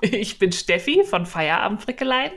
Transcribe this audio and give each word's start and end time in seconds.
Ich 0.00 0.38
bin 0.38 0.52
Steffi 0.52 1.04
von 1.04 1.26
Feierabend 1.26 1.82
Frickeleien. 1.82 2.32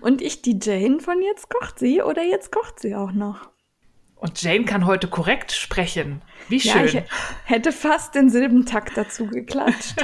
Und 0.00 0.22
ich 0.22 0.42
die 0.42 0.58
Jane 0.60 1.00
von 1.00 1.20
Jetzt 1.22 1.50
kocht 1.50 1.78
sie 1.78 2.02
oder 2.02 2.22
Jetzt 2.22 2.50
kocht 2.50 2.80
sie 2.80 2.94
auch 2.94 3.12
noch. 3.12 3.50
Und 4.16 4.42
Jane 4.42 4.64
kann 4.64 4.86
heute 4.86 5.06
korrekt 5.06 5.52
sprechen. 5.52 6.22
Wie 6.48 6.56
Ja, 6.58 6.72
schön. 6.72 6.84
ich 6.86 7.02
hätte 7.44 7.70
fast 7.70 8.14
den 8.14 8.30
Silbentakt 8.30 8.96
dazu 8.96 9.26
geklatscht. 9.26 9.94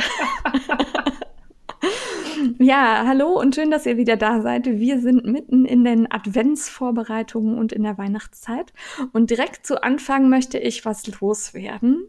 ja, 2.59 3.05
hallo 3.07 3.41
und 3.41 3.57
schön, 3.57 3.71
dass 3.73 3.87
ihr 3.87 3.97
wieder 3.97 4.17
da 4.17 4.41
seid. 4.41 4.67
Wir 4.67 5.01
sind 5.01 5.25
mitten 5.25 5.65
in 5.65 5.83
den 5.83 6.11
Adventsvorbereitungen 6.11 7.59
und 7.59 7.73
in 7.73 7.83
der 7.83 7.99
Weihnachtszeit. 7.99 8.73
Und 9.13 9.31
direkt 9.31 9.67
zu 9.67 9.83
Anfang 9.83 10.29
möchte 10.29 10.59
ich 10.59 10.85
was 10.85 11.07
loswerden. 11.21 12.09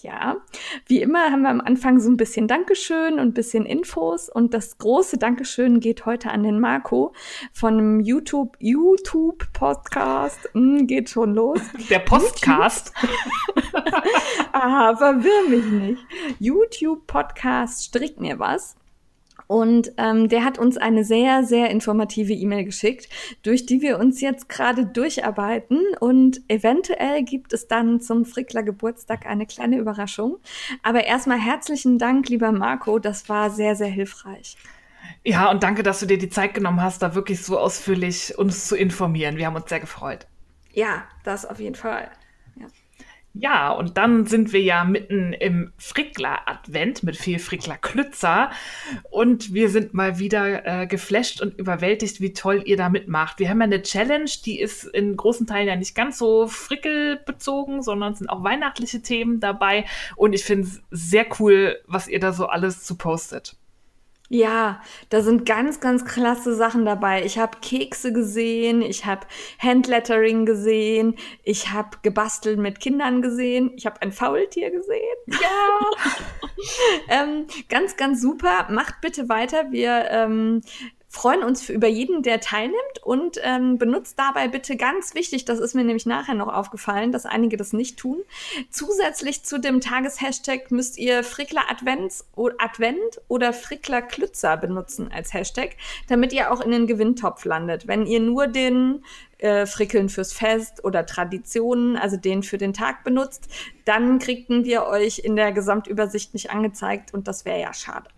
Ja, 0.00 0.36
wie 0.86 1.00
immer 1.00 1.30
haben 1.30 1.42
wir 1.42 1.50
am 1.50 1.60
Anfang 1.60 2.00
so 2.00 2.10
ein 2.10 2.16
bisschen 2.16 2.48
Dankeschön 2.48 3.14
und 3.14 3.20
ein 3.28 3.34
bisschen 3.34 3.64
Infos. 3.64 4.28
Und 4.28 4.54
das 4.54 4.78
große 4.78 5.18
Dankeschön 5.18 5.80
geht 5.80 6.06
heute 6.06 6.30
an 6.30 6.42
den 6.42 6.60
Marco 6.60 7.12
von 7.52 7.78
dem 7.78 8.00
YouTube, 8.00 8.56
YouTube 8.60 9.52
Podcast. 9.52 10.48
Hm, 10.52 10.86
geht 10.86 11.10
schon 11.10 11.34
los. 11.34 11.60
Der 11.90 12.00
Postcast. 12.00 12.92
Ah, 14.52 14.96
verwirr 14.96 15.50
mich 15.50 15.66
nicht. 15.66 16.06
YouTube-Podcast 16.38 17.84
Strick 17.84 18.18
mir 18.18 18.38
was. 18.38 18.74
Und 19.46 19.92
ähm, 19.96 20.28
der 20.28 20.44
hat 20.44 20.58
uns 20.58 20.76
eine 20.76 21.04
sehr, 21.04 21.44
sehr 21.44 21.70
informative 21.70 22.32
E-Mail 22.32 22.64
geschickt, 22.64 23.08
durch 23.42 23.66
die 23.66 23.80
wir 23.80 23.98
uns 23.98 24.20
jetzt 24.20 24.48
gerade 24.48 24.86
durcharbeiten. 24.86 25.80
Und 26.00 26.40
eventuell 26.48 27.22
gibt 27.22 27.52
es 27.52 27.68
dann 27.68 28.00
zum 28.00 28.24
Frickler 28.24 28.62
Geburtstag 28.62 29.26
eine 29.26 29.46
kleine 29.46 29.78
Überraschung. 29.78 30.38
Aber 30.82 31.04
erstmal 31.04 31.38
herzlichen 31.38 31.98
Dank, 31.98 32.28
lieber 32.28 32.52
Marco. 32.52 32.98
Das 32.98 33.28
war 33.28 33.50
sehr, 33.50 33.76
sehr 33.76 33.88
hilfreich. 33.88 34.56
Ja, 35.24 35.50
und 35.50 35.62
danke, 35.62 35.82
dass 35.82 36.00
du 36.00 36.06
dir 36.06 36.18
die 36.18 36.28
Zeit 36.28 36.54
genommen 36.54 36.82
hast, 36.82 37.02
da 37.02 37.14
wirklich 37.14 37.42
so 37.42 37.58
ausführlich 37.58 38.36
uns 38.38 38.66
zu 38.66 38.76
informieren. 38.76 39.36
Wir 39.36 39.46
haben 39.46 39.56
uns 39.56 39.68
sehr 39.68 39.80
gefreut. 39.80 40.26
Ja, 40.72 41.04
das 41.24 41.46
auf 41.46 41.60
jeden 41.60 41.74
Fall. 41.74 42.10
Ja, 43.38 43.70
und 43.70 43.98
dann 43.98 44.24
sind 44.24 44.54
wir 44.54 44.62
ja 44.62 44.84
mitten 44.84 45.34
im 45.34 45.72
Frickler-Advent 45.76 47.02
mit 47.02 47.16
viel 47.16 47.38
Frickler-Klützer. 47.38 48.50
Und 49.10 49.52
wir 49.52 49.68
sind 49.68 49.92
mal 49.92 50.18
wieder 50.18 50.64
äh, 50.64 50.86
geflasht 50.86 51.42
und 51.42 51.58
überwältigt, 51.58 52.22
wie 52.22 52.32
toll 52.32 52.62
ihr 52.64 52.78
da 52.78 52.88
mitmacht. 52.88 53.38
Wir 53.38 53.50
haben 53.50 53.60
ja 53.60 53.64
eine 53.64 53.82
Challenge, 53.82 54.30
die 54.46 54.58
ist 54.58 54.84
in 54.84 55.16
großen 55.16 55.46
Teilen 55.46 55.68
ja 55.68 55.76
nicht 55.76 55.94
ganz 55.94 56.16
so 56.16 56.46
frickelbezogen, 56.46 57.82
sondern 57.82 58.14
es 58.14 58.20
sind 58.20 58.28
auch 58.28 58.42
weihnachtliche 58.42 59.02
Themen 59.02 59.38
dabei. 59.38 59.84
Und 60.16 60.32
ich 60.32 60.44
finde 60.44 60.68
es 60.68 60.80
sehr 60.90 61.26
cool, 61.38 61.78
was 61.86 62.08
ihr 62.08 62.20
da 62.20 62.32
so 62.32 62.46
alles 62.46 62.84
zu 62.84 62.96
postet. 62.96 63.56
Ja, 64.28 64.80
da 65.10 65.22
sind 65.22 65.46
ganz, 65.46 65.78
ganz 65.78 66.04
klasse 66.04 66.54
Sachen 66.54 66.84
dabei. 66.84 67.24
Ich 67.24 67.38
habe 67.38 67.58
Kekse 67.62 68.12
gesehen, 68.12 68.82
ich 68.82 69.06
habe 69.06 69.26
Handlettering 69.60 70.46
gesehen, 70.46 71.14
ich 71.44 71.70
habe 71.70 71.98
gebastelt 72.02 72.58
mit 72.58 72.80
Kindern 72.80 73.22
gesehen, 73.22 73.70
ich 73.76 73.86
habe 73.86 74.02
ein 74.02 74.12
Faultier 74.12 74.70
gesehen. 74.70 75.16
Ja, 77.08 77.22
ähm, 77.22 77.46
ganz, 77.68 77.96
ganz 77.96 78.22
super. 78.22 78.66
Macht 78.70 79.00
bitte 79.02 79.28
weiter. 79.28 79.70
Wir 79.70 80.08
ähm, 80.10 80.62
freuen 81.16 81.42
uns 81.42 81.62
für, 81.62 81.72
über 81.72 81.88
jeden, 81.88 82.22
der 82.22 82.40
teilnimmt 82.40 83.02
und 83.02 83.40
ähm, 83.42 83.78
benutzt 83.78 84.18
dabei 84.18 84.48
bitte 84.48 84.76
ganz 84.76 85.14
wichtig, 85.14 85.46
das 85.46 85.58
ist 85.58 85.74
mir 85.74 85.82
nämlich 85.82 86.04
nachher 86.04 86.34
noch 86.34 86.52
aufgefallen, 86.52 87.10
dass 87.10 87.24
einige 87.24 87.56
das 87.56 87.72
nicht 87.72 87.98
tun. 87.98 88.18
Zusätzlich 88.70 89.42
zu 89.42 89.58
dem 89.58 89.80
Tageshashtag 89.80 90.70
müsst 90.70 90.98
ihr 90.98 91.24
Frickler 91.24 91.62
Advents, 91.70 92.26
Advent 92.58 93.22
oder 93.28 93.54
Frickler 93.54 94.02
Klützer 94.02 94.58
benutzen 94.58 95.10
als 95.10 95.32
Hashtag, 95.32 95.76
damit 96.08 96.34
ihr 96.34 96.52
auch 96.52 96.60
in 96.60 96.70
den 96.70 96.86
Gewinntopf 96.86 97.46
landet. 97.46 97.88
Wenn 97.88 98.04
ihr 98.04 98.20
nur 98.20 98.46
den 98.46 99.02
äh, 99.38 99.64
Frickeln 99.64 100.10
fürs 100.10 100.34
Fest 100.34 100.84
oder 100.84 101.06
Traditionen, 101.06 101.96
also 101.96 102.18
den 102.18 102.42
für 102.42 102.58
den 102.58 102.74
Tag 102.74 103.04
benutzt, 103.04 103.48
dann 103.86 104.18
kriegten 104.18 104.66
wir 104.66 104.84
euch 104.84 105.20
in 105.20 105.34
der 105.34 105.52
Gesamtübersicht 105.52 106.34
nicht 106.34 106.50
angezeigt 106.50 107.14
und 107.14 107.26
das 107.26 107.46
wäre 107.46 107.60
ja 107.60 107.72
schade. 107.72 108.10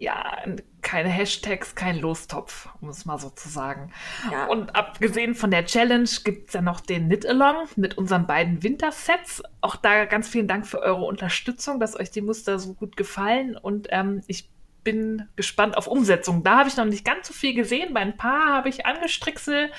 Ja, 0.00 0.38
keine 0.80 1.10
Hashtags, 1.10 1.74
kein 1.74 1.98
Lostopf, 1.98 2.70
um 2.80 2.88
es 2.88 3.04
mal 3.04 3.18
so 3.18 3.28
zu 3.28 3.50
sagen. 3.50 3.92
Ja. 4.32 4.46
Und 4.46 4.74
abgesehen 4.74 5.34
von 5.34 5.50
der 5.50 5.66
Challenge 5.66 6.08
gibt 6.24 6.48
es 6.48 6.54
ja 6.54 6.62
noch 6.62 6.80
den 6.80 7.08
Knit-Along 7.08 7.68
mit 7.76 7.98
unseren 7.98 8.26
beiden 8.26 8.62
Wintersets. 8.62 9.42
Auch 9.60 9.76
da 9.76 10.06
ganz 10.06 10.26
vielen 10.26 10.48
Dank 10.48 10.66
für 10.66 10.80
eure 10.80 11.04
Unterstützung, 11.04 11.80
dass 11.80 12.00
euch 12.00 12.10
die 12.10 12.22
Muster 12.22 12.58
so 12.58 12.72
gut 12.72 12.96
gefallen. 12.96 13.58
Und 13.58 13.88
ähm, 13.90 14.22
ich 14.26 14.48
bin 14.84 15.28
gespannt 15.36 15.76
auf 15.76 15.86
Umsetzung. 15.86 16.42
Da 16.44 16.60
habe 16.60 16.70
ich 16.70 16.78
noch 16.78 16.86
nicht 16.86 17.04
ganz 17.04 17.28
so 17.28 17.34
viel 17.34 17.52
gesehen. 17.52 17.92
Bei 17.92 18.00
ein 18.00 18.16
paar 18.16 18.54
habe 18.54 18.70
ich 18.70 18.86
Angestricksel 18.86 19.70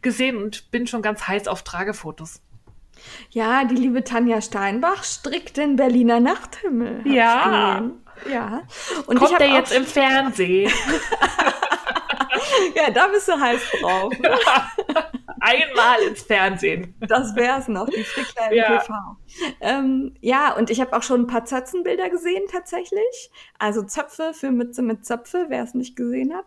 gesehen 0.00 0.38
und 0.38 0.70
bin 0.70 0.86
schon 0.86 1.02
ganz 1.02 1.28
heiß 1.28 1.48
auf 1.48 1.64
Tragefotos. 1.64 2.40
Ja, 3.28 3.64
die 3.64 3.74
liebe 3.74 4.04
Tanja 4.04 4.40
Steinbach 4.40 5.04
strickt 5.04 5.58
den 5.58 5.76
Berliner 5.76 6.18
Nachthimmel. 6.18 7.02
Ja. 7.06 7.74
gesehen. 7.74 8.05
Ja. 8.30 8.62
Und 9.06 9.18
Kommt 9.18 9.40
der 9.40 9.48
jetzt 9.48 9.72
im 9.72 9.86
Fernsehen? 9.86 10.72
Ja, 12.74 12.90
da 12.90 13.08
bist 13.08 13.28
du 13.28 13.38
heiß 13.38 13.60
drauf. 13.80 14.12
ne? 14.18 14.30
Einmal 15.46 16.02
ins 16.02 16.22
Fernsehen. 16.22 16.94
Das 17.00 17.36
wär's 17.36 17.68
noch, 17.68 17.88
die 17.88 18.02
Frickler 18.02 18.50
im 18.50 18.56
Ja. 18.56 18.78
TV. 18.78 18.94
Ähm, 19.60 20.14
ja, 20.20 20.54
und 20.56 20.70
ich 20.70 20.80
habe 20.80 20.96
auch 20.96 21.02
schon 21.04 21.20
ein 21.22 21.26
paar 21.28 21.44
Zöpfenbilder 21.44 22.10
gesehen 22.10 22.42
tatsächlich. 22.50 23.30
Also 23.58 23.82
Zöpfe 23.82 24.32
für 24.34 24.50
Mütze 24.50 24.82
mit 24.82 25.06
Zöpfe, 25.06 25.46
wer 25.48 25.62
es 25.62 25.74
nicht 25.74 25.94
gesehen 25.94 26.34
hat. 26.34 26.46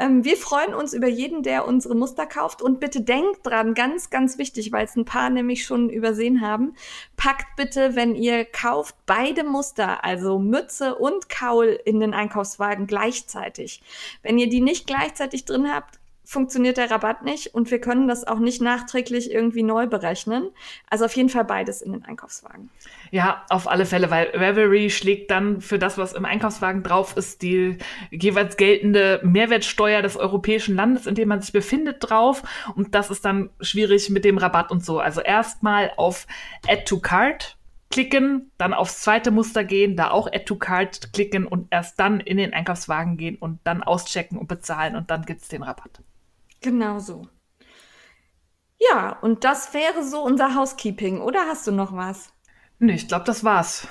Ähm, 0.00 0.24
wir 0.24 0.36
freuen 0.36 0.74
uns 0.74 0.92
über 0.92 1.06
jeden, 1.06 1.42
der 1.42 1.68
unsere 1.68 1.94
Muster 1.94 2.26
kauft. 2.26 2.62
Und 2.62 2.80
bitte 2.80 3.02
denkt 3.02 3.46
dran, 3.46 3.74
ganz, 3.74 4.10
ganz 4.10 4.38
wichtig, 4.38 4.72
weil 4.72 4.86
es 4.86 4.96
ein 4.96 5.04
paar 5.04 5.30
nämlich 5.30 5.64
schon 5.64 5.88
übersehen 5.88 6.40
haben. 6.40 6.74
Packt 7.16 7.54
bitte, 7.56 7.94
wenn 7.94 8.16
ihr 8.16 8.44
kauft, 8.44 8.96
beide 9.06 9.44
Muster, 9.44 10.04
also 10.04 10.38
Mütze 10.40 10.96
und 10.96 11.28
Kaul 11.28 11.78
in 11.84 12.00
den 12.00 12.12
Einkaufswagen 12.12 12.86
gleichzeitig. 12.88 13.82
Wenn 14.22 14.38
ihr 14.38 14.48
die 14.48 14.60
nicht 14.60 14.86
gleichzeitig 14.86 15.44
drin 15.44 15.72
habt, 15.72 16.00
funktioniert 16.24 16.76
der 16.76 16.90
Rabatt 16.90 17.24
nicht 17.24 17.54
und 17.54 17.70
wir 17.70 17.80
können 17.80 18.08
das 18.08 18.26
auch 18.26 18.38
nicht 18.38 18.62
nachträglich 18.62 19.30
irgendwie 19.30 19.62
neu 19.62 19.86
berechnen. 19.86 20.50
Also 20.88 21.04
auf 21.04 21.14
jeden 21.16 21.28
Fall 21.28 21.44
beides 21.44 21.82
in 21.82 21.92
den 21.92 22.04
Einkaufswagen. 22.04 22.70
Ja, 23.10 23.44
auf 23.50 23.68
alle 23.68 23.84
Fälle, 23.84 24.10
weil 24.10 24.28
Reverie 24.28 24.90
schlägt 24.90 25.30
dann 25.30 25.60
für 25.60 25.78
das, 25.78 25.98
was 25.98 26.12
im 26.12 26.24
Einkaufswagen 26.24 26.82
drauf 26.82 27.16
ist, 27.16 27.42
die 27.42 27.78
jeweils 28.10 28.56
geltende 28.56 29.20
Mehrwertsteuer 29.22 30.00
des 30.00 30.16
europäischen 30.16 30.76
Landes, 30.76 31.06
in 31.06 31.14
dem 31.14 31.28
man 31.28 31.40
sich 31.40 31.52
befindet, 31.52 31.96
drauf. 32.00 32.42
Und 32.74 32.94
das 32.94 33.10
ist 33.10 33.24
dann 33.24 33.50
schwierig 33.60 34.08
mit 34.10 34.24
dem 34.24 34.38
Rabatt 34.38 34.70
und 34.70 34.84
so. 34.84 35.00
Also 35.00 35.20
erstmal 35.20 35.92
auf 35.96 36.26
Add 36.66 36.84
to 36.84 37.00
Cart 37.00 37.58
klicken, 37.90 38.50
dann 38.56 38.72
aufs 38.72 39.02
zweite 39.02 39.30
Muster 39.30 39.64
gehen, 39.64 39.96
da 39.96 40.10
auch 40.10 40.26
Add 40.26 40.44
to 40.44 40.56
Cart 40.56 41.12
klicken 41.12 41.46
und 41.46 41.68
erst 41.70 42.00
dann 42.00 42.20
in 42.20 42.38
den 42.38 42.54
Einkaufswagen 42.54 43.18
gehen 43.18 43.36
und 43.36 43.60
dann 43.64 43.82
auschecken 43.82 44.38
und 44.38 44.48
bezahlen 44.48 44.96
und 44.96 45.10
dann 45.10 45.26
gibt's 45.26 45.48
den 45.48 45.62
Rabatt. 45.62 46.00
Genau 46.62 46.98
so. 46.98 47.26
Ja, 48.78 49.18
und 49.20 49.44
das 49.44 49.74
wäre 49.74 50.02
so 50.02 50.22
unser 50.22 50.54
Housekeeping. 50.54 51.20
Oder 51.20 51.46
hast 51.46 51.66
du 51.66 51.72
noch 51.72 51.94
was? 51.94 52.32
Nee, 52.78 52.94
ich 52.94 53.06
glaube, 53.08 53.24
das 53.24 53.44
war's. 53.44 53.86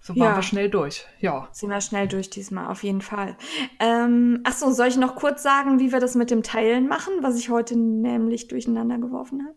So 0.00 0.14
waren 0.16 0.30
Ja. 0.30 0.36
wir 0.36 0.42
schnell 0.42 0.70
durch. 0.70 1.04
Ja. 1.20 1.48
Sind 1.52 1.70
wir 1.70 1.80
schnell 1.80 2.08
durch 2.08 2.30
diesmal, 2.30 2.66
auf 2.68 2.82
jeden 2.82 3.00
Fall. 3.00 3.36
Ähm, 3.80 4.40
ach 4.44 4.52
so, 4.52 4.70
soll 4.70 4.88
ich 4.88 4.96
noch 4.96 5.16
kurz 5.16 5.42
sagen, 5.42 5.78
wie 5.80 5.92
wir 5.92 6.00
das 6.00 6.14
mit 6.14 6.30
dem 6.30 6.42
Teilen 6.42 6.86
machen, 6.88 7.12
was 7.22 7.36
ich 7.38 7.50
heute 7.50 7.76
nämlich 7.76 8.48
durcheinander 8.48 8.98
geworfen 8.98 9.44
habe? 9.44 9.56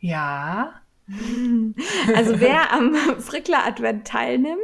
Ja. 0.00 0.80
Also 2.14 2.40
wer 2.40 2.72
am 2.72 2.94
Frickler 3.20 3.66
Advent 3.66 4.06
teilnimmt, 4.06 4.58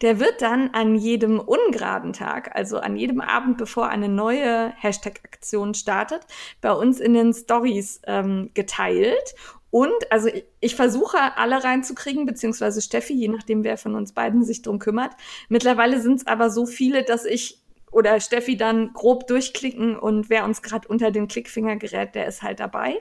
der 0.00 0.18
wird 0.18 0.42
dann 0.42 0.70
an 0.70 0.96
jedem 0.96 1.38
ungeraden 1.38 2.12
Tag, 2.12 2.54
also 2.54 2.78
an 2.78 2.96
jedem 2.96 3.20
Abend, 3.20 3.58
bevor 3.58 3.88
eine 3.88 4.08
neue 4.08 4.72
Hashtag-Aktion 4.76 5.74
startet, 5.74 6.22
bei 6.60 6.72
uns 6.72 7.00
in 7.00 7.14
den 7.14 7.32
Stories 7.32 8.00
ähm, 8.06 8.50
geteilt. 8.54 9.34
Und 9.70 10.10
also 10.10 10.28
ich, 10.28 10.44
ich 10.60 10.76
versuche 10.76 11.36
alle 11.36 11.64
reinzukriegen, 11.64 12.26
beziehungsweise 12.26 12.80
Steffi, 12.80 13.12
je 13.12 13.28
nachdem, 13.28 13.64
wer 13.64 13.76
von 13.76 13.94
uns 13.94 14.12
beiden 14.12 14.44
sich 14.44 14.62
drum 14.62 14.78
kümmert. 14.78 15.12
Mittlerweile 15.48 16.00
sind 16.00 16.20
es 16.20 16.26
aber 16.26 16.50
so 16.50 16.66
viele, 16.66 17.02
dass 17.02 17.24
ich 17.24 17.63
oder 17.94 18.18
Steffi 18.20 18.56
dann 18.56 18.92
grob 18.92 19.26
durchklicken 19.28 19.96
und 19.96 20.28
wer 20.28 20.44
uns 20.44 20.62
gerade 20.62 20.88
unter 20.88 21.12
den 21.12 21.28
Klickfinger 21.28 21.76
gerät, 21.76 22.14
der 22.16 22.26
ist 22.26 22.42
halt 22.42 22.58
dabei. 22.58 23.00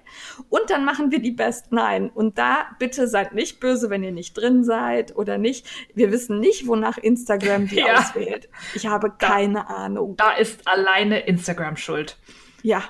Und 0.49 0.69
dann 0.69 0.85
machen 0.85 1.11
wir 1.11 1.19
die 1.19 1.31
Best 1.31 1.71
Nine. 1.71 2.11
Und 2.13 2.37
da 2.37 2.67
bitte 2.77 3.07
seid 3.07 3.33
nicht 3.33 3.59
böse, 3.59 3.89
wenn 3.89 4.03
ihr 4.03 4.11
nicht 4.11 4.35
drin 4.35 4.63
seid 4.63 5.15
oder 5.15 5.39
nicht. 5.39 5.67
Wir 5.95 6.11
wissen 6.11 6.39
nicht, 6.39 6.67
wonach 6.67 6.97
Instagram 6.99 7.67
die 7.67 7.75
Ja. 7.83 7.99
auswählt. 7.99 8.49
Ich 8.75 8.85
habe 8.85 9.11
keine 9.17 9.67
Ahnung. 9.67 10.15
Da 10.17 10.33
ist 10.33 10.67
alleine 10.67 11.21
Instagram 11.21 11.75
schuld. 11.75 12.17
Ja. 12.61 12.83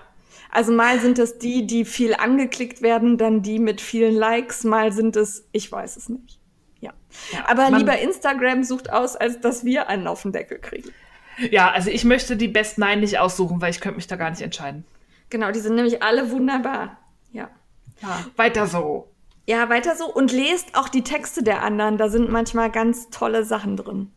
Also 0.52 0.74
mal 0.74 1.00
sind 1.00 1.18
es 1.20 1.40
die, 1.40 1.66
die 1.66 1.86
viel 1.86 2.14
angeklickt 2.16 2.82
werden, 2.82 3.18
dann 3.18 3.42
die 3.42 3.60
mit 3.60 3.80
vielen 3.82 4.14
Likes, 4.14 4.66
mal 4.66 4.92
sind 4.92 5.16
es, 5.16 5.48
ich 5.54 5.72
weiß 5.72 5.96
es 5.98 6.10
nicht. 6.10 6.40
Ja. 6.82 6.92
Ja, 7.32 7.46
Aber 7.48 7.72
lieber 7.72 7.98
Instagram 7.98 8.64
sucht 8.64 8.92
aus, 8.92 9.16
als 9.16 9.40
dass 9.40 9.64
wir 9.64 9.88
einen 9.88 10.06
auf 10.06 10.22
den 10.24 10.34
Deckel 10.34 10.60
kriegen. 10.60 10.90
Ja, 11.52 11.72
also 11.72 11.90
ich 11.90 12.04
möchte 12.04 12.38
die 12.38 12.48
Best 12.48 12.78
Nine 12.78 12.98
nicht 12.98 13.20
aussuchen, 13.20 13.62
weil 13.62 13.72
ich 13.72 13.80
könnte 13.80 13.98
mich 13.98 14.08
da 14.08 14.16
gar 14.16 14.30
nicht 14.30 14.42
entscheiden. 14.42 14.86
Genau, 15.30 15.52
die 15.52 15.60
sind 15.60 15.76
nämlich 15.76 16.04
alle 16.04 16.32
wunderbar. 16.32 16.98
Ja. 17.32 17.50
Ja, 18.02 18.26
weiter 18.36 18.68
so. 18.68 19.10
Ja, 19.48 19.70
weiter 19.70 19.96
so. 19.96 20.06
Und 20.12 20.32
lest 20.32 20.76
auch 20.76 20.90
die 20.90 21.04
Texte 21.04 21.44
der 21.44 21.64
anderen. 21.64 21.98
Da 21.98 22.10
sind 22.10 22.30
manchmal 22.30 22.72
ganz 22.72 23.10
tolle 23.10 23.44
Sachen 23.44 23.78
drin. 23.78 24.12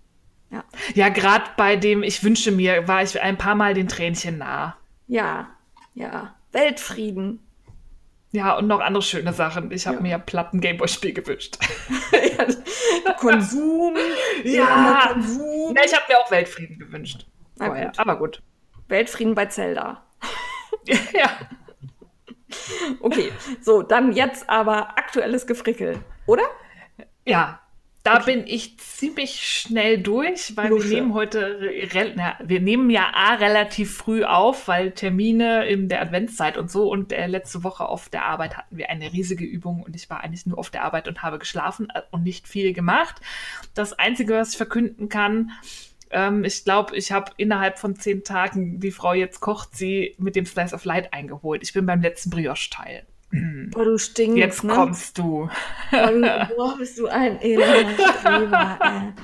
Ja. 0.51 0.65
Ja, 0.95 1.09
gerade 1.09 1.45
bei 1.57 1.77
dem 1.77 2.03
Ich 2.03 2.23
wünsche 2.23 2.53
mir, 2.53 2.87
war 2.87 3.03
ich 3.03 3.21
ein 3.21 3.39
paar 3.39 3.55
Mal 3.55 3.75
den 3.75 3.89
Tränchen 3.89 4.39
nah. 4.39 4.77
Ja. 5.09 5.49
Ja. 5.95 6.35
Weltfrieden. 6.53 7.46
Ja, 8.33 8.57
und 8.57 8.67
noch 8.67 8.81
andere 8.81 9.03
schöne 9.03 9.33
Sachen. 9.33 9.71
Ich 9.71 9.87
habe 9.87 9.97
Ja. 9.97 10.03
mir 10.03 10.19
Platten 10.19 10.61
Gameboy-Spiel 10.61 11.13
gewünscht. 11.15 11.57
ja, 12.13 13.13
Konsum. 13.15 13.97
Ja. 14.45 15.11
Konsum. 15.13 15.75
Ja, 15.77 15.83
ich 15.85 15.95
habe 15.95 16.05
mir 16.09 16.19
auch 16.19 16.31
Weltfrieden 16.31 16.79
gewünscht. 16.79 17.27
Na 17.57 17.67
Vorher. 17.67 17.87
gut. 17.87 17.99
Aber 17.99 18.17
gut. 18.19 18.43
Weltfrieden 18.89 19.35
bei 19.35 19.47
Zelda. 19.47 20.05
ja. 20.87 21.31
Okay. 23.01 23.33
So, 23.61 23.83
dann 23.83 24.13
jetzt 24.13 24.49
aber 24.49 24.99
aktuelles 24.99 25.47
Gefrickel. 25.47 25.99
Oder? 26.27 26.45
Ja, 27.25 27.61
da 28.07 28.21
bin 28.21 28.47
ich 28.47 28.79
ziemlich 28.79 29.43
schnell 29.43 29.99
durch, 29.99 30.57
weil 30.57 30.69
Lusche. 30.69 30.91
wir 30.91 30.97
nehmen 30.97 31.15
heute, 31.15 31.59
na, 32.15 32.37
wir 32.43 32.61
nehmen 32.61 32.89
ja 32.89 33.11
A 33.13 33.35
relativ 33.35 33.97
früh 33.97 34.23
auf, 34.23 34.69
weil 34.69 34.93
Termine 34.93 35.67
in 35.67 35.89
der 35.89 36.03
Adventszeit 36.03 36.57
und 36.57 36.71
so 36.71 36.89
und 36.89 37.13
äh, 37.13 37.27
letzte 37.27 37.65
Woche 37.65 37.89
auf 37.89 38.09
der 38.09 38.25
Arbeit 38.25 38.57
hatten 38.57 38.77
wir 38.77 38.91
eine 38.91 39.13
riesige 39.13 39.45
Übung 39.45 39.83
und 39.83 39.97
ich 39.97 40.09
war 40.09 40.23
eigentlich 40.23 40.47
nur 40.47 40.57
auf 40.57 40.71
der 40.71 40.85
Arbeit 40.85 41.09
und 41.09 41.23
habe 41.23 41.41
geschlafen 41.41 41.89
äh, 41.93 42.03
und 42.13 42.23
nicht 42.23 42.47
viel 42.47 42.73
gemacht. 42.73 43.17
Das 43.75 43.93
Einzige, 43.93 44.35
was 44.35 44.51
ich 44.51 44.57
verkünden 44.57 45.09
kann, 45.09 45.51
ähm, 46.11 46.45
ich 46.45 46.63
glaube, 46.63 46.97
ich 46.97 47.11
habe 47.11 47.33
innerhalb 47.37 47.79
von 47.79 47.97
zehn 47.97 48.23
Tagen 48.23 48.79
die 48.79 48.93
Frau 48.93 49.15
jetzt 49.15 49.41
kocht 49.41 49.77
sie 49.77 50.15
mit 50.19 50.37
dem 50.37 50.47
Slice 50.47 50.75
of 50.75 50.85
Light 50.85 51.13
eingeholt. 51.13 51.65
Ich 51.65 51.73
bin 51.73 51.87
beim 51.87 52.03
letzten 52.03 52.31
Brioche-Teil. 52.31 53.05
Boah, 53.71 53.85
du 53.85 53.99
stinkst, 53.99 54.39
Jetzt 54.39 54.65
ne? 54.65 54.73
kommst 54.73 55.19
du. 55.19 55.49
Boah, 55.91 56.07
du, 56.13 56.49
boah, 56.57 56.77
bist 56.79 56.99
du 56.99 57.07
ein 57.09 57.41
Elender. 57.41 59.15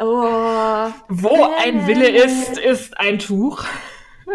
Oh. 0.00 0.92
Wo 1.08 1.48
ein 1.60 1.86
Wille 1.86 2.08
ist, 2.08 2.56
ist 2.58 2.98
ein 2.98 3.18
Tuch. 3.18 3.64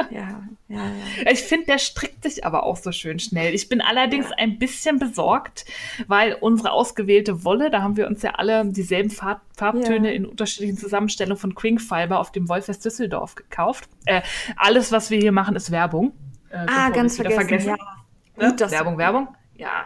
Ja, 0.09 0.41
ja, 0.67 0.81
ja. 1.15 1.31
Ich 1.31 1.43
finde, 1.43 1.67
der 1.67 1.77
strickt 1.77 2.23
sich 2.23 2.43
aber 2.45 2.63
auch 2.63 2.77
so 2.77 2.91
schön 2.91 3.19
schnell. 3.19 3.53
Ich 3.53 3.69
bin 3.69 3.79
allerdings 3.79 4.25
ein 4.37 4.57
bisschen 4.57 4.97
besorgt, 4.97 5.65
weil 6.07 6.33
unsere 6.33 6.71
ausgewählte 6.71 7.43
Wolle, 7.45 7.69
da 7.69 7.83
haben 7.83 7.95
wir 7.95 8.07
uns 8.07 8.23
ja 8.23 8.31
alle 8.31 8.65
dieselben 8.65 9.11
Farb 9.11 9.41
Farbtöne 9.55 10.09
Ja. 10.09 10.13
in 10.15 10.25
unterschiedlichen 10.25 10.77
Zusammenstellungen 10.77 11.37
von 11.39 11.53
Quink 11.53 11.79
Fiber 11.79 12.19
auf 12.19 12.31
dem 12.31 12.49
Wollfest 12.49 12.83
Düsseldorf 12.83 13.35
gekauft. 13.35 13.87
Äh, 14.05 14.21
alles, 14.57 14.91
was 14.91 15.11
wir 15.11 15.19
hier 15.19 15.31
machen, 15.31 15.55
ist 15.55 15.69
Werbung. 15.71 16.11
Äh, 16.49 16.65
Ah, 16.67 16.89
ganz 16.89 17.19
wieder 17.19 17.29
vergessen. 17.31 17.69
Ja. 17.69 18.02
Ne? 18.38 18.50
Gut, 18.50 18.71
Werbung, 18.71 18.97
Werbung. 18.97 19.35
Ja. 19.56 19.85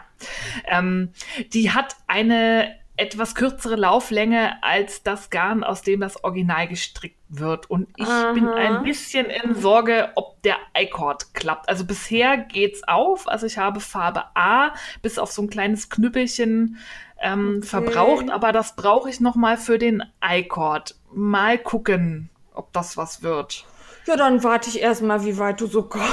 Ähm, 0.65 1.11
die 1.53 1.71
hat 1.71 1.95
eine 2.07 2.75
etwas 2.95 3.35
kürzere 3.35 3.75
Lauflänge 3.75 4.61
als 4.63 5.03
das 5.03 5.29
Garn, 5.29 5.63
aus 5.63 5.83
dem 5.83 5.99
das 5.99 6.23
Original 6.23 6.67
gestrickt 6.67 7.19
wird. 7.29 7.69
Und 7.69 7.87
ich 7.95 8.07
Aha. 8.07 8.31
bin 8.33 8.47
ein 8.47 8.81
bisschen 8.81 9.27
in 9.27 9.53
Sorge, 9.53 10.09
ob 10.15 10.41
der 10.41 10.55
I-Cord 10.75 11.35
klappt. 11.35 11.69
Also 11.69 11.85
bisher 11.85 12.37
geht's 12.37 12.87
auf. 12.87 13.27
Also 13.27 13.45
ich 13.45 13.59
habe 13.59 13.79
Farbe 13.81 14.23
A 14.33 14.73
bis 15.03 15.19
auf 15.19 15.31
so 15.31 15.43
ein 15.43 15.49
kleines 15.49 15.89
Knüppelchen 15.91 16.77
ähm, 17.21 17.57
Okay. 17.57 17.67
verbraucht, 17.67 18.29
aber 18.31 18.51
das 18.51 18.75
brauche 18.75 19.09
ich 19.09 19.19
noch 19.19 19.35
mal 19.35 19.57
für 19.57 19.77
den 19.77 20.03
I-Cord. 20.23 20.95
Mal 21.13 21.59
gucken, 21.59 22.29
ob 22.53 22.73
das 22.73 22.97
was 22.97 23.21
wird. 23.21 23.65
Ja, 24.07 24.15
dann 24.15 24.43
warte 24.43 24.69
ich 24.69 24.81
erstmal, 24.81 25.23
wie 25.23 25.37
weit 25.37 25.61
du 25.61 25.67
so 25.67 25.83
kommst. 25.83 26.07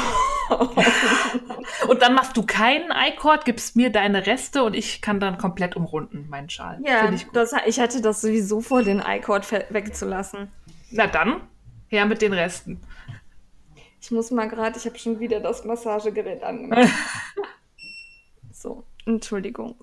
Und 1.89 2.03
dann 2.03 2.15
machst 2.15 2.37
du 2.37 2.45
keinen 2.45 2.91
I-Cord, 2.91 3.45
gibst 3.45 3.77
mir 3.77 3.91
deine 3.91 4.27
Reste 4.27 4.63
und 4.63 4.75
ich 4.75 5.01
kann 5.01 5.21
dann 5.21 5.39
komplett 5.39 5.77
umrunden, 5.77 6.27
meinen 6.29 6.49
Schal. 6.51 6.81
Ja, 6.85 7.11
ich 7.11 7.27
das, 7.33 7.53
ich 7.67 7.81
hatte 7.81 8.01
das 8.03 8.21
sowieso 8.21 8.61
vor, 8.61 8.83
den 8.83 9.03
I-Cord 9.07 9.45
fe- 9.45 9.67
wegzulassen. 9.71 10.51
Na 10.91 11.07
dann, 11.07 11.41
her 11.89 12.07
mit 12.07 12.23
den 12.23 12.33
Resten. 12.33 12.81
Ich 14.01 14.11
muss 14.11 14.31
mal 14.31 14.49
gerade, 14.49 14.79
ich 14.79 14.85
habe 14.87 14.99
schon 14.99 15.19
wieder 15.21 15.41
das 15.41 15.65
Massagegerät 15.65 16.43
angemacht. 16.43 16.89
so, 18.53 18.85
Entschuldigung. 19.07 19.77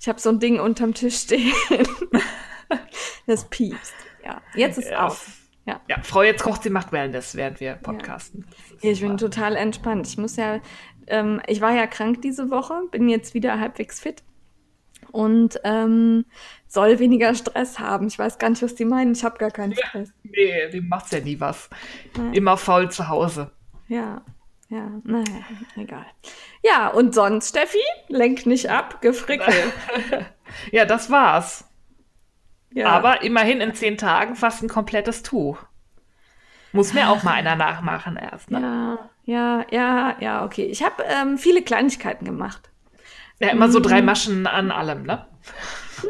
Ich 0.00 0.08
habe 0.08 0.20
so 0.20 0.30
ein 0.30 0.40
Ding 0.40 0.58
unterm 0.58 0.94
Tisch 0.94 1.16
stehen. 1.20 1.52
das 3.26 3.44
piepst. 3.48 3.94
Ja, 4.24 4.40
jetzt 4.54 4.78
ist 4.78 4.90
Ja. 4.90 5.06
auf. 5.06 5.28
Ja. 5.64 5.80
Ja, 5.88 5.96
Frau 6.02 6.22
jetzt 6.22 6.42
kocht, 6.42 6.64
sie 6.64 6.70
macht 6.70 6.92
Wellness, 6.92 7.36
während 7.36 7.60
wir 7.60 7.74
podcasten. 7.74 8.46
Ist 8.76 8.84
Ich 8.84 9.00
bin 9.00 9.16
total 9.16 9.56
entspannt. 9.56 10.06
Ich 10.08 10.18
muss 10.18 10.36
ja, 10.36 10.60
ähm, 11.06 11.40
ich 11.46 11.60
war 11.60 11.72
ja 11.72 11.86
krank 11.86 12.20
diese 12.22 12.50
Woche, 12.50 12.74
bin 12.90 13.08
jetzt 13.08 13.34
wieder 13.34 13.60
halbwegs 13.60 14.00
fit 14.00 14.24
und 15.12 15.60
ähm, 15.62 16.24
soll 16.66 16.98
weniger 16.98 17.34
Stress 17.34 17.78
haben. 17.78 18.08
Ich 18.08 18.18
weiß 18.18 18.38
gar 18.38 18.50
nicht, 18.50 18.62
was 18.62 18.74
die 18.74 18.84
meinen. 18.84 19.12
Ich 19.12 19.24
habe 19.24 19.38
gar 19.38 19.50
keinen 19.50 19.74
Stress. 19.74 20.12
Nee, 20.24 20.68
dem 20.70 20.88
macht's 20.88 21.12
ja 21.12 21.20
nie 21.20 21.38
was. 21.38 21.70
Ja. 22.16 22.32
Immer 22.32 22.56
faul 22.56 22.90
zu 22.90 23.08
Hause. 23.08 23.52
Ja, 23.88 24.22
ja, 24.68 24.90
naja, 25.04 25.44
egal. 25.76 26.06
Ja, 26.64 26.88
und 26.88 27.14
sonst, 27.14 27.50
Steffi, 27.50 27.78
lenk 28.08 28.46
nicht 28.46 28.70
ab, 28.70 29.00
gefrickel. 29.00 29.54
Ja, 30.70 30.84
das 30.84 31.08
war's. 31.10 31.64
Ja. 32.74 32.88
Aber 32.88 33.22
immerhin 33.22 33.60
in 33.60 33.74
zehn 33.74 33.98
Tagen 33.98 34.34
fast 34.36 34.62
ein 34.62 34.68
komplettes 34.68 35.22
Tuch. 35.22 35.58
Muss 36.72 36.94
mir 36.94 37.10
auch 37.10 37.22
mal 37.22 37.32
einer 37.34 37.54
nachmachen 37.56 38.16
erst. 38.16 38.50
Ne? 38.50 38.60
ja, 38.60 38.98
ja, 39.24 39.66
ja, 39.70 40.16
ja, 40.20 40.44
okay. 40.44 40.64
Ich 40.64 40.82
habe 40.82 41.02
ähm, 41.06 41.36
viele 41.36 41.62
Kleinigkeiten 41.62 42.24
gemacht. 42.24 42.70
Ja, 43.40 43.48
immer 43.50 43.70
so 43.70 43.78
Mhm. 43.78 43.82
drei 43.84 44.02
Maschen 44.02 44.46
an 44.46 44.70
allem, 44.70 45.02
ne? 45.02 45.26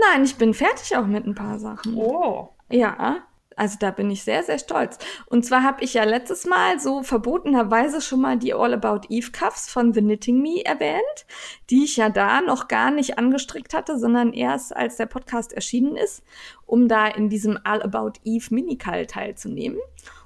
Nein, 0.09 0.23
ich 0.25 0.37
bin 0.37 0.55
fertig 0.55 0.97
auch 0.97 1.07
mit 1.07 1.27
ein 1.27 1.35
paar 1.35 1.59
Sachen. 1.59 1.97
Oh. 1.97 2.51
Ja, 2.71 3.17
also 3.57 3.77
da 3.79 3.91
bin 3.91 4.11
ich 4.11 4.23
sehr, 4.25 4.43
sehr 4.43 4.59
stolz. 4.59 4.99
Und 5.27 5.45
zwar 5.45 5.63
habe 5.63 5.83
ich 5.83 5.95
ja 5.95 6.05
letztes 6.05 6.47
Mal 6.47 6.81
so 6.81 7.03
verbotenerweise 7.03 8.01
schon 8.01 8.21
mal 8.21 8.37
die 8.37 8.55
All 8.55 8.75
About 8.75 9.07
Eve 9.09 9.31
Cuffs 9.33 9.71
von 9.71 9.93
The 9.93 10.01
Knitting 10.01 10.41
Me 10.41 10.65
erwähnt, 10.65 11.27
die 11.71 11.85
ich 11.85 11.97
ja 11.97 12.09
da 12.09 12.41
noch 12.41 12.69
gar 12.69 12.91
nicht 12.91 13.19
angestrickt 13.19 13.75
hatte, 13.75 13.99
sondern 13.99 14.33
erst 14.33 14.75
als 14.77 14.97
der 14.97 15.07
Podcast 15.07 15.53
erschienen 15.53 15.97
ist, 15.97 16.23
um 16.67 16.89
da 16.89 17.07
in 17.07 17.29
diesem 17.29 17.59
All 17.65 17.83
About 17.83 18.13
Eve 18.25 18.47
Minikall 18.51 19.07
teilzunehmen. 19.07 19.79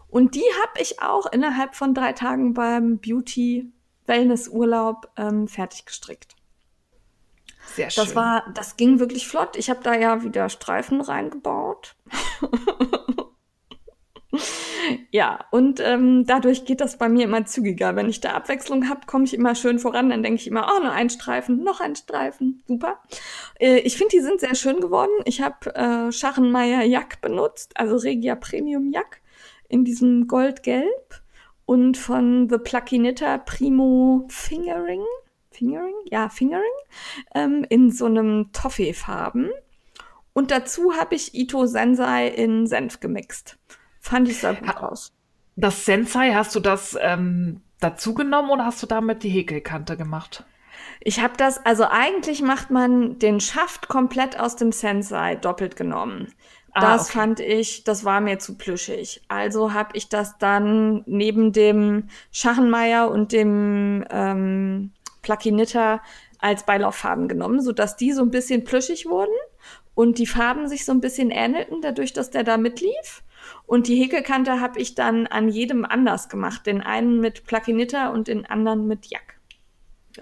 Und 0.09 0.35
die 0.35 0.45
habe 0.63 0.81
ich 0.81 1.03
auch 1.03 1.27
innerhalb 1.33 1.75
von 1.75 1.95
drei 1.95 2.13
Tagen 2.13 2.55
beim 2.55 2.99
Beauty 2.99 3.73
Wellness 4.07 4.49
Urlaub 4.49 5.11
ähm, 5.17 5.49
fertig 5.49 5.85
gestrickt. 5.85 6.37
Sehr 7.75 7.91
schön. 7.91 8.05
Das 8.05 8.15
war, 8.15 8.45
das 8.55 8.77
ging 8.77 9.01
wirklich 9.01 9.27
flott. 9.27 9.57
Ich 9.57 9.69
habe 9.71 9.81
da 9.83 9.95
ja 9.95 10.23
wieder 10.23 10.49
Streifen 10.49 11.01
reingebaut. 11.01 11.97
ja, 15.11 15.41
und 15.51 15.81
ähm, 15.81 16.25
dadurch 16.27 16.65
geht 16.65 16.81
das 16.81 16.99
bei 16.99 17.09
mir 17.09 17.25
immer 17.25 17.45
zügiger. 17.45 17.97
Wenn 17.97 18.09
ich 18.09 18.21
da 18.21 18.33
Abwechslung 18.35 18.89
habe, 18.89 19.07
komme 19.07 19.25
ich 19.25 19.35
immer 19.35 19.55
schön 19.55 19.79
voran. 19.79 20.11
Dann 20.11 20.23
denke 20.23 20.41
ich 20.41 20.47
immer, 20.47 20.69
oh, 20.71 20.83
noch 20.83 20.93
ein 20.93 21.11
Streifen, 21.11 21.63
noch 21.63 21.81
ein 21.81 21.97
Streifen. 21.97 22.63
Super. 22.67 23.01
Äh, 23.59 23.79
ich 23.79 23.97
finde, 23.97 24.17
die 24.17 24.23
sind 24.23 24.41
sehr 24.41 24.55
schön 24.55 24.81
geworden. 24.81 25.13
Ich 25.25 25.41
habe 25.41 25.75
äh, 25.75 26.13
Scharrenmeier 26.13 26.83
Jack 26.85 27.21
benutzt, 27.21 27.73
also 27.75 27.97
Regia 27.97 28.35
Premium 28.35 28.93
Jack 28.93 29.21
in 29.69 29.85
diesem 29.85 30.29
Goldgelb 30.29 31.23
und 31.65 31.97
von 31.97 32.49
The 32.49 32.59
Plucky 32.59 32.99
Knitter 32.99 33.39
Primo 33.39 34.27
Fingering. 34.29 35.03
Fingering? 35.51 35.95
Ja, 36.11 36.29
Fingering 36.29 36.63
ähm, 37.35 37.67
in 37.69 37.91
so 37.91 38.07
einem 38.07 38.51
Toffee-Farben. 38.53 39.51
Und 40.33 40.51
dazu 40.51 40.95
habe 40.95 41.15
ich 41.15 41.35
Ito 41.35 41.67
Sensei 41.67 42.29
in 42.29 42.67
Senf 42.67 43.01
gemixt. 43.01 43.57
Fand 44.07 44.29
ich 44.29 44.39
sah 44.41 44.53
gut 44.53 44.77
Ha- 44.77 44.89
aus. 44.89 45.13
Das 45.57 45.85
Sensei, 45.85 46.33
hast 46.35 46.55
du 46.55 46.61
das 46.61 46.97
ähm, 47.01 47.63
dazu 47.81 48.15
genommen 48.15 48.51
oder 48.51 48.67
hast 48.67 48.83
du 48.83 48.87
damit 48.87 49.23
die 49.23 49.31
Häkelkante 49.31 49.97
gemacht? 49.97 50.45
Ich 51.01 51.21
habe 51.21 51.35
das, 51.37 51.65
also 51.65 51.85
eigentlich 51.89 52.43
macht 52.43 52.71
man 52.71 53.19
den 53.19 53.41
Schaft 53.41 53.89
komplett 53.89 54.39
aus 54.39 54.57
dem 54.57 54.73
Sensei 54.73 55.35
doppelt 55.37 55.77
genommen. 55.77 56.33
das 56.75 57.09
okay. 57.09 57.19
fand 57.19 57.41
ich, 57.41 57.85
das 57.85 58.05
war 58.05 58.21
mir 58.21 58.39
zu 58.39 58.57
plüschig. 58.57 59.23
Also 59.29 59.73
habe 59.73 59.91
ich 59.95 60.09
das 60.09 60.37
dann 60.39 61.03
neben 61.07 61.53
dem 61.53 62.09
Schachenmeier 62.33 63.11
und 63.11 63.33
dem 63.33 64.05
ähm, 64.11 64.93
Plakinitter 65.23 66.03
als 66.39 66.65
Beilauffarben 66.65 67.29
genommen, 67.29 67.61
sodass 67.63 67.97
die 67.97 68.13
so 68.13 68.23
ein 68.23 68.31
bisschen 68.31 68.65
plüschig 68.65 69.07
wurden 69.07 69.35
und 69.95 70.19
die 70.19 70.27
Farben 70.27 70.69
sich 70.69 70.85
so 70.85 70.93
ein 70.93 71.01
bisschen 71.01 71.31
ähnelten, 71.31 71.81
dadurch, 71.81 72.13
dass 72.13 72.31
der 72.31 72.45
da 72.45 72.59
mitlief. 72.59 73.23
Und 73.67 73.89
die 73.89 73.97
Häkelkante 74.01 74.61
habe 74.61 74.81
ich 74.81 74.95
dann 74.95 75.27
an 75.27 75.49
jedem 75.49 75.85
anders 75.85 76.29
gemacht. 76.29 76.67
Den 76.67 76.81
einen 76.83 77.21
mit 77.21 77.45
Plakinitter 77.47 78.13
und 78.13 78.29
den 78.29 78.47
anderen 78.47 78.87
mit 78.87 79.07
Jack. 79.07 79.35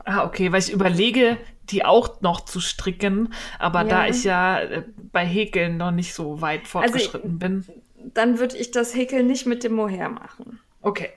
Ah, 0.04 0.24
okay, 0.24 0.50
weil 0.50 0.58
ich 0.60 0.72
überlege, 0.72 1.36
die 1.70 1.84
auch 1.84 2.20
noch 2.20 2.40
zu 2.40 2.60
stricken, 2.60 3.32
aber 3.58 3.82
Ja. 3.82 3.88
da 3.88 4.06
ich 4.08 4.24
ja 4.24 4.58
äh, 4.60 4.82
bei 5.12 5.24
Häkeln 5.24 5.76
noch 5.76 5.92
nicht 5.92 6.14
so 6.14 6.40
weit 6.40 6.62
Also 6.62 6.70
fortgeschritten 6.70 7.38
bin. 7.38 7.64
Dann 7.96 8.38
würde 8.38 8.56
ich 8.56 8.70
das 8.70 8.94
Häkeln 8.94 9.26
nicht 9.26 9.46
mit 9.46 9.62
dem 9.62 9.74
Mohair 9.74 10.08
machen. 10.08 10.58
Okay, 10.82 11.10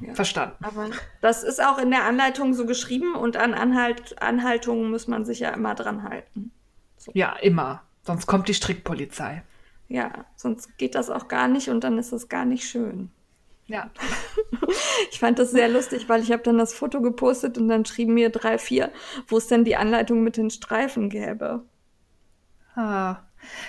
Ja. 0.00 0.14
verstanden. 0.14 0.56
Aber 0.64 0.88
das 1.20 1.42
ist 1.42 1.62
auch 1.62 1.78
in 1.78 1.90
der 1.90 2.04
Anleitung 2.04 2.54
so 2.54 2.64
geschrieben 2.66 3.14
und 3.14 3.36
an 3.36 3.52
Anhalt, 3.52 4.20
Anhaltungen 4.22 4.90
muss 4.90 5.06
man 5.06 5.24
sich 5.26 5.40
ja 5.40 5.50
immer 5.50 5.74
dran 5.74 6.02
halten. 6.04 6.50
Ja, 7.12 7.36
immer. 7.42 7.82
Sonst 8.04 8.26
kommt 8.26 8.48
die 8.48 8.54
Strickpolizei. 8.54 9.42
Ja, 9.88 10.24
sonst 10.36 10.76
geht 10.78 10.94
das 10.94 11.10
auch 11.10 11.28
gar 11.28 11.48
nicht 11.48 11.68
und 11.68 11.84
dann 11.84 11.98
ist 11.98 12.12
das 12.12 12.28
gar 12.28 12.44
nicht 12.44 12.64
schön. 12.68 13.10
Ja. 13.66 13.90
Ich 15.10 15.20
fand 15.20 15.38
das 15.38 15.50
sehr 15.52 15.68
lustig, 15.68 16.08
weil 16.08 16.22
ich 16.22 16.32
habe 16.32 16.42
dann 16.42 16.58
das 16.58 16.74
Foto 16.74 17.00
gepostet 17.00 17.56
und 17.58 17.68
dann 17.68 17.84
schrieben 17.84 18.14
mir 18.14 18.30
drei, 18.30 18.58
vier, 18.58 18.90
wo 19.28 19.36
es 19.36 19.46
denn 19.46 19.64
die 19.64 19.76
Anleitung 19.76 20.22
mit 20.22 20.36
den 20.36 20.50
Streifen 20.50 21.08
gäbe. 21.08 21.62
Ah. 22.74 23.16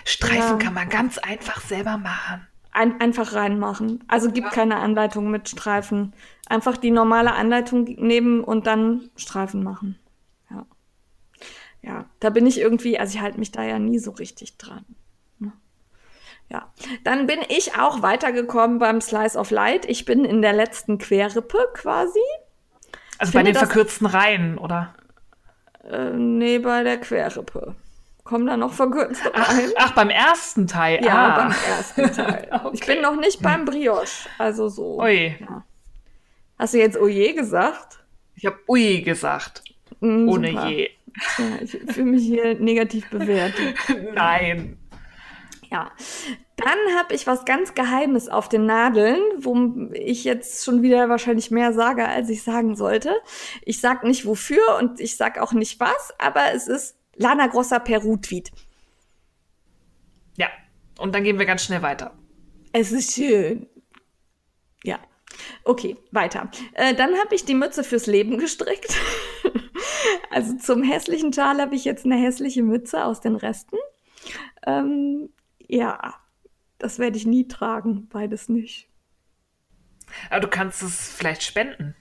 Streifen 0.05 0.39
Ja. 0.39 0.57
kann 0.57 0.74
man 0.74 0.89
ganz 0.89 1.17
einfach 1.17 1.62
selber 1.62 1.98
machen. 1.98 2.48
Ein, 2.72 3.00
einfach 3.00 3.34
reinmachen. 3.34 4.03
Also 4.07 4.31
gibt 4.31 4.51
keine 4.51 4.77
Anleitung 4.77 5.29
mit 5.29 5.48
Streifen. 5.50 6.13
Einfach 6.48 6.77
die 6.77 6.91
normale 6.91 7.34
Anleitung 7.34 7.84
nehmen 7.84 8.43
und 8.43 8.67
dann 8.67 9.10
Streifen 9.15 9.63
machen. 9.63 10.00
Ja. 10.50 10.65
Ja, 11.81 12.05
da 12.19 12.29
bin 12.31 12.48
ich 12.48 12.60
irgendwie, 12.60 12.98
also 12.98 13.15
ich 13.15 13.22
halte 13.22 13.39
mich 13.39 13.51
da 13.51 13.63
ja 13.63 13.79
nie 13.79 14.00
so 14.00 14.12
richtig 14.12 14.57
dran. 14.57 14.86
Ja, 16.49 16.71
dann 17.03 17.25
bin 17.25 17.39
ich 17.49 17.75
auch 17.77 18.01
weitergekommen 18.03 18.77
beim 18.77 19.01
Slice 19.01 19.37
of 19.37 19.49
Light. 19.49 19.85
Ich 19.85 20.05
bin 20.05 20.23
in 20.25 20.41
der 20.41 20.53
letzten 20.53 20.97
Querrippe 20.99 21.57
quasi. 21.73 22.19
Also 23.17 23.31
bei 23.33 23.39
finde 23.39 23.51
den 23.51 23.53
das- 23.55 23.63
verkürzten 23.63 24.07
Reihen, 24.07 24.57
oder? 24.57 24.93
Äh, 25.89 26.11
nee, 26.11 26.59
bei 26.59 26.83
der 26.83 26.97
Querrippe. 26.99 27.75
Kommen 28.23 28.47
da 28.47 28.57
noch 28.57 28.73
verkürzte 28.73 29.31
Ach, 29.35 29.49
rein? 29.55 29.69
ach, 29.75 29.91
beim 29.93 30.09
ersten 30.09 30.65
Teil. 30.65 31.03
Ja, 31.05 31.13
ah. 31.13 31.35
beim 31.43 31.55
ersten 31.67 32.11
Teil. 32.15 32.61
Ich 32.73 32.85
bin 32.85 33.01
noch 33.01 33.15
nicht 33.15 33.41
beim 33.41 33.65
Brioche. 33.65 34.27
Also 34.39 34.67
so. 34.67 34.99
Ui. 34.99 35.35
Ja. 35.39 35.63
Hast 36.57 36.73
du 36.73 36.79
jetzt 36.79 36.97
Oje 36.97 37.33
gesagt? 37.35 37.99
Ich 38.35 38.45
habe 38.45 38.57
ui 38.67 39.01
gesagt. 39.01 39.63
Mm, 39.99 40.27
Ohne 40.27 40.49
super. 40.51 40.67
je. 40.67 40.89
Ja, 41.37 41.45
ich 41.61 41.71
fühle 41.93 42.11
mich 42.11 42.23
hier 42.23 42.55
negativ 42.55 43.09
bewertet. 43.09 43.75
Nein. 44.13 44.77
Ja. 45.75 45.91
Dann 46.55 46.98
habe 46.98 47.13
ich 47.13 47.27
was 47.27 47.44
ganz 47.44 47.74
Geheimes 47.74 48.29
auf 48.29 48.48
den 48.48 48.65
Nadeln, 48.65 49.20
wo 49.38 49.89
ich 49.91 50.24
jetzt 50.24 50.63
schon 50.63 50.82
wieder 50.82 51.10
wahrscheinlich 51.10 51.51
mehr 51.51 51.74
sage, 51.74 52.08
als 52.08 52.29
ich 52.29 52.44
sagen 52.44 52.77
sollte. 52.77 53.13
Ich 53.62 53.82
sag 53.82 54.05
nicht 54.05 54.25
wofür 54.25 54.77
und 54.79 55.01
ich 55.01 55.17
sag 55.17 55.38
auch 55.38 55.51
nicht 55.51 55.82
was, 55.82 56.13
aber 56.17 56.53
es 56.53 56.70
ist 56.70 56.96
Lana 57.17 57.48
Grossa 57.48 57.79
Peru 57.79 58.15
Tweet. 58.15 58.53
Ja. 60.38 60.48
Und 60.98 61.13
dann 61.13 61.25
gehen 61.25 61.39
wir 61.39 61.46
ganz 61.46 61.65
schnell 61.65 61.82
weiter. 61.82 62.13
Es 62.72 62.94
ist 62.94 63.13
schön. 63.13 63.67
Ja. 64.86 64.98
Okay, 65.65 65.98
weiter. 66.12 66.50
Äh, 66.72 66.96
dann 66.96 67.15
habe 67.17 67.36
ich 67.36 67.44
die 67.44 67.53
Mütze 67.53 67.84
fürs 67.84 68.05
Leben 68.05 68.38
gestrickt. 68.38 68.96
also 70.32 70.55
zum 70.55 70.84
hässlichen 70.84 71.34
Schal 71.34 71.60
habe 71.60 71.75
ich 71.75 71.84
jetzt 71.84 72.05
eine 72.05 72.15
hässliche 72.15 72.63
Mütze 72.63 73.03
aus 73.03 73.20
den 73.20 73.36
Resten. 73.36 73.75
Ähm, 74.65 75.29
ja, 75.67 76.15
das 76.77 77.00
werde 77.00 77.17
ich 77.17 77.25
nie 77.25 77.48
tragen, 77.48 78.07
beides 78.10 78.50
nicht. 78.50 78.89
Aber 80.29 80.41
du 80.41 80.48
kannst 80.48 80.84
es 80.84 81.12
vielleicht 81.12 81.43
spenden. 81.43 81.95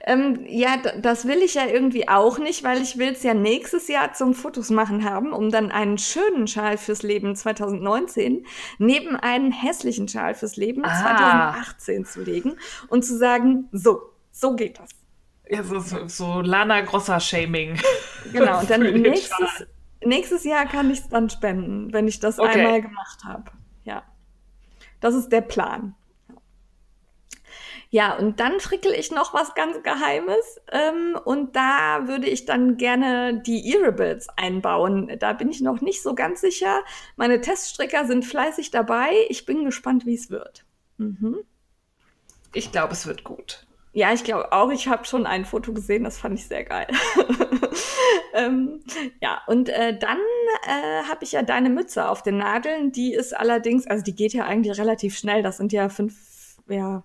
Ähm, 0.00 0.44
ja, 0.46 0.76
das 1.00 1.26
will 1.26 1.38
ich 1.38 1.54
ja 1.54 1.66
irgendwie 1.66 2.08
auch 2.08 2.38
nicht, 2.38 2.62
weil 2.62 2.80
ich 2.80 2.98
will 2.98 3.08
es 3.12 3.22
ja 3.22 3.34
nächstes 3.34 3.88
Jahr 3.88 4.12
zum 4.12 4.32
Fotos 4.32 4.70
machen 4.70 5.04
haben, 5.04 5.32
um 5.32 5.50
dann 5.50 5.70
einen 5.70 5.98
schönen 5.98 6.46
Schal 6.46 6.78
fürs 6.78 7.02
Leben 7.02 7.34
2019 7.34 8.46
neben 8.78 9.16
einen 9.16 9.52
hässlichen 9.52 10.08
Schal 10.08 10.34
fürs 10.34 10.56
Leben 10.56 10.84
Ah. 10.84 11.52
2018 11.54 12.04
zu 12.04 12.22
legen 12.22 12.56
und 12.88 13.04
zu 13.04 13.18
sagen, 13.18 13.68
so, 13.72 14.02
so 14.30 14.54
geht 14.54 14.78
das. 14.78 14.90
Ja, 15.48 15.62
so, 15.62 15.80
so, 16.08 16.40
Lana 16.40 16.80
Grosser 16.82 17.20
Shaming. 17.20 17.78
Genau, 18.32 18.60
und 18.60 18.70
dann 18.70 18.80
nächstes, 19.02 19.28
Schal. 19.36 19.66
Nächstes 20.04 20.44
Jahr 20.44 20.66
kann 20.66 20.90
ich 20.90 21.00
es 21.00 21.08
dann 21.08 21.30
spenden, 21.30 21.92
wenn 21.92 22.08
ich 22.08 22.20
das 22.20 22.38
Okay. 22.38 22.60
einmal 22.60 22.82
gemacht 22.82 23.24
habe. 23.24 23.50
Ja. 23.84 24.02
Das 25.00 25.14
ist 25.14 25.30
der 25.30 25.42
Plan. 25.42 25.94
Ja, 27.90 28.16
und 28.16 28.40
dann 28.40 28.58
frickel 28.58 28.92
ich 28.92 29.12
noch 29.12 29.32
was 29.32 29.54
ganz 29.54 29.82
Geheimes. 29.82 30.60
Ähm, 30.72 31.18
und 31.24 31.54
da 31.54 32.08
würde 32.08 32.26
ich 32.26 32.44
dann 32.44 32.76
gerne 32.76 33.40
die 33.40 33.72
Earables 33.72 34.28
einbauen. 34.36 35.16
Da 35.20 35.32
bin 35.32 35.50
ich 35.50 35.60
noch 35.60 35.80
nicht 35.80 36.02
so 36.02 36.14
ganz 36.14 36.40
sicher. 36.40 36.80
Meine 37.16 37.40
Teststricker 37.40 38.06
sind 38.06 38.24
fleißig 38.24 38.70
dabei. 38.70 39.10
Ich 39.28 39.46
bin 39.46 39.64
gespannt, 39.64 40.04
wie 40.04 40.14
es 40.14 40.30
wird. 40.30 40.64
Mhm. 40.98 41.38
Ich 42.52 42.72
glaube, 42.72 42.92
es 42.92 43.06
wird 43.06 43.22
gut. 43.22 43.65
Ja, 43.96 44.12
ich 44.12 44.24
glaube 44.24 44.52
auch. 44.52 44.70
Ich 44.70 44.88
habe 44.88 45.06
schon 45.06 45.24
ein 45.24 45.46
Foto 45.46 45.72
gesehen, 45.72 46.04
das 46.04 46.18
fand 46.18 46.38
ich 46.38 46.46
sehr 46.46 46.64
geil. 46.64 46.86
ähm, 48.34 48.80
ja, 49.22 49.40
und 49.46 49.70
äh, 49.70 49.98
dann 49.98 50.18
äh, 50.66 51.08
habe 51.08 51.24
ich 51.24 51.32
ja 51.32 51.42
deine 51.42 51.70
Mütze 51.70 52.06
auf 52.06 52.22
den 52.22 52.36
Nadeln. 52.36 52.92
Die 52.92 53.14
ist 53.14 53.34
allerdings, 53.34 53.86
also 53.86 54.04
die 54.04 54.14
geht 54.14 54.34
ja 54.34 54.44
eigentlich 54.44 54.78
relativ 54.78 55.16
schnell. 55.16 55.42
Das 55.42 55.56
sind 55.56 55.72
ja 55.72 55.88
fünf, 55.88 56.14
ja, 56.68 57.04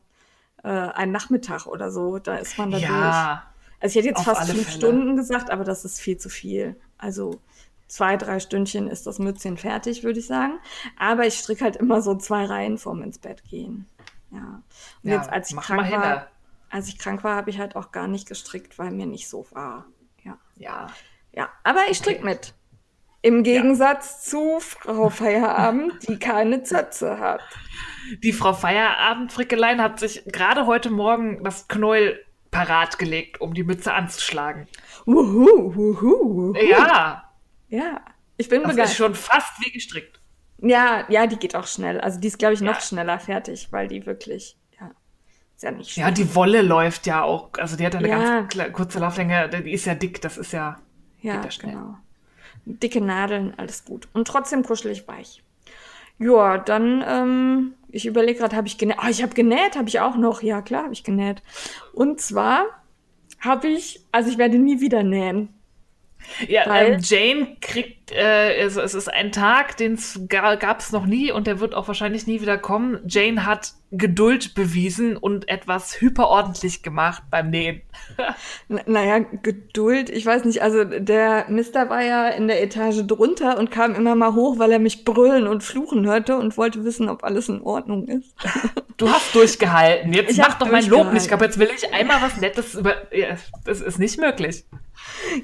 äh, 0.65 0.67
ein 0.67 1.13
Nachmittag 1.13 1.65
oder 1.65 1.91
so. 1.91 2.19
Da 2.19 2.36
ist 2.36 2.57
man 2.57 2.71
da 2.71 2.79
durch. 2.79 2.89
Ja. 2.89 3.43
Also 3.79 3.98
ich 3.98 4.05
hätte 4.05 4.13
jetzt 4.13 4.25
fast 4.25 4.51
fünf 4.51 4.65
Fälle. 4.65 4.77
Stunden 4.77 5.15
gesagt, 5.15 5.50
aber 5.50 5.63
das 5.63 5.86
ist 5.86 6.01
viel 6.01 6.17
zu 6.17 6.27
viel. 6.27 6.75
Also 6.98 7.39
zwei, 7.88 8.17
drei 8.17 8.41
Stündchen 8.41 8.89
ist 8.89 9.07
das 9.07 9.17
Mützchen 9.17 9.55
fertig, 9.55 10.03
würde 10.03 10.19
ich 10.19 10.27
sagen. 10.27 10.60
Aber 11.00 11.25
ich 11.25 11.36
stricke 11.36 11.63
halt 11.63 11.77
immer 11.77 12.01
so 12.01 12.15
zwei 12.15 12.43
Reihen 12.43 12.77
vorm 12.77 13.01
ins 13.01 13.17
Bett 13.17 13.45
gehen. 13.45 13.86
Ja. 14.31 14.62
Und 15.03 15.10
Ja, 15.10 15.15
jetzt, 15.15 15.29
als 15.29 15.51
ich 15.51 15.55
krank 15.55 15.89
mal 15.89 15.91
war. 15.93 16.27
Als 16.72 16.88
ich 16.88 16.98
krank 16.98 17.24
war, 17.24 17.36
habe 17.36 17.50
ich 17.50 17.60
halt 17.60 17.75
auch 17.75 17.92
gar 17.92 18.08
nicht 18.08 18.28
gestrickt, 18.28 18.80
weil 18.80 18.92
mir 18.92 19.06
nicht 19.06 19.28
so 19.30 19.46
war. 19.51 19.86
Ja. 20.24 20.38
Ja. 20.56 20.88
Ja, 21.34 21.50
aber 21.63 21.82
ich 21.90 21.98
strick 21.98 22.24
mit. 22.24 22.54
Im 23.24 23.44
Gegensatz 23.44 24.24
zu 24.25 24.60
Frau 24.60 25.10
Feierabend, 25.10 26.08
die 26.08 26.18
keine 26.18 26.63
Zötze 26.63 27.20
hat. 27.20 27.42
Die 28.24 28.34
Frau 28.34 28.54
Feierabendfrickelein 28.54 29.82
hat 29.82 30.00
sich 30.00 30.24
gerade 30.25 30.66
heute 30.66 30.90
Morgen 30.90 31.44
das 31.44 31.68
Knäuel 31.68 32.20
parat 32.50 32.98
gelegt, 33.00 33.40
um 33.40 33.54
die 33.54 33.63
Mütze 33.63 33.94
anzuschlagen. 33.94 34.68
Wuhu, 35.06 35.75
wuhu, 35.75 36.01
wuhu. 36.01 36.54
Ja, 36.56 37.32
Ja, 37.70 38.01
ich 38.38 38.50
bin 38.50 38.62
das 38.63 38.72
ist 38.72 38.75
begeistert. 38.75 38.98
schon 38.98 39.16
fast 39.16 39.54
wie 39.63 39.72
gestrickt. 39.72 40.20
Ja, 40.58 41.06
ja, 41.10 41.28
die 41.28 41.38
geht 41.38 41.56
auch 41.56 41.68
schnell. 41.68 42.01
Also 42.01 42.20
die 42.20 42.28
ist, 42.28 42.40
glaube 42.40 42.54
ich, 42.56 42.62
noch 42.62 42.75
Ja. 42.75 42.82
schneller 42.82 43.20
fertig, 43.20 43.68
weil 43.72 43.88
die 43.88 44.06
wirklich, 44.06 44.58
ja, 44.58 44.61
ist 45.62 45.63
ja 45.63 45.72
nicht 45.72 45.96
Ja, 45.96 46.06
schwer. 46.06 46.12
die 46.13 46.36
Wolle 46.36 46.62
läuft 46.63 47.06
ja 47.06 47.22
auch, 47.24 47.50
also 47.60 47.75
die 47.77 47.86
hat 47.86 47.94
ja 47.94 48.00
eine 48.00 48.10
Ja. 48.10 48.41
ganz 48.41 48.74
kurze 48.74 49.00
Lauflänge, 49.00 49.48
die 49.50 49.72
ist 49.72 49.86
ja 49.86 49.94
dick, 49.94 50.20
das 50.22 50.38
ist 50.38 50.53
ja, 50.53 50.80
ja, 51.22 51.36
ja 51.36 51.50
genau. 51.62 51.96
Dicke 52.65 53.01
Nadeln, 53.01 53.53
alles 53.58 53.86
gut. 53.86 54.08
Und 54.13 54.27
trotzdem 54.27 54.63
kuschelig 54.63 55.08
weich. 55.08 55.44
Ja, 56.20 56.58
dann, 56.60 57.03
ähm, 57.08 57.74
ich 57.89 58.06
überlege 58.06 58.39
gerade, 58.39 58.56
habe 58.56 58.68
ich 58.68 58.77
genäht? 58.77 58.98
Ah, 59.00 59.10
ich 59.10 59.24
habe 59.24 59.34
genäht, 59.34 59.75
habe 59.75 59.89
ich 59.89 60.00
auch 60.00 60.15
noch. 60.15 60.41
Ja, 60.44 60.62
klar, 60.62 60.84
habe 60.84 60.94
ich 60.94 61.03
genäht. 61.03 61.41
Und 61.94 62.22
zwar 62.22 62.65
habe 63.39 63.68
ich, 63.68 64.06
also 64.12 64.30
ich 64.30 64.38
werde 64.38 64.60
nie 64.60 64.82
wieder 64.82 65.01
nähen. 65.03 65.50
Ja, 66.48 66.74
ähm, 66.75 67.00
Jane 67.01 67.58
kriegt, 67.62 68.12
äh, 68.12 68.62
also 68.62 68.82
es 68.82 68.94
ist 68.94 69.12
ein 69.12 69.32
Tag, 69.32 69.78
den 69.78 69.94
es 69.94 70.20
gab 70.28 70.80
es 70.80 70.92
noch 70.92 71.06
nie 71.06 71.32
und 71.32 71.48
der 71.48 71.60
wird 71.60 71.74
auch 71.74 71.88
wahrscheinlich 71.88 72.28
nie 72.28 72.42
wieder 72.42 72.58
kommen. 72.58 73.00
Jane 73.08 73.46
hat 73.46 73.74
Geduld 73.94 74.56
bewiesen 74.56 75.18
und 75.18 75.50
etwas 75.50 76.00
hyperordentlich 76.00 76.82
gemacht 76.82 77.24
beim 77.30 77.50
Nähen. 77.50 77.82
Naja, 78.86 79.20
Geduld, 79.20 80.10
ich 80.10 80.25
weiß 80.25 80.46
nicht, 80.46 80.62
also 80.62 80.84
der 80.86 81.46
Mister 81.50 81.90
war 81.90 82.01
ja 82.01 82.30
in 82.30 82.48
der 82.48 82.63
Etage 82.63 83.06
drunter 83.06 83.58
und 83.58 83.70
kam 83.70 83.94
immer 83.96 84.16
mal 84.16 84.34
hoch, 84.34 84.60
weil 84.60 84.72
er 84.72 84.80
mich 84.80 85.04
brüllen 85.04 85.46
und 85.48 85.63
fluchen 85.63 86.06
hörte 86.06 86.38
und 86.38 86.58
wollte 86.58 86.86
wissen, 86.86 87.10
ob 87.10 87.24
alles 87.24 87.50
in 87.50 87.62
Ordnung 87.62 88.08
ist. 88.08 88.34
Du 88.98 89.10
hast 89.10 89.34
durchgehalten. 89.34 90.13
Jetzt 90.13 90.30
Ich 90.30 90.38
mach 90.38 90.60
doch 90.60 90.70
mein 90.70 90.86
Lob 90.86 91.12
nicht 91.12 91.28
kaputt. 91.28 91.48
Jetzt 91.48 91.58
will 91.58 91.72
ich 91.75 91.92
einmal 91.92 92.22
was 92.22 92.38
Nettes 92.38 92.75
über. 92.75 93.12
Ja, 93.12 93.36
das 93.66 93.82
ist 93.82 93.98
nicht 93.98 94.20
möglich. 94.20 94.63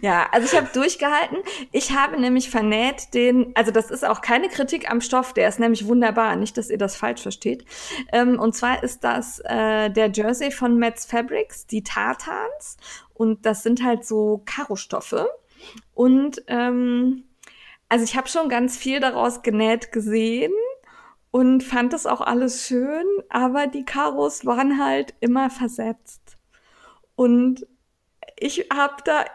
Ja, 0.02 0.28
also 0.32 0.48
ich 0.48 0.56
habe 0.56 0.70
durchgehalten. 0.74 1.38
Ich 1.72 1.92
habe 1.92 2.20
nämlich 2.20 2.50
vernäht 2.50 3.14
den, 3.14 3.52
also 3.56 3.72
das 3.72 3.92
ist 3.92 4.06
auch 4.06 4.22
keine 4.22 4.50
Kritik 4.50 4.90
am 4.90 5.02
Stoff, 5.02 5.34
der 5.34 5.48
ist 5.48 5.60
nämlich 5.60 5.88
wunderbar, 5.88 6.36
nicht, 6.36 6.58
dass 6.58 6.70
ihr 6.70 6.78
das 6.78 6.96
falsch 6.96 7.22
versteht. 7.22 7.66
Ähm, 8.12 8.40
und 8.40 8.56
zwar 8.56 8.84
ist 8.84 9.04
das 9.04 9.40
äh, 9.46 9.90
der 9.90 10.12
Jersey 10.12 10.52
von 10.52 10.78
Metz 10.78 11.06
Fabrics, 11.06 11.66
die 11.68 11.84
Tartans. 11.84 12.78
Und 13.14 13.46
das 13.46 13.64
sind 13.64 13.84
halt 13.84 14.06
so 14.06 14.44
Karostoffe. 14.46 15.30
Und 15.94 16.44
ähm, 16.48 17.24
also 17.90 18.04
ich 18.04 18.16
habe 18.16 18.28
schon 18.28 18.50
ganz 18.50 18.78
viel 18.78 19.00
daraus 19.00 19.42
genäht 19.42 19.92
gesehen 19.92 20.52
und 21.32 21.64
fand 21.64 21.94
das 21.94 22.06
auch 22.06 22.22
alles 22.22 22.68
schön, 22.68 23.06
aber 23.30 23.68
die 23.68 23.86
Karos 23.86 24.46
waren 24.46 24.84
halt 24.84 25.14
immer 25.20 25.50
versetzt. 25.50 26.38
Und 27.16 27.66
ich 28.38 28.68
habe 28.74 28.96
da 29.06 29.26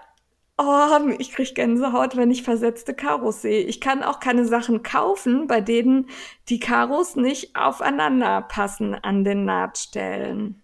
Oh, 0.59 1.09
ich 1.19 1.33
krieg 1.33 1.55
Gänsehaut, 1.55 2.17
wenn 2.17 2.31
ich 2.31 2.43
versetzte 2.43 2.95
Karos 2.95 3.43
sehe. 3.43 3.63
Ich 3.63 3.81
kann 3.81 4.03
auch 4.03 4.21
keine 4.21 4.45
Sachen 4.45 4.83
kaufen, 4.83 5.47
bei 5.47 5.61
denen 5.61 6.09
die 6.49 6.61
Karos 6.61 7.17
nicht 7.17 7.57
aufeinander 7.57 8.43
passen 8.43 8.95
an 8.95 9.25
den 9.25 9.45
Nahtstellen. 9.45 10.63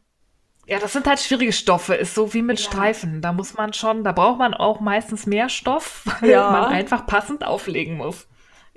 Ja, 0.67 0.79
das 0.79 0.93
sind 0.93 1.07
halt 1.07 1.19
schwierige 1.19 1.55
Stoffe, 1.55 1.95
ist 1.95 2.15
so 2.15 2.35
wie 2.35 2.43
mit 2.43 2.61
ja. 2.61 2.67
Streifen. 2.67 3.23
Da 3.23 3.33
muss 3.33 3.55
man 3.55 3.73
schon, 3.73 4.05
da 4.05 4.13
braucht 4.13 4.39
man 4.39 4.53
auch 4.53 4.81
meistens 4.81 5.27
mehr 5.27 5.49
Stoff, 5.49 6.05
weil 6.21 6.31
ja. 6.31 6.51
man 6.51 6.65
einfach 6.67 7.07
passend 7.07 7.43
auflegen 7.43 7.97
muss. 7.97 8.28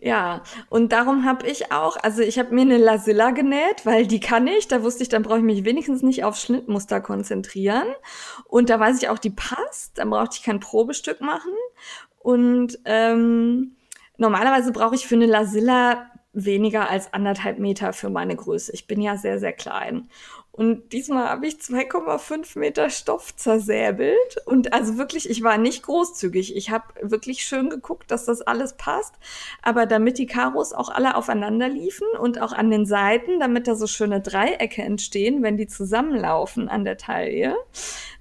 Ja, 0.04 0.42
und 0.70 0.92
darum 0.92 1.26
habe 1.26 1.46
ich 1.46 1.72
auch, 1.72 1.96
also 1.96 2.24
ich 2.24 2.40
habe 2.40 2.56
mir 2.56 2.62
eine 2.62 2.78
Lasilla 2.78 3.30
genäht, 3.30 3.86
weil 3.86 4.08
die 4.08 4.20
kann 4.20 4.48
ich. 4.48 4.68
Da 4.68 4.82
wusste 4.82 5.04
ich, 5.04 5.10
dann 5.10 5.22
brauche 5.22 5.38
ich 5.38 5.44
mich 5.44 5.64
wenigstens 5.64 6.02
nicht 6.02 6.24
auf 6.24 6.38
Schnittmuster 6.38 7.02
konzentrieren. 7.02 7.86
Und 8.46 8.72
da 8.72 8.80
weiß 8.80 9.00
ich 9.00 9.10
auch, 9.10 9.20
die 9.20 9.30
passt. 9.30 10.00
Dann 10.00 10.10
brauchte 10.10 10.38
ich 10.38 10.44
kein 10.44 10.60
Probestück 10.60 11.22
machen. 11.22 11.54
Und 12.18 12.80
ähm, 12.86 13.76
normalerweise 14.18 14.72
brauche 14.72 14.96
ich 14.96 15.06
für 15.06 15.16
eine 15.16 15.28
Lasilla 15.28 16.10
weniger 16.34 16.90
als 16.90 17.14
anderthalb 17.14 17.60
Meter 17.60 17.94
für 17.94 18.10
meine 18.10 18.36
Größe. 18.36 18.72
Ich 18.74 18.88
bin 18.88 19.02
ja 19.02 19.18
sehr, 19.18 19.38
sehr 19.40 19.54
klein. 19.54 20.10
Und 20.54 20.92
diesmal 20.92 21.30
habe 21.30 21.48
ich 21.48 21.56
2,5 21.56 22.60
Meter 22.60 22.90
Stoff 22.90 23.36
zersäbelt. 23.36 24.38
Und 24.46 24.74
also 24.74 24.98
wirklich, 24.98 25.30
ich 25.30 25.44
war 25.44 25.58
nicht 25.58 25.84
großzügig. 25.84 26.56
Ich 26.58 26.72
habe 26.72 26.86
wirklich 27.02 27.44
schön 27.44 27.70
geguckt, 27.70 28.12
dass 28.12 28.26
das 28.26 28.42
alles 28.42 28.74
passt. 28.74 29.16
Aber 29.62 29.86
damit 29.86 30.18
die 30.18 30.26
Karos 30.26 30.74
auch 30.74 30.90
alle 30.90 31.16
aufeinander 31.16 31.70
liefen 31.70 32.08
und 32.20 32.42
auch 32.42 32.52
an 32.52 32.70
den 32.70 32.86
Seiten, 32.86 33.40
damit 33.40 33.68
da 33.68 33.76
so 33.76 33.88
schöne 33.88 34.20
Dreiecke 34.20 34.82
entstehen, 34.82 35.42
wenn 35.42 35.56
die 35.56 35.68
zusammenlaufen 35.68 36.68
an 36.68 36.84
der 36.84 36.98
Taille. 36.98 37.56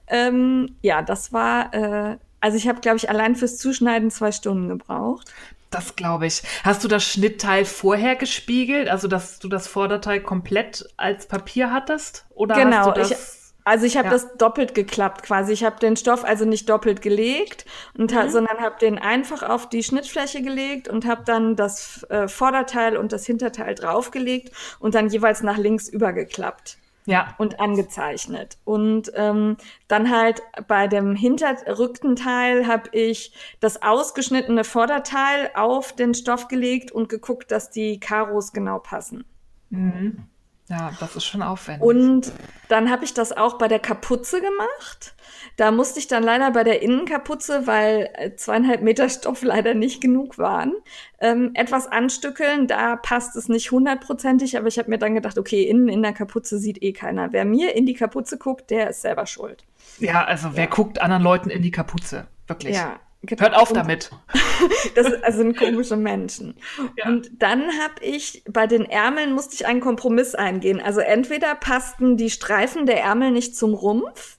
Ähm, 0.06 0.76
ja, 0.82 1.02
das 1.02 1.32
war, 1.32 1.74
äh, 1.74 2.16
also 2.40 2.56
ich 2.56 2.68
habe, 2.68 2.80
glaube 2.80 2.98
ich, 2.98 3.10
allein 3.10 3.34
fürs 3.34 3.58
Zuschneiden 3.58 4.10
zwei 4.10 4.30
Stunden 4.30 4.68
gebraucht. 4.68 5.32
Das 5.70 5.94
glaube 5.94 6.26
ich. 6.26 6.42
Hast 6.64 6.82
du 6.82 6.88
das 6.88 7.04
Schnittteil 7.04 7.64
vorher 7.64 8.16
gespiegelt, 8.16 8.88
also 8.88 9.06
dass 9.06 9.38
du 9.38 9.48
das 9.48 9.68
Vorderteil 9.68 10.20
komplett 10.20 10.84
als 10.96 11.26
Papier 11.26 11.72
hattest? 11.72 12.26
Oder 12.30 12.56
genau, 12.56 12.76
hast 12.78 12.86
du 12.88 12.92
das 12.92 13.10
ich, 13.10 13.16
also 13.64 13.86
ich 13.86 13.96
habe 13.96 14.06
ja. 14.06 14.12
das 14.12 14.36
doppelt 14.36 14.74
geklappt 14.74 15.22
quasi. 15.22 15.52
Ich 15.52 15.62
habe 15.62 15.78
den 15.78 15.96
Stoff 15.96 16.24
also 16.24 16.44
nicht 16.44 16.68
doppelt 16.68 17.02
gelegt, 17.02 17.66
und 17.96 18.12
mhm. 18.12 18.28
sondern 18.30 18.58
habe 18.58 18.76
den 18.80 18.98
einfach 18.98 19.44
auf 19.44 19.68
die 19.68 19.84
Schnittfläche 19.84 20.42
gelegt 20.42 20.88
und 20.88 21.06
habe 21.06 21.22
dann 21.24 21.54
das 21.54 22.04
äh, 22.10 22.26
Vorderteil 22.26 22.96
und 22.96 23.12
das 23.12 23.24
Hinterteil 23.26 23.76
draufgelegt 23.76 24.50
und 24.80 24.96
dann 24.96 25.08
jeweils 25.08 25.44
nach 25.44 25.56
links 25.56 25.88
übergeklappt. 25.88 26.79
Ja. 27.06 27.34
Und 27.38 27.60
angezeichnet. 27.60 28.58
Und 28.64 29.10
ähm, 29.14 29.56
dann 29.88 30.10
halt 30.10 30.42
bei 30.68 30.86
dem 30.86 31.14
hinterrückten 31.14 32.14
Teil 32.14 32.66
habe 32.66 32.90
ich 32.92 33.32
das 33.60 33.82
ausgeschnittene 33.82 34.64
Vorderteil 34.64 35.50
auf 35.54 35.92
den 35.92 36.14
Stoff 36.14 36.48
gelegt 36.48 36.92
und 36.92 37.08
geguckt, 37.08 37.50
dass 37.50 37.70
die 37.70 37.98
Karos 38.00 38.52
genau 38.52 38.78
passen. 38.78 39.24
Mhm. 39.70 40.29
Ja, 40.70 40.92
das 41.00 41.16
ist 41.16 41.24
schon 41.24 41.42
aufwendig. 41.42 41.82
Und 41.82 42.32
dann 42.68 42.90
habe 42.90 43.04
ich 43.04 43.12
das 43.12 43.32
auch 43.36 43.58
bei 43.58 43.66
der 43.66 43.80
Kapuze 43.80 44.40
gemacht. 44.40 45.14
Da 45.56 45.72
musste 45.72 45.98
ich 45.98 46.06
dann 46.06 46.22
leider 46.22 46.52
bei 46.52 46.62
der 46.62 46.80
Innenkapuze, 46.80 47.66
weil 47.66 48.08
äh, 48.14 48.36
zweieinhalb 48.36 48.80
Meter 48.80 49.08
Stoff 49.08 49.42
leider 49.42 49.74
nicht 49.74 50.00
genug 50.00 50.38
waren, 50.38 50.74
ähm, 51.18 51.50
etwas 51.54 51.88
anstückeln. 51.88 52.68
Da 52.68 52.94
passt 52.94 53.34
es 53.34 53.48
nicht 53.48 53.72
hundertprozentig, 53.72 54.56
aber 54.56 54.68
ich 54.68 54.78
habe 54.78 54.90
mir 54.90 54.98
dann 54.98 55.16
gedacht, 55.16 55.38
okay, 55.38 55.64
innen 55.64 55.88
in 55.88 56.02
der 56.02 56.12
Kapuze 56.12 56.58
sieht 56.58 56.80
eh 56.82 56.92
keiner. 56.92 57.32
Wer 57.32 57.44
mir 57.44 57.74
in 57.74 57.84
die 57.84 57.94
Kapuze 57.94 58.38
guckt, 58.38 58.70
der 58.70 58.90
ist 58.90 59.02
selber 59.02 59.26
schuld. 59.26 59.64
Ja, 59.98 60.24
also 60.24 60.50
wer 60.54 60.68
guckt 60.68 61.00
anderen 61.00 61.24
Leuten 61.24 61.50
in 61.50 61.62
die 61.62 61.72
Kapuze? 61.72 62.28
Wirklich. 62.46 62.76
Ja, 62.76 63.00
Genau. 63.22 63.42
Hört 63.42 63.54
auf 63.54 63.72
damit. 63.72 64.10
das 64.94 65.36
sind 65.36 65.56
komische 65.56 65.96
Menschen. 65.96 66.56
Ja. 66.96 67.08
Und 67.08 67.30
dann 67.38 67.64
habe 67.78 68.02
ich, 68.02 68.42
bei 68.48 68.66
den 68.66 68.86
Ärmeln 68.86 69.32
musste 69.32 69.54
ich 69.54 69.66
einen 69.66 69.80
Kompromiss 69.80 70.34
eingehen. 70.34 70.80
Also 70.80 71.00
entweder 71.00 71.54
passten 71.54 72.16
die 72.16 72.30
Streifen 72.30 72.86
der 72.86 73.02
Ärmel 73.02 73.30
nicht 73.30 73.56
zum 73.56 73.74
Rumpf 73.74 74.38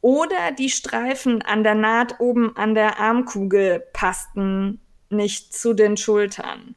oder 0.00 0.52
die 0.58 0.70
Streifen 0.70 1.42
an 1.42 1.62
der 1.64 1.74
Naht 1.74 2.18
oben 2.18 2.56
an 2.56 2.74
der 2.74 2.98
Armkugel 2.98 3.84
passten 3.92 4.80
nicht 5.10 5.54
zu 5.54 5.74
den 5.74 5.98
Schultern. 5.98 6.74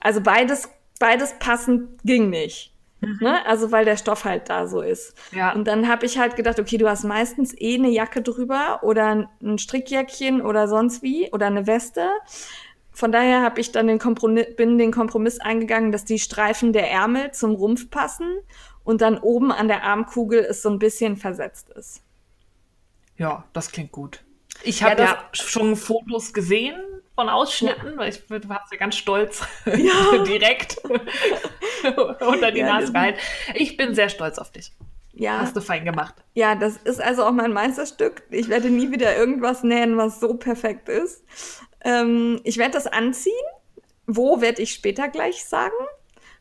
Also 0.00 0.20
beides, 0.20 0.68
beides 0.98 1.38
passend 1.38 2.02
ging 2.02 2.30
nicht. 2.30 2.73
Mhm. 3.06 3.18
Ne? 3.20 3.46
Also 3.46 3.72
weil 3.72 3.84
der 3.84 3.96
Stoff 3.96 4.24
halt 4.24 4.48
da 4.48 4.66
so 4.66 4.80
ist. 4.80 5.14
Ja. 5.32 5.52
Und 5.52 5.66
dann 5.66 5.88
habe 5.88 6.06
ich 6.06 6.18
halt 6.18 6.36
gedacht, 6.36 6.58
okay, 6.58 6.76
du 6.76 6.88
hast 6.88 7.04
meistens 7.04 7.54
eh 7.58 7.74
eine 7.74 7.88
Jacke 7.88 8.22
drüber 8.22 8.80
oder 8.82 9.28
ein 9.42 9.58
Strickjäckchen 9.58 10.42
oder 10.42 10.68
sonst 10.68 11.02
wie 11.02 11.30
oder 11.32 11.46
eine 11.46 11.66
Weste. 11.66 12.08
Von 12.92 13.10
daher 13.10 13.42
habe 13.42 13.60
ich 13.60 13.72
dann 13.72 13.88
den 13.88 13.98
Kompromiss, 13.98 14.54
bin 14.56 14.78
den 14.78 14.92
Kompromiss 14.92 15.40
eingegangen, 15.40 15.90
dass 15.90 16.04
die 16.04 16.18
Streifen 16.18 16.72
der 16.72 16.90
Ärmel 16.90 17.32
zum 17.32 17.54
Rumpf 17.54 17.90
passen 17.90 18.38
und 18.84 19.00
dann 19.00 19.18
oben 19.18 19.50
an 19.50 19.68
der 19.68 19.82
Armkugel 19.82 20.40
es 20.40 20.62
so 20.62 20.70
ein 20.70 20.78
bisschen 20.78 21.16
versetzt 21.16 21.70
ist. 21.70 22.02
Ja, 23.16 23.44
das 23.52 23.72
klingt 23.72 23.92
gut. 23.92 24.22
Ich 24.62 24.82
habe 24.82 25.02
ja, 25.02 25.08
ja, 25.08 25.28
schon 25.32 25.76
Fotos 25.76 26.32
gesehen 26.32 26.76
von 27.14 27.28
Ausschnitten, 27.28 27.92
ja. 27.92 27.96
weil 27.96 28.08
ich 28.10 28.28
war 28.30 28.64
ja 28.70 28.78
ganz 28.78 28.96
stolz 28.96 29.42
ja. 29.66 30.18
direkt 30.24 30.78
unter 32.20 32.50
die 32.50 32.62
Nase 32.62 32.92
gehalten. 32.92 33.18
Ich 33.54 33.76
bin 33.76 33.94
sehr 33.94 34.08
stolz 34.08 34.38
auf 34.38 34.50
dich. 34.50 34.72
Ja. 35.12 35.38
Hast 35.38 35.54
du 35.54 35.60
fein 35.60 35.84
gemacht. 35.84 36.14
Ja, 36.34 36.56
das 36.56 36.76
ist 36.76 37.00
also 37.00 37.24
auch 37.24 37.32
mein 37.32 37.52
Meisterstück. 37.52 38.24
Ich 38.30 38.48
werde 38.48 38.68
nie 38.68 38.90
wieder 38.90 39.16
irgendwas 39.16 39.62
nähen, 39.62 39.96
was 39.96 40.18
so 40.18 40.34
perfekt 40.34 40.88
ist. 40.88 41.24
Ähm, 41.84 42.40
ich 42.42 42.56
werde 42.56 42.72
das 42.72 42.88
anziehen. 42.88 43.32
Wo 44.06 44.40
werde 44.40 44.62
ich 44.62 44.72
später 44.72 45.08
gleich 45.08 45.44
sagen? 45.44 45.72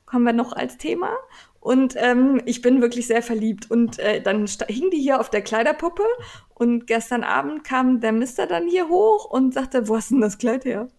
Kommen 0.07 0.25
wir 0.25 0.33
noch 0.33 0.53
als 0.53 0.77
Thema. 0.77 1.15
Und 1.63 1.95
ähm, 1.97 2.41
ich 2.43 2.61
bin 2.61 2.81
wirklich 2.81 3.07
sehr 3.07 3.23
verliebt. 3.23 3.71
Und 3.71 3.97
äh, 3.97 4.21
dann 4.21 4.47
hing 4.67 4.89
die 4.91 4.99
hier 4.99 5.21
auf 5.21 5.29
der 5.29 5.41
Kleiderpuppe. 5.41 6.03
Und 6.53 6.87
gestern 6.87 7.23
Abend 7.23 7.63
kam 7.63 8.01
der 8.01 8.11
Mister 8.11 8.47
dann 8.47 8.67
hier 8.67 8.89
hoch 8.89 9.23
und 9.31 9.53
sagte, 9.53 9.87
wo 9.87 9.95
hast 9.95 10.11
denn 10.11 10.19
das 10.19 10.37
Kleid 10.37 10.65
her? 10.65 10.89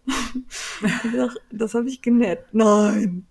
ich 1.03 1.11
sag, 1.15 1.35
das 1.51 1.75
habe 1.75 1.87
ich 1.87 2.01
genäht. 2.01 2.39
Nein. 2.51 3.27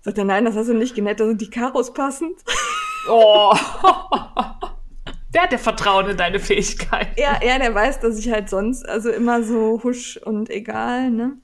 Sagt 0.00 0.18
er, 0.18 0.24
nein, 0.24 0.44
das 0.46 0.56
hast 0.56 0.68
du 0.68 0.74
nicht 0.74 0.96
genäht, 0.96 1.20
da 1.20 1.26
sind 1.26 1.40
die 1.40 1.50
Karos 1.50 1.94
passend. 1.94 2.36
oh. 3.08 3.54
Der 5.32 5.42
hat 5.42 5.52
ja 5.52 5.58
Vertrauen 5.58 6.08
in 6.08 6.16
deine 6.16 6.40
Fähigkeit. 6.40 7.16
Ja, 7.16 7.38
ja, 7.40 7.56
der 7.58 7.72
weiß, 7.72 8.00
dass 8.00 8.18
ich 8.18 8.32
halt 8.32 8.50
sonst 8.50 8.88
also 8.88 9.10
immer 9.10 9.44
so 9.44 9.80
husch 9.84 10.16
und 10.16 10.50
egal, 10.50 11.10
ne? 11.12 11.36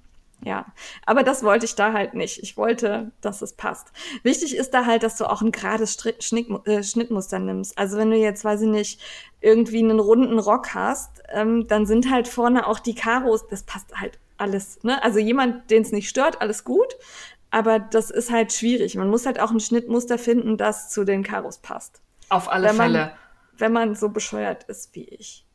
Ja, 0.44 0.66
aber 1.06 1.22
das 1.22 1.42
wollte 1.42 1.64
ich 1.64 1.74
da 1.74 1.94
halt 1.94 2.12
nicht. 2.12 2.42
Ich 2.42 2.58
wollte, 2.58 3.12
dass 3.22 3.40
es 3.40 3.54
passt. 3.54 3.92
Wichtig 4.22 4.54
ist 4.54 4.74
da 4.74 4.84
halt, 4.84 5.02
dass 5.02 5.16
du 5.16 5.24
auch 5.24 5.40
ein 5.40 5.52
gerades 5.52 5.96
Schnitt, 6.20 6.66
äh, 6.66 6.82
Schnittmuster 6.82 7.38
nimmst. 7.38 7.78
Also 7.78 7.96
wenn 7.96 8.10
du 8.10 8.16
jetzt, 8.18 8.44
weiß 8.44 8.60
ich 8.60 8.68
nicht, 8.68 9.00
irgendwie 9.40 9.78
einen 9.78 10.00
runden 10.00 10.38
Rock 10.38 10.74
hast, 10.74 11.22
ähm, 11.32 11.66
dann 11.66 11.86
sind 11.86 12.10
halt 12.10 12.28
vorne 12.28 12.66
auch 12.66 12.78
die 12.78 12.94
Karos, 12.94 13.48
das 13.48 13.62
passt 13.62 13.98
halt 13.98 14.18
alles. 14.36 14.82
Ne? 14.82 15.02
Also 15.02 15.18
jemand, 15.18 15.70
den 15.70 15.80
es 15.80 15.92
nicht 15.92 16.10
stört, 16.10 16.42
alles 16.42 16.62
gut. 16.62 16.94
Aber 17.50 17.78
das 17.78 18.10
ist 18.10 18.30
halt 18.30 18.52
schwierig. 18.52 18.96
Man 18.96 19.08
muss 19.08 19.24
halt 19.24 19.40
auch 19.40 19.50
ein 19.50 19.60
Schnittmuster 19.60 20.18
finden, 20.18 20.58
das 20.58 20.90
zu 20.90 21.04
den 21.04 21.22
Karos 21.22 21.58
passt. 21.58 22.02
Auf 22.28 22.50
alle 22.50 22.68
wenn 22.68 22.76
Fälle. 22.76 22.98
Man, 22.98 23.10
wenn 23.56 23.72
man 23.72 23.94
so 23.94 24.10
bescheuert 24.10 24.64
ist 24.64 24.94
wie 24.94 25.04
ich. 25.04 25.46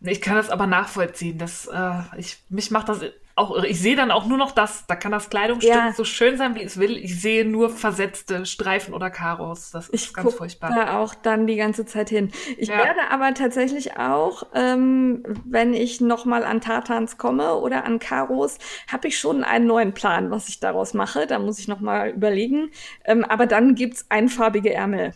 Ich 0.00 0.22
kann 0.22 0.36
das 0.36 0.48
aber 0.48 0.66
nachvollziehen. 0.66 1.36
Das, 1.36 1.66
äh, 1.66 2.00
ich, 2.16 2.38
mich 2.48 2.70
macht 2.70 2.88
das 2.88 3.00
auch. 3.40 3.64
Ich 3.64 3.80
sehe 3.80 3.96
dann 3.96 4.10
auch 4.10 4.26
nur 4.26 4.38
noch 4.38 4.52
das. 4.52 4.84
Da 4.86 4.96
kann 4.96 5.12
das 5.12 5.30
Kleidungsstück 5.30 5.74
ja. 5.74 5.92
so 5.92 6.04
schön 6.04 6.36
sein, 6.36 6.54
wie 6.54 6.62
es 6.62 6.78
will. 6.78 6.96
Ich 6.96 7.20
sehe 7.20 7.44
nur 7.44 7.70
versetzte 7.70 8.46
Streifen 8.46 8.94
oder 8.94 9.10
Karos. 9.10 9.70
Das 9.70 9.88
ist 9.88 10.08
ich 10.08 10.12
ganz 10.12 10.34
furchtbar. 10.34 10.72
Da 10.74 10.98
auch 10.98 11.14
dann 11.14 11.46
die 11.46 11.56
ganze 11.56 11.86
Zeit 11.86 12.10
hin. 12.10 12.30
Ich 12.58 12.68
ja. 12.68 12.76
werde 12.78 13.10
aber 13.10 13.34
tatsächlich 13.34 13.96
auch, 13.96 14.44
ähm, 14.54 15.22
wenn 15.44 15.74
ich 15.74 16.00
nochmal 16.00 16.44
an 16.44 16.60
Tartans 16.60 17.18
komme 17.18 17.54
oder 17.56 17.84
an 17.84 17.98
Karos, 17.98 18.58
habe 18.90 19.08
ich 19.08 19.18
schon 19.18 19.42
einen 19.44 19.66
neuen 19.66 19.94
Plan, 19.94 20.30
was 20.30 20.48
ich 20.48 20.60
daraus 20.60 20.94
mache. 20.94 21.26
Da 21.26 21.38
muss 21.38 21.58
ich 21.58 21.68
nochmal 21.68 22.10
überlegen. 22.10 22.70
Ähm, 23.04 23.24
aber 23.24 23.46
dann 23.46 23.74
gibt's 23.74 24.06
einfarbige 24.08 24.72
Ärmel. 24.72 25.14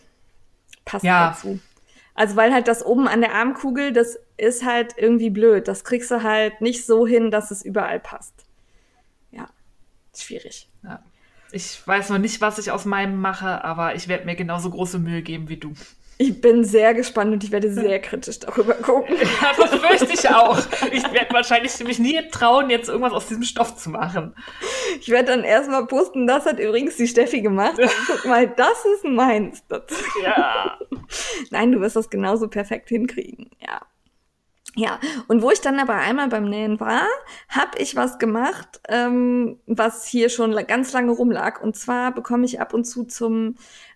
Passt 0.83 1.05
ja. 1.05 1.29
dazu. 1.29 1.59
Also 2.15 2.37
weil 2.37 2.53
halt 2.53 2.67
das 2.69 2.83
oben 2.83 3.07
an 3.07 3.21
der 3.21 3.35
Armkugel, 3.35 3.91
das 3.91 4.17
ist 4.37 4.65
halt 4.65 4.95
irgendwie 4.97 5.29
blöd. 5.29 5.67
Das 5.67 5.83
kriegst 5.83 6.09
du 6.09 6.23
halt 6.23 6.61
nicht 6.61 6.85
so 6.85 7.05
hin, 7.05 7.29
dass 7.29 7.51
es 7.51 7.63
überall 7.63 7.99
passt. 7.99 8.33
Ja, 9.31 9.49
schwierig. 10.17 10.69
Ja. 10.83 11.03
Ich 11.51 11.85
weiß 11.85 12.09
noch 12.09 12.17
nicht, 12.17 12.41
was 12.41 12.57
ich 12.57 12.71
aus 12.71 12.85
meinem 12.85 13.19
mache, 13.19 13.63
aber 13.63 13.95
ich 13.95 14.07
werde 14.07 14.25
mir 14.25 14.35
genauso 14.35 14.69
große 14.69 14.97
Mühe 14.97 15.21
geben 15.21 15.49
wie 15.49 15.57
du. 15.57 15.73
Ich 16.17 16.39
bin 16.39 16.63
sehr 16.63 16.93
gespannt 16.93 17.33
und 17.33 17.43
ich 17.43 17.51
werde 17.51 17.71
sehr 17.71 17.99
kritisch 17.99 18.39
darüber 18.39 18.73
gucken. 18.75 19.15
Ja, 19.41 19.51
das 19.57 19.75
fürchte 19.75 20.13
ich 20.13 20.29
auch. 20.29 20.57
Ich 20.91 21.03
werde 21.11 21.33
wahrscheinlich 21.33 21.77
mich 21.83 21.99
nie 21.99 22.19
trauen, 22.31 22.69
jetzt 22.69 22.87
irgendwas 22.87 23.11
aus 23.11 23.27
diesem 23.27 23.43
Stoff 23.43 23.75
zu 23.75 23.89
machen. 23.89 24.33
Ich 25.01 25.09
werde 25.09 25.31
dann 25.33 25.43
erstmal 25.43 25.85
posten, 25.87 26.25
das 26.25 26.45
hat 26.45 26.59
übrigens 26.59 26.95
die 26.95 27.07
Steffi 27.07 27.41
gemacht. 27.41 27.77
Und 27.77 27.91
guck 28.07 28.25
mal, 28.25 28.47
das 28.47 28.85
ist 28.95 29.03
meins. 29.03 29.63
Ja. 30.23 30.79
Nein, 31.51 31.71
du 31.71 31.81
wirst 31.81 31.95
das 31.95 32.09
genauso 32.09 32.47
perfekt 32.47 32.89
hinkriegen. 32.89 33.49
Ja. 33.59 33.81
Ja, 34.77 34.99
und 35.29 35.41
wo 35.41 35.51
ich 35.51 35.61
dann 35.61 35.79
aber 35.79 35.95
einmal 35.95 36.27
beim 36.27 36.49
Nähen 36.49 36.81
war, 36.81 37.07
habe 37.47 37.77
ich 37.77 37.95
was 37.95 38.19
gemacht, 38.19 38.81
ähm, 38.89 39.57
was 39.65 40.05
hier 40.05 40.27
schon 40.27 40.53
ganz 40.67 40.91
lange 40.91 41.13
rumlag. 41.13 41.61
Und 41.61 41.77
zwar 41.77 42.13
bekomme 42.13 42.45
ich 42.45 42.59
ab 42.59 42.73
und 42.73 42.83
zu 42.83 43.05
zum, 43.05 43.55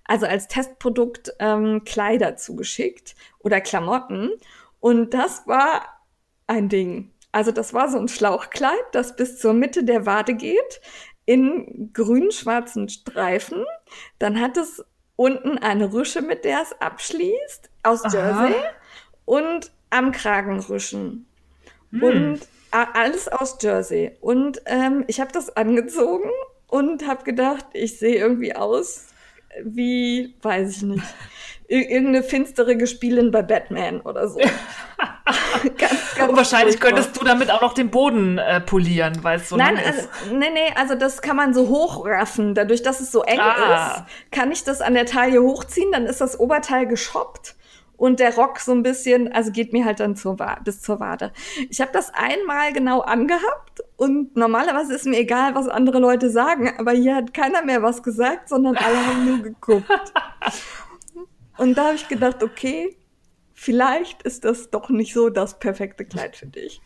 also 0.10 0.26
als 0.26 0.48
Testprodukt 0.48 1.34
ähm, 1.40 1.84
Kleider 1.86 2.36
zugeschickt 2.36 3.16
oder 3.40 3.62
Klamotten. 3.62 4.32
Und 4.80 5.14
das 5.14 5.46
war 5.46 5.86
ein 6.48 6.68
Ding. 6.68 7.12
Also 7.32 7.52
das 7.52 7.76
war 7.76 7.90
so 7.90 8.00
ein 8.00 8.08
Schlauchkleid, 8.08 8.84
das 8.92 9.16
bis 9.16 9.38
zur 9.38 9.54
Mitte 9.54 9.84
der 9.84 10.08
Wade 10.08 10.34
geht, 10.34 10.82
in 11.26 11.92
grün-schwarzen 11.94 12.90
Streifen. 12.90 13.64
Dann 14.18 14.42
hat 14.42 14.58
es 14.58 14.84
unten 15.16 15.60
eine 15.60 15.94
Rüsche, 15.94 16.24
mit 16.24 16.44
der 16.44 16.64
es 16.64 16.74
abschließt, 16.82 17.70
aus 17.84 18.04
Aha. 18.06 18.14
Jersey 18.48 18.56
und 19.26 19.72
am 19.92 20.12
Kragen 20.12 20.60
Rüschen. 20.60 21.28
Und 21.92 22.40
a- 22.72 22.88
alles 22.94 23.28
aus 23.28 23.58
Jersey. 23.62 24.18
Und 24.22 24.62
ähm, 24.66 25.04
ich 25.06 25.20
habe 25.20 25.32
das 25.32 25.56
angezogen 25.56 26.32
und 26.68 27.06
habe 27.08 27.24
gedacht, 27.24 27.66
ich 27.74 28.00
sehe 28.00 28.16
irgendwie 28.16 28.56
aus 28.56 29.09
wie, 29.64 30.36
weiß 30.42 30.78
ich 30.78 30.82
nicht, 30.84 31.04
ir- 31.68 31.90
irgendeine 31.90 32.24
finstere 32.24 32.76
Gespielin 32.78 33.32
bei 33.32 33.42
Batman 33.42 34.02
oder 34.02 34.28
so. 34.28 34.40
ganz, 35.78 36.16
ganz 36.16 36.30
Und 36.30 36.38
wahrscheinlich 36.38 36.78
furchtbar. 36.78 36.92
könntest 37.02 37.20
du 37.20 37.26
damit 37.26 37.52
auch 37.52 37.62
noch 37.62 37.74
den 37.74 37.90
Boden 37.90 38.38
äh, 38.38 38.62
polieren, 38.62 39.24
weil 39.24 39.38
es 39.40 39.50
so 39.50 39.58
Nein, 39.58 39.76
lang 39.76 39.86
also, 39.86 40.00
ist. 40.00 40.10
nee, 40.32 40.50
nee, 40.54 40.74
also 40.76 40.96
das 40.96 41.22
kann 41.22 41.36
man 41.36 41.54
so 41.54 41.68
hochraffen. 41.70 42.56
Dadurch, 42.56 42.82
dass 42.84 43.00
es 43.00 43.12
so 43.12 43.24
eng 43.24 43.40
Ah. 43.40 44.06
ist, 44.08 44.32
kann 44.32 44.52
ich 44.52 44.64
das 44.64 44.82
an 44.82 44.94
der 44.94 45.06
Taille 45.06 45.42
hochziehen, 45.42 45.92
dann 45.92 46.06
ist 46.06 46.22
das 46.22 46.40
Oberteil 46.40 46.86
geschoppt 46.88 47.56
und 48.00 48.22
der 48.22 48.34
Rock 48.36 48.60
so 48.60 48.72
ein 48.72 48.82
bisschen, 48.82 49.32
also 49.32 49.52
geht 49.52 49.74
mir 49.74 49.84
halt 49.84 50.00
dann 50.00 50.16
zur 50.16 50.38
bis 50.64 50.82
zur 50.82 51.02
Wade. 51.02 51.34
Ich 51.70 51.82
habe 51.82 51.92
das 51.92 52.12
einmal 52.14 52.72
genau 52.72 53.02
angehabt 53.02 53.82
und 53.98 54.38
normalerweise 54.38 54.96
ist 54.96 55.06
mir 55.06 55.20
egal, 55.20 55.54
was 55.54 55.68
andere 55.68 56.00
Leute 56.00 56.30
sagen, 56.30 56.72
aber 56.78 56.94
hier 56.94 57.16
hat 57.16 57.34
keiner 57.34 57.62
mehr 57.62 57.84
was 57.84 58.02
gesagt, 58.02 58.48
sondern 58.48 58.78
alle 58.78 59.06
haben 59.06 59.26
nur 59.26 59.40
geguckt. 59.40 59.86
Und 61.58 61.78
da 61.78 61.88
habe 61.88 61.96
ich 61.96 62.08
gedacht, 62.08 62.42
okay, 62.42 62.98
vielleicht 63.54 64.24
ist 64.24 64.46
das 64.46 64.70
doch 64.70 64.90
nicht 64.90 65.14
so 65.14 65.30
das 65.30 65.60
perfekte 65.60 66.06
Kleid 66.06 66.38
für 66.38 66.46
dich. 66.46 66.80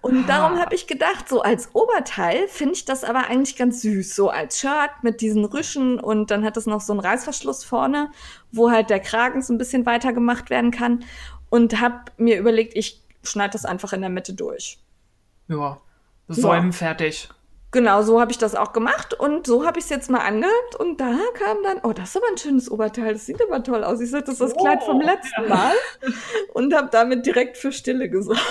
Und 0.00 0.26
darum 0.28 0.58
habe 0.58 0.74
ich 0.74 0.86
gedacht, 0.86 1.28
so 1.28 1.42
als 1.42 1.74
Oberteil 1.74 2.48
finde 2.48 2.74
ich 2.74 2.84
das 2.84 3.04
aber 3.04 3.26
eigentlich 3.26 3.56
ganz 3.56 3.82
süß. 3.82 4.14
So 4.14 4.30
als 4.30 4.60
Shirt 4.60 4.90
mit 5.02 5.20
diesen 5.20 5.44
Rüschen 5.44 5.98
und 5.98 6.30
dann 6.30 6.44
hat 6.44 6.56
es 6.56 6.66
noch 6.66 6.80
so 6.80 6.92
einen 6.92 7.00
Reißverschluss 7.00 7.64
vorne, 7.64 8.10
wo 8.52 8.70
halt 8.70 8.90
der 8.90 9.00
Kragen 9.00 9.42
so 9.42 9.52
ein 9.52 9.58
bisschen 9.58 9.86
weiter 9.86 10.12
gemacht 10.12 10.50
werden 10.50 10.70
kann. 10.70 11.04
Und 11.48 11.80
habe 11.80 12.12
mir 12.16 12.38
überlegt, 12.38 12.76
ich 12.76 13.02
schneide 13.22 13.52
das 13.52 13.64
einfach 13.64 13.92
in 13.92 14.00
der 14.00 14.10
Mitte 14.10 14.34
durch. 14.34 14.78
Ja. 15.48 15.78
Säumen 16.28 16.72
fertig. 16.72 17.28
Genau, 17.72 18.00
so 18.02 18.20
habe 18.20 18.30
ich 18.30 18.38
das 18.38 18.54
auch 18.54 18.72
gemacht 18.72 19.12
und 19.12 19.46
so 19.46 19.66
habe 19.66 19.78
ich 19.78 19.84
es 19.84 19.90
jetzt 19.90 20.08
mal 20.08 20.20
angehabt 20.20 20.76
und 20.78 21.00
da 21.00 21.18
kam 21.34 21.62
dann, 21.62 21.80
oh, 21.82 21.92
das 21.92 22.10
ist 22.10 22.16
aber 22.16 22.26
ein 22.30 22.38
schönes 22.38 22.70
Oberteil, 22.70 23.12
das 23.12 23.26
sieht 23.26 23.42
aber 23.42 23.62
toll 23.62 23.84
aus. 23.84 24.00
Ich 24.00 24.10
sagte, 24.10 24.26
das 24.26 24.34
ist 24.34 24.40
das 24.40 24.54
Oh, 24.54 24.62
Kleid 24.62 24.82
vom 24.84 25.00
letzten 25.00 25.42
ja. 25.42 25.48
Mal 25.48 25.72
und 26.54 26.74
habe 26.74 26.88
damit 26.90 27.26
direkt 27.26 27.56
für 27.56 27.72
Stille 27.72 28.08
gesorgt. 28.08 28.40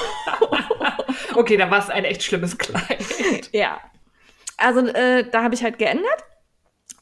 Okay, 1.33 1.57
da 1.57 1.69
war 1.69 1.79
es 1.79 1.89
ein 1.89 2.05
echt 2.05 2.23
schlimmes 2.23 2.57
Kleid. 2.57 3.49
Ja. 3.51 3.79
Also 4.57 4.81
äh, 4.87 5.29
da 5.29 5.43
habe 5.43 5.53
ich 5.55 5.63
halt 5.63 5.77
geändert. 5.77 6.23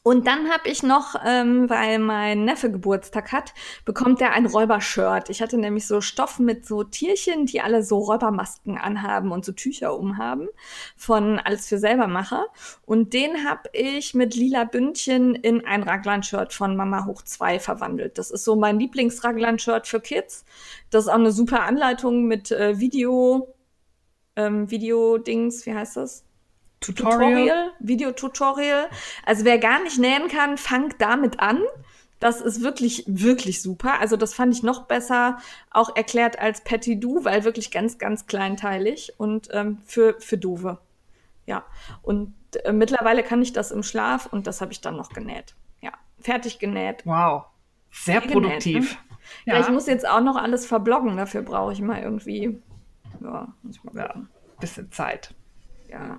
Und 0.06 0.26
dann 0.26 0.50
habe 0.50 0.68
ich 0.68 0.82
noch, 0.82 1.14
ähm, 1.24 1.70
weil 1.70 1.98
mein 1.98 2.44
Neffe 2.44 2.70
Geburtstag 2.70 3.32
hat, 3.32 3.54
bekommt 3.86 4.20
er 4.20 4.32
ein 4.32 4.44
Räubershirt. 4.44 5.30
Ich 5.30 5.40
hatte 5.40 5.56
nämlich 5.56 5.86
so 5.86 6.02
Stoff 6.02 6.38
mit 6.38 6.66
so 6.66 6.84
Tierchen, 6.84 7.46
die 7.46 7.62
alle 7.62 7.82
so 7.82 7.96
Räubermasken 8.00 8.76
anhaben 8.76 9.32
und 9.32 9.46
so 9.46 9.52
Tücher 9.52 9.98
umhaben 9.98 10.48
von 10.94 11.38
Alles 11.38 11.68
für 11.68 11.78
Selbermacher. 11.78 12.44
Und 12.84 13.14
den 13.14 13.48
habe 13.48 13.70
ich 13.72 14.12
mit 14.12 14.34
lila 14.34 14.64
Bündchen 14.64 15.34
in 15.36 15.64
ein 15.64 15.82
Raglan-Shirt 15.82 16.52
von 16.52 16.76
Mama 16.76 17.06
Hoch 17.06 17.22
2 17.22 17.58
verwandelt. 17.58 18.18
Das 18.18 18.30
ist 18.30 18.44
so 18.44 18.56
mein 18.56 18.78
Lieblings-Raglan-Shirt 18.78 19.86
für 19.86 20.00
Kids. 20.00 20.44
Das 20.90 21.04
ist 21.04 21.08
auch 21.08 21.14
eine 21.14 21.32
super 21.32 21.62
Anleitung 21.62 22.26
mit 22.26 22.50
äh, 22.50 22.78
Video, 22.78 23.54
ähm, 24.36 24.70
Video-Dings, 24.70 25.64
wie 25.64 25.72
heißt 25.72 25.96
das? 25.96 26.23
Tutorial. 26.80 27.72
Videotutorial. 27.78 28.88
Also 29.24 29.44
wer 29.44 29.58
gar 29.58 29.82
nicht 29.82 29.98
nähen 29.98 30.28
kann, 30.28 30.58
fangt 30.58 30.96
damit 31.00 31.40
an. 31.40 31.62
Das 32.20 32.40
ist 32.40 32.62
wirklich, 32.62 33.04
wirklich 33.06 33.60
super. 33.60 34.00
Also 34.00 34.16
das 34.16 34.34
fand 34.34 34.54
ich 34.54 34.62
noch 34.62 34.84
besser 34.84 35.38
auch 35.70 35.94
erklärt 35.94 36.38
als 36.38 36.62
Patty 36.62 36.98
Do, 36.98 37.24
weil 37.24 37.44
wirklich 37.44 37.70
ganz, 37.70 37.98
ganz 37.98 38.26
kleinteilig 38.26 39.12
und 39.18 39.48
ähm, 39.52 39.78
für, 39.84 40.18
für 40.20 40.38
Dove. 40.38 40.78
Ja. 41.46 41.64
Und 42.02 42.34
äh, 42.64 42.72
mittlerweile 42.72 43.22
kann 43.22 43.42
ich 43.42 43.52
das 43.52 43.70
im 43.70 43.82
Schlaf 43.82 44.26
und 44.26 44.46
das 44.46 44.60
habe 44.60 44.72
ich 44.72 44.80
dann 44.80 44.96
noch 44.96 45.10
genäht. 45.10 45.54
Ja. 45.80 45.92
Fertig 46.18 46.58
genäht. 46.58 47.04
Wow. 47.04 47.44
Sehr 47.90 48.22
Viel 48.22 48.32
genäht, 48.32 48.48
produktiv. 48.48 48.98
Ja. 49.44 49.60
ich 49.60 49.68
muss 49.68 49.86
jetzt 49.86 50.08
auch 50.08 50.20
noch 50.20 50.36
alles 50.36 50.66
verbloggen. 50.66 51.16
Dafür 51.16 51.42
brauche 51.42 51.72
ich 51.72 51.80
mal 51.80 52.02
irgendwie. 52.02 52.60
Ja, 53.22 53.52
muss 53.62 53.76
ich 53.76 53.84
mal 53.84 53.96
Ja. 53.96 54.14
Bisschen 54.60 54.90
Zeit. 54.92 55.34
Ja. 55.88 56.18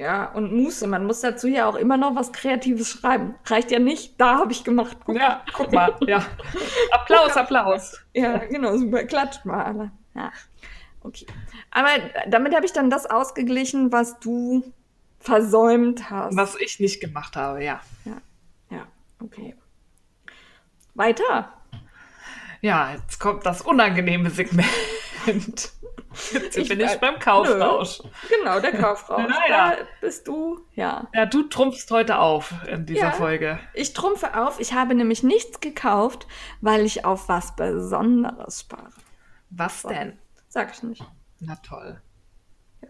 Ja, 0.00 0.32
und 0.32 0.50
Muße. 0.50 0.86
Man 0.86 1.04
muss 1.04 1.20
dazu 1.20 1.46
ja 1.46 1.68
auch 1.68 1.74
immer 1.74 1.98
noch 1.98 2.14
was 2.14 2.32
Kreatives 2.32 2.88
schreiben. 2.88 3.34
Reicht 3.44 3.70
ja 3.70 3.78
nicht, 3.78 4.18
da 4.18 4.38
habe 4.38 4.50
ich 4.50 4.64
gemacht. 4.64 4.96
Guck. 5.04 5.14
Ja, 5.14 5.44
guck 5.52 5.70
mal. 5.72 5.94
Ja. 6.06 6.24
Applaus, 6.92 7.36
Applaus. 7.36 8.00
Ja, 8.14 8.38
genau, 8.38 8.78
super. 8.78 9.04
Klatscht 9.04 9.44
mal 9.44 9.62
alle. 9.62 9.90
Ja. 10.14 10.32
Okay. 11.02 11.26
Aber 11.70 11.90
damit 12.28 12.54
habe 12.54 12.64
ich 12.64 12.72
dann 12.72 12.88
das 12.88 13.04
ausgeglichen, 13.04 13.92
was 13.92 14.18
du 14.20 14.72
versäumt 15.18 16.08
hast. 16.08 16.34
Was 16.34 16.56
ich 16.58 16.80
nicht 16.80 17.02
gemacht 17.02 17.36
habe, 17.36 17.62
ja. 17.62 17.82
Ja, 18.70 18.86
okay. 19.22 19.54
Weiter. 20.94 21.52
Ja, 22.62 22.94
jetzt 22.94 23.20
kommt 23.20 23.44
das 23.44 23.60
unangenehme 23.60 24.30
Segment. 24.30 25.72
Jetzt 26.32 26.56
Ich 26.56 26.68
bin 26.68 26.80
ich 26.80 26.94
beim 26.98 27.18
Kaufrausch. 27.18 28.00
Genau, 28.28 28.58
der 28.60 28.72
Kaufrausch. 28.72 29.28
Naja. 29.48 29.76
Da 29.76 29.76
bist 30.00 30.26
du, 30.26 30.60
ja. 30.74 31.08
Ja, 31.14 31.26
du 31.26 31.44
trumpfst 31.44 31.86
heute 31.90 32.18
auf 32.18 32.52
in 32.66 32.84
dieser 32.86 33.00
Ja. 33.06 33.12
Folge. 33.12 33.58
Ich 33.74 33.92
trumpfe 33.92 34.36
auf. 34.40 34.58
Ich 34.60 34.72
habe 34.72 34.94
nämlich 34.94 35.22
nichts 35.22 35.60
gekauft, 35.60 36.26
weil 36.60 36.84
ich 36.84 37.04
auf 37.04 37.28
was 37.28 37.54
Besonderes 37.54 38.60
spare. 38.60 38.90
Was 39.50 39.82
denn? 39.82 40.18
Sag 40.48 40.72
ich 40.72 40.82
nicht. 40.82 41.04
Na 41.38 41.56
toll. 41.56 42.00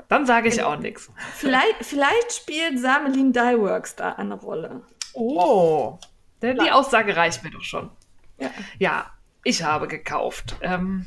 Dann 0.08 0.24
sage 0.24 0.48
ich 0.48 0.62
auch 0.62 0.76
nichts. 0.76 1.10
Vielleicht, 1.34 1.76
vielleicht 1.84 2.32
spielt 2.32 2.78
Samelin 2.78 3.32
Dyeworks 3.32 3.96
da 3.96 4.12
eine 4.12 4.34
Rolle. 4.34 4.82
Oh, 5.12 5.98
denn 6.42 6.56
die 6.58 6.66
Ja. 6.66 6.74
Aussage 6.74 7.16
reicht 7.16 7.42
mir 7.42 7.50
doch 7.50 7.62
schon. 7.62 7.90
Ja. 8.38 8.50
Ja, 8.78 9.06
ich 9.44 9.62
habe 9.62 9.88
gekauft. 9.88 10.56
Ähm, 10.62 11.06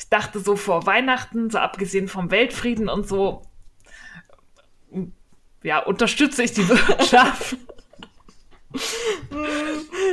ich 0.00 0.08
dachte 0.08 0.40
so 0.40 0.56
vor 0.56 0.86
Weihnachten, 0.86 1.50
so 1.50 1.58
abgesehen 1.58 2.08
vom 2.08 2.30
Weltfrieden 2.30 2.88
und 2.88 3.06
so, 3.06 3.42
ja, 5.62 5.78
unterstütze 5.80 6.42
ich 6.42 6.54
die 6.54 6.66
Wirtschaft. 6.68 7.56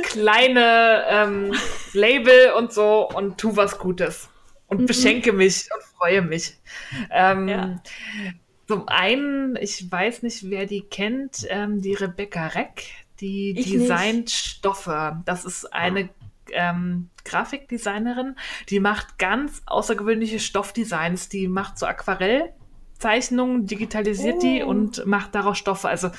Kleine 0.02 1.04
ähm, 1.08 1.54
Label 1.94 2.52
und 2.58 2.70
so 2.70 3.08
und 3.08 3.38
tu 3.38 3.56
was 3.56 3.78
Gutes 3.78 4.28
und 4.66 4.84
beschenke 4.84 5.32
mich 5.32 5.68
und 5.74 5.82
freue 5.96 6.20
mich. 6.20 6.58
Ähm, 7.10 7.48
Ja. 7.48 7.82
Zum 8.66 8.86
einen, 8.88 9.56
ich 9.56 9.90
weiß 9.90 10.22
nicht, 10.22 10.50
wer 10.50 10.66
die 10.66 10.82
kennt, 10.82 11.46
ähm, 11.48 11.80
die 11.80 11.94
Rebecca 11.94 12.48
Reck, 12.48 12.84
die 13.20 13.58
Ich 13.58 13.70
designt 13.70 14.28
Stoffe. 14.28 15.22
Das 15.24 15.46
ist 15.46 15.72
eine 15.72 16.10
ähm, 16.52 17.10
Grafikdesignerin, 17.24 18.36
die 18.68 18.80
macht 18.80 19.18
ganz 19.18 19.62
außergewöhnliche 19.66 20.40
Stoffdesigns. 20.40 21.28
Die 21.28 21.48
macht 21.48 21.78
so 21.78 21.86
Aquarellzeichnungen, 21.86 23.66
digitalisiert 23.66 24.42
die 24.42 24.62
Oh. 24.62 24.68
und 24.68 25.04
macht 25.06 25.34
daraus 25.34 25.58
Stoffe. 25.58 25.88
Also 25.88 26.10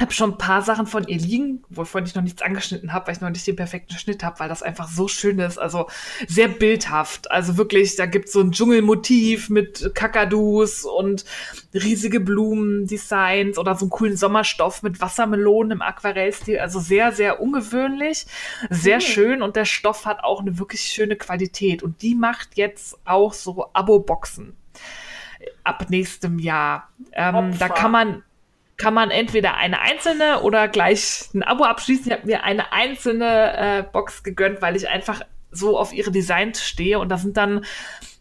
habe 0.00 0.12
schon 0.12 0.32
ein 0.32 0.38
paar 0.38 0.62
Sachen 0.62 0.86
von 0.86 1.06
ihr 1.08 1.18
liegen, 1.18 1.64
wovon 1.70 2.04
ich 2.04 2.14
noch 2.14 2.22
nichts 2.22 2.42
angeschnitten 2.42 2.92
habe, 2.92 3.06
weil 3.06 3.14
ich 3.14 3.20
noch 3.20 3.30
nicht 3.30 3.46
den 3.46 3.56
perfekten 3.56 3.94
Schnitt 3.94 4.22
habe, 4.22 4.40
weil 4.40 4.48
das 4.48 4.62
einfach 4.62 4.88
so 4.88 5.08
schön 5.08 5.38
ist. 5.38 5.58
Also 5.58 5.88
sehr 6.28 6.48
bildhaft. 6.48 7.30
Also 7.30 7.56
wirklich, 7.56 7.96
da 7.96 8.06
gibt 8.06 8.26
es 8.26 8.32
so 8.32 8.40
ein 8.40 8.52
Dschungelmotiv 8.52 9.48
mit 9.48 9.92
Kakadus 9.94 10.84
und 10.84 11.24
riesige 11.72 12.20
Blumendesigns 12.20 13.58
oder 13.58 13.74
so 13.74 13.86
einen 13.86 13.90
coolen 13.90 14.16
Sommerstoff 14.16 14.82
mit 14.82 15.00
Wassermelonen 15.00 15.72
im 15.72 15.82
Aquarellstil. 15.82 16.58
Also 16.58 16.78
sehr, 16.78 17.12
sehr 17.12 17.40
ungewöhnlich, 17.40 18.26
sehr 18.68 18.96
Cool. 18.96 19.00
schön 19.02 19.42
und 19.42 19.56
der 19.56 19.64
Stoff 19.64 20.04
hat 20.04 20.22
auch 20.24 20.40
eine 20.40 20.58
wirklich 20.58 20.82
schöne 20.82 21.16
Qualität. 21.16 21.82
Und 21.82 22.02
die 22.02 22.14
macht 22.14 22.56
jetzt 22.56 22.98
auch 23.04 23.32
so 23.32 23.70
Abo-Boxen 23.72 24.54
ab 25.64 25.86
nächstem 25.88 26.38
Jahr. 26.38 26.88
Ähm, 27.12 27.56
da 27.58 27.68
kann 27.68 27.90
man 27.90 28.22
kann 28.76 28.94
man 28.94 29.10
entweder 29.10 29.56
eine 29.56 29.80
einzelne 29.80 30.42
oder 30.42 30.68
gleich 30.68 31.28
ein 31.34 31.42
Abo 31.42 31.64
abschließen. 31.64 32.06
Ich 32.06 32.12
habe 32.12 32.26
mir 32.26 32.44
eine 32.44 32.72
einzelne 32.72 33.56
äh, 33.56 33.82
Box 33.82 34.22
gegönnt, 34.22 34.60
weil 34.60 34.76
ich 34.76 34.88
einfach 34.88 35.22
so 35.50 35.78
auf 35.78 35.92
ihre 35.92 36.10
Designs 36.10 36.62
stehe 36.62 36.98
und 36.98 37.08
da 37.08 37.18
sind 37.18 37.36
dann 37.36 37.64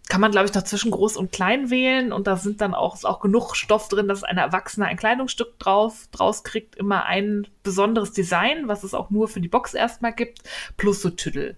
kann 0.07 0.21
man, 0.21 0.31
glaube 0.31 0.45
ich, 0.45 0.53
noch 0.53 0.63
zwischen 0.63 0.91
groß 0.91 1.17
und 1.17 1.31
klein 1.31 1.71
wählen 1.71 2.13
und 2.13 2.27
da 2.27 2.35
sind 2.37 2.61
dann 2.61 2.75
auch, 2.75 2.93
ist 2.93 3.05
auch 3.05 3.19
genug 3.19 3.55
Stoff 3.55 3.87
drin, 3.87 4.07
dass 4.07 4.23
eine 4.23 4.41
Erwachsene 4.41 4.85
ein 4.85 4.97
Kleidungsstück 4.97 5.57
drauf, 5.57 6.07
draus 6.11 6.43
kriegt, 6.43 6.75
immer 6.75 7.05
ein 7.05 7.47
besonderes 7.63 8.11
Design, 8.11 8.67
was 8.67 8.83
es 8.83 8.93
auch 8.93 9.09
nur 9.09 9.27
für 9.27 9.41
die 9.41 9.47
Box 9.47 9.73
erstmal 9.73 10.13
gibt, 10.13 10.43
plus 10.77 11.01
so 11.01 11.09
Tüdel. 11.09 11.57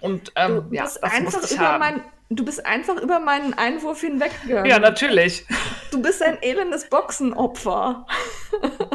Und 0.00 0.32
ähm, 0.36 0.66
Du 0.68 0.76
ja, 0.76 0.84
bist 0.84 1.00
das 1.02 1.12
einfach 1.12 1.50
über 1.50 1.68
haben. 1.68 1.78
mein, 1.80 2.04
du 2.30 2.44
bist 2.44 2.64
einfach 2.66 2.96
über 3.00 3.20
meinen 3.20 3.54
Einwurf 3.54 4.00
hinweggegangen. 4.00 4.66
ja, 4.70 4.78
natürlich. 4.78 5.46
Du 5.90 6.02
bist 6.02 6.22
ein 6.22 6.38
elendes 6.42 6.88
Boxenopfer. 6.88 8.06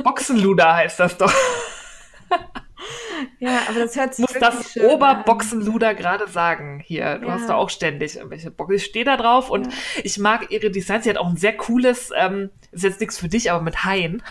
Boxenluder 0.04 0.76
heißt 0.76 1.00
das 1.00 1.18
doch. 1.18 1.34
Ja, 3.40 3.60
aber 3.70 3.80
das 3.82 3.96
hört 3.96 4.16
sich 4.16 4.24
muss 4.28 4.40
das. 4.40 4.76
Oberboxenluder 4.78 5.94
gerade 5.94 6.28
sagen. 6.28 6.82
Hier, 6.84 7.20
du 7.20 7.28
Ja. 7.28 7.34
hast 7.34 7.48
da 7.50 7.56
auch 7.56 7.70
ständig 7.70 8.16
irgendwelche 8.16 8.50
Boxen. 8.52 8.76
Ich 8.76 8.86
stehe 8.86 9.06
da 9.06 9.18
drauf 9.18 9.50
und 9.50 9.68
Ja. 9.68 9.74
ich 10.04 10.18
mag 10.18 10.50
ihre 10.52 10.72
Designs. 10.72 11.04
Sie 11.04 11.10
hat 11.10 11.18
auch 11.18 11.28
ein 11.30 11.38
sehr 11.38 11.56
cooles, 11.56 12.12
ähm, 12.16 12.50
ist 12.72 12.84
jetzt 12.84 13.00
nichts 13.00 13.18
für 13.20 13.28
dich, 13.28 13.52
aber 13.52 13.62
mit 13.62 13.84
Haien, 13.84 14.24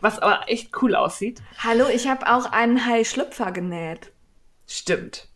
was 0.00 0.18
aber 0.20 0.48
echt 0.48 0.70
cool 0.82 0.94
aussieht. 0.94 1.42
Hallo, 1.58 1.86
ich 1.92 2.08
habe 2.08 2.26
auch 2.32 2.52
einen 2.52 2.86
Hai-Schlüpfer 2.86 3.50
genäht. 3.52 4.12
Stimmt. 4.68 5.28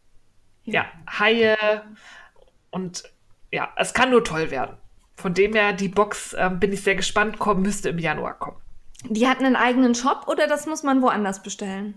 Ja, 0.65 0.87
Haie 1.19 1.57
und 2.77 3.05
ja, 3.51 3.71
es 3.77 3.95
kann 3.95 4.11
nur 4.11 4.23
toll 4.23 4.51
werden. 4.51 4.77
Von 5.17 5.33
dem 5.33 5.55
her, 5.55 5.73
die 5.73 5.89
Box 5.89 6.37
ähm, 6.39 6.61
bin 6.61 6.75
ich 6.75 6.83
sehr 6.83 6.95
gespannt, 6.95 7.39
kommen 7.39 7.63
müsste 7.63 7.89
im 7.89 7.99
Januar 7.99 8.35
kommen. 8.35 8.59
Die 9.09 9.27
hat 9.27 9.39
einen 9.39 9.57
eigenen 9.57 9.95
Shop 9.95 10.25
oder 10.29 10.47
das 10.47 10.67
muss 10.67 10.83
man 10.83 11.01
woanders 11.01 11.43
bestellen? 11.43 11.95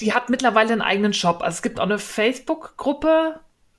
Die 0.00 0.14
hat 0.14 0.30
mittlerweile 0.30 0.72
einen 0.72 0.80
eigenen 0.80 1.12
Shop. 1.12 1.42
Also 1.42 1.56
es 1.56 1.62
gibt 1.62 1.78
auch 1.78 1.84
eine 1.84 1.98
Facebook-Gruppe, 1.98 3.38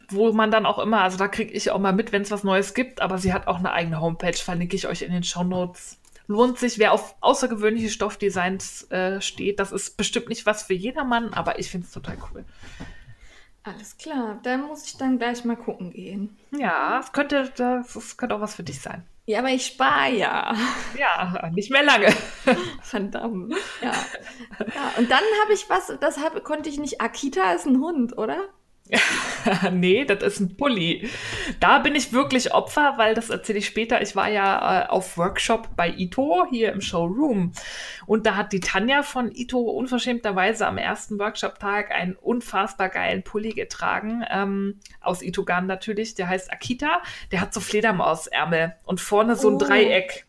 wo 0.10 0.32
man 0.34 0.52
dann 0.52 0.68
auch 0.68 0.78
immer, 0.78 1.02
also 1.02 1.18
da 1.18 1.28
kriege 1.28 1.52
ich 1.52 1.72
auch 1.72 1.80
mal 1.80 1.94
mit, 1.94 2.12
wenn 2.12 2.22
es 2.22 2.30
was 2.30 2.44
Neues 2.44 2.76
gibt, 2.76 3.02
aber 3.02 3.18
sie 3.18 3.34
hat 3.34 3.48
auch 3.48 3.58
eine 3.58 3.72
eigene 3.72 4.00
Homepage, 4.00 4.38
verlinke 4.38 4.76
ich 4.76 4.88
euch 4.88 5.02
in 5.02 5.12
den 5.12 5.24
Shownotes. 5.24 5.98
Lohnt 6.28 6.60
sich, 6.60 6.78
wer 6.78 6.92
auf 6.92 7.16
außergewöhnliche 7.22 7.90
Stoffdesigns 7.90 8.84
äh, 8.92 9.20
steht. 9.20 9.60
Das 9.60 9.72
ist 9.72 9.98
bestimmt 9.98 10.30
nicht 10.30 10.46
was 10.46 10.62
für 10.62 10.76
jedermann, 10.76 11.34
aber 11.34 11.58
ich 11.58 11.72
finde 11.72 11.88
es 11.88 11.94
total 11.94 12.18
cool. 12.32 12.46
Alles 13.66 13.98
klar, 13.98 14.40
da 14.44 14.58
muss 14.58 14.86
ich 14.86 14.96
dann 14.98 15.18
gleich 15.18 15.44
mal 15.44 15.58
gucken 15.58 15.92
gehen. 15.92 16.38
Ja, 16.52 17.00
es 17.00 17.12
könnte, 17.12 17.52
das, 17.56 18.16
könnte 18.16 18.36
auch 18.36 18.42
was 18.42 18.54
für 18.54 18.64
dich 18.64 18.80
sein. 18.80 19.04
Ja, 19.26 19.40
aber 19.40 19.50
ich 19.50 19.66
spare 19.66 20.12
ja. 20.12 20.56
Ja, 20.96 21.50
nicht 21.52 21.72
mehr 21.72 21.84
lange. 21.84 22.12
Verdammt. 22.84 23.56
Ja. 23.82 23.92
ja. 24.60 24.92
Und 24.98 25.10
dann 25.10 25.24
habe 25.42 25.54
ich 25.54 25.68
was, 25.68 25.92
das 26.00 26.20
hab, 26.20 26.44
konnte 26.44 26.70
ich 26.70 26.78
nicht. 26.78 27.02
Akita 27.02 27.54
ist 27.54 27.66
ein 27.66 27.80
Hund, 27.80 28.16
oder? 28.20 28.38
nee, 29.72 30.06
das 30.06 30.22
ist 30.22 30.40
ein 30.40 30.58
Pulli. 30.58 31.10
Da 31.60 31.80
bin 31.80 31.96
ich 31.96 32.14
wirklich 32.14 32.54
Opfer, 32.54 32.94
weil 32.98 33.16
das 33.16 33.30
erzähle 33.30 33.60
ich 33.60 33.66
später. 33.66 34.02
Ich 34.02 34.16
war 34.16 34.30
ja 34.30 34.84
äh, 34.84 34.88
auf 34.88 35.18
Workshop 35.18 35.76
bei 35.76 35.90
Ito 35.90 36.46
hier 36.52 36.72
im 36.72 36.82
Showroom. 36.82 37.52
Und 38.06 38.26
da 38.28 38.36
hat 38.36 38.54
die 38.54 38.60
Tanja 38.60 39.02
von 39.02 39.32
Ito 39.34 39.60
unverschämterweise 39.60 40.68
am 40.68 40.78
ersten 40.78 41.18
Workshop-Tag 41.20 41.92
einen 41.92 42.16
unfassbar 42.16 42.90
geilen 42.90 43.24
Pulli 43.24 43.54
getragen. 43.54 44.24
Ähm, 44.30 44.80
aus 45.02 45.22
Itogan 45.24 45.66
natürlich. 45.66 46.14
Der 46.16 46.28
heißt 46.28 46.52
Akita. 46.52 47.02
Der 47.32 47.42
hat 47.42 47.54
so 47.54 47.62
Fledermausärmel 47.62 48.76
und 48.84 49.02
vorne 49.02 49.36
so 49.36 49.50
ein 49.50 49.56
Oh. 49.56 49.58
Dreieck. 49.58 50.26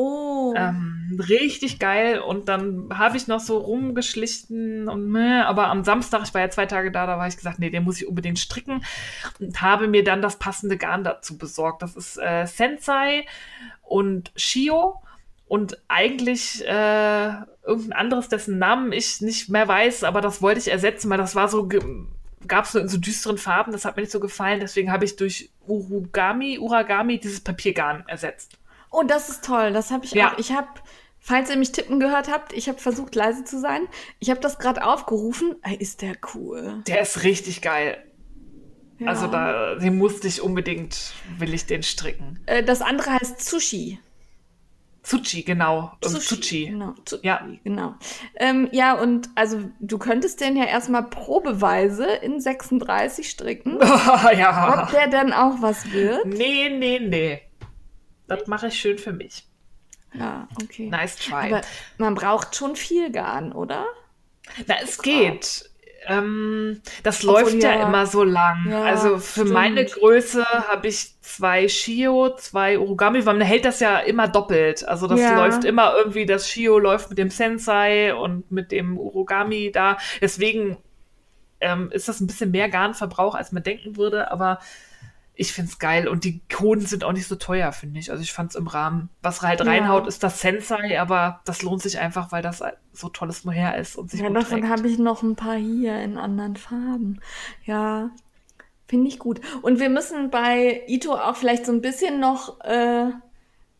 Oh. 0.00 0.54
Ähm, 0.56 1.18
richtig 1.28 1.80
geil. 1.80 2.20
Und 2.20 2.48
dann 2.48 2.88
habe 2.96 3.16
ich 3.16 3.26
noch 3.26 3.40
so 3.40 3.58
rumgeschlichen 3.58 4.88
und 4.88 5.08
meh, 5.08 5.40
aber 5.40 5.66
am 5.66 5.82
Samstag, 5.82 6.22
ich 6.22 6.32
war 6.32 6.40
ja 6.40 6.50
zwei 6.50 6.66
Tage 6.66 6.92
da, 6.92 7.04
da 7.04 7.18
war 7.18 7.26
ich 7.26 7.34
gesagt, 7.34 7.58
nee, 7.58 7.68
den 7.68 7.82
muss 7.82 8.00
ich 8.00 8.06
unbedingt 8.06 8.38
stricken 8.38 8.84
und 9.40 9.60
habe 9.60 9.88
mir 9.88 10.04
dann 10.04 10.22
das 10.22 10.38
passende 10.38 10.76
Garn 10.76 11.02
dazu 11.02 11.36
besorgt. 11.36 11.82
Das 11.82 11.96
ist 11.96 12.16
äh, 12.16 12.46
Sensei 12.46 13.26
und 13.82 14.30
Shio 14.36 15.02
und 15.48 15.82
eigentlich 15.88 16.64
äh, 16.64 17.32
irgendein 17.64 17.92
anderes, 17.92 18.28
dessen 18.28 18.58
Namen 18.58 18.92
ich 18.92 19.20
nicht 19.20 19.48
mehr 19.48 19.66
weiß, 19.66 20.04
aber 20.04 20.20
das 20.20 20.42
wollte 20.42 20.60
ich 20.60 20.70
ersetzen, 20.70 21.10
weil 21.10 21.18
das 21.18 21.34
war 21.34 21.48
so 21.48 21.68
gab 22.46 22.66
es 22.66 22.72
so 22.72 22.78
in 22.78 22.88
so 22.88 22.98
düsteren 22.98 23.36
Farben, 23.36 23.72
das 23.72 23.84
hat 23.84 23.96
mir 23.96 24.02
nicht 24.02 24.12
so 24.12 24.20
gefallen, 24.20 24.60
deswegen 24.60 24.92
habe 24.92 25.04
ich 25.04 25.16
durch 25.16 25.50
Urugami, 25.66 26.60
Uragami 26.60 27.18
dieses 27.18 27.40
Papiergarn 27.40 28.04
ersetzt. 28.06 28.57
Oh, 28.90 29.02
das 29.02 29.28
ist 29.28 29.44
toll. 29.44 29.72
Das 29.72 29.90
habe 29.90 30.04
ich 30.04 30.12
Ja. 30.12 30.32
auch. 30.32 30.38
Ich 30.38 30.52
habe, 30.52 30.68
falls 31.18 31.50
ihr 31.50 31.56
mich 31.56 31.72
tippen 31.72 32.00
gehört 32.00 32.30
habt, 32.30 32.52
ich 32.52 32.68
habe 32.68 32.78
versucht 32.78 33.14
leise 33.14 33.44
zu 33.44 33.58
sein. 33.60 33.82
Ich 34.18 34.30
habe 34.30 34.40
das 34.40 34.58
gerade 34.58 34.84
aufgerufen. 34.84 35.56
Ist 35.78 36.02
der 36.02 36.16
cool. 36.34 36.82
Der 36.86 37.00
ist 37.02 37.22
richtig 37.22 37.60
geil. 37.62 38.02
Ja. 38.98 39.08
Also 39.08 39.28
da, 39.28 39.76
den 39.76 39.96
musste 39.96 40.26
ich 40.26 40.42
unbedingt, 40.42 41.12
will 41.38 41.54
ich 41.54 41.66
den 41.66 41.82
stricken. 41.84 42.40
Äh, 42.46 42.64
das 42.64 42.80
andere 42.82 43.12
heißt 43.12 43.44
Sushi. 43.44 44.00
Tsuchi, 45.04 45.42
genau. 45.42 45.92
Ähm, 46.04 46.10
Tsuchi. 46.18 46.66
Genau. 46.66 46.94
Tsuchi, 47.04 47.26
Ja. 47.26 47.46
genau. 47.64 47.94
Ähm, 48.34 48.68
ja, 48.72 48.94
und 48.94 49.30
also 49.36 49.60
du 49.80 49.96
könntest 49.98 50.40
den 50.40 50.56
ja 50.56 50.64
erstmal 50.64 51.04
probeweise 51.04 52.04
in 52.06 52.40
36 52.40 53.30
stricken. 53.30 53.78
ja. 54.36 54.82
Ob 54.82 54.90
der 54.90 55.06
dann 55.06 55.32
auch 55.32 55.62
was 55.62 55.90
wird? 55.92 56.26
Nee, 56.26 56.68
nee, 56.70 56.98
nee. 56.98 57.40
Das 58.28 58.46
mache 58.46 58.68
ich 58.68 58.74
schön 58.78 58.98
für 58.98 59.12
mich. 59.12 59.44
Ja, 60.14 60.48
okay. 60.62 60.88
Nice 60.88 61.16
try. 61.16 61.52
Aber 61.52 61.60
man 61.98 62.14
braucht 62.14 62.54
schon 62.54 62.76
viel 62.76 63.10
Garn, 63.10 63.52
oder? 63.52 63.86
Na, 64.66 64.76
es 64.82 65.02
geht. 65.02 65.68
Ähm, 66.06 66.80
das 67.02 67.22
Obwohl, 67.24 67.42
läuft 67.42 67.62
ja, 67.62 67.74
ja. 67.74 67.86
immer 67.86 68.06
so 68.06 68.24
lang. 68.24 68.66
Ja, 68.70 68.82
also 68.84 69.18
für 69.18 69.40
stimmt. 69.40 69.50
meine 69.52 69.84
Größe 69.84 70.44
habe 70.46 70.88
ich 70.88 71.20
zwei 71.20 71.68
Shio, 71.68 72.34
zwei 72.36 72.78
Origami, 72.78 73.26
weil 73.26 73.34
man 73.36 73.46
hält 73.46 73.66
das 73.66 73.80
ja 73.80 73.98
immer 73.98 74.28
doppelt. 74.28 74.86
Also 74.88 75.06
das 75.06 75.20
Ja. 75.20 75.36
läuft 75.36 75.64
immer 75.64 75.94
irgendwie, 75.96 76.24
das 76.24 76.48
Shio 76.48 76.78
läuft 76.78 77.10
mit 77.10 77.18
dem 77.18 77.28
Sensei 77.30 78.14
und 78.14 78.50
mit 78.50 78.72
dem 78.72 78.98
Origami 78.98 79.70
da. 79.72 79.98
Deswegen 80.22 80.78
ähm, 81.60 81.90
ist 81.92 82.08
das 82.08 82.20
ein 82.20 82.26
bisschen 82.26 82.52
mehr 82.52 82.70
Garnverbrauch, 82.70 83.34
als 83.34 83.52
man 83.52 83.62
denken 83.62 83.96
würde, 83.96 84.30
aber 84.30 84.60
ich 85.40 85.52
finde 85.52 85.70
es 85.70 85.78
geil 85.78 86.08
und 86.08 86.24
die 86.24 86.40
Koden 86.52 86.84
sind 86.84 87.04
auch 87.04 87.12
nicht 87.12 87.28
so 87.28 87.36
teuer, 87.36 87.70
finde 87.70 88.00
ich. 88.00 88.10
Also 88.10 88.24
ich 88.24 88.32
fand 88.32 88.50
es 88.50 88.56
im 88.56 88.66
Rahmen. 88.66 89.08
Was 89.22 89.40
halt 89.40 89.60
Ja. 89.60 89.66
reinhaut, 89.66 90.08
ist 90.08 90.24
das 90.24 90.40
Sensei, 90.40 91.00
aber 91.00 91.40
das 91.44 91.62
lohnt 91.62 91.80
sich 91.80 92.00
einfach, 92.00 92.32
weil 92.32 92.42
das 92.42 92.60
so 92.92 93.08
tolles 93.08 93.44
Mohair 93.44 93.76
ist 93.78 93.94
und 93.96 94.10
sich 94.10 94.20
Ja, 94.20 94.26
gut 94.26 94.36
davon 94.36 94.68
habe 94.68 94.88
ich 94.88 94.98
noch 94.98 95.22
ein 95.22 95.36
paar 95.36 95.54
hier 95.54 96.02
in 96.02 96.18
anderen 96.18 96.56
Farben. 96.56 97.20
Ja, 97.64 98.10
finde 98.88 99.06
ich 99.06 99.20
gut. 99.20 99.40
Und 99.62 99.78
wir 99.78 99.90
müssen 99.90 100.30
bei 100.30 100.82
Ito 100.88 101.14
auch 101.14 101.36
vielleicht 101.36 101.66
so 101.66 101.72
ein 101.72 101.82
bisschen 101.82 102.18
noch 102.18 102.60
äh, 102.64 103.10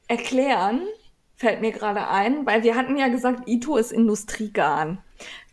erklären, 0.06 0.82
fällt 1.34 1.60
mir 1.60 1.72
gerade 1.72 2.06
ein, 2.06 2.46
weil 2.46 2.62
wir 2.62 2.76
hatten 2.76 2.96
ja 2.96 3.08
gesagt, 3.08 3.48
Ito 3.48 3.76
ist 3.78 3.90
Industriegarn. 3.90 4.98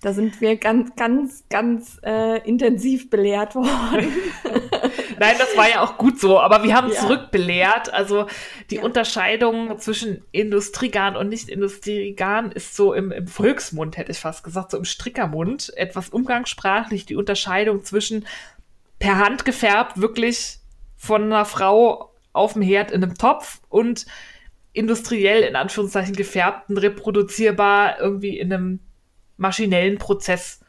Da 0.04 0.14
sind 0.14 0.40
wir 0.40 0.58
ganz, 0.58 0.96
ganz, 0.96 1.46
ganz 1.50 2.00
äh, 2.04 2.48
intensiv 2.48 3.10
belehrt 3.10 3.56
worden. 3.56 4.14
Nein, 5.20 5.36
das 5.38 5.56
war 5.58 5.70
ja 5.70 5.82
auch 5.82 5.98
gut 5.98 6.20
so, 6.20 6.40
aber 6.40 6.64
wir 6.64 6.76
haben 6.76 6.90
Ja. 6.92 7.00
zurückbelehrt. 7.00 7.94
Also 7.94 8.28
die 8.70 8.76
Ja. 8.76 8.84
Unterscheidung 8.84 9.78
zwischen 9.80 10.24
Industriegarn 10.32 11.16
und 11.16 11.30
Nicht-Industriegarn 11.30 12.52
ist 12.52 12.76
so 12.76 12.94
im, 12.94 13.12
im 13.12 13.28
Volksmund, 13.28 13.98
hätte 13.98 14.12
ich 14.12 14.20
fast 14.20 14.44
gesagt, 14.44 14.72
so 14.72 14.78
im 14.78 14.86
Strickermund, 14.86 15.74
etwas 15.78 16.10
umgangssprachlich 16.10 17.06
die 17.06 17.16
Unterscheidung 17.16 17.84
zwischen 17.84 18.26
per 19.00 19.18
Hand 19.18 19.46
gefärbt, 19.46 20.00
wirklich 20.00 20.60
von 20.98 21.24
einer 21.24 21.46
Frau 21.46 22.12
auf 22.34 22.54
dem 22.54 22.62
Herd 22.62 22.92
in 22.92 23.04
einem 23.04 23.18
Topf 23.18 23.60
und 23.70 24.06
industriell 24.74 25.44
in 25.44 25.56
Anführungszeichen 25.56 26.16
gefärbten, 26.16 26.78
reproduzierbar 26.78 28.00
irgendwie 28.00 28.38
in 28.38 28.52
einem 28.52 28.80
maschinellen 29.38 29.98
Prozess. 29.98 30.60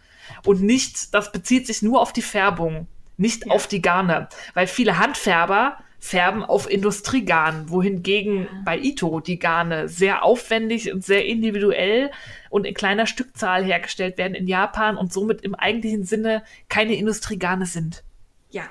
Und 0.44 0.62
nicht, 0.62 1.14
das 1.14 1.32
bezieht 1.32 1.66
sich 1.66 1.82
nur 1.82 2.00
auf 2.00 2.12
die 2.12 2.22
Färbung, 2.22 2.86
nicht 3.16 3.46
Ja. 3.46 3.52
auf 3.52 3.66
die 3.66 3.82
Garne. 3.82 4.28
Weil 4.54 4.66
viele 4.66 4.98
Handfärber 4.98 5.78
färben 5.98 6.44
auf 6.44 6.70
Industriegarn, 6.70 7.68
wohingegen 7.70 8.46
bei 8.64 8.78
Ito 8.78 9.20
die 9.20 9.38
Garne 9.38 9.88
sehr 9.88 10.22
aufwendig 10.24 10.92
und 10.92 11.04
sehr 11.04 11.24
individuell 11.24 12.10
und 12.50 12.64
in 12.66 12.74
kleiner 12.74 13.06
Stückzahl 13.06 13.64
hergestellt 13.64 14.18
werden 14.18 14.34
in 14.34 14.46
Japan 14.46 14.96
und 14.96 15.12
somit 15.12 15.40
im 15.40 15.54
eigentlichen 15.54 16.04
Sinne 16.04 16.44
keine 16.68 16.94
Industriegarne 16.94 17.66
sind. 17.66 18.04
Ja, 18.50 18.62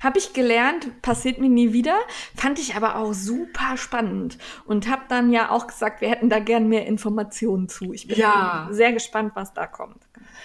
habe 0.00 0.18
ich 0.18 0.32
gelernt, 0.32 1.00
passiert 1.02 1.38
mir 1.38 1.48
nie 1.48 1.72
wieder, 1.72 1.94
fand 2.34 2.58
ich 2.58 2.74
aber 2.74 2.96
auch 2.96 3.12
super 3.12 3.76
spannend 3.76 4.36
und 4.66 4.90
habe 4.90 5.02
dann 5.08 5.30
ja 5.32 5.50
auch 5.50 5.68
gesagt, 5.68 6.00
wir 6.00 6.10
hätten 6.10 6.28
da 6.28 6.40
gern 6.40 6.68
mehr 6.68 6.86
Informationen 6.86 7.68
zu. 7.68 7.92
Ich 7.92 8.08
bin 8.08 8.18
Ja. 8.18 8.66
sehr 8.72 8.92
gespannt, 8.92 9.32
was 9.36 9.54
da 9.54 9.66
kommt. 9.68 10.02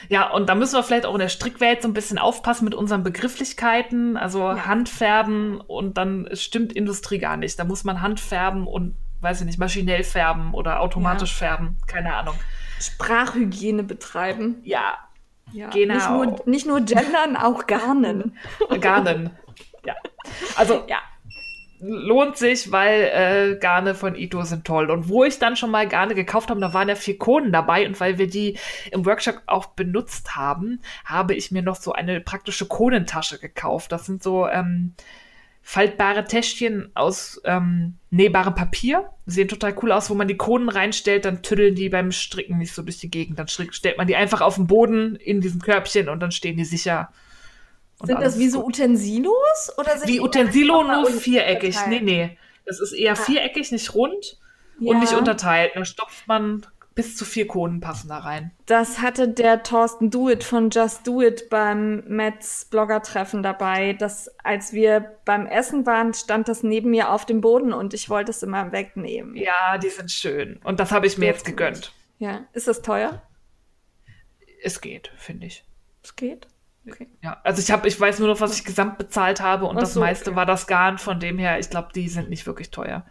Ja, 0.10 0.30
und 0.32 0.48
da 0.50 0.56
müssen 0.56 0.76
wir 0.76 0.84
vielleicht 0.84 1.06
auch 1.06 1.14
in 1.14 1.20
der 1.20 1.30
Strickwelt 1.30 1.82
so 1.82 1.88
ein 1.88 1.94
bisschen 1.94 2.18
aufpassen 2.18 2.66
mit 2.66 2.76
unseren 2.76 3.04
Begrifflichkeiten. 3.04 4.18
Also 4.18 4.40
Ja. 4.40 4.66
Handfärben 4.66 5.60
und 5.62 5.98
dann 5.98 6.30
stimmt 6.34 6.74
Industrie 6.74 7.18
gar 7.20 7.38
nicht. 7.38 7.58
Da 7.60 7.64
muss 7.64 7.84
man 7.84 8.02
Handfärben 8.02 8.68
und, 8.68 8.96
weiß 9.22 9.42
ich 9.42 9.46
nicht, 9.46 9.60
maschinell 9.60 10.04
färben 10.04 10.54
oder 10.54 10.80
automatisch 10.82 11.34
färben. 11.36 11.78
Keine 11.88 12.14
Ahnung. 12.16 12.36
Sprachhygiene 12.80 13.84
betreiben. 13.84 14.60
Ja, 14.64 14.98
Ja, 15.52 15.70
Genau. 15.70 15.94
Nicht 15.94 16.10
nur, 16.10 16.46
nicht 16.46 16.68
nur 16.68 16.82
gendern, 16.82 17.36
auch 17.38 17.68
garnen. 17.68 18.38
Garnen. 18.82 19.32
ja. 19.86 19.96
Also, 20.56 20.84
Ja. 20.88 20.98
Lohnt 21.80 22.38
sich, 22.38 22.72
weil 22.72 23.04
äh, 23.14 23.58
Garne 23.60 23.96
von 23.96 24.16
Ito 24.16 24.44
sind 24.44 24.66
toll. 24.66 24.90
Und 24.90 25.10
wo 25.10 25.24
ich 25.24 25.40
dann 25.40 25.56
schon 25.56 25.72
mal 25.72 25.88
Garne 25.88 26.16
gekauft 26.16 26.50
habe, 26.50 26.60
da 26.60 26.74
waren 26.74 26.90
ja 26.90 26.96
vier 26.96 27.18
Konen 27.18 27.52
dabei. 27.52 27.88
Und 27.88 28.00
weil 28.00 28.18
wir 28.18 28.28
die 28.28 28.58
im 28.92 29.06
Workshop 29.06 29.42
auch 29.46 29.68
benutzt 29.68 30.36
haben, 30.36 30.82
habe 31.06 31.36
ich 31.36 31.52
mir 31.52 31.62
noch 31.62 31.76
so 31.76 31.94
eine 31.94 32.22
praktische 32.22 32.66
Konentasche 32.66 33.40
gekauft. 33.40 33.92
Das 33.92 34.06
sind 34.06 34.24
so 34.24 34.48
ähm, 34.48 34.94
faltbare 35.62 36.24
Täschchen 36.24 36.92
aus 36.94 37.42
ähm, 37.44 37.98
nähbarem 38.10 38.56
Papier. 38.56 39.10
Sehen 39.26 39.50
total 39.50 39.76
cool 39.82 39.92
aus, 39.92 40.10
wo 40.10 40.16
man 40.16 40.28
die 40.28 40.38
Konen 40.38 40.70
reinstellt, 40.70 41.26
dann 41.26 41.44
tüddeln 41.44 41.76
die 41.76 41.90
beim 41.90 42.12
Stricken 42.12 42.58
nicht 42.58 42.74
so 42.74 42.82
durch 42.82 43.00
die 43.00 43.12
Gegend. 43.12 43.38
Dann 43.38 43.50
stellt 43.50 43.98
man 43.98 44.08
die 44.08 44.16
einfach 44.16 44.42
auf 44.42 44.56
den 44.56 44.68
Boden 44.68 45.16
in 45.18 45.42
diesem 45.42 45.62
Körbchen 45.62 46.10
und 46.10 46.22
dann 46.22 46.32
stehen 46.32 46.58
die 46.58 46.66
sicher. 46.66 47.10
Und 48.00 48.08
Sind 48.08 48.22
das 48.22 48.38
wie 48.38 48.50
so. 48.50 48.64
Utensilos? 48.64 49.74
Oder 49.78 49.98
sind 49.98 50.08
Wie 50.08 50.14
die 50.14 50.22
Utensilo 50.22 50.84
nur 50.84 51.08
viereckig. 51.08 51.76
Nee, 51.88 52.00
nee. 52.02 52.38
Das 52.66 52.80
ist 52.80 52.94
eher 52.94 53.16
viereckig, 53.16 53.72
nicht 53.72 53.94
rund 53.96 54.38
Ja. 54.80 54.92
und 54.92 55.00
nicht 55.00 55.14
unterteilt. 55.14 55.72
Da 55.76 55.84
stopft 55.86 56.28
man 56.28 56.66
bis 56.94 57.16
zu 57.16 57.26
vier 57.26 57.48
Konen 57.48 57.80
passen 57.80 58.10
da 58.10 58.18
rein. 58.18 58.52
Das 58.66 59.02
hatte 59.02 59.30
der 59.30 59.62
Thorsten 59.64 60.10
Duit 60.10 60.44
von 60.44 60.72
Just 60.72 61.06
Do 61.06 61.22
It 61.22 61.48
beim 61.50 62.04
Metz 62.08 62.66
Blogger-Treffen 62.66 63.44
dabei. 63.44 63.94
Das, 63.94 64.30
als 64.44 64.74
wir 64.74 65.16
beim 65.24 65.46
Essen 65.46 65.86
waren, 65.86 66.14
stand 66.16 66.48
das 66.48 66.64
neben 66.64 66.90
mir 66.90 67.12
auf 67.12 67.26
dem 67.26 67.40
Boden 67.40 67.72
und 67.72 67.94
ich 67.94 68.10
wollte 68.10 68.32
es 68.32 68.42
immer 68.42 68.72
wegnehmen. 68.72 69.36
Ja, 69.36 69.78
die 69.78 69.90
sind 69.90 70.12
schön. 70.12 70.60
Und 70.64 70.80
das 70.80 70.92
habe 70.92 71.06
ich 71.06 71.18
mir 71.20 71.28
jetzt 71.28 71.46
gegönnt. 71.46 71.94
Ja. 72.18 72.46
Ist 72.54 72.68
das 72.68 72.82
teuer? 72.82 73.22
Es 74.64 74.82
geht, 74.82 75.12
finde 75.18 75.46
ich. 75.46 75.64
Es 76.04 76.16
geht. 76.16 76.48
Okay. 76.88 77.08
Ja, 77.22 77.40
also 77.44 77.62
ich 77.62 77.70
habe, 77.72 77.88
ich 77.88 78.00
weiß 78.00 78.20
nur 78.20 78.28
noch, 78.30 78.40
was 78.42 78.58
ich 78.58 78.64
gesamt 78.64 78.98
bezahlt 78.98 79.42
habe 79.42 79.66
und 79.66 79.78
Ach 79.78 79.82
das 79.82 79.94
so, 79.94 80.00
meiste 80.00 80.30
okay. 80.32 80.38
war 80.38 80.46
das 80.46 80.68
Garn. 80.68 80.98
Von 80.98 81.20
dem 81.20 81.38
her, 81.38 81.60
ich 81.60 81.70
glaube, 81.70 81.90
die 81.94 82.08
sind 82.10 82.30
nicht 82.30 82.46
wirklich 82.46 82.72
teuer. 82.72 83.06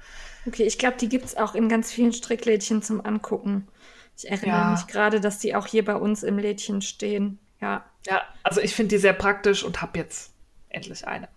Okay, 0.47 0.63
ich 0.65 0.79
glaube, 0.79 0.97
die 0.97 1.09
gibt 1.09 1.25
es 1.25 1.37
auch 1.37 1.55
in 1.55 1.69
ganz 1.69 1.93
vielen 1.93 2.13
Stricklädchen 2.13 2.83
zum 2.83 3.05
Angucken. 3.05 3.69
Ich 4.17 4.31
erinnere 4.31 4.57
Ja. 4.61 4.71
mich 4.71 4.87
gerade, 4.87 5.21
dass 5.21 5.39
die 5.39 5.55
auch 5.55 5.67
hier 5.67 5.85
bei 5.85 5.95
uns 5.97 6.23
im 6.23 6.39
Lädchen 6.39 6.81
stehen. 6.81 7.39
Ja. 7.61 7.85
Ja, 8.07 8.23
also 8.43 8.61
ich 8.61 8.75
finde 8.75 8.95
die 8.95 8.99
sehr 9.01 9.13
praktisch 9.13 9.65
und 9.65 9.83
habe 9.83 9.99
jetzt 9.99 10.33
endlich 10.69 11.07
eine. 11.07 11.29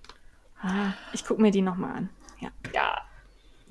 Ah, 0.62 0.93
ich 1.13 1.25
gucke 1.25 1.41
mir 1.41 1.52
die 1.52 1.62
nochmal 1.62 1.95
an. 1.97 2.10
Ja. 2.39 2.49
Ja. 2.73 3.02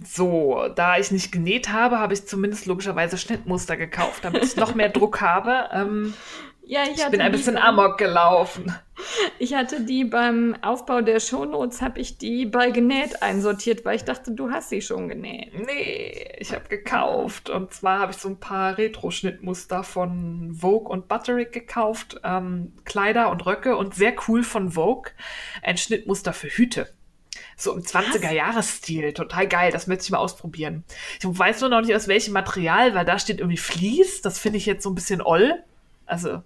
So, 0.05 0.69
da 0.77 0.97
ich 0.97 1.11
nicht 1.11 1.33
genäht 1.33 1.71
habe, 1.71 1.99
habe 1.99 2.15
ich 2.15 2.27
zumindest 2.27 2.67
logischerweise 2.67 3.19
Schnittmuster 3.19 3.77
gekauft, 3.77 4.25
damit 4.25 4.45
ich 4.45 4.57
noch 4.57 4.75
mehr 4.75 4.89
Druck 4.91 5.21
habe. 5.21 5.69
Ähm, 5.73 6.15
Ja, 6.71 6.83
ich, 6.85 6.97
ich 6.97 7.01
hatte 7.01 7.13
bin 7.13 7.21
ein 7.23 7.33
bisschen 7.33 7.55
beim- 7.55 7.63
amok 7.79 7.97
gelaufen. 7.97 8.75
Ich 9.39 9.55
hatte 9.55 9.81
die 9.81 10.05
beim 10.05 10.55
Aufbau 10.61 11.01
der 11.01 11.19
Shownotes, 11.19 11.81
habe 11.81 11.99
ich 11.99 12.19
die 12.19 12.45
bei 12.45 12.71
genäht 12.71 13.23
einsortiert, 13.23 13.85
weil 13.87 13.97
ich 13.97 14.05
dachte, 14.05 14.33
du 14.33 14.51
hast 14.51 14.69
sie 14.69 14.83
schon 14.83 15.09
genäht. 15.09 15.53
Nee, 15.55 16.29
ich 16.39 16.53
habe 16.53 16.69
gekauft. 16.69 17.49
Und 17.49 17.73
zwar 17.73 18.01
habe 18.01 18.13
ich 18.13 18.19
so 18.19 18.29
ein 18.29 18.39
paar 18.39 18.77
Retro-Schnittmuster 18.77 19.83
von 19.83 20.55
Vogue 20.61 20.89
und 20.93 21.09
Butterick 21.09 21.53
gekauft. 21.53 22.21
Ähm, 22.23 22.73
Kleider 22.85 23.31
und 23.31 23.47
Röcke 23.47 23.77
und 23.77 23.95
sehr 23.95 24.13
cool 24.29 24.43
von 24.43 24.73
Vogue. 24.73 25.13
Ein 25.63 25.79
Schnittmuster 25.79 26.33
für 26.35 26.49
Hüte. 26.49 26.93
So 27.57 27.73
im 27.75 27.83
20er-Jahres-Stil. 27.83 29.15
Total 29.15 29.47
geil. 29.49 29.73
Das 29.73 29.87
möchte 29.87 30.05
ich 30.05 30.11
mal 30.11 30.19
ausprobieren. 30.19 30.85
Ich 31.19 31.25
weiß 31.27 31.61
nur 31.63 31.71
noch 31.71 31.81
nicht, 31.81 31.95
aus 31.95 32.09
welchem 32.09 32.33
Material, 32.35 32.95
weil 32.95 33.05
da 33.07 33.19
steht 33.19 33.39
irgendwie 33.39 33.57
Vlies. 33.57 34.21
Das 34.21 34.39
finde 34.39 34.59
ich 34.59 34.67
jetzt 34.67 34.83
so 34.83 34.91
ein 34.91 34.95
bisschen 34.95 35.23
oll. 35.23 35.55
Also, 36.05 36.43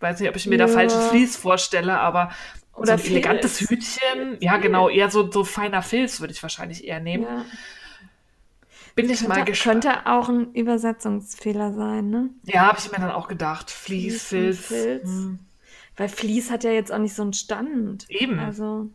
weiß 0.00 0.20
nicht, 0.20 0.28
ob 0.28 0.36
ich 0.36 0.46
mir 0.46 0.58
da 0.58 0.66
Ja. 0.66 0.72
falsches 0.72 1.06
Vlies 1.08 1.36
vorstelle, 1.36 1.98
aber 1.98 2.30
Oder 2.74 2.98
so 2.98 3.04
ein 3.04 3.10
elegantes 3.10 3.58
Filz. 3.58 3.70
Hütchen. 3.70 4.36
Ja, 4.40 4.56
genau. 4.58 4.88
Eher 4.88 5.10
so, 5.10 5.30
so 5.30 5.44
feiner 5.44 5.82
Filz 5.82 6.20
würde 6.20 6.32
ich 6.32 6.42
wahrscheinlich 6.42 6.84
eher 6.86 7.00
nehmen. 7.00 7.24
Ja. 7.24 7.44
Bin 8.94 9.08
ich 9.10 9.26
mal 9.28 9.36
Könnte, 9.36 9.52
gespannt. 9.52 9.84
könnte 9.84 10.06
auch 10.06 10.28
ein 10.28 10.52
Übersetzungsfehler 10.54 11.72
sein, 11.72 12.10
ne? 12.10 12.30
Ja, 12.44 12.66
habe 12.66 12.78
ich 12.78 12.90
mir 12.90 12.98
dann 12.98 13.12
auch 13.12 13.28
gedacht. 13.28 13.70
Vlies, 13.70 14.24
Filz. 14.24 14.66
Filz. 14.66 15.04
hm, 15.04 15.38
Weil 15.96 16.08
Vlies 16.08 16.50
hat 16.50 16.64
ja 16.64 16.70
jetzt 16.72 16.90
auch 16.92 16.98
nicht 16.98 17.14
so 17.14 17.22
einen 17.22 17.32
Stand. 17.32 18.06
Eben. 18.10 18.38
Also, 18.40 18.90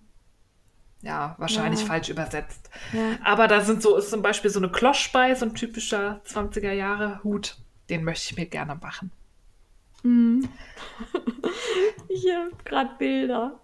Ja, 1.01 1.35
wahrscheinlich 1.37 1.81
Ja. 1.81 1.87
falsch 1.87 2.07
übersetzt. 2.09 2.69
ja. 2.93 3.17
Aber 3.25 3.47
da 3.49 3.59
sind 3.61 3.81
so, 3.81 3.97
ist 3.97 4.09
zum 4.09 4.21
Beispiel 4.21 4.49
so 4.49 4.59
eine 4.59 4.69
Klosch 4.69 5.11
bei, 5.11 5.35
so 5.35 5.45
ein 5.45 5.53
typischer 5.55 6.21
20er 6.25 6.71
Jahre 6.71 7.21
Hut. 7.25 7.57
Den 7.89 8.03
möchte 8.05 8.31
ich 8.31 8.37
mir 8.37 8.45
gerne 8.45 8.75
machen. 8.75 9.11
Mhm. 10.03 10.47
ich 12.09 12.25
habe 12.31 12.51
gerade 12.65 12.91
Bilder. 12.97 13.59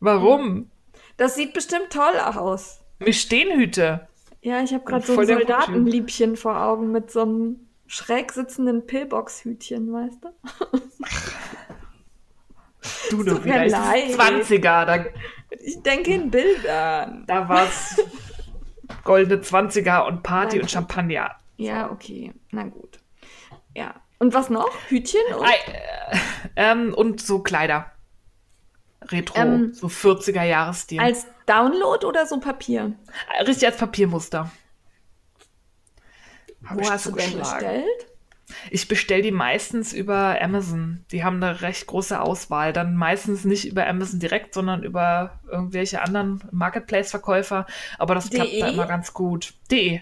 Warum? 0.00 0.70
Das 1.16 1.34
sieht 1.34 1.52
bestimmt 1.54 1.90
toll 1.90 2.18
aus. 2.18 2.80
Mir 2.98 3.12
stehen 3.12 3.58
Hüte. 3.58 4.08
Ja, 4.40 4.62
ich 4.62 4.72
habe 4.72 4.84
gerade 4.84 5.06
so 5.06 5.18
ein. 5.18 5.26
Soldatenliebchen 5.26 6.36
vor 6.36 6.60
Augen 6.60 6.90
mit 6.90 7.10
so 7.10 7.22
einem 7.22 7.68
schräg 7.86 8.32
sitzenden 8.32 8.86
Pillbox-Hütchen, 8.86 9.92
weißt 9.92 10.24
du? 10.24 10.28
Du 13.10 13.18
wieder. 13.44 13.66
Ich- 13.66 13.72
leid. 13.72 14.10
20er, 14.10 14.84
da, 14.86 15.04
Ich 15.60 15.80
denke 15.82 16.14
in 16.14 16.30
Bildern. 16.30 17.24
da 17.26 17.48
war's 17.48 18.00
goldene 19.04 19.40
20er 19.42 20.06
und 20.06 20.22
Party 20.22 20.56
Nein, 20.56 20.62
und 20.62 20.70
Champagner. 20.70 21.30
Ja, 21.58 21.90
okay. 21.90 22.32
Na 22.50 22.64
gut. 22.64 22.98
Ja. 23.76 23.94
Und 24.22 24.34
was 24.34 24.50
noch? 24.50 24.70
Hütchen? 24.88 25.20
Und 25.36 25.44
äh, 25.44 26.16
ähm, 26.54 26.94
und 26.94 27.20
so 27.20 27.40
Kleider. 27.40 27.90
Retro, 29.08 29.36
Ähm, 29.36 29.74
so 29.74 29.88
40er 29.88 30.44
Jahresstil. 30.44 31.00
als 31.00 31.26
Download 31.44 32.06
oder 32.06 32.24
so 32.24 32.38
Papier? 32.38 32.92
Richtig 33.44 33.66
als 33.66 33.78
Papiermuster. 33.78 34.48
Hab 36.64 36.76
Wo 36.76 36.82
ich 36.82 36.88
hast 36.88 37.06
du 37.06 37.10
denn 37.10 37.36
bestellt? 37.36 37.84
Ich 38.70 38.86
bestelle 38.86 39.22
die 39.22 39.32
meistens 39.32 39.92
über 39.92 40.40
Amazon. 40.40 41.04
Die 41.10 41.24
haben 41.24 41.42
eine 41.42 41.60
recht 41.60 41.88
große 41.88 42.20
Auswahl. 42.20 42.72
Dann 42.72 42.94
meistens 42.94 43.44
nicht 43.44 43.64
über 43.66 43.88
Amazon 43.88 44.20
direkt, 44.20 44.54
sondern 44.54 44.84
über 44.84 45.40
irgendwelche 45.50 46.00
anderen 46.00 46.44
Marketplace-Verkäufer. 46.52 47.66
Aber 47.98 48.14
das 48.14 48.30
klappt 48.30 48.52
da 48.60 48.68
immer 48.68 48.86
ganz 48.86 49.12
gut. 49.14 49.54
De. 49.68 50.00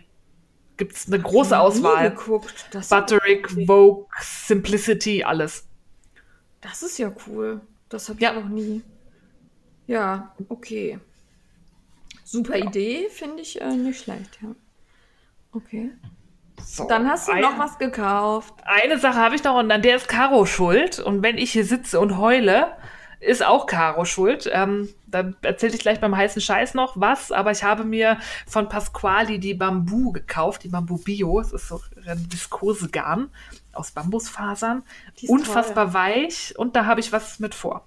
Gibt 0.80 0.96
es 0.96 1.06
eine 1.08 1.20
große 1.20 1.58
Auswahl. 1.60 2.08
geguckt. 2.10 2.66
Das, 2.70 2.88
Butterick, 2.88 3.50
Vogue, 3.66 4.06
Simplicity, 4.22 5.22
alles. 5.22 5.66
das 6.62 6.82
ist 6.82 6.96
ja 6.98 7.12
cool. 7.26 7.60
Das 7.90 8.08
habe 8.08 8.16
ich 8.18 8.22
Ja. 8.22 8.32
noch 8.32 8.48
nie. 8.48 8.82
Ja, 9.86 10.34
okay. 10.48 10.98
Super 12.24 12.56
Idee, 12.56 13.08
finde 13.10 13.42
ich 13.42 13.60
äh, 13.60 13.76
nicht 13.76 14.02
schlecht, 14.04 14.38
ja. 14.42 14.48
Okay. 15.52 15.90
So, 16.64 16.86
Dann 16.88 17.06
hast 17.08 17.28
du 17.28 17.32
ein- 17.32 17.42
noch 17.42 17.58
was 17.58 17.78
gekauft. 17.78 18.54
Eine 18.64 18.98
Sache 18.98 19.18
habe 19.18 19.34
ich 19.34 19.44
noch 19.44 19.56
und 19.58 19.70
an 19.70 19.82
der 19.82 19.96
ist 19.96 20.08
Caro 20.08 20.46
schuld. 20.46 20.98
Und 20.98 21.22
wenn 21.22 21.36
ich 21.36 21.52
hier 21.52 21.64
sitze 21.66 22.00
und 22.00 22.16
heule, 22.16 22.72
ist 23.20 23.44
auch 23.44 23.66
Caro 23.66 24.04
schuld. 24.04 24.50
Ähm, 24.52 24.88
da 25.06 25.32
erzähle 25.42 25.74
ich 25.74 25.80
gleich 25.80 26.00
beim 26.00 26.16
heißen 26.16 26.40
Scheiß 26.40 26.74
noch 26.74 26.98
was, 26.98 27.30
aber 27.30 27.50
ich 27.50 27.62
habe 27.62 27.84
mir 27.84 28.18
von 28.46 28.68
Pasquali 28.68 29.38
die 29.38 29.54
Bambu 29.54 30.12
gekauft, 30.12 30.64
die 30.64 30.68
Bambu 30.68 30.96
Bio. 30.96 31.38
Es 31.40 31.52
ist 31.52 31.68
so 31.68 31.80
ein 32.06 32.26
Viskosegarn 32.30 33.30
aus 33.72 33.90
Bambusfasern. 33.92 34.82
Unfassbar 35.28 35.92
weich 35.92 36.54
und 36.56 36.76
da 36.76 36.86
habe 36.86 37.00
ich 37.00 37.12
was 37.12 37.38
mit 37.38 37.54
vor. 37.54 37.86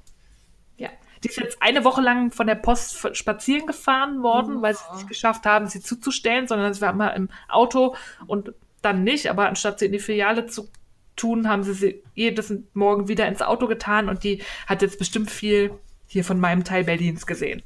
Ja. 0.78 0.90
Die 1.24 1.30
ist 1.30 1.38
jetzt 1.38 1.62
eine 1.62 1.84
Woche 1.84 2.02
lang 2.02 2.32
von 2.32 2.46
der 2.46 2.56
Post 2.56 3.16
spazieren 3.18 3.66
gefahren 3.66 4.22
worden, 4.22 4.62
weil 4.62 4.76
sie 4.76 4.84
es 4.92 4.98
nicht 4.98 5.08
geschafft 5.08 5.46
haben, 5.46 5.68
sie 5.68 5.82
zuzustellen, 5.82 6.48
sondern 6.48 6.74
sie 6.74 6.82
war 6.82 6.92
immer 6.92 7.14
im 7.16 7.30
Auto 7.50 7.96
und 8.28 8.54
dann 8.82 9.04
nicht. 9.04 9.30
Aber 9.30 9.48
anstatt 9.48 9.80
sie 9.80 9.88
in 9.88 9.94
die 9.94 10.00
Filiale 10.00 10.46
zu 10.46 10.70
tun, 11.16 11.50
haben 11.50 11.64
sie 11.64 11.74
sie 11.74 12.04
jedes 12.16 12.54
Morgen 12.74 13.08
wieder 13.08 13.28
ins 13.28 13.42
Auto 13.42 13.68
getan 13.68 14.10
und 14.10 14.24
die 14.24 14.42
hat 14.68 14.82
jetzt 14.82 15.00
bestimmt 15.00 15.32
viel 15.32 15.72
hier 16.08 16.24
von 16.24 16.40
meinem 16.40 16.64
Teil 16.64 16.84
Berlins 16.84 17.26
gesehen. 17.26 17.64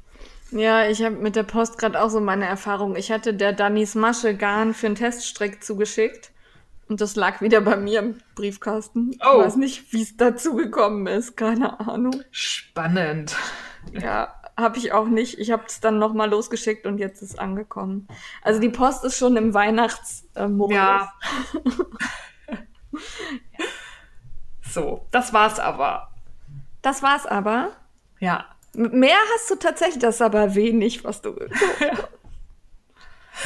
Ja, 0.52 0.88
ich 0.88 1.04
habe 1.04 1.16
mit 1.16 1.36
der 1.36 1.44
Post 1.44 1.78
gerade 1.78 2.02
auch 2.02 2.10
so 2.10 2.22
meine 2.22 2.46
Erfahrung. 2.46 2.96
Ich 2.96 3.12
hatte 3.12 3.34
der 3.34 3.52
Dannys 3.52 3.96
Masche 3.96 4.36
Garn 4.36 4.74
für 4.74 4.88
einen 4.88 4.96
Teststrick 4.96 5.64
zugeschickt. 5.64 6.32
Und 6.88 7.02
das 7.02 7.18
lag 7.18 7.42
wieder 7.42 7.60
bei 7.60 7.76
mir 7.76 8.00
im 8.00 8.16
Briefkasten. 8.36 9.20
Oh. 9.20 9.40
Ich 9.40 9.46
weiß 9.46 9.56
nicht, 9.58 9.92
wie 9.92 10.02
es 10.02 10.16
dazu 10.16 10.56
gekommen 10.56 11.06
ist. 11.06 11.36
Keine 11.36 11.82
Ahnung. 11.82 12.24
Spannend. 12.32 13.36
Ja, 13.92 14.34
habe 14.56 14.78
ich 14.78 14.94
auch 14.94 15.08
nicht. 15.08 15.38
Ich 15.38 15.52
habe 15.52 15.64
es 15.68 15.82
dann 15.82 16.00
nochmal 16.00 16.30
losgeschickt 16.30 16.86
und 16.86 16.98
jetzt 16.98 17.22
ist 17.22 17.40
angekommen. 17.40 18.08
Also 18.42 18.62
die 18.62 18.70
Post 18.70 19.04
ist 19.04 19.18
schon 19.18 19.36
im 19.36 19.54
Weihnachtsmodus. 19.54 20.74
Ja. 20.74 21.14
so, 24.62 25.06
das 25.12 25.34
war's 25.34 25.60
aber. 25.60 26.10
Das 26.82 27.02
war's 27.04 27.26
aber. 27.26 27.72
Ja. 28.20 28.46
Mehr 28.74 29.18
hast 29.34 29.50
du 29.50 29.56
tatsächlich, 29.56 30.00
das 30.00 30.16
ist 30.16 30.22
aber 30.22 30.54
wenig, 30.56 31.04
was 31.04 31.22
du. 31.22 31.36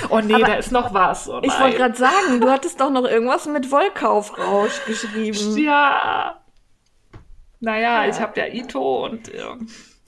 Oh 0.10 0.20
nee, 0.22 0.34
Aber- 0.36 0.46
da 0.46 0.54
ist 0.54 0.72
noch 0.72 0.94
was. 0.94 1.28
Oh, 1.28 1.42
Ich 1.44 1.60
wollte 1.60 1.76
gerade 1.78 1.98
sagen, 1.98 2.40
du 2.40 2.50
hattest 2.50 2.80
doch 2.80 2.90
noch 2.90 3.04
irgendwas 3.04 3.46
mit 3.46 3.70
Wollkaufrausch 3.72 4.86
geschrieben. 4.86 5.58
Ja. 5.62 6.42
Naja, 7.60 8.06
Ja. 8.06 8.10
ich 8.10 8.20
habe 8.22 8.40
ja 8.40 8.48
Ito 8.48 9.06
und 9.06 9.28
äh, 9.34 9.44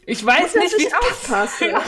ich 0.06 0.26
weiß 0.26 0.56
nicht, 0.56 0.78
wie 0.78 0.84
natürlich 0.86 0.96
aufpassen. 0.96 1.70
Ja. 1.72 1.82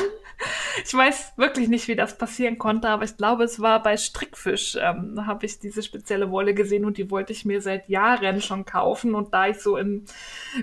Ich 0.84 0.94
weiß 0.94 1.34
wirklich 1.38 1.70
nicht, 1.70 1.88
wie 1.88 1.96
das 1.96 2.18
passieren 2.18 2.58
konnte, 2.58 2.90
aber 2.90 3.06
ich 3.06 3.16
glaube, 3.18 3.44
es 3.44 3.62
war 3.62 3.82
bei 3.82 3.96
Strickfisch, 3.98 4.78
ähm, 4.80 5.26
habe 5.26 5.46
ich 5.46 5.60
diese 5.60 5.82
spezielle 5.82 6.30
Wolle 6.32 6.54
gesehen 6.54 6.86
und 6.86 6.98
die 6.98 7.10
wollte 7.10 7.32
ich 7.32 7.46
mir 7.46 7.62
seit 7.62 7.88
Jahren 7.90 8.42
schon 8.42 8.66
kaufen. 8.66 9.16
Und 9.16 9.34
da 9.34 9.48
ich 9.48 9.60
so 9.60 9.78
in, 9.78 10.06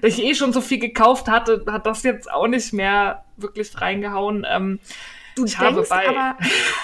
da 0.00 0.08
ich 0.08 0.22
eh 0.22 0.34
schon 0.34 0.52
so 0.52 0.60
viel 0.60 0.78
gekauft 0.78 1.28
hatte, 1.28 1.64
hat 1.66 1.86
das 1.86 2.02
jetzt 2.02 2.30
auch 2.30 2.46
nicht 2.46 2.72
mehr 2.72 3.24
wirklich 3.36 3.80
reingehauen. 3.80 4.46
Ähm, 4.48 4.78
Du 5.34 5.46
Ich 5.46 5.56
denkst, 5.56 5.90
aber, 5.90 6.36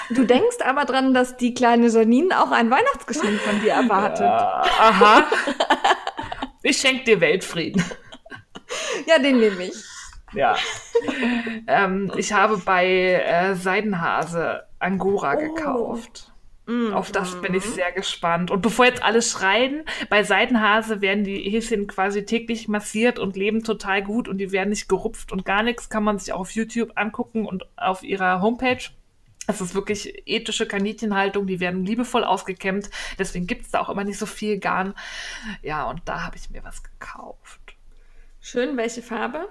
du 0.08 0.24
denkst 0.24 0.56
aber 0.64 0.86
dran, 0.86 1.12
dass 1.12 1.36
die 1.36 1.52
kleine 1.52 1.88
Janine 1.88 2.42
auch 2.42 2.50
ein 2.50 2.70
Weihnachtsgeschenk 2.70 3.38
von 3.40 3.60
dir 3.60 3.72
erwartet. 3.72 4.20
äh, 4.22 4.80
aha. 4.80 5.26
Ich 6.62 6.78
schenke 6.78 7.04
dir 7.04 7.20
Weltfrieden. 7.20 7.84
Ja, 9.06 9.18
den 9.18 9.38
nehme 9.38 9.64
ich. 9.64 9.74
Ja. 10.32 10.56
ähm, 11.66 12.12
ich 12.16 12.32
habe 12.32 12.58
bei 12.58 12.86
äh, 12.86 13.54
Seidenhase 13.54 14.64
Angora 14.78 15.34
Oh. 15.36 15.54
gekauft. 15.54 16.32
Mm. 16.66 16.92
Auf 16.92 17.10
das 17.12 17.40
bin 17.40 17.54
ich 17.54 17.64
sehr 17.64 17.92
gespannt. 17.92 18.50
Und 18.50 18.60
bevor 18.60 18.84
jetzt 18.84 19.02
alle 19.02 19.22
schreien, 19.22 19.84
bei 20.10 20.22
Seidenhase 20.22 21.00
werden 21.00 21.24
die 21.24 21.38
Häschen 21.50 21.86
quasi 21.86 22.26
täglich 22.26 22.68
massiert 22.68 23.18
und 23.18 23.36
leben 23.36 23.64
total 23.64 24.02
gut 24.02 24.28
und 24.28 24.36
die 24.38 24.52
werden 24.52 24.68
nicht 24.68 24.86
gerupft 24.88 25.32
und 25.32 25.46
gar 25.46 25.62
nichts. 25.62 25.88
Kann 25.88 26.04
man 26.04 26.18
sich 26.18 26.32
auch 26.34 26.40
auf 26.40 26.50
YouTube 26.50 26.92
angucken 26.96 27.46
und 27.46 27.66
auf 27.78 28.02
ihrer 28.02 28.42
Homepage. 28.42 28.84
Es 29.46 29.62
ist 29.62 29.74
wirklich 29.74 30.24
ethische 30.26 30.66
Kaninchenhaltung, 30.66 31.46
die 31.46 31.58
werden 31.58 31.86
liebevoll 31.86 32.22
ausgekämmt. 32.22 32.90
Deswegen 33.18 33.46
gibt 33.46 33.62
es 33.64 33.70
da 33.70 33.80
auch 33.80 33.88
immer 33.88 34.04
nicht 34.04 34.18
so 34.18 34.26
viel 34.26 34.58
Garn. 34.58 34.92
Ja, 35.62 35.84
und 35.84 36.02
da 36.04 36.26
habe 36.26 36.36
ich 36.36 36.50
mir 36.50 36.62
was 36.64 36.82
gekauft. 36.82 37.60
Schön, 38.40 38.76
welche 38.76 39.00
Farbe? 39.00 39.48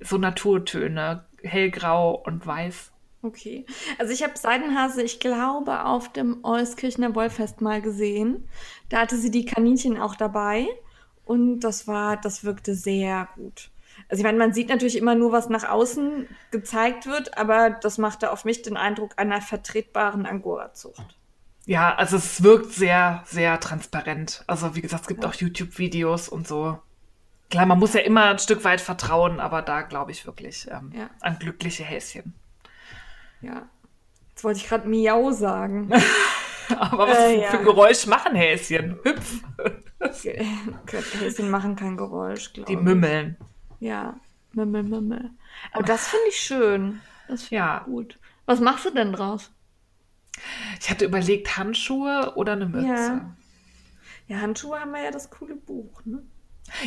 So 0.00 0.18
Naturtöne, 0.18 1.24
hellgrau 1.42 2.14
und 2.14 2.46
weiß. 2.46 2.92
Okay. 3.22 3.64
Also 3.98 4.12
ich 4.12 4.22
habe 4.22 4.36
Seidenhase, 4.36 5.02
ich 5.02 5.18
glaube, 5.18 5.84
auf 5.86 6.12
dem 6.12 6.44
Euskirchener 6.44 7.14
Wollfest 7.14 7.62
mal 7.62 7.80
gesehen. 7.80 8.48
Da 8.90 9.00
hatte 9.00 9.16
sie 9.16 9.30
die 9.30 9.46
Kaninchen 9.46 9.98
auch 9.98 10.14
dabei. 10.14 10.66
Und 11.24 11.60
das 11.60 11.88
war, 11.88 12.18
das 12.18 12.44
wirkte 12.44 12.74
sehr 12.74 13.28
gut. 13.34 13.70
Also 14.08 14.20
ich 14.20 14.24
meine, 14.24 14.38
man 14.38 14.52
sieht 14.52 14.68
natürlich 14.68 14.96
immer 14.96 15.14
nur, 15.14 15.32
was 15.32 15.48
nach 15.48 15.68
außen 15.68 16.28
gezeigt 16.50 17.06
wird, 17.06 17.38
aber 17.38 17.70
das 17.70 17.96
machte 17.96 18.30
auf 18.30 18.44
mich 18.44 18.62
den 18.62 18.76
Eindruck 18.76 19.12
einer 19.16 19.40
vertretbaren 19.40 20.26
Angora-Zucht. 20.26 21.16
Ja, 21.64 21.94
also 21.94 22.16
es 22.16 22.42
wirkt 22.42 22.72
sehr, 22.72 23.22
sehr 23.26 23.58
transparent. 23.60 24.44
Also 24.46 24.74
wie 24.76 24.82
gesagt, 24.82 25.02
es 25.02 25.08
gibt 25.08 25.24
auch 25.24 25.34
YouTube-Videos 25.34 26.28
und 26.28 26.46
so. 26.46 26.78
Klar, 27.54 27.66
man 27.66 27.78
muss 27.78 27.94
ja 27.94 28.00
immer 28.00 28.24
ein 28.30 28.38
Stück 28.40 28.64
weit 28.64 28.80
vertrauen, 28.80 29.38
aber 29.38 29.62
da 29.62 29.82
glaube 29.82 30.10
ich 30.10 30.26
wirklich 30.26 30.66
ähm, 30.70 30.90
Ja. 30.94 31.08
an 31.20 31.38
glückliche 31.38 31.84
Häschen. 31.84 32.34
Ja. 33.40 33.68
Jetzt 34.30 34.42
wollte 34.42 34.58
ich 34.58 34.68
gerade 34.68 34.88
Miau 34.88 35.30
sagen. 35.30 35.92
Aber 36.78 37.06
was 37.08 37.18
Äh, 37.18 37.34
für, 37.36 37.40
ja. 37.42 37.50
für 37.50 37.58
ein 37.58 37.64
Geräusch 37.64 38.06
machen 38.06 38.34
Häschen? 38.34 38.98
Hüpf. 39.04 39.42
Häschen 41.20 41.50
machen 41.50 41.76
kein 41.76 41.96
Geräusch, 41.96 42.52
glaube 42.52 42.66
Die 42.66 42.74
ich. 42.74 42.80
mümmeln. 42.80 43.36
Ja, 43.80 44.14
Mümmel, 44.52 44.82
Mümmel. 44.82 45.30
Aber 45.72 45.84
das 45.84 46.08
finde 46.08 46.26
ich 46.30 46.36
schön. 46.36 47.00
Das 47.28 47.44
finde 47.44 47.56
Ja. 47.64 47.78
ich 47.80 47.84
gut. 47.84 48.18
Was 48.46 48.60
machst 48.60 48.84
du 48.86 48.90
denn 48.90 49.12
draus? 49.12 49.52
Ich 50.80 50.90
hatte 50.90 51.04
überlegt, 51.04 51.56
Handschuhe 51.56 52.32
oder 52.34 52.52
eine 52.52 52.66
Mütze. 52.66 52.86
Ja. 52.88 53.36
Ja, 54.26 54.40
Handschuhe 54.40 54.80
haben 54.80 54.90
wir 54.92 55.02
ja 55.02 55.10
das 55.10 55.30
coole 55.30 55.54
Buch, 55.54 56.00
ne? 56.04 56.22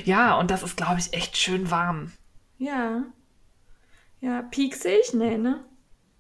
Ja, 0.06 0.36
und 0.38 0.52
das 0.52 0.64
ist, 0.64 0.76
glaube 0.78 1.00
ich, 1.00 1.14
echt 1.14 1.38
schön 1.38 1.70
warm. 1.72 2.12
Ja. 2.58 3.04
Ja, 4.20 4.42
pieksig? 4.42 5.14
Nee, 5.14 5.38
ne? 5.38 5.64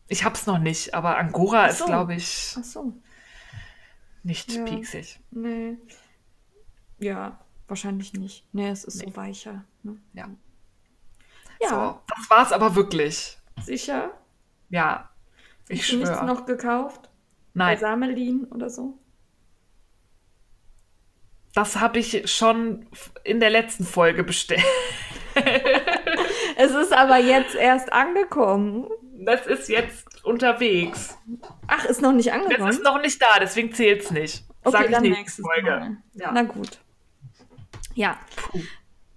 Ich 0.07 0.23
hab's 0.23 0.45
noch 0.45 0.59
nicht, 0.59 0.93
aber 0.93 1.17
Angora 1.17 1.65
Ach 1.65 1.69
ist, 1.69 1.79
so. 1.79 1.85
glaube 1.85 2.15
ich, 2.15 2.55
Ach 2.57 2.63
so. 2.63 2.93
nicht 4.23 4.51
Ja. 4.51 4.63
pieksig. 4.63 5.19
Nee. 5.31 5.77
Ja, 6.99 7.39
wahrscheinlich 7.67 8.13
nicht. 8.13 8.45
Nee, 8.53 8.69
es 8.69 8.83
ist 8.83 8.97
Nee. 9.01 9.05
so 9.11 9.15
weicher. 9.15 9.63
Ne? 9.83 9.97
Ja. 10.13 10.29
Ja, 11.61 11.69
So, 11.69 11.99
das 12.15 12.29
war's 12.29 12.51
aber 12.51 12.75
wirklich. 12.75 13.37
sicher. 13.63 14.11
Ja, 14.69 15.09
ich 15.67 15.81
Hast 15.81 15.91
du 15.91 15.95
nichts 15.97 16.09
schwöre. 16.11 16.25
noch 16.25 16.45
gekauft? 16.45 17.09
Bei 17.53 17.65
Nein, 17.73 17.79
Samelin 17.79 18.45
oder 18.45 18.69
so? 18.69 18.99
Das 21.57 21.79
habe 21.79 21.99
ich 21.99 22.29
schon 22.31 22.85
in 23.23 23.39
der 23.39 23.49
letzten 23.49 23.83
Folge 23.85 24.23
bestellt. 24.23 24.63
Es 26.55 26.71
ist 26.73 26.93
aber 26.93 27.17
jetzt 27.17 27.55
erst 27.55 27.91
angekommen. 27.91 28.87
Das 29.19 29.45
ist 29.47 29.67
jetzt 29.69 30.23
unterwegs. 30.23 31.17
Ach, 31.67 31.85
ist 31.85 32.01
noch 32.01 32.11
nicht 32.13 32.27
Das 32.29 32.35
angekommen? 32.35 32.69
ist 32.69 32.83
noch 32.83 33.01
nicht 33.01 33.21
da, 33.21 33.39
deswegen 33.39 33.73
zählt's 33.73 34.11
nicht. 34.11 34.43
Sag 34.65 34.85
ich 34.85 34.91
dann 34.91 35.03
nächste 35.03 35.41
Folge. 35.43 35.97
Ja. 36.13 36.31
Na 36.33 36.43
gut. 36.43 36.79
Ja. 37.95 38.17
Puh. 38.35 38.59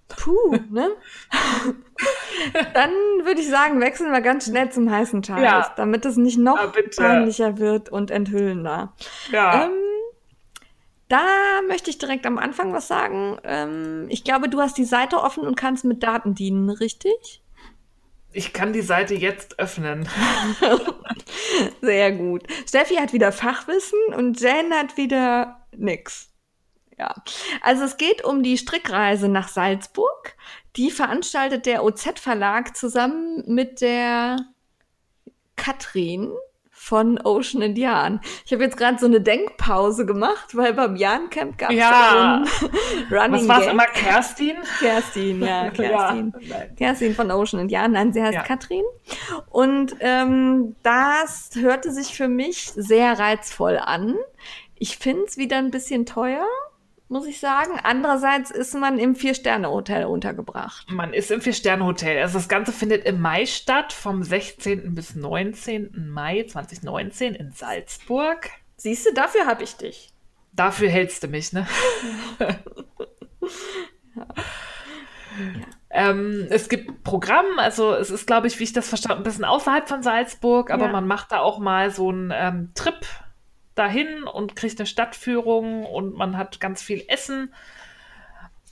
Puh, 0.07 0.57
ne? 0.69 0.89
Dann 2.73 2.91
würde 3.23 3.39
ich 3.39 3.47
sagen, 3.49 3.79
wechseln 3.79 4.11
wir 4.11 4.21
ganz 4.21 4.45
schnell 4.45 4.69
zum 4.71 4.91
heißen 4.91 5.23
Scheiß, 5.23 5.41
Ja. 5.41 5.73
damit 5.77 6.05
es 6.05 6.17
nicht 6.17 6.37
noch 6.37 6.57
Ah, 6.57 6.71
peinlicher 6.97 7.57
wird 7.59 7.89
und 7.89 8.11
enthüllender. 8.11 8.93
Ja. 9.31 9.65
Ähm, 9.65 9.71
da 11.11 11.61
möchte 11.67 11.89
ich 11.89 11.97
direkt 11.97 12.25
am 12.25 12.37
Anfang 12.37 12.73
was 12.73 12.87
sagen. 12.87 13.37
Ähm, 13.43 14.07
ich 14.09 14.23
glaube, 14.23 14.49
du 14.49 14.59
hast 14.59 14.77
die 14.77 14.85
Seite 14.85 15.17
offen 15.17 15.43
und 15.45 15.55
kannst 15.55 15.85
mit 15.85 16.03
Daten 16.03 16.35
dienen, 16.35 16.69
richtig? 16.69 17.41
ich 18.33 18.53
kann 18.53 18.73
die 18.73 18.81
Seite 18.81 19.13
jetzt 19.15 19.59
öffnen. 19.59 20.07
Sehr 21.81 22.11
gut. 22.13 22.43
Steffi 22.67 22.95
hat 22.95 23.13
wieder 23.13 23.31
Fachwissen 23.31 23.99
und 24.15 24.39
Jen 24.39 24.73
hat 24.73 24.97
wieder 24.97 25.65
nix. 25.75 26.29
Ja. 26.97 27.15
Also 27.61 27.83
es 27.83 27.97
geht 27.97 28.23
um 28.23 28.43
die 28.43 28.57
Strickreise 28.57 29.27
nach 29.27 29.47
Salzburg. 29.47 30.35
Die 30.75 30.91
veranstaltet 30.91 31.65
der 31.65 31.83
OZ-Verlag 31.83 32.75
zusammen 32.77 33.43
mit 33.47 33.81
der 33.81 34.37
Katrin 35.55 36.31
von 36.83 37.19
Ocean 37.23 37.61
and 37.61 37.77
Yarn. 37.77 38.21
Ich 38.43 38.51
habe 38.51 38.63
jetzt 38.63 38.75
gerade 38.75 38.97
so 38.97 39.05
eine 39.05 39.21
Denkpause 39.21 40.03
gemacht, 40.03 40.55
weil 40.57 40.73
beim 40.73 40.95
Yarn-Camp 40.95 41.59
gab 41.59 41.69
es 41.69 41.75
Ja. 41.77 42.43
so 42.59 42.65
ein 42.67 42.73
Running 43.11 43.41
Was 43.41 43.47
war's 43.47 43.63
Gag. 43.65 43.73
immer, 43.73 43.85
Kerstin? 43.85 44.57
Kerstin, 44.79 45.43
ja, 45.43 45.69
Kerstin. 45.73 46.33
Ja. 46.39 46.55
Kerstin 46.75 47.13
von 47.13 47.29
Ocean 47.29 47.61
and 47.61 47.71
Yarn, 47.71 47.91
nein, 47.91 48.11
sie 48.13 48.21
heißt 48.23 48.33
Ja. 48.33 48.41
Katrin. 48.41 48.81
Und 49.51 49.95
ähm, 49.99 50.75
das 50.81 51.51
hörte 51.55 51.91
sich 51.91 52.15
für 52.17 52.27
mich 52.27 52.71
sehr 52.75 53.19
reizvoll 53.19 53.77
an. 53.77 54.15
Ich 54.75 54.97
finde 54.97 55.25
es 55.27 55.37
wieder 55.37 55.57
ein 55.57 55.69
bisschen 55.69 56.07
teuer, 56.07 56.47
muss 57.11 57.27
ich 57.27 57.39
sagen. 57.39 57.79
Andererseits 57.83 58.49
ist 58.51 58.73
man 58.73 58.97
im 58.97 59.15
Vier-Sterne-Hotel 59.15 60.05
untergebracht. 60.05 60.89
Man 60.89 61.13
ist 61.13 61.29
im 61.29 61.41
Vier-Sterne-Hotel. 61.41 62.21
Also 62.21 62.37
das 62.39 62.47
Ganze 62.49 62.71
findet 62.71 63.05
im 63.05 63.21
Mai 63.21 63.45
statt, 63.45 63.93
vom 63.93 64.23
16. 64.23 64.95
bis 64.95 65.13
19. 65.15 66.09
Mai 66.09 66.45
2019 66.49 67.35
in 67.35 67.51
Salzburg. 67.51 68.49
Siehst 68.77 69.05
du, 69.05 69.13
dafür 69.13 69.45
habe 69.45 69.63
ich 69.63 69.75
dich. 69.75 70.13
Dafür 70.53 70.89
hältst 70.89 71.21
du 71.23 71.27
mich, 71.27 71.53
ne? 71.53 71.67
Ähm, 75.89 76.47
es 76.49 76.69
gibt 76.69 77.03
Programm, 77.03 77.45
also 77.57 77.93
es 77.93 78.09
ist, 78.11 78.25
glaube 78.25 78.47
ich, 78.47 78.57
wie 78.59 78.63
ich 78.63 78.73
das 78.73 78.87
verstanden 78.87 79.19
habe, 79.19 79.21
ein 79.21 79.29
bisschen 79.29 79.45
außerhalb 79.45 79.87
von 79.89 80.03
Salzburg, 80.03 80.71
aber 80.71 80.85
Ja. 80.85 80.91
man 80.91 81.05
macht 81.05 81.31
da 81.33 81.39
auch 81.39 81.59
mal 81.59 81.91
so 81.91 82.09
einen 82.09 82.31
ähm, 82.33 82.71
Trip 82.75 82.95
dahin 83.81 84.23
und 84.23 84.55
kriegt 84.55 84.79
eine 84.79 84.85
Stadtführung 84.85 85.85
und 85.85 86.15
man 86.15 86.37
hat 86.37 86.59
ganz 86.59 86.81
viel 86.81 87.03
Essen. 87.07 87.53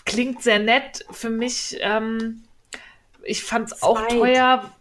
Klingt 0.05 0.43
sehr 0.43 0.60
nett 0.60 1.05
für 1.12 1.30
mich. 1.30 1.78
Ähm, 1.82 2.43
ich 3.24 3.43
fand 3.43 3.72
es 3.72 3.84
auch 3.84 4.07
teuer. 4.07 4.72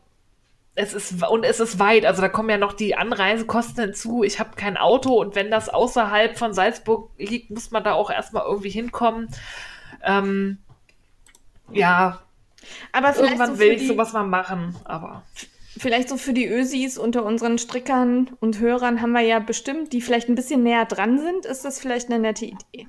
es 0.74 0.92
ist 0.92 1.22
und 1.24 1.44
es 1.44 1.60
ist 1.60 1.78
weit, 1.78 2.04
also 2.04 2.20
da 2.20 2.28
kommen 2.28 2.50
ja 2.50 2.58
noch 2.58 2.74
die 2.74 2.94
Anreisekosten 2.94 3.84
hinzu. 3.84 4.22
Ich 4.22 4.38
habe 4.38 4.50
kein 4.54 4.76
Auto 4.76 5.18
und 5.18 5.34
wenn 5.34 5.50
das 5.50 5.68
außerhalb 5.68 6.38
von 6.38 6.52
Salzburg 6.52 7.10
liegt, 7.18 7.50
muss 7.50 7.70
man 7.70 7.82
da 7.82 7.94
auch 7.94 8.10
erstmal 8.10 8.44
irgendwie 8.44 8.70
hinkommen. 8.70 9.28
Ähm, 10.04 10.58
ja, 11.72 12.20
aber 12.92 13.16
irgendwann 13.16 13.54
so 13.54 13.58
will 13.58 13.72
ich 13.72 13.88
sowas 13.88 14.12
mal 14.12 14.24
machen, 14.24 14.76
aber 14.84 15.22
vielleicht 15.78 16.08
so 16.08 16.16
für 16.16 16.32
die 16.32 16.46
Ösis 16.46 16.98
unter 16.98 17.24
unseren 17.24 17.58
Strickern 17.58 18.30
und 18.40 18.58
Hörern 18.58 19.00
haben 19.00 19.12
wir 19.12 19.20
ja 19.20 19.38
bestimmt, 19.38 19.92
die 19.92 20.00
vielleicht 20.00 20.28
ein 20.28 20.34
bisschen 20.34 20.62
näher 20.62 20.84
dran 20.84 21.18
sind, 21.18 21.46
ist 21.46 21.64
das 21.64 21.80
vielleicht 21.80 22.10
eine 22.10 22.18
nette 22.18 22.46
Idee. 22.46 22.88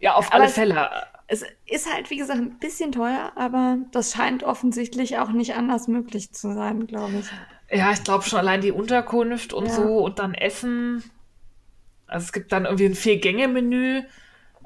Ja, 0.00 0.14
auf 0.14 0.32
aber 0.32 0.42
alle 0.42 0.48
Fälle. 0.48 0.90
Es 1.28 1.44
ist 1.66 1.92
halt, 1.92 2.10
wie 2.10 2.16
gesagt, 2.16 2.38
ein 2.38 2.58
bisschen 2.58 2.92
teuer, 2.92 3.32
aber 3.34 3.78
das 3.90 4.12
scheint 4.12 4.44
offensichtlich 4.44 5.18
auch 5.18 5.30
nicht 5.30 5.54
anders 5.54 5.88
möglich 5.88 6.32
zu 6.32 6.54
sein, 6.54 6.86
glaube 6.86 7.14
ich. 7.18 7.76
Ja, 7.76 7.90
ich 7.90 8.04
glaube 8.04 8.24
schon 8.24 8.38
allein 8.38 8.60
die 8.60 8.70
Unterkunft 8.70 9.52
und 9.52 9.66
ja. 9.66 9.72
so 9.72 10.04
und 10.04 10.20
dann 10.20 10.34
Essen. 10.34 11.02
Also 12.06 12.26
es 12.26 12.32
gibt 12.32 12.52
dann 12.52 12.64
irgendwie 12.64 12.86
ein 12.86 12.94
Vier-Gänge-Menü. 12.94 14.02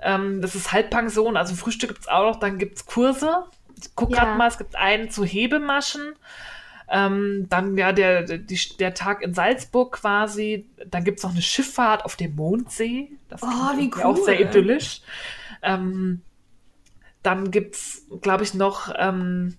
Ähm, 0.02 0.42
das 0.42 0.54
ist 0.54 0.72
Halbpension, 0.72 1.36
also 1.36 1.54
Frühstück 1.54 1.90
gibt 1.90 2.02
es 2.02 2.08
auch 2.08 2.24
noch, 2.24 2.36
dann 2.38 2.58
gibt 2.58 2.76
es 2.76 2.86
Kurse. 2.86 3.44
Ich 3.80 3.94
guck 3.94 4.10
ja. 4.10 4.16
gerade 4.16 4.36
mal, 4.36 4.48
es 4.48 4.58
gibt 4.58 4.76
einen 4.76 5.10
zu 5.10 5.24
Hebemaschen. 5.24 6.14
Ähm, 6.90 7.46
dann 7.48 7.76
ja 7.78 7.92
der, 7.92 8.24
der, 8.24 8.38
der 8.78 8.94
Tag 8.94 9.22
in 9.22 9.32
Salzburg 9.32 9.92
quasi. 9.92 10.66
Dann 10.86 11.04
gibt 11.04 11.18
es 11.18 11.24
noch 11.24 11.32
eine 11.32 11.42
Schifffahrt 11.42 12.04
auf 12.04 12.16
dem 12.16 12.34
Mondsee. 12.34 13.12
Das 13.28 13.42
oh, 13.42 13.46
wie 13.76 13.90
cool. 13.96 14.02
auch 14.02 14.16
sehr 14.16 14.40
idyllisch. 14.40 15.02
Ähm, 15.62 16.22
dann 17.22 17.50
gibt 17.50 17.76
es, 17.76 18.06
glaube 18.22 18.44
ich, 18.44 18.54
noch 18.54 18.92
ähm, 18.98 19.56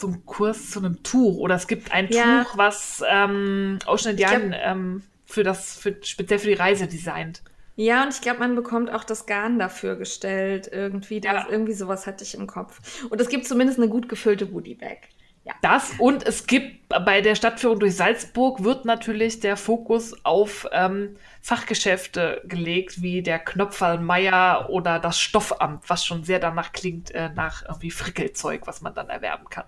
so 0.00 0.08
einen 0.08 0.24
Kurs 0.24 0.70
zu 0.70 0.78
einem 0.78 1.02
Tuch. 1.02 1.36
Oder 1.38 1.56
es 1.56 1.66
gibt 1.66 1.92
ein 1.92 2.08
ja. 2.10 2.44
Tuch, 2.44 2.56
was 2.56 3.02
ähm, 3.08 3.78
Ocean 3.86 4.12
Indian 4.12 4.54
ähm, 4.56 5.02
für 5.26 5.44
das, 5.44 5.76
für, 5.76 5.96
speziell 6.02 6.38
für 6.38 6.48
die 6.48 6.54
Reise 6.54 6.86
designt. 6.86 7.42
Ja, 7.76 8.02
und 8.02 8.12
ich 8.12 8.20
glaube, 8.20 8.40
man 8.40 8.54
bekommt 8.54 8.92
auch 8.92 9.04
das 9.04 9.26
Garn 9.26 9.58
dafür 9.58 9.96
gestellt. 9.96 10.68
Irgendwie, 10.70 11.20
das, 11.20 11.32
ja. 11.32 11.46
irgendwie 11.48 11.72
sowas 11.72 12.06
hatte 12.06 12.24
ich 12.24 12.34
im 12.34 12.46
Kopf. 12.46 13.06
Und 13.08 13.20
es 13.20 13.28
gibt 13.28 13.46
zumindest 13.46 13.78
eine 13.78 13.88
gut 13.88 14.08
gefüllte 14.08 14.46
Goodie-Bag. 14.46 15.08
Ja. 15.44 15.54
Das 15.62 15.92
und 15.98 16.26
es 16.26 16.46
gibt 16.46 16.88
bei 16.88 17.22
der 17.22 17.34
Stadtführung 17.34 17.78
durch 17.80 17.96
Salzburg 17.96 18.62
wird 18.62 18.84
natürlich 18.84 19.40
der 19.40 19.56
Fokus 19.56 20.24
auf 20.24 20.68
ähm, 20.72 21.16
Fachgeschäfte 21.40 22.42
gelegt, 22.44 23.00
wie 23.00 23.22
der 23.22 23.38
Knopferl 23.38 23.98
Meier 23.98 24.68
oder 24.68 24.98
das 24.98 25.18
Stoffamt, 25.18 25.88
was 25.88 26.04
schon 26.04 26.24
sehr 26.24 26.40
danach 26.40 26.72
klingt, 26.72 27.10
äh, 27.12 27.30
nach 27.30 27.62
irgendwie 27.62 27.90
Frickelzeug, 27.90 28.66
was 28.66 28.82
man 28.82 28.94
dann 28.94 29.08
erwerben 29.08 29.48
kann. 29.48 29.64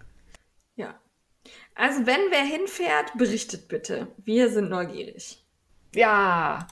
Ja. 0.76 0.94
Also, 1.74 2.06
wenn 2.06 2.20
wer 2.30 2.44
hinfährt, 2.44 3.16
berichtet 3.16 3.68
bitte. 3.68 4.08
Wir 4.18 4.50
sind 4.50 4.68
neugierig. 4.68 5.42
Ja. 5.94 6.66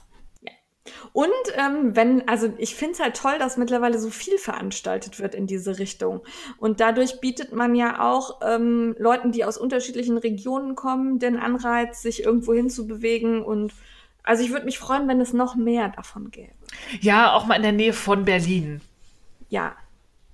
Und 1.13 1.29
ähm, 1.55 1.95
wenn, 1.95 2.27
also 2.27 2.51
ich 2.57 2.75
finde 2.75 2.93
es 2.93 2.99
halt 2.99 3.15
toll, 3.15 3.37
dass 3.37 3.57
mittlerweile 3.57 3.99
so 3.99 4.09
viel 4.09 4.37
veranstaltet 4.37 5.19
wird 5.19 5.35
in 5.35 5.45
diese 5.45 5.77
Richtung. 5.77 6.21
Und 6.57 6.79
dadurch 6.79 7.19
bietet 7.21 7.53
man 7.53 7.75
ja 7.75 8.01
auch 8.01 8.39
ähm, 8.43 8.95
Leuten, 8.97 9.31
die 9.31 9.45
aus 9.45 9.57
unterschiedlichen 9.57 10.17
Regionen 10.17 10.75
kommen, 10.75 11.19
den 11.19 11.37
Anreiz, 11.37 12.01
sich 12.01 12.23
irgendwo 12.23 12.53
hinzubewegen. 12.53 13.43
Und 13.43 13.73
also 14.23 14.43
ich 14.43 14.51
würde 14.51 14.65
mich 14.65 14.79
freuen, 14.79 15.07
wenn 15.07 15.21
es 15.21 15.33
noch 15.33 15.55
mehr 15.55 15.89
davon 15.89 16.31
gäbe. 16.31 16.53
Ja, 16.99 17.33
auch 17.33 17.45
mal 17.45 17.55
in 17.55 17.63
der 17.63 17.71
Nähe 17.73 17.93
von 17.93 18.25
Berlin. 18.25 18.81
Ja, 19.49 19.75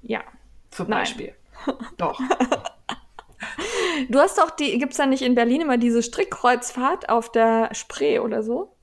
ja. 0.02 0.22
Zum 0.72 0.88
Beispiel. 0.88 1.34
Doch. 1.98 2.20
Du 4.10 4.20
hast 4.20 4.38
doch 4.38 4.52
die, 4.52 4.78
gibt 4.78 4.92
es 4.92 4.98
da 4.98 5.08
nicht 5.08 5.24
in 5.24 5.34
Berlin 5.34 5.62
immer 5.62 5.78
diese 5.78 6.04
Strickkreuzfahrt 6.04 7.10
auf 7.10 7.32
der 7.32 7.74
Spree 7.74 8.20
oder 8.20 8.44
so? 8.44 8.77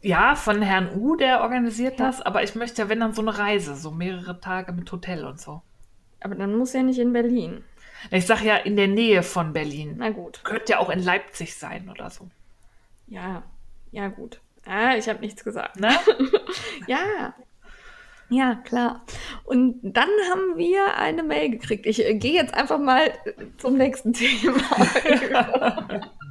Ja, 0.00 0.36
von 0.36 0.62
Herrn 0.62 0.96
U, 0.96 1.16
der 1.16 1.40
organisiert 1.40 1.98
ja. 1.98 2.06
das, 2.06 2.22
aber 2.22 2.42
ich 2.42 2.54
möchte 2.54 2.82
ja, 2.82 2.88
wenn 2.88 3.00
dann 3.00 3.14
so 3.14 3.22
eine 3.22 3.36
Reise, 3.36 3.76
so 3.76 3.90
mehrere 3.90 4.40
Tage 4.40 4.72
mit 4.72 4.90
Hotel 4.92 5.24
und 5.24 5.40
so. 5.40 5.62
Aber 6.20 6.34
dann 6.34 6.56
muss 6.56 6.72
ja 6.72 6.82
nicht 6.82 6.98
in 6.98 7.12
Berlin. 7.12 7.64
Ich 8.10 8.26
sag 8.26 8.42
ja 8.42 8.56
in 8.56 8.76
der 8.76 8.88
Nähe 8.88 9.22
von 9.22 9.52
Berlin. 9.52 9.96
Na 9.98 10.10
gut. 10.10 10.40
Könnte 10.44 10.72
ja 10.72 10.78
auch 10.78 10.90
in 10.90 11.02
Leipzig 11.02 11.56
sein 11.56 11.88
oder 11.90 12.10
so. 12.10 12.28
Ja, 13.08 13.42
ja 13.90 14.08
gut. 14.08 14.40
Ah, 14.64 14.96
ich 14.96 15.08
habe 15.08 15.20
nichts 15.20 15.44
gesagt. 15.44 15.80
Ne? 15.80 15.90
ja. 16.86 17.34
Ja, 18.28 18.56
klar. 18.56 19.04
Und 19.44 19.78
dann 19.82 20.08
haben 20.30 20.56
wir 20.56 20.96
eine 20.96 21.22
Mail 21.22 21.50
gekriegt. 21.50 21.86
Ich 21.86 22.04
äh, 22.04 22.14
gehe 22.14 22.34
jetzt 22.34 22.54
einfach 22.54 22.78
mal 22.78 23.12
zum 23.58 23.76
nächsten 23.76 24.12
Thema. 24.12 24.60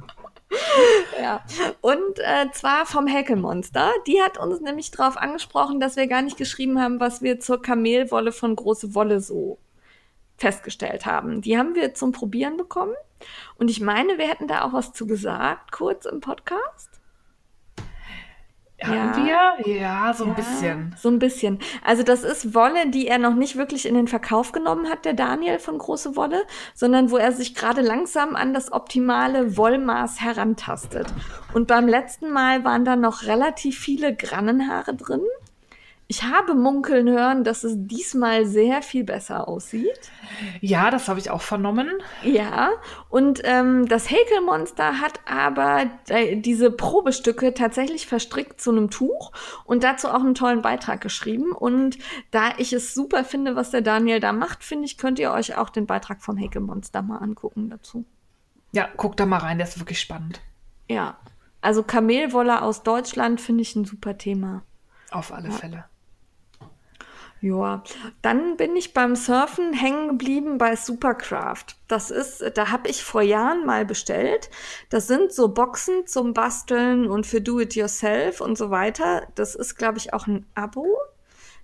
ja. 1.20 1.44
Und 1.80 2.18
äh, 2.18 2.50
zwar 2.52 2.86
vom 2.86 3.06
Häkelmonster. 3.06 3.90
Die 4.06 4.20
hat 4.22 4.38
uns 4.38 4.60
nämlich 4.60 4.90
darauf 4.90 5.16
angesprochen, 5.16 5.80
dass 5.80 5.96
wir 5.96 6.06
gar 6.06 6.22
nicht 6.22 6.36
geschrieben 6.36 6.80
haben, 6.80 7.00
was 7.00 7.22
wir 7.22 7.40
zur 7.40 7.60
Kamelwolle 7.60 8.32
von 8.32 8.54
Große 8.54 8.94
Wolle 8.94 9.20
so 9.20 9.58
festgestellt 10.36 11.06
haben. 11.06 11.40
Die 11.40 11.58
haben 11.58 11.74
wir 11.74 11.94
zum 11.94 12.12
Probieren 12.12 12.56
bekommen. 12.56 12.94
Und 13.58 13.70
ich 13.70 13.80
meine, 13.80 14.18
wir 14.18 14.28
hätten 14.28 14.46
da 14.46 14.62
auch 14.62 14.72
was 14.72 14.92
zu 14.92 15.06
gesagt, 15.06 15.72
kurz 15.72 16.04
im 16.04 16.20
Podcast. 16.20 16.85
Haben 18.82 19.26
ja. 19.26 19.56
wir? 19.64 19.74
Ja, 19.74 20.12
so 20.12 20.24
ein 20.24 20.30
ja, 20.30 20.34
bisschen. 20.34 20.94
So 20.98 21.08
ein 21.08 21.18
bisschen. 21.18 21.58
Also 21.82 22.02
das 22.02 22.24
ist 22.24 22.54
Wolle, 22.54 22.90
die 22.90 23.06
er 23.06 23.18
noch 23.18 23.34
nicht 23.34 23.56
wirklich 23.56 23.86
in 23.86 23.94
den 23.94 24.06
Verkauf 24.06 24.52
genommen 24.52 24.90
hat, 24.90 25.06
der 25.06 25.14
Daniel 25.14 25.58
von 25.58 25.78
Große 25.78 26.14
Wolle, 26.14 26.44
sondern 26.74 27.10
wo 27.10 27.16
er 27.16 27.32
sich 27.32 27.54
gerade 27.54 27.80
langsam 27.80 28.36
an 28.36 28.52
das 28.52 28.72
optimale 28.72 29.56
Wollmaß 29.56 30.20
herantastet. 30.20 31.06
Und 31.54 31.68
beim 31.68 31.88
letzten 31.88 32.30
Mal 32.30 32.64
waren 32.64 32.84
da 32.84 32.96
noch 32.96 33.22
relativ 33.22 33.78
viele 33.78 34.14
Grannenhaare 34.14 34.94
drin. 34.94 35.22
Ich 36.08 36.22
habe 36.22 36.54
munkeln 36.54 37.08
hören, 37.08 37.42
dass 37.42 37.64
es 37.64 37.74
diesmal 37.76 38.46
sehr 38.46 38.80
viel 38.80 39.02
besser 39.02 39.48
aussieht. 39.48 40.12
Ja, 40.60 40.92
das 40.92 41.08
habe 41.08 41.18
ich 41.18 41.30
auch 41.30 41.42
vernommen. 41.42 41.90
Ja, 42.22 42.70
und 43.08 43.40
ähm, 43.42 43.88
das 43.88 44.08
Häkelmonster 44.08 45.00
hat 45.00 45.18
aber 45.24 45.90
diese 46.36 46.70
Probestücke 46.70 47.54
tatsächlich 47.54 48.06
verstrickt 48.06 48.60
zu 48.60 48.70
einem 48.70 48.88
Tuch 48.90 49.32
und 49.64 49.82
dazu 49.82 50.08
auch 50.08 50.20
einen 50.20 50.36
tollen 50.36 50.62
Beitrag 50.62 51.00
geschrieben. 51.00 51.50
Und 51.50 51.98
da 52.30 52.50
ich 52.58 52.72
es 52.72 52.94
super 52.94 53.24
finde, 53.24 53.56
was 53.56 53.72
der 53.72 53.82
Daniel 53.82 54.20
da 54.20 54.32
macht, 54.32 54.62
finde 54.62 54.84
ich, 54.84 54.98
könnt 54.98 55.18
ihr 55.18 55.32
euch 55.32 55.56
auch 55.56 55.70
den 55.70 55.86
Beitrag 55.86 56.22
vom 56.22 56.36
Häkelmonster 56.36 57.02
mal 57.02 57.18
angucken 57.18 57.68
dazu. 57.68 58.04
Ja, 58.70 58.88
guckt 58.96 59.18
da 59.18 59.26
mal 59.26 59.38
rein, 59.38 59.58
der 59.58 59.66
ist 59.66 59.80
wirklich 59.80 59.98
spannend. 60.00 60.40
Ja, 60.88 61.16
also 61.62 61.82
Kamelwolle 61.82 62.62
aus 62.62 62.84
Deutschland 62.84 63.40
finde 63.40 63.62
ich 63.62 63.74
ein 63.74 63.84
super 63.84 64.16
Thema. 64.18 64.62
Auf 65.10 65.32
alle 65.32 65.48
ja. 65.48 65.54
Fälle. 65.54 65.84
Ja, 67.40 67.82
dann 68.22 68.56
bin 68.56 68.76
ich 68.76 68.94
beim 68.94 69.14
Surfen 69.14 69.74
hängen 69.74 70.08
geblieben 70.08 70.58
bei 70.58 70.74
Supercraft. 70.74 71.66
Das 71.86 72.10
ist, 72.10 72.42
da 72.54 72.70
habe 72.70 72.88
ich 72.88 73.04
vor 73.04 73.22
Jahren 73.22 73.66
mal 73.66 73.84
bestellt. 73.84 74.48
Das 74.88 75.06
sind 75.06 75.32
so 75.32 75.48
Boxen 75.48 76.06
zum 76.06 76.32
Basteln 76.32 77.06
und 77.06 77.26
für 77.26 77.40
Do-it-yourself 77.40 78.40
und 78.40 78.56
so 78.56 78.70
weiter. 78.70 79.28
Das 79.34 79.54
ist, 79.54 79.76
glaube 79.76 79.98
ich, 79.98 80.14
auch 80.14 80.26
ein 80.26 80.46
Abo. 80.54 80.86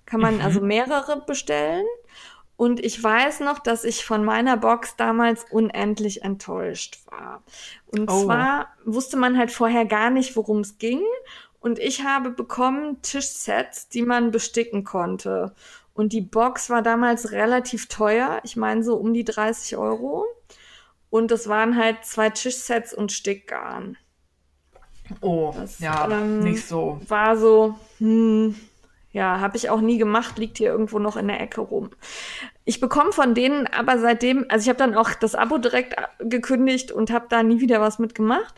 Kann 0.05 0.21
man 0.21 0.37
mhm. 0.37 0.43
also 0.43 0.61
mehrere 0.61 1.23
bestellen. 1.23 1.87
Und 2.57 2.79
ich 2.85 3.03
weiß 3.03 3.41
noch, 3.41 3.59
dass 3.59 3.83
ich 3.83 4.05
von 4.05 4.25
meiner 4.25 4.57
Box 4.57 4.95
damals 4.97 5.45
unendlich 5.51 6.23
enttäuscht 6.23 7.01
war. 7.07 7.43
Und 7.87 8.11
oh. 8.11 8.25
zwar 8.25 8.69
wusste 8.85 9.17
man 9.17 9.39
halt 9.39 9.51
vorher 9.51 9.87
gar 9.87 10.11
nicht, 10.11 10.37
worum 10.37 10.61
es 10.61 10.79
ging. 10.79 11.03
Und 11.63 11.79
ich 11.79 12.03
habe 12.03 12.31
bekommen 12.31 13.01
Tischsets, 13.03 13.89
die 13.89 14.03
man 14.03 14.33
besticken 14.33 14.83
konnte. 14.83 15.55
Und 15.95 16.13
die 16.13 16.21
Box 16.21 16.71
war 16.71 16.83
damals 16.83 17.31
relativ 17.31 17.87
teuer. 17.87 18.41
Ich 18.43 18.57
meine 18.57 18.83
so 18.83 18.97
um 18.97 19.15
die 19.15 19.25
30 19.25 19.77
Euro. 19.77 20.27
Und 21.09 21.31
das 21.31 21.49
waren 21.49 21.77
halt 21.77 22.05
zwei 22.05 22.31
Tischsets 22.31 22.93
und 22.93 23.13
Stickgarn. 23.13 23.97
Oh, 25.21 25.53
das, 25.55 25.79
ja, 25.79 26.11
ähm, 26.11 26.41
nicht 26.41 26.67
so. 26.67 27.01
War 27.07 27.37
so, 27.37 27.77
hm, 27.99 28.57
ja, 29.13 29.41
habe 29.41 29.57
ich 29.57 29.71
auch 29.71 29.81
nie 29.81 29.99
gemacht, 29.99 30.39
liegt 30.39 30.59
hier 30.59 30.71
irgendwo 30.71 30.99
noch 30.99 31.17
in 31.17 31.29
der 31.29 31.41
Ecke 31.41 31.61
rum. 31.61 31.91
Ich 32.65 32.81
bekomme 32.81 33.13
von 33.13 33.35
denen 33.35 33.67
aber 33.67 33.99
seitdem, 33.99 34.47
also 34.49 34.63
ich 34.63 34.69
habe 34.69 34.79
dann 34.79 34.95
auch 34.95 35.13
das 35.15 35.35
Abo 35.35 35.59
direkt 35.59 35.95
gekündigt 36.19 36.91
und 36.91 37.11
habe 37.11 37.27
da 37.29 37.43
nie 37.43 37.61
wieder 37.61 37.81
was 37.81 37.99
mitgemacht 37.99 38.55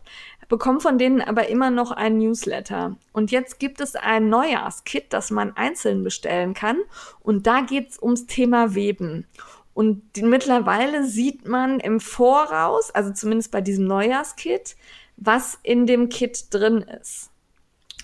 bekomme 0.48 0.80
von 0.80 0.98
denen 0.98 1.20
aber 1.20 1.48
immer 1.48 1.70
noch 1.70 1.90
ein 1.90 2.18
Newsletter. 2.18 2.96
Und 3.12 3.30
jetzt 3.30 3.58
gibt 3.58 3.80
es 3.80 3.96
ein 3.96 4.28
Neujahrskit, 4.28 5.12
das 5.12 5.30
man 5.30 5.56
einzeln 5.56 6.04
bestellen 6.04 6.54
kann. 6.54 6.78
Und 7.20 7.46
da 7.46 7.60
geht 7.60 7.90
es 7.90 8.02
ums 8.02 8.26
Thema 8.26 8.74
Weben. 8.74 9.26
Und 9.74 10.02
die, 10.16 10.22
mittlerweile 10.22 11.04
sieht 11.04 11.48
man 11.48 11.80
im 11.80 11.98
Voraus, 12.00 12.90
also 12.92 13.12
zumindest 13.12 13.50
bei 13.50 13.60
diesem 13.60 13.86
Neujahrskit, 13.86 14.76
was 15.16 15.58
in 15.62 15.86
dem 15.86 16.08
Kit 16.08 16.52
drin 16.54 16.82
ist. 17.00 17.30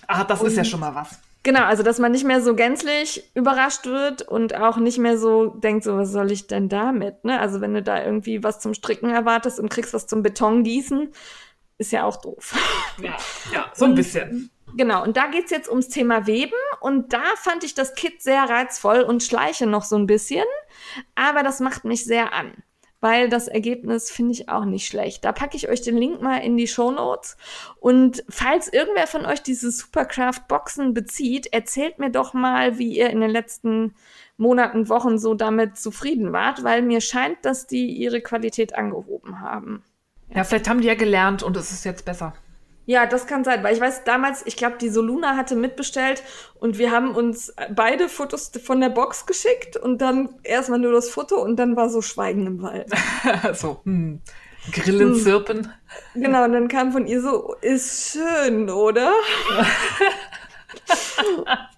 Ah, 0.07 0.23
das 0.25 0.41
Und, 0.41 0.47
ist 0.47 0.57
ja 0.57 0.65
schon 0.65 0.81
mal 0.81 0.93
was. 0.93 1.19
Genau, 1.43 1.63
also 1.63 1.81
dass 1.81 1.97
man 1.97 2.11
nicht 2.11 2.25
mehr 2.25 2.41
so 2.41 2.55
gänzlich 2.55 3.23
überrascht 3.33 3.87
wird 3.87 4.21
und 4.21 4.53
auch 4.55 4.77
nicht 4.77 4.99
mehr 4.99 5.17
so 5.17 5.47
denkt, 5.47 5.83
so, 5.83 5.97
was 5.97 6.11
soll 6.11 6.31
ich 6.31 6.45
denn 6.45 6.69
damit? 6.69 7.23
Ne? 7.23 7.39
Also 7.39 7.61
wenn 7.61 7.73
du 7.73 7.81
da 7.81 8.03
irgendwie 8.03 8.43
was 8.43 8.59
zum 8.59 8.75
Stricken 8.75 9.09
erwartest 9.09 9.59
und 9.59 9.69
kriegst 9.69 9.93
was 9.93 10.05
zum 10.05 10.21
Beton 10.21 10.63
gießen, 10.63 11.09
ist 11.81 11.91
ja 11.91 12.05
auch 12.05 12.17
doof. 12.17 12.55
Ja, 13.01 13.17
ja 13.51 13.71
so 13.73 13.85
ein 13.85 13.95
bisschen. 13.95 14.51
Genau, 14.77 15.03
und 15.03 15.17
da 15.17 15.27
geht's 15.27 15.51
jetzt 15.51 15.69
ums 15.69 15.89
Thema 15.89 16.27
Weben 16.27 16.53
und 16.79 17.11
da 17.11 17.23
fand 17.35 17.65
ich 17.65 17.73
das 17.73 17.93
Kit 17.95 18.21
sehr 18.21 18.43
reizvoll 18.43 19.01
und 19.01 19.21
schleiche 19.21 19.65
noch 19.65 19.83
so 19.83 19.97
ein 19.97 20.07
bisschen, 20.07 20.45
aber 21.15 21.43
das 21.43 21.59
macht 21.59 21.83
mich 21.83 22.05
sehr 22.05 22.31
an 22.31 22.63
weil 23.01 23.29
das 23.29 23.47
Ergebnis 23.47 24.11
finde 24.11 24.33
ich 24.33 24.47
auch 24.47 24.63
nicht 24.63 24.87
schlecht. 24.87 25.25
Da 25.25 25.31
packe 25.31 25.57
ich 25.57 25.67
euch 25.67 25.81
den 25.81 25.97
Link 25.97 26.21
mal 26.21 26.37
in 26.37 26.55
die 26.55 26.67
Show 26.67 26.91
Notes. 26.91 27.35
Und 27.79 28.23
falls 28.29 28.71
irgendwer 28.71 29.07
von 29.07 29.25
euch 29.25 29.41
diese 29.41 29.71
Supercraft 29.71 30.47
Boxen 30.47 30.93
bezieht, 30.93 31.51
erzählt 31.51 31.97
mir 31.97 32.11
doch 32.11 32.33
mal, 32.33 32.77
wie 32.77 32.95
ihr 32.95 33.09
in 33.09 33.19
den 33.19 33.31
letzten 33.31 33.95
Monaten, 34.37 34.87
Wochen 34.87 35.17
so 35.17 35.33
damit 35.33 35.77
zufrieden 35.77 36.31
wart, 36.31 36.63
weil 36.63 36.83
mir 36.83 37.01
scheint, 37.01 37.43
dass 37.43 37.65
die 37.65 37.87
ihre 37.87 38.21
Qualität 38.21 38.75
angehoben 38.75 39.39
haben. 39.39 39.83
Ja, 40.33 40.43
vielleicht 40.43 40.69
haben 40.69 40.81
die 40.81 40.87
ja 40.87 40.95
gelernt 40.95 41.43
und 41.43 41.57
es 41.57 41.71
ist 41.71 41.85
jetzt 41.85 42.05
besser. 42.05 42.33
Ja, 42.85 43.05
das 43.05 43.27
kann 43.27 43.43
sein, 43.43 43.63
weil 43.63 43.75
ich 43.75 43.81
weiß 43.81 44.05
damals, 44.05 44.45
ich 44.45 44.57
glaube, 44.57 44.77
die 44.77 44.89
Soluna 44.89 45.37
hatte 45.37 45.55
mitbestellt 45.55 46.23
und 46.59 46.77
wir 46.77 46.91
haben 46.91 47.15
uns 47.15 47.53
beide 47.73 48.09
Fotos 48.09 48.51
von 48.63 48.81
der 48.81 48.89
Box 48.89 49.25
geschickt 49.25 49.77
und 49.77 49.99
dann 49.99 50.29
erstmal 50.43 50.79
nur 50.79 50.91
das 50.91 51.09
Foto 51.09 51.41
und 51.41 51.57
dann 51.57 51.75
war 51.75 51.89
so 51.89 52.01
Schweigen 52.01 52.47
im 52.47 52.61
Wald. 52.61 52.89
so, 53.53 53.81
hm. 53.85 54.21
Grillen, 54.71 55.13
hm. 55.13 55.19
Zirpen. 55.19 55.73
Genau, 56.15 56.43
und 56.43 56.53
dann 56.53 56.67
kam 56.67 56.91
von 56.91 57.07
ihr 57.07 57.21
so, 57.21 57.55
ist 57.61 58.11
schön, 58.11 58.69
oder? 58.69 59.13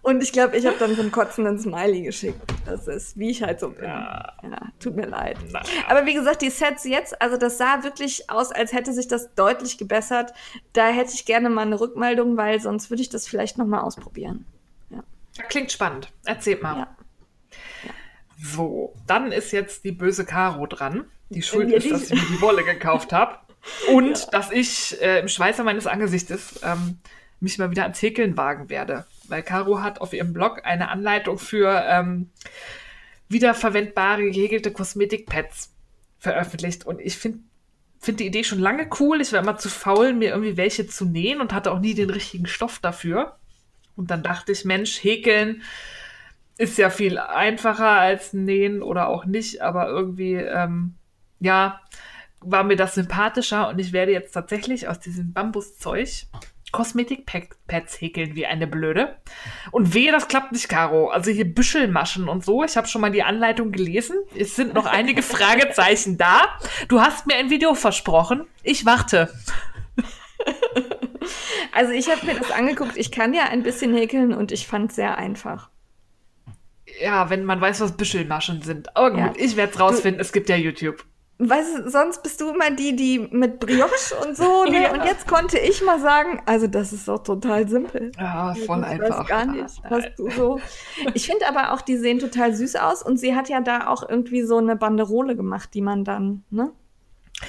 Und 0.04 0.22
ich 0.22 0.34
glaube, 0.34 0.58
ich 0.58 0.66
habe 0.66 0.76
dann 0.78 0.96
so 0.96 1.02
einen 1.02 1.14
kotzenden 1.14 1.58
Smiley 1.58 2.02
geschickt. 2.02 2.42
Das 2.66 2.90
ist, 2.90 3.18
wie 3.18 3.32
ich 3.32 3.42
halt 3.42 3.62
so 3.62 3.70
bin. 3.70 3.86
Ja, 3.86 4.34
ja 4.44 4.60
tut 4.78 4.98
mir 4.98 5.06
leid. 5.06 5.38
Naja. 5.50 5.66
Aber 5.88 6.06
wie 6.06 6.14
gesagt, 6.14 6.42
die 6.42 6.50
Sets 6.50 6.84
jetzt, 6.84 7.22
also 7.22 7.38
das 7.38 7.58
sah 7.58 7.84
wirklich 7.84 8.30
aus, 8.30 8.52
als 8.52 8.74
hätte 8.74 8.92
sich 8.92 9.08
das 9.08 9.34
deutlich 9.34 9.78
gebessert. 9.78 10.34
Da 10.74 10.90
hätte 10.90 11.14
ich 11.14 11.24
gerne 11.24 11.50
mal 11.50 11.62
eine 11.62 11.80
Rückmeldung, 11.80 12.36
weil 12.36 12.60
sonst 12.60 12.90
würde 12.90 13.02
ich 13.02 13.08
das 13.08 13.30
vielleicht 13.30 13.58
noch 13.58 13.66
mal 13.66 13.80
ausprobieren. 13.80 14.46
Ja. 14.90 15.04
Klingt 15.48 15.72
spannend. 15.72 16.12
Erzähl 16.26 16.60
mal. 16.60 16.80
Ja. 16.80 16.88
So, 18.44 18.94
dann 19.08 19.32
ist 19.32 19.54
jetzt 19.54 19.86
die 19.86 19.94
böse 19.94 20.26
Caro 20.26 20.68
dran. 20.68 21.06
Die 21.30 21.42
schuld 21.42 21.72
ist, 21.72 21.90
dass 21.90 22.12
ich 22.12 22.12
mir 22.12 22.38
die 22.38 22.42
Wolle 22.42 22.66
gekauft 22.66 23.14
habe. 23.14 23.38
Und 23.94 24.20
ja. 24.20 24.30
dass 24.32 24.52
ich 24.52 25.02
äh, 25.02 25.20
im 25.20 25.30
Schweißer 25.30 25.64
meines 25.64 25.88
Angesichtes 25.88 26.60
ähm, 26.62 26.98
mich 27.40 27.58
mal 27.58 27.72
wieder 27.72 27.84
ans 27.84 28.02
Häkeln 28.02 28.36
wagen 28.36 28.70
werde. 28.70 29.06
Weil 29.34 29.42
Caro 29.42 29.82
hat 29.82 30.00
auf 30.00 30.14
ihrem 30.14 30.32
Blog 30.32 30.62
eine 30.64 30.90
Anleitung 30.90 31.40
für 31.40 31.84
ähm, 31.88 32.30
wiederverwendbare 33.30 34.30
gehäkelte 34.30 34.72
Kosmetikpads 34.72 35.74
veröffentlicht. 36.20 36.86
Und 36.86 37.02
ich 37.02 37.18
finde 37.18 37.40
find 37.98 38.20
die 38.20 38.28
Idee 38.28 38.44
schon 38.44 38.60
lange 38.60 38.88
cool. 39.00 39.22
Ich 39.22 39.34
war 39.34 39.40
immer 39.40 39.58
zu 39.58 39.70
faul, 39.70 40.14
mir 40.14 40.30
irgendwie 40.30 40.56
welche 40.56 40.86
zu 40.86 41.06
nähen 41.06 41.42
und 41.42 41.52
hatte 41.52 41.72
auch 41.72 41.80
nie 41.80 41.96
den 41.96 42.12
richtigen 42.12 42.46
Stoff 42.46 42.78
dafür. 42.78 43.38
Und 43.96 44.12
dann 44.12 44.22
dachte 44.22 44.52
ich, 44.52 44.66
Mensch, 44.66 45.04
häkeln 45.04 45.64
ist 46.60 46.78
ja 46.78 46.92
viel 46.92 47.18
einfacher 47.18 47.90
als 47.90 48.34
nähen 48.34 48.84
oder 48.84 49.08
auch 49.08 49.26
nicht, 49.26 49.62
aber 49.62 49.88
irgendwie, 49.88 50.36
ähm, 50.36 50.94
ja, 51.40 51.82
war 52.40 52.64
mir 52.64 52.76
das 52.76 52.94
sympathischer 52.94 53.68
und 53.70 53.80
ich 53.80 53.94
werde 53.94 54.12
jetzt 54.12 54.34
tatsächlich 54.34 54.88
aus 54.88 55.00
diesem 55.00 55.34
Bambuszeug 55.34 56.28
Kosmetikpads 56.74 58.02
häkeln 58.02 58.36
wie 58.36 58.46
eine 58.46 58.68
Blöde. 58.68 59.16
Und 59.72 59.94
wehe, 59.94 60.12
das 60.12 60.28
klappt 60.28 60.52
nicht, 60.52 60.68
Caro. 60.68 61.08
Also 61.08 61.32
hier 61.32 61.46
Büschelmaschen 61.46 62.28
und 62.28 62.44
so. 62.44 62.66
Ich 62.66 62.76
habe 62.76 62.88
schon 62.88 63.00
mal 63.00 63.12
die 63.12 63.24
Anleitung 63.24 63.72
gelesen. 63.72 64.18
Es 64.36 64.58
sind 64.58 64.74
noch 64.74 64.86
einige 64.86 65.22
Fragezeichen 65.24 66.18
da. 66.18 66.42
Du 66.90 67.00
hast 67.00 67.28
mir 67.28 67.36
ein 67.36 67.50
Video 67.50 67.76
versprochen. 67.76 68.46
Ich 68.64 68.86
warte. 68.86 69.34
Also 71.72 71.92
ich 71.92 72.10
habe 72.10 72.26
mir 72.26 72.36
das 72.36 72.52
angeguckt. 72.52 72.98
Ich 72.98 73.12
kann 73.12 73.34
ja 73.34 73.46
ein 73.46 73.64
bisschen 73.64 73.96
häkeln 73.96 74.34
und 74.34 74.52
ich 74.52 74.68
fand 74.68 74.90
es 74.92 74.96
sehr 74.96 75.18
einfach. 75.18 75.70
Ja, 77.02 77.30
wenn 77.30 77.46
man 77.46 77.60
weiß, 77.60 77.82
was 77.82 77.98
Büschelmaschen 77.98 78.62
sind. 78.62 78.96
Aber 78.96 79.12
gut, 79.12 79.20
ja. 79.20 79.34
ich 79.36 79.56
werde 79.56 79.74
es 79.74 79.80
rausfinden. 79.80 80.20
Du, 80.20 80.22
es 80.22 80.34
gibt 80.34 80.50
ja 80.50 80.56
YouTube. 80.56 81.04
Weißt 81.50 81.78
du, 81.78 81.90
sonst 81.90 82.24
bist 82.24 82.40
du 82.42 82.50
immer 82.50 82.72
die, 82.72 82.96
die 82.96 83.20
mit 83.20 83.60
Brioche 83.60 84.16
und 84.26 84.36
so, 84.36 84.64
ne? 84.70 84.84
Ja. 84.84 84.94
Und 84.94 85.04
jetzt 85.06 85.28
konnte 85.28 85.58
ich 85.58 85.84
mal 85.84 86.00
sagen, 86.00 86.42
also 86.46 86.68
das 86.68 86.94
ist 86.94 87.08
doch 87.08 87.22
total 87.22 87.68
simpel. 87.68 88.12
Ja, 88.18 88.54
voll 88.66 88.80
ich 88.80 88.86
einfach. 88.86 89.20
Weiß 89.20 89.28
gar 89.28 89.46
nicht, 89.46 89.82
was 89.90 90.06
du 90.18 90.30
so. 90.30 90.60
Ich 91.14 91.28
finde 91.28 91.48
aber 91.48 91.74
auch, 91.74 91.82
die 91.82 91.98
sehen 91.98 92.20
total 92.20 92.54
süß 92.54 92.76
aus 92.78 93.04
und 93.04 93.18
sie 93.18 93.36
hat 93.36 93.50
ja 93.50 93.62
da 93.62 93.88
auch 93.88 94.08
irgendwie 94.08 94.44
so 94.44 94.58
eine 94.58 94.76
Banderole 94.76 95.36
gemacht, 95.36 95.74
die 95.74 95.82
man 95.82 96.04
dann, 96.04 96.44
ne? 96.50 96.72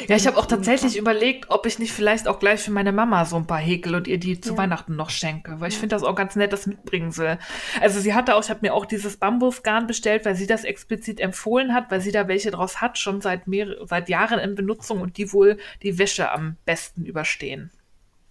Ja, 0.09 0.17
ich 0.17 0.27
habe 0.27 0.37
auch 0.37 0.47
tatsächlich 0.47 0.97
überlegt, 0.97 1.51
ob 1.51 1.67
ich 1.67 1.79
nicht 1.79 1.93
vielleicht 1.93 2.29
auch 2.29 2.39
gleich 2.39 2.61
für 2.61 2.71
meine 2.71 2.93
Mama 2.93 3.25
so 3.25 3.37
ein 3.37 3.47
paar 3.47 3.59
häkel 3.59 3.95
und 3.95 4.07
ihr 4.07 4.19
die 4.19 4.41
zu 4.41 4.53
ja. 4.53 4.59
Weihnachten 4.59 4.97
noch 4.97 5.11
schenke, 5.11 5.61
weil 5.61 5.69
ich 5.69 5.79
finde 5.79 5.97
das 5.97 6.03
auch 6.03 6.15
ganz 6.15 6.37
nett, 6.37 6.53
das 6.53 6.67
mitbringen 6.67 7.13
soll. 7.13 7.39
Also 7.81 8.01
sie 8.01 8.15
hatte 8.15 8.35
auch, 8.35 8.43
ich 8.43 8.51
habe 8.51 8.61
mir 8.63 8.75
auch 8.75 8.87
dieses 8.87 9.17
Bambusgarn 9.17 9.87
bestellt, 9.87 10.25
weil 10.25 10.35
sie 10.35 10.47
das 10.47 10.65
explizit 10.65 11.21
empfohlen 11.21 11.75
hat, 11.75 11.91
weil 11.91 12.01
sie 12.01 12.13
da 12.13 12.29
welche 12.29 12.51
draus 12.51 12.81
hat, 12.81 12.99
schon 12.99 13.21
seit 13.21 13.47
mehr, 13.47 13.77
seit 13.85 14.09
Jahren 14.09 14.39
in 14.39 14.55
Benutzung 14.55 15.01
und 15.01 15.17
die 15.17 15.33
wohl 15.33 15.59
die 15.83 15.99
Wäsche 15.99 16.31
am 16.31 16.57
besten 16.65 17.05
überstehen. 17.05 17.71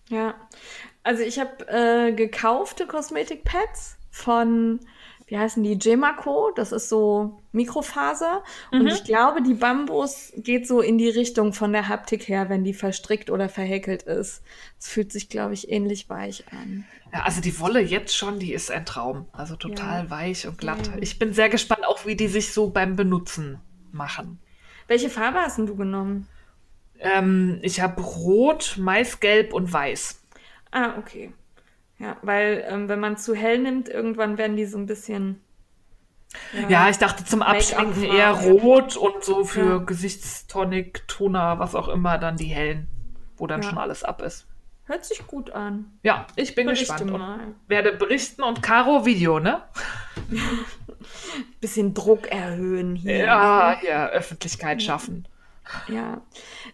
Ja, 0.10 0.36
also 1.04 1.24
ich 1.24 1.40
habe 1.40 1.68
äh, 1.68 2.14
gekaufte 2.14 2.88
Kosmetikpads 2.88 3.98
von 4.12 4.80
wie 5.28 5.38
heißen 5.38 5.64
die, 5.64 5.78
Gemaco, 5.78 6.52
das 6.56 6.72
ist 6.72 6.90
so 6.90 7.42
Mikrofaser. 7.52 8.44
Mhm. 8.72 8.82
Und 8.82 8.88
ich 8.88 9.04
glaube, 9.04 9.42
die 9.42 9.54
Bambus 9.54 10.34
geht 10.38 10.68
so 10.68 10.82
in 10.82 10.98
die 10.98 11.10
Richtung 11.10 11.54
von 11.54 11.72
der 11.72 11.88
Haptik 11.88 12.28
her, 12.28 12.50
wenn 12.50 12.64
die 12.64 12.74
verstrickt 12.74 13.30
oder 13.30 13.50
verhäkelt 13.50 14.04
ist. 14.04 14.44
Es 14.80 14.88
fühlt 14.88 15.12
sich, 15.12 15.30
glaube 15.30 15.54
ich, 15.54 15.70
ähnlich 15.72 16.10
weich 16.10 16.46
an. 16.52 16.86
Ja, 17.14 17.22
also 17.22 17.42
die 17.42 17.60
Wolle 17.60 17.80
jetzt 17.80 18.16
schon, 18.16 18.40
die 18.40 18.54
ist 18.54 18.72
ein 18.72 18.86
Traum. 18.86 19.28
Also 19.32 19.56
total 19.56 20.06
ja. 20.06 20.10
weich 20.10 20.48
und 20.48 20.58
glatt. 20.58 20.88
Ja. 20.88 20.94
Ich 21.00 21.20
bin 21.20 21.34
sehr 21.34 21.50
gespannt, 21.50 21.86
auch 21.86 22.06
wie 22.06 22.16
die 22.16 22.28
sich 22.28 22.54
so 22.54 22.70
beim 22.70 22.96
Benutzen 22.96 23.60
machen. 23.92 24.40
Welche 24.88 25.10
Farbe 25.10 25.40
hast 25.40 25.58
du 25.60 25.76
genommen? 25.76 26.28
Ähm, 27.00 27.60
ich 27.62 27.82
habe 27.82 28.02
Rot, 28.02 28.76
Maisgelb 28.78 29.54
und 29.54 29.72
Weiß. 29.72 30.22
Ah, 30.72 30.98
okay. 30.98 31.32
Ja, 32.04 32.18
weil 32.22 32.66
ähm, 32.68 32.90
wenn 32.90 33.00
man 33.00 33.16
zu 33.16 33.34
hell 33.34 33.60
nimmt, 33.60 33.88
irgendwann 33.88 34.38
werden 34.38 34.58
die 34.58 34.66
so 34.66 34.78
ein 34.78 34.88
bisschen. 34.88 35.42
Ja, 36.54 36.68
ja 36.68 36.90
ich 36.90 36.98
dachte 36.98 37.24
zum 37.24 37.42
Abschminken 37.42 38.04
eher 38.04 38.32
rot 38.32 38.98
und 38.98 39.24
so 39.24 39.46
für 39.46 39.66
ja. 39.66 39.78
Gesichtstonic, 39.78 41.08
Toner, 41.08 41.60
was 41.60 41.76
auch 41.76 41.88
immer, 41.88 42.18
dann 42.18 42.36
die 42.36 42.48
hellen, 42.48 42.90
wo 43.38 43.48
dann 43.48 43.62
ja. 43.62 43.70
schon 43.70 43.78
alles 43.78 44.04
ab 44.04 44.22
ist. 44.22 44.48
Hört 44.86 45.06
sich 45.06 45.26
gut 45.28 45.52
an. 45.52 45.98
Ja, 46.04 46.28
ich 46.36 46.56
bin 46.56 46.66
Berichte 46.66 46.94
gespannt 46.94 47.12
mal. 47.12 47.40
und 47.40 47.56
werde 47.70 47.94
berichten 47.94 48.44
und 48.44 48.62
Caro 48.62 49.06
Video, 49.06 49.40
ne? 49.40 49.62
Bisschen 51.62 51.94
Druck 51.94 52.28
erhöhen 52.28 52.98
hier. 52.98 53.20
Ja, 53.20 53.78
ja, 53.82 54.08
Öffentlichkeit 54.08 54.84
schaffen. 54.84 55.26
Ja, 55.88 56.22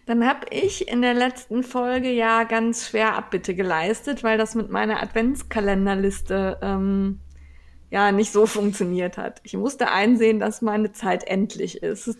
dann 0.06 0.26
habe 0.26 0.46
ich 0.50 0.88
in 0.88 1.02
der 1.02 1.14
letzten 1.14 1.62
Folge 1.62 2.10
ja 2.10 2.44
ganz 2.44 2.88
schwer 2.88 3.16
Abbitte 3.16 3.54
geleistet, 3.54 4.24
weil 4.24 4.38
das 4.38 4.54
mit 4.54 4.70
meiner 4.70 5.02
Adventskalenderliste 5.02 6.58
ähm, 6.62 7.20
ja 7.90 8.12
nicht 8.12 8.32
so 8.32 8.46
funktioniert 8.46 9.18
hat. 9.18 9.40
Ich 9.42 9.54
musste 9.54 9.90
einsehen, 9.90 10.38
dass 10.38 10.62
meine 10.62 10.92
Zeit 10.92 11.24
endlich 11.24 11.82
ist. 11.82 12.16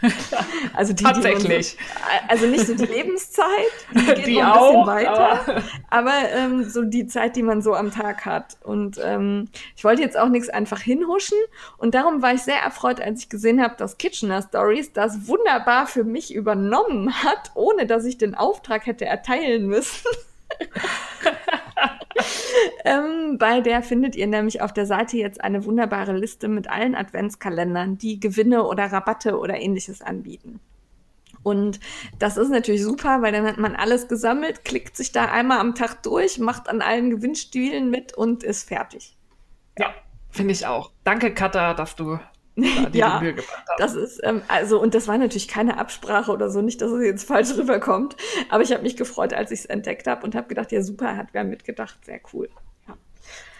also 0.74 0.92
die, 0.92 1.02
Tatsächlich. 1.02 1.76
Die 1.76 1.82
so, 1.82 2.28
also 2.28 2.46
nicht 2.46 2.66
so 2.66 2.74
die 2.74 2.84
Lebenszeit, 2.84 3.46
die 3.94 4.04
geht 4.04 4.26
die 4.26 4.36
noch 4.36 4.42
ein 4.42 4.50
auch, 4.50 4.84
bisschen 4.84 4.86
weiter, 4.86 5.40
aber, 5.40 5.62
aber 5.88 6.30
ähm, 6.32 6.64
so 6.68 6.82
die 6.82 7.06
Zeit, 7.06 7.36
die 7.36 7.42
man 7.42 7.62
so 7.62 7.74
am 7.74 7.90
Tag 7.90 8.26
hat. 8.26 8.58
Und 8.62 9.00
ähm, 9.02 9.48
ich 9.74 9.84
wollte 9.84 10.02
jetzt 10.02 10.18
auch 10.18 10.28
nichts 10.28 10.50
einfach 10.50 10.80
hinhuschen 10.80 11.38
und 11.78 11.94
darum 11.94 12.20
war 12.20 12.34
ich 12.34 12.42
sehr 12.42 12.60
erfreut, 12.60 13.00
als 13.00 13.20
ich 13.20 13.28
gesehen 13.30 13.62
habe, 13.62 13.76
dass 13.76 13.96
Kitchener 13.96 14.42
Stories 14.42 14.92
das 14.92 15.26
wunderbar 15.26 15.86
für 15.86 16.04
mich 16.04 16.34
übernommen 16.34 17.24
hat, 17.24 17.52
ohne 17.54 17.86
dass 17.86 18.04
ich 18.04 18.18
den 18.18 18.34
Auftrag 18.34 18.86
hätte 18.86 19.06
erteilen 19.06 19.66
müssen. 19.66 20.06
ähm, 22.84 23.38
bei 23.38 23.60
der 23.60 23.82
findet 23.82 24.16
ihr 24.16 24.26
nämlich 24.26 24.62
auf 24.62 24.72
der 24.72 24.86
Seite 24.86 25.16
jetzt 25.16 25.42
eine 25.42 25.64
wunderbare 25.64 26.16
Liste 26.16 26.48
mit 26.48 26.68
allen 26.68 26.94
Adventskalendern, 26.94 27.98
die 27.98 28.20
Gewinne 28.20 28.64
oder 28.64 28.86
Rabatte 28.86 29.38
oder 29.38 29.60
ähnliches 29.60 30.02
anbieten. 30.02 30.60
Und 31.42 31.80
das 32.18 32.36
ist 32.36 32.50
natürlich 32.50 32.82
super, 32.82 33.22
weil 33.22 33.32
dann 33.32 33.46
hat 33.46 33.56
man 33.56 33.74
alles 33.74 34.08
gesammelt, 34.08 34.64
klickt 34.64 34.96
sich 34.96 35.12
da 35.12 35.26
einmal 35.26 35.58
am 35.58 35.74
Tag 35.74 36.02
durch, 36.02 36.38
macht 36.38 36.68
an 36.68 36.82
allen 36.82 37.10
Gewinnspielen 37.10 37.90
mit 37.90 38.14
und 38.14 38.42
ist 38.42 38.68
fertig. 38.68 39.16
Ja, 39.78 39.94
finde 40.30 40.52
ich 40.52 40.66
auch. 40.66 40.90
Danke, 41.04 41.32
Katha, 41.32 41.72
dass 41.72 41.96
du 41.96 42.18
ja, 42.56 43.22
das 43.78 43.94
ist, 43.94 44.20
ähm, 44.22 44.42
also, 44.48 44.80
und 44.80 44.94
das 44.94 45.08
war 45.08 45.18
natürlich 45.18 45.48
keine 45.48 45.78
Absprache 45.78 46.32
oder 46.32 46.50
so, 46.50 46.60
nicht, 46.60 46.80
dass 46.80 46.90
es 46.90 47.04
jetzt 47.04 47.24
falsch 47.24 47.56
rüberkommt, 47.56 48.16
aber 48.48 48.62
ich 48.62 48.72
habe 48.72 48.82
mich 48.82 48.96
gefreut, 48.96 49.32
als 49.32 49.50
ich 49.50 49.60
es 49.60 49.66
entdeckt 49.66 50.06
habe 50.06 50.24
und 50.24 50.34
habe 50.34 50.48
gedacht, 50.48 50.72
ja 50.72 50.82
super, 50.82 51.16
hat 51.16 51.28
wer 51.32 51.44
mitgedacht, 51.44 52.04
sehr 52.04 52.20
cool. 52.32 52.48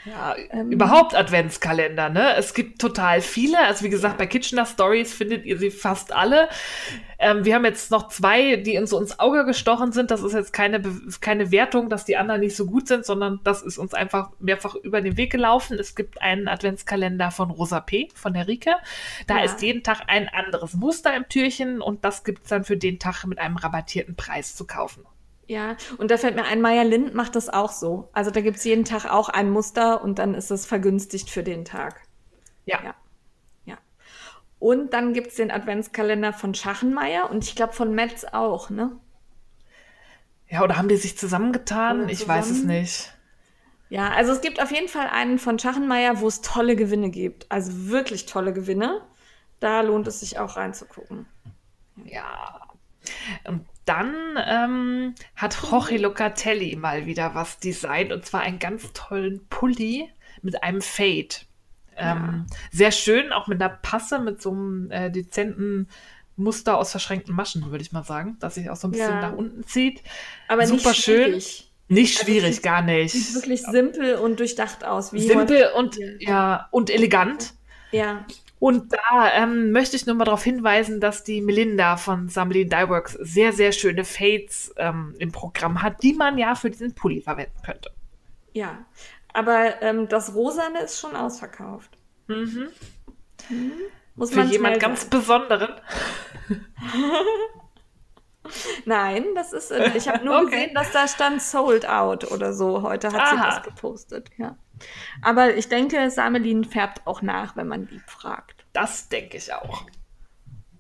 Ja. 0.07 0.35
Ähm, 0.51 0.71
überhaupt 0.71 1.15
Adventskalender, 1.15 2.09
ne? 2.09 2.35
Es 2.37 2.55
gibt 2.55 2.81
total 2.81 3.21
viele. 3.21 3.59
Also 3.59 3.85
wie 3.85 3.91
gesagt, 3.91 4.17
bei 4.17 4.27
Kitchener 4.27 4.65
Stories 4.65 5.13
findet 5.13 5.45
ihr 5.45 5.59
sie 5.59 5.71
fast 5.71 6.13
alle. 6.13 6.49
Ähm, 7.19 7.45
wir 7.45 7.55
haben 7.55 7.67
jetzt 7.67 7.91
noch 7.91 8.09
zwei, 8.09 8.57
die 8.57 8.79
uns 8.79 8.91
so 8.91 8.99
ins 8.99 9.21
Auge 9.21 9.45
gestochen 9.45 9.93
sind. 9.93 10.11
Das 10.11 10.23
ist 10.23 10.33
jetzt 10.33 10.55
keine, 10.55 10.83
keine 11.21 11.51
Wertung, 11.51 11.91
dass 11.91 12.07
die 12.07 12.17
anderen 12.17 12.41
nicht 12.41 12.57
so 12.57 12.65
gut 12.65 12.89
sind, 12.89 13.05
sondern 13.05 13.41
das 13.45 13.61
ist 13.61 13.77
uns 13.77 13.93
einfach 13.93 14.31
mehrfach 14.39 14.75
über 14.75 15.03
den 15.03 15.19
Weg 15.19 15.31
gelaufen. 15.31 15.79
Es 15.79 15.95
gibt 15.95 16.23
einen 16.23 16.49
Adventskalender 16.49 17.31
von 17.31 17.51
Rosa 17.51 17.81
P., 17.81 18.09
von 18.15 18.33
der 18.33 18.49
Rike. 18.49 18.73
Da 19.27 19.37
ja. 19.39 19.45
ist 19.45 19.61
jeden 19.61 19.83
Tag 19.83 20.05
ein 20.07 20.29
anderes 20.29 20.75
Muster 20.75 21.15
im 21.15 21.29
Türchen 21.29 21.83
und 21.83 22.07
das 22.07 22.25
gibt 22.25 22.45
es 22.45 22.49
dann 22.49 22.65
für 22.65 22.79
den 22.79 22.99
Tag 22.99 23.25
mit 23.27 23.39
einem 23.39 23.57
rabattierten 23.57 24.17
Preis 24.17 24.57
zu 24.57 24.67
kaufen. 24.67 25.05
Ja, 25.51 25.77
und 25.99 26.13
da 26.13 26.17
fällt 26.17 26.37
mir 26.37 26.45
ein, 26.45 26.61
Maya 26.61 26.83
Lind 26.83 27.13
macht 27.13 27.35
das 27.35 27.49
auch 27.49 27.73
so. 27.73 28.09
Also 28.13 28.31
da 28.31 28.41
gibt 28.41 28.59
es 28.59 28.65
jeden 28.65 28.85
Tag 28.85 29.07
auch 29.07 29.29
ein 29.29 29.51
Muster 29.51 30.01
und 30.01 30.21
dann 30.21 30.35
ist 30.35 30.53
es 30.53 30.65
vergünstigt 30.65 31.29
für 31.29 31.43
den 31.43 31.65
Tag. 31.65 32.03
Ja. 32.67 32.79
ja. 32.85 32.95
ja. 33.65 33.77
Und 34.61 34.93
dann 34.93 35.13
gibt 35.13 35.27
es 35.27 35.35
den 35.35 35.51
Adventskalender 35.51 36.33
von 36.33 36.55
Schachenmeier 36.55 37.29
und 37.31 37.43
ich 37.43 37.57
glaube 37.57 37.73
von 37.73 37.93
Metz 37.93 38.25
auch, 38.31 38.71
ne? 38.71 38.97
Ja, 40.49 40.63
oder 40.63 40.77
haben 40.77 40.87
die 40.87 40.95
sich 40.95 41.19
zusammengetan? 41.19 41.97
Zusammen? 41.97 42.11
Ich 42.11 42.29
weiß 42.29 42.51
es 42.51 42.63
nicht. 42.63 43.13
Ja, 43.89 44.11
also 44.11 44.31
es 44.31 44.43
gibt 44.43 44.63
auf 44.63 44.71
jeden 44.71 44.87
Fall 44.87 45.09
einen 45.09 45.41
von 45.41 45.59
Schachenmeier, 45.59 46.21
wo 46.21 46.29
es 46.29 46.43
tolle 46.43 46.77
Gewinne 46.77 47.11
gibt. 47.11 47.51
Also 47.51 47.89
wirklich 47.89 48.27
tolle 48.27 48.53
Gewinne. 48.53 49.01
Da 49.59 49.81
lohnt 49.81 50.07
es 50.07 50.21
sich 50.21 50.39
auch 50.39 50.57
reinzugucken. 50.57 51.27
Ja. 52.05 52.69
Und 53.49 53.67
dann 53.85 54.15
ähm, 54.47 55.15
hat 55.37 55.59
Jorge 55.71 55.99
Locatelli 55.99 56.77
mal 56.77 57.07
wieder 57.07 57.35
was 57.35 57.59
designt 57.59 58.13
und 58.13 58.25
zwar 58.25 58.43
einen 58.43 58.59
ganz 58.59 58.93
tollen 58.93 59.47
Pulli 59.49 60.09
mit 60.43 60.63
einem 60.63 60.81
Fade. 60.81 61.29
Ähm, 61.97 62.47
ja. 62.51 62.57
Sehr 62.71 62.93
schön, 62.93 63.33
auch 63.33 63.47
mit 63.47 63.61
einer 63.61 63.73
Passe, 63.73 64.19
mit 64.19 64.41
so 64.41 64.51
einem 64.53 64.91
äh, 64.91 65.11
dezenten 65.11 65.89
Muster 66.37 66.79
aus 66.79 66.91
verschränkten 66.91 67.35
Maschen, 67.35 67.71
würde 67.71 67.83
ich 67.83 67.93
mal 67.93 68.05
sagen, 68.05 68.37
dass 68.41 68.55
sich 68.55 68.71
auch 68.71 68.77
so 68.77 68.89
ein 68.89 68.93
bisschen 68.93 69.11
ja. 69.11 69.21
nach 69.21 69.37
unten 69.37 69.65
zieht. 69.65 70.03
Aber 70.49 70.67
super 70.67 70.95
schön. 70.95 71.41
Nicht 71.89 72.19
also 72.19 72.25
schwierig, 72.25 72.45
also 72.45 72.63
gar 72.63 72.83
nicht. 72.83 73.13
Sieht 73.13 73.35
wirklich 73.35 73.63
simpel 73.63 74.15
und 74.15 74.39
durchdacht 74.39 74.85
aus. 74.85 75.11
simpel 75.11 75.71
und 75.77 75.99
ja 76.21 76.69
und 76.71 76.89
elegant. 76.89 77.55
Ja. 77.91 78.25
Und 78.61 78.93
da 78.93 79.33
ähm, 79.33 79.73
möchte 79.73 79.97
ich 79.97 80.07
nur 80.07 80.15
mal 80.15 80.27
darauf 80.27 80.45
hinweisen, 80.45 81.01
dass 81.01 81.25
die 81.25 81.41
Melinda 81.41 81.97
von 81.97 82.29
Samlin 82.29 82.69
Dyeworks 82.69 83.15
sehr, 83.15 83.55
sehr 83.55 83.73
schöne 83.73 84.05
Fades 84.05 84.73
ähm, 84.77 85.17
im 85.19 85.33
Programm 85.33 85.83
hat, 85.83 86.03
die 86.03 86.13
man 86.13 86.37
ja 86.37 86.55
für 86.55 86.71
diesen 86.71 86.95
Pulli 86.95 87.23
verwenden 87.23 87.57
könnte. 87.65 87.91
Ja, 88.53 88.85
aber 89.33 89.81
ähm, 89.81 90.09
das 90.09 90.35
Rosane 90.35 90.81
ist 90.81 91.01
schon 91.01 91.17
ausverkauft. 91.17 91.97
Mhm. 92.27 92.69
Mhm. 93.49 93.73
Muss 94.15 94.33
für 94.33 94.43
jemand 94.43 94.79
ganz 94.79 95.07
Besonderen. 95.07 95.73
Nein, 98.85 99.25
das 99.35 99.55
ist. 99.55 99.71
Äh, 99.71 99.97
ich 99.97 100.09
habe 100.09 100.23
nur 100.25 100.37
okay. 100.43 100.51
gesehen, 100.51 100.75
dass 100.75 100.93
da 100.93 101.09
stand 101.09 101.41
Sold 101.41 101.89
Out 101.89 102.31
oder 102.31 102.53
so. 102.53 102.83
Heute 102.83 103.09
hat 103.09 103.21
Aha. 103.21 103.31
sie 103.31 103.37
das 103.37 103.63
gepostet. 103.63 104.31
Ja. 104.37 104.57
Aber 105.23 105.55
ich 105.55 105.69
denke, 105.69 106.11
Samelin 106.11 106.65
färbt 106.65 107.07
auch 107.07 107.23
nach, 107.23 107.57
wenn 107.57 107.69
man 107.69 107.87
lieb 107.89 108.09
fragt. 108.09 108.65
Das 108.73 109.09
denke 109.09 109.37
ich 109.37 109.53
auch. 109.53 109.87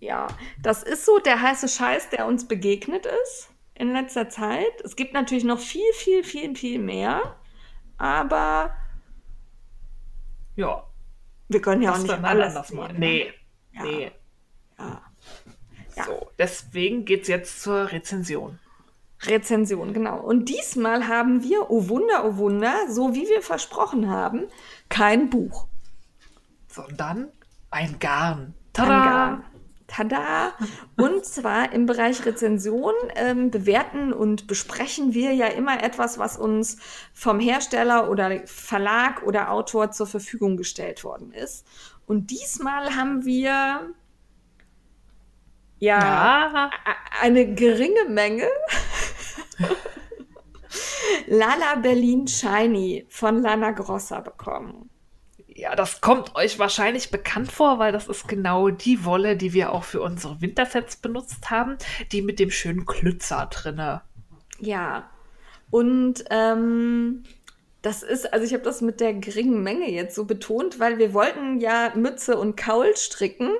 Ja, 0.00 0.28
das 0.62 0.82
ist 0.82 1.04
so 1.04 1.18
der 1.18 1.42
heiße 1.42 1.68
Scheiß, 1.68 2.08
der 2.10 2.26
uns 2.26 2.48
begegnet 2.48 3.06
ist 3.06 3.50
in 3.74 3.92
letzter 3.92 4.28
Zeit. 4.28 4.80
Es 4.84 4.96
gibt 4.96 5.12
natürlich 5.12 5.44
noch 5.44 5.58
viel, 5.58 5.92
viel, 5.94 6.24
viel, 6.24 6.54
viel 6.54 6.78
mehr. 6.78 7.36
Aber 7.98 8.74
ja. 10.56 10.84
Wir 11.48 11.60
können 11.60 11.82
ja 11.82 11.92
auch 11.92 11.98
nicht 11.98 12.10
alles 12.10 12.54
das 12.54 12.72
mal. 12.72 12.92
Nee. 12.92 13.32
Ja. 13.72 13.82
Nee. 13.82 14.12
Ja. 14.78 15.02
ja. 15.96 16.04
So, 16.04 16.30
deswegen 16.38 17.04
geht 17.04 17.22
es 17.22 17.28
jetzt 17.28 17.62
zur 17.62 17.90
Rezension. 17.90 18.58
Rezension, 19.22 19.92
genau. 19.92 20.20
Und 20.20 20.48
diesmal 20.48 21.08
haben 21.08 21.42
wir, 21.42 21.70
oh 21.70 21.88
Wunder, 21.88 22.24
oh 22.24 22.36
Wunder, 22.36 22.74
so 22.88 23.14
wie 23.14 23.28
wir 23.28 23.42
versprochen 23.42 24.08
haben, 24.08 24.46
kein 24.88 25.30
Buch. 25.30 25.66
Sondern 26.68 27.28
ein 27.70 27.98
Garn. 27.98 28.54
Tada! 28.72 28.92
Ein 28.94 29.10
Garn. 29.10 29.44
Tada! 29.86 30.52
Und 30.96 31.24
zwar 31.24 31.72
im 31.72 31.86
Bereich 31.86 32.24
Rezension 32.24 32.94
ähm, 33.16 33.50
bewerten 33.50 34.12
und 34.12 34.46
besprechen 34.46 35.14
wir 35.14 35.32
ja 35.34 35.46
immer 35.48 35.82
etwas, 35.82 36.18
was 36.18 36.38
uns 36.38 36.78
vom 37.12 37.40
Hersteller 37.40 38.08
oder 38.08 38.46
Verlag 38.46 39.24
oder 39.24 39.50
Autor 39.50 39.90
zur 39.90 40.06
Verfügung 40.06 40.56
gestellt 40.56 41.02
worden 41.02 41.32
ist. 41.32 41.66
Und 42.06 42.30
diesmal 42.30 42.96
haben 42.96 43.24
wir 43.24 43.92
ja, 45.80 45.98
ja. 45.98 46.70
eine 47.20 47.54
geringe 47.54 48.04
Menge 48.08 48.48
Lala 51.26 51.76
Berlin 51.76 52.26
Shiny 52.26 53.06
von 53.08 53.42
Lana 53.42 53.72
Grossa 53.72 54.20
bekommen. 54.20 54.90
Ja, 55.46 55.74
das 55.74 56.00
kommt 56.00 56.36
euch 56.36 56.58
wahrscheinlich 56.58 57.10
bekannt 57.10 57.52
vor, 57.52 57.78
weil 57.78 57.92
das 57.92 58.08
ist 58.08 58.28
genau 58.28 58.70
die 58.70 59.04
Wolle, 59.04 59.36
die 59.36 59.52
wir 59.52 59.72
auch 59.72 59.84
für 59.84 60.00
unsere 60.00 60.40
Wintersets 60.40 60.96
benutzt 60.96 61.50
haben, 61.50 61.76
die 62.12 62.22
mit 62.22 62.38
dem 62.38 62.50
schönen 62.50 62.86
Klützer 62.86 63.46
drinne. 63.50 64.02
Ja, 64.58 65.10
und 65.70 66.24
ähm, 66.30 67.24
das 67.82 68.02
ist, 68.02 68.32
also 68.32 68.44
ich 68.44 68.52
habe 68.52 68.62
das 68.62 68.80
mit 68.80 69.00
der 69.00 69.14
geringen 69.14 69.62
Menge 69.62 69.90
jetzt 69.90 70.14
so 70.14 70.24
betont, 70.24 70.78
weil 70.78 70.98
wir 70.98 71.14
wollten 71.14 71.60
ja 71.60 71.92
Mütze 71.94 72.36
und 72.36 72.56
Kaul 72.56 72.94
stricken 72.96 73.52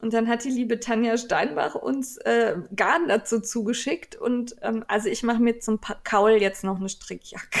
und 0.00 0.14
dann 0.14 0.28
hat 0.28 0.44
die 0.44 0.50
liebe 0.50 0.80
Tanja 0.80 1.18
Steinbach 1.18 1.74
uns 1.74 2.16
äh, 2.18 2.56
Garn 2.74 3.08
dazu 3.08 3.40
zugeschickt. 3.40 4.16
Und 4.16 4.56
ähm, 4.62 4.84
also 4.88 5.08
ich 5.08 5.22
mache 5.22 5.42
mir 5.42 5.60
zum 5.60 5.78
Kaul 6.04 6.32
jetzt 6.32 6.64
noch 6.64 6.78
eine 6.78 6.88
Strickjacke. 6.88 7.60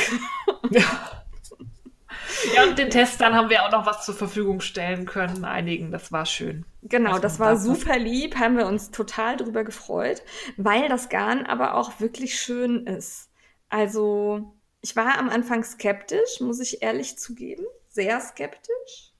Ja. 0.70 0.82
ja, 2.54 2.64
und 2.64 2.78
den 2.78 2.88
Testern 2.88 3.34
haben 3.34 3.50
wir 3.50 3.64
auch 3.64 3.70
noch 3.70 3.84
was 3.84 4.06
zur 4.06 4.14
Verfügung 4.14 4.62
stellen 4.62 5.04
können, 5.04 5.44
einigen. 5.44 5.90
Das 5.90 6.12
war 6.12 6.24
schön. 6.24 6.64
Genau, 6.82 7.18
das 7.18 7.38
war 7.38 7.58
super 7.58 7.98
lieb, 7.98 8.36
haben 8.36 8.56
wir 8.56 8.66
uns 8.66 8.90
total 8.90 9.36
drüber 9.36 9.62
gefreut, 9.62 10.22
weil 10.56 10.88
das 10.88 11.10
Garn 11.10 11.44
aber 11.44 11.74
auch 11.74 12.00
wirklich 12.00 12.40
schön 12.40 12.86
ist. 12.86 13.28
Also, 13.68 14.54
ich 14.82 14.96
war 14.96 15.18
am 15.18 15.28
Anfang 15.28 15.64
skeptisch, 15.64 16.40
muss 16.40 16.60
ich 16.60 16.82
ehrlich 16.82 17.18
zugeben, 17.18 17.64
sehr 17.88 18.20
skeptisch 18.20 19.10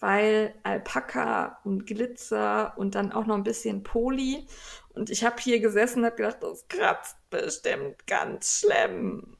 weil 0.00 0.54
Alpaka 0.62 1.60
und 1.64 1.86
Glitzer 1.86 2.76
und 2.76 2.94
dann 2.94 3.12
auch 3.12 3.26
noch 3.26 3.36
ein 3.36 3.44
bisschen 3.44 3.82
Poli. 3.82 4.46
Und 4.94 5.10
ich 5.10 5.24
habe 5.24 5.36
hier 5.40 5.60
gesessen 5.60 6.00
und 6.00 6.06
habe 6.06 6.16
gedacht, 6.16 6.38
das 6.40 6.66
kratzt 6.68 7.16
bestimmt 7.28 8.06
ganz 8.06 8.60
schlimm. 8.60 9.36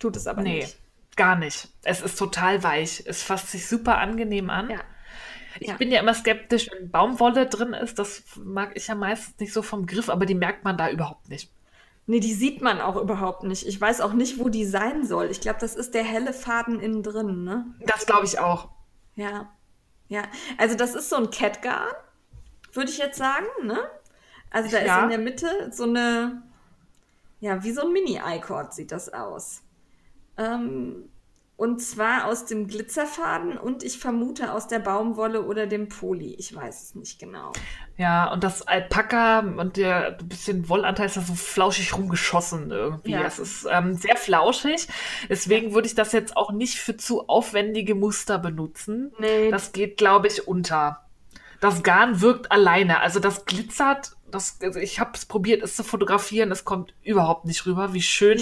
Tut 0.00 0.16
es 0.16 0.26
aber 0.26 0.42
nee, 0.42 0.60
nicht. 0.60 0.78
Gar 1.16 1.36
nicht. 1.36 1.68
Es 1.82 2.00
ist 2.00 2.18
total 2.18 2.62
weich. 2.62 3.04
Es 3.06 3.22
fasst 3.22 3.50
sich 3.50 3.66
super 3.66 3.98
angenehm 3.98 4.50
an. 4.50 4.70
Ja. 4.70 4.80
Ich 5.60 5.68
ja. 5.68 5.76
bin 5.76 5.90
ja 5.90 6.00
immer 6.00 6.14
skeptisch, 6.14 6.70
wenn 6.72 6.90
Baumwolle 6.90 7.46
drin 7.46 7.74
ist. 7.74 7.98
Das 7.98 8.22
mag 8.36 8.72
ich 8.74 8.86
ja 8.86 8.94
meistens 8.94 9.38
nicht 9.38 9.52
so 9.52 9.62
vom 9.62 9.86
Griff, 9.86 10.08
aber 10.08 10.24
die 10.24 10.34
merkt 10.34 10.64
man 10.64 10.78
da 10.78 10.88
überhaupt 10.88 11.28
nicht. 11.28 11.50
Nee, 12.10 12.20
die 12.20 12.32
sieht 12.32 12.62
man 12.62 12.80
auch 12.80 12.96
überhaupt 12.96 13.42
nicht. 13.42 13.66
Ich 13.66 13.78
weiß 13.78 14.00
auch 14.00 14.14
nicht, 14.14 14.38
wo 14.38 14.48
die 14.48 14.64
sein 14.64 15.06
soll. 15.06 15.26
Ich 15.26 15.42
glaube, 15.42 15.58
das 15.60 15.76
ist 15.76 15.92
der 15.92 16.04
helle 16.04 16.32
Faden 16.32 16.80
innen 16.80 17.02
drin, 17.02 17.44
ne? 17.44 17.66
Das 17.80 18.06
glaube 18.06 18.24
ich 18.24 18.38
auch. 18.38 18.70
Ja. 19.14 19.50
Ja, 20.08 20.22
also 20.56 20.74
das 20.74 20.94
ist 20.94 21.10
so 21.10 21.16
ein 21.16 21.30
Catgarn, 21.30 21.92
würde 22.72 22.90
ich 22.90 22.96
jetzt 22.96 23.18
sagen, 23.18 23.44
ne? 23.62 23.78
Also 24.48 24.70
da 24.70 24.82
ja. 24.82 24.96
ist 24.96 25.02
in 25.02 25.08
der 25.10 25.18
Mitte 25.18 25.70
so 25.70 25.84
eine, 25.84 26.42
ja, 27.40 27.62
wie 27.62 27.72
so 27.72 27.82
ein 27.82 27.92
Mini-I-Cord 27.92 28.72
sieht 28.72 28.90
das 28.90 29.12
aus. 29.12 29.60
Ähm, 30.38 31.10
und 31.58 31.80
zwar 31.80 32.26
aus 32.26 32.44
dem 32.44 32.68
Glitzerfaden 32.68 33.58
und 33.58 33.82
ich 33.82 33.98
vermute 33.98 34.52
aus 34.52 34.68
der 34.68 34.78
Baumwolle 34.78 35.42
oder 35.44 35.66
dem 35.66 35.88
Poli. 35.88 36.36
Ich 36.38 36.54
weiß 36.54 36.82
es 36.84 36.94
nicht 36.94 37.18
genau. 37.18 37.52
Ja, 37.96 38.32
und 38.32 38.44
das 38.44 38.62
Alpaka 38.62 39.40
und 39.40 39.76
der 39.76 40.12
bisschen 40.22 40.68
Wollanteil 40.68 41.06
ist 41.06 41.16
da 41.16 41.20
so 41.20 41.34
flauschig 41.34 41.96
rumgeschossen 41.96 42.70
irgendwie. 42.70 43.10
Ja. 43.10 43.22
Es 43.22 43.40
ist 43.40 43.66
ähm, 43.68 43.94
sehr 43.94 44.16
flauschig. 44.16 44.86
Deswegen 45.28 45.74
würde 45.74 45.88
ich 45.88 45.96
das 45.96 46.12
jetzt 46.12 46.36
auch 46.36 46.52
nicht 46.52 46.76
für 46.76 46.96
zu 46.96 47.28
aufwendige 47.28 47.96
Muster 47.96 48.38
benutzen. 48.38 49.12
Nee. 49.18 49.50
Das 49.50 49.72
geht, 49.72 49.96
glaube 49.96 50.28
ich, 50.28 50.46
unter. 50.46 51.08
Das 51.60 51.82
Garn 51.82 52.20
wirkt 52.20 52.52
alleine. 52.52 53.00
Also 53.00 53.18
das 53.18 53.46
glitzert 53.46 54.12
das, 54.30 54.58
also 54.62 54.78
ich 54.78 55.00
habe 55.00 55.12
es 55.14 55.26
probiert, 55.26 55.62
es 55.62 55.76
zu 55.76 55.84
fotografieren. 55.84 56.50
Es 56.50 56.64
kommt 56.64 56.94
überhaupt 57.02 57.44
nicht 57.44 57.66
rüber, 57.66 57.92
wie 57.94 58.02
schön 58.02 58.38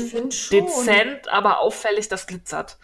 dezent, 0.51 1.29
aber 1.29 1.61
auffällig 1.61 2.09
das 2.09 2.27
glitzert. 2.27 2.79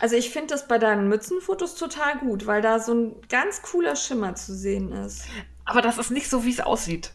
Also 0.00 0.16
ich 0.16 0.30
finde 0.30 0.48
das 0.48 0.66
bei 0.66 0.78
deinen 0.78 1.08
Mützenfotos 1.08 1.74
total 1.74 2.18
gut, 2.18 2.46
weil 2.46 2.62
da 2.62 2.80
so 2.80 2.94
ein 2.94 3.16
ganz 3.28 3.62
cooler 3.62 3.96
Schimmer 3.96 4.34
zu 4.34 4.54
sehen 4.54 4.92
ist. 4.92 5.24
Aber 5.64 5.82
das 5.82 5.98
ist 5.98 6.10
nicht 6.10 6.28
so, 6.28 6.44
wie 6.44 6.50
es 6.50 6.60
aussieht. 6.60 7.12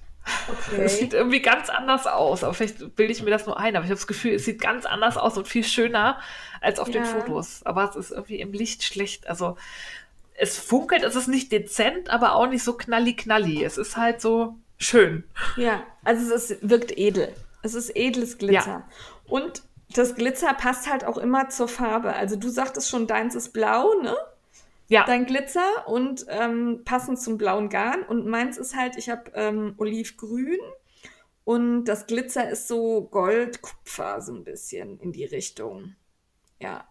Okay. 0.47 0.81
Es 0.83 0.97
sieht 0.97 1.13
irgendwie 1.13 1.41
ganz 1.41 1.69
anders 1.69 2.07
aus. 2.07 2.43
Aber 2.43 2.53
vielleicht 2.53 2.95
bilde 2.95 3.11
ich 3.11 3.21
mir 3.21 3.29
das 3.29 3.45
nur 3.45 3.59
ein. 3.59 3.75
Aber 3.75 3.85
ich 3.85 3.91
habe 3.91 3.99
das 3.99 4.07
Gefühl, 4.07 4.33
es 4.33 4.45
sieht 4.45 4.61
ganz 4.61 4.85
anders 4.85 5.17
aus 5.17 5.37
und 5.37 5.47
viel 5.47 5.63
schöner 5.63 6.19
als 6.61 6.79
auf 6.79 6.87
ja. 6.87 7.01
den 7.01 7.05
Fotos. 7.05 7.61
Aber 7.63 7.89
es 7.89 7.95
ist 7.95 8.11
irgendwie 8.11 8.39
im 8.39 8.53
Licht 8.53 8.83
schlecht. 8.83 9.27
Also 9.27 9.57
es 10.37 10.57
funkelt, 10.57 11.03
es 11.03 11.15
ist 11.15 11.27
nicht 11.27 11.51
dezent, 11.51 12.09
aber 12.09 12.35
auch 12.35 12.47
nicht 12.47 12.63
so 12.63 12.73
knalli-knalli. 12.73 13.63
Es 13.63 13.77
ist 13.77 13.97
halt 13.97 14.21
so 14.21 14.55
schön. 14.85 15.23
Ja, 15.57 15.83
also 16.03 16.33
es 16.33 16.55
wirkt 16.61 16.97
edel. 16.97 17.33
Es 17.61 17.73
ist 17.73 17.95
edles 17.95 18.37
Glitzer. 18.37 18.67
Ja. 18.67 18.89
Und 19.27 19.63
das 19.89 20.15
Glitzer 20.15 20.53
passt 20.53 20.89
halt 20.89 21.03
auch 21.05 21.17
immer 21.17 21.49
zur 21.49 21.67
Farbe. 21.67 22.13
Also 22.13 22.35
du 22.35 22.49
sagtest 22.49 22.89
schon, 22.89 23.07
deins 23.07 23.35
ist 23.35 23.53
blau, 23.53 23.93
ne? 24.01 24.15
Ja. 24.87 25.03
Dein 25.05 25.25
Glitzer 25.25 25.87
und 25.87 26.25
ähm, 26.29 26.83
passend 26.85 27.19
zum 27.19 27.37
blauen 27.37 27.69
Garn. 27.69 28.03
Und 28.03 28.27
meins 28.27 28.57
ist 28.57 28.75
halt, 28.75 28.97
ich 28.97 29.09
habe 29.09 29.31
ähm, 29.33 29.73
olivgrün 29.77 30.59
und 31.43 31.85
das 31.85 32.05
Glitzer 32.05 32.49
ist 32.49 32.67
so 32.67 33.03
Gold-Kupfer, 33.09 34.21
so 34.21 34.33
ein 34.33 34.43
bisschen 34.43 34.99
in 34.99 35.11
die 35.11 35.25
Richtung. 35.25 35.95
Ja. 36.59 36.87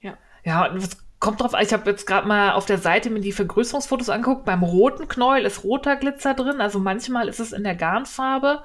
Ja. 0.00 0.18
Ja, 0.44 0.70
und 0.70 0.76
es 0.76 1.03
kommt 1.24 1.40
drauf 1.40 1.54
an, 1.54 1.64
ich 1.64 1.72
habe 1.72 1.90
jetzt 1.90 2.06
gerade 2.06 2.28
mal 2.28 2.52
auf 2.52 2.66
der 2.66 2.76
Seite 2.76 3.08
mir 3.08 3.20
die 3.20 3.32
Vergrößerungsfotos 3.32 4.10
angeguckt. 4.10 4.44
Beim 4.44 4.62
roten 4.62 5.08
Knäuel 5.08 5.46
ist 5.46 5.64
roter 5.64 5.96
Glitzer 5.96 6.34
drin. 6.34 6.60
Also 6.60 6.78
manchmal 6.80 7.28
ist 7.28 7.40
es 7.40 7.52
in 7.52 7.64
der 7.64 7.74
Garnfarbe 7.74 8.62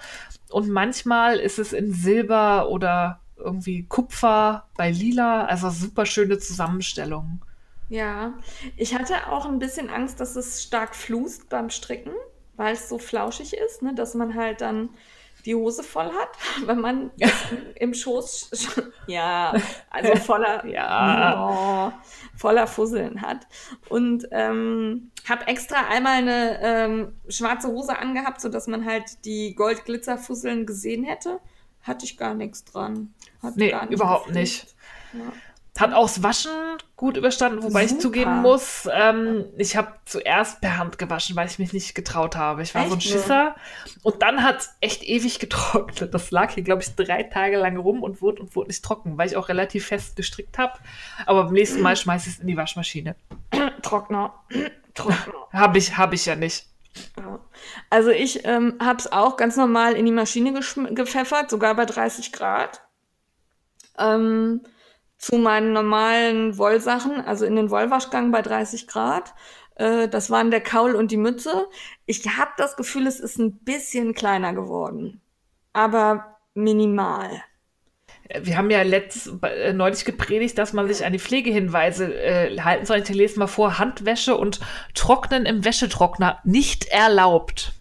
und 0.50 0.68
manchmal 0.68 1.38
ist 1.38 1.58
es 1.58 1.72
in 1.72 1.94
Silber 1.94 2.68
oder 2.70 3.22
irgendwie 3.38 3.86
Kupfer 3.86 4.68
bei 4.76 4.92
Lila. 4.92 5.46
Also 5.46 5.70
super 5.70 6.06
schöne 6.06 6.38
Zusammenstellung. 6.38 7.40
Ja, 7.88 8.34
ich 8.76 8.94
hatte 8.94 9.32
auch 9.32 9.46
ein 9.46 9.60
bisschen 9.60 9.90
Angst, 9.90 10.20
dass 10.20 10.36
es 10.36 10.62
stark 10.62 10.98
flust 10.98 11.48
beim 11.48 11.70
Stricken, 11.70 12.12
weil 12.58 12.74
es 12.74 12.90
so 12.90 12.98
flauschig 12.98 13.54
ist, 13.54 13.84
ne, 13.84 13.96
dass 13.96 14.16
man 14.16 14.36
halt 14.36 14.60
dann 14.60 14.90
die 15.46 15.56
Hose 15.56 15.84
voll 15.84 16.12
hat, 16.12 16.30
wenn 16.66 16.80
man 16.80 17.12
ja. 17.18 17.30
im 17.76 17.94
Schoß, 17.94 18.52
ja, 19.08 19.54
also 19.90 20.16
voller, 20.24 20.66
ja. 20.66 21.92
Oh, 21.94 21.94
voller 22.38 22.68
Fusseln 22.68 23.22
hat. 23.22 23.48
Und 23.90 24.28
ähm, 24.32 25.12
habe 25.28 25.48
extra 25.48 25.88
einmal 25.90 26.18
eine 26.18 26.60
ähm, 26.62 27.14
schwarze 27.28 27.68
Hose 27.70 27.98
angehabt, 27.98 28.42
sodass 28.42 28.68
man 28.68 28.86
halt 28.86 29.26
die 29.26 29.56
Goldglitzerfusseln 29.56 30.66
gesehen 30.66 31.04
hätte. 31.04 31.40
Hatte 31.82 32.06
ich 32.06 32.18
gar 32.18 32.34
nichts 32.34 32.66
dran. 32.66 33.14
Hat 33.42 33.56
nee, 33.56 33.74
überhaupt 33.90 34.28
gefüllt. 34.28 34.36
nicht. 34.42 34.76
Ja. 35.14 35.34
Hat 35.78 35.94
auch 35.94 36.08
das 36.08 36.24
Waschen 36.24 36.52
gut 36.98 37.16
überstanden, 37.16 37.64
wobei 37.64 37.88
Super. 37.88 37.96
ich 37.96 38.02
zugeben 38.02 38.42
muss, 38.42 38.90
ähm, 38.92 39.46
ich 39.58 39.78
habe 39.78 39.94
zuerst 40.04 40.60
per 40.60 40.78
Hand 40.78 40.98
gewaschen, 40.98 41.38
weil 41.38 41.48
ich 41.48 41.58
mich 41.58 41.72
nicht 41.72 41.96
getraut 41.96 42.36
habe. 42.36 42.62
Ich 42.64 42.76
war 42.76 42.82
echt? 42.82 42.90
so 42.90 42.98
ein 42.98 43.02
Schisser. 43.02 43.56
Und 44.04 44.22
dann 44.22 44.44
hat 44.44 44.60
es 44.60 44.76
echt 44.82 45.04
ewig 45.04 45.40
getrocknet. 45.40 46.14
Das 46.14 46.32
lag 46.32 46.52
hier, 46.52 46.64
glaube 46.64 46.82
ich, 46.82 46.96
drei 46.96 47.24
Tage 47.24 47.58
lang 47.58 47.78
rum 47.78 48.04
und 48.04 48.22
wurde 48.22 48.42
und 48.42 48.56
wurde 48.56 48.68
nicht 48.68 48.84
trocken, 48.84 49.18
weil 49.18 49.28
ich 49.28 49.38
auch 49.38 49.48
relativ 49.48 49.88
fest 49.88 50.18
gestrickt 50.18 50.58
habe. 50.58 50.74
Aber 51.26 51.46
beim 51.46 51.54
nächsten 51.54 51.82
Mal 51.82 51.96
schmeiße 51.96 52.28
ich 52.28 52.36
es 52.36 52.42
in 52.42 52.48
die 52.48 52.58
Waschmaschine. 52.58 53.16
Trockner. 53.82 54.34
Trockner. 54.94 55.34
habe 55.54 55.78
ich, 55.78 55.98
hab 55.98 56.12
ich 56.12 56.26
ja 56.26 56.36
nicht. 56.36 56.66
Also 57.90 58.10
ich 58.10 58.46
ähm, 58.46 58.76
habe 58.82 59.00
es 59.00 59.12
auch 59.12 59.38
ganz 59.38 59.56
normal 59.56 59.94
in 59.94 60.06
die 60.06 60.12
Maschine 60.12 60.60
gepfeffert, 60.92 61.50
sogar 61.50 61.76
bei 61.76 61.86
30 61.86 62.32
Grad. 62.32 62.82
Ähm, 63.98 64.62
zu 65.20 65.38
meinen 65.38 65.74
normalen 65.74 66.58
Wollsachen, 66.58 67.22
also 67.22 67.46
in 67.46 67.56
den 67.56 67.70
Wollwaschgang 67.70 68.32
bei 68.32 68.42
30 68.42 68.88
Grad. 68.88 69.36
Äh, 69.76 70.08
das 70.08 70.32
waren 70.32 70.50
der 70.50 70.62
Kaul 70.62 70.96
und 70.96 71.12
die 71.12 71.18
Mütze. 71.18 71.68
Ich 72.08 72.26
habe 72.38 72.52
das 72.58 72.76
Gefühl, 72.78 73.06
es 73.06 73.20
ist 73.20 73.38
ein 73.38 73.60
bisschen 73.60 74.14
kleiner 74.16 74.54
geworden, 74.54 75.22
aber 75.74 76.38
minimal. 76.54 77.30
Wir 78.42 78.58
haben 78.58 78.70
ja 78.70 78.82
letzt, 78.84 79.32
äh, 79.44 79.74
neulich 79.74 80.06
gepredigt, 80.06 80.58
dass 80.58 80.74
man 80.74 80.88
sich 80.88 81.06
an 81.06 81.14
die 81.14 81.20
Pflegehinweise 81.20 82.14
äh, 82.14 82.60
halten 82.60 82.86
soll. 82.86 83.00
Ich 83.00 83.10
lese 83.10 83.40
mal 83.40 83.48
vor: 83.48 83.78
Handwäsche 83.78 84.38
und 84.38 84.60
Trocknen 84.94 85.46
im 85.46 85.66
Wäschetrockner 85.66 86.40
nicht 86.44 86.86
erlaubt. 86.86 87.74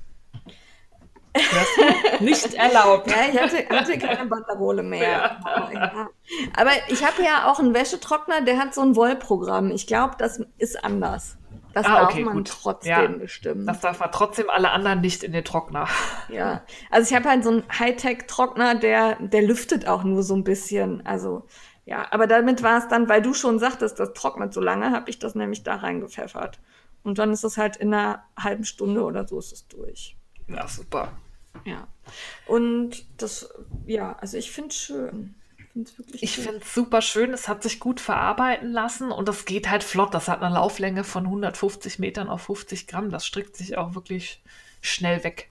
Nicht 2.21 2.55
erlaubt. 2.55 3.11
Ja, 3.11 3.17
ich 3.31 3.41
hatte, 3.41 3.69
hatte 3.69 3.99
keine 3.99 4.29
Banderole 4.29 4.83
mehr. 4.83 5.41
Ja. 5.43 6.09
Aber 6.57 6.71
ich 6.89 7.05
habe 7.05 7.23
ja 7.23 7.51
auch 7.51 7.59
einen 7.59 7.75
Wäschetrockner, 7.75 8.43
der 8.43 8.59
hat 8.59 8.75
so 8.75 8.83
ein 8.83 8.97
Wollprogramm. 8.97 9.71
Ich 9.71 9.87
glaube, 9.87 10.15
das 10.19 10.41
ist 10.59 10.85
anders. 10.85 11.37
Das 11.75 11.87
ah, 11.87 12.01
darf 12.01 12.13
okay, 12.13 12.25
man 12.25 12.39
gut. 12.39 12.49
trotzdem 12.49 12.91
ja, 12.91 13.07
bestimmen. 13.07 13.67
Das 13.67 13.81
darf 13.81 14.01
man 14.01 14.11
trotzdem 14.11 14.51
alle 14.51 14.71
anderen 14.71 15.01
nicht 15.01 15.23
in 15.23 15.33
den 15.33 15.45
Trockner. 15.45 15.87
Ja, 16.29 16.63
also 16.91 17.09
ich 17.09 17.17
habe 17.17 17.29
halt 17.29 17.45
so 17.45 17.51
einen 17.51 17.65
Hightech-Trockner, 17.79 18.75
der, 18.75 19.17
der 19.21 19.43
lüftet 19.43 19.87
auch 19.87 20.03
nur 20.03 20.23
so 20.23 20.35
ein 20.35 20.45
bisschen. 20.45 21.07
Also 21.07 21.47
ja, 21.89 22.07
aber 22.11 22.27
damit 22.27 22.63
war 22.63 22.77
es 22.77 22.89
dann, 22.89 23.09
weil 23.09 23.23
du 23.23 23.33
schon 23.33 23.59
sagtest, 23.59 23.99
das 23.99 24.13
trocknet 24.13 24.53
so 24.53 24.61
lange, 24.61 24.91
habe 24.91 25.09
ich 25.09 25.19
das 25.19 25.35
nämlich 25.35 25.63
da 25.63 25.77
reingepfeffert. 25.77 26.61
Und 27.03 27.19
dann 27.19 27.33
ist 27.33 27.45
es 27.45 27.57
halt 27.57 27.77
in 27.77 27.95
einer 27.95 28.25
halben 28.39 28.65
Stunde 28.65 29.03
oder 29.05 29.27
so 29.27 29.39
ist 29.39 29.53
es 29.53 29.69
durch. 29.69 30.18
Ja, 30.49 30.67
super. 30.67 31.13
Ja. 31.65 31.87
Und 32.47 33.05
das, 33.19 33.51
ja, 33.87 34.17
also 34.21 34.37
ich 34.37 34.51
finde 34.51 34.71
es 34.71 34.77
schön. 34.77 35.35
Ich 36.15 36.37
finde 36.37 36.59
es 36.59 36.75
super 36.75 37.03
schön. 37.03 37.33
Es 37.33 37.47
hat 37.47 37.63
sich 37.63 37.79
gut 37.79 38.01
verarbeiten 38.01 38.73
lassen 38.73 39.13
und 39.13 39.29
das 39.29 39.45
geht 39.45 39.71
halt 39.71 39.85
flott. 39.85 40.13
Das 40.13 40.29
hat 40.29 40.43
eine 40.43 40.55
Lauflänge 40.55 41.05
von 41.05 41.25
150 41.25 41.99
Metern 41.99 42.29
auf 42.29 42.43
50 42.43 42.87
Gramm. 42.89 43.11
Das 43.11 43.27
strickt 43.27 43.57
sich 43.57 43.77
auch 43.77 43.95
wirklich 43.95 44.43
schnell 44.81 45.23
weg. 45.23 45.51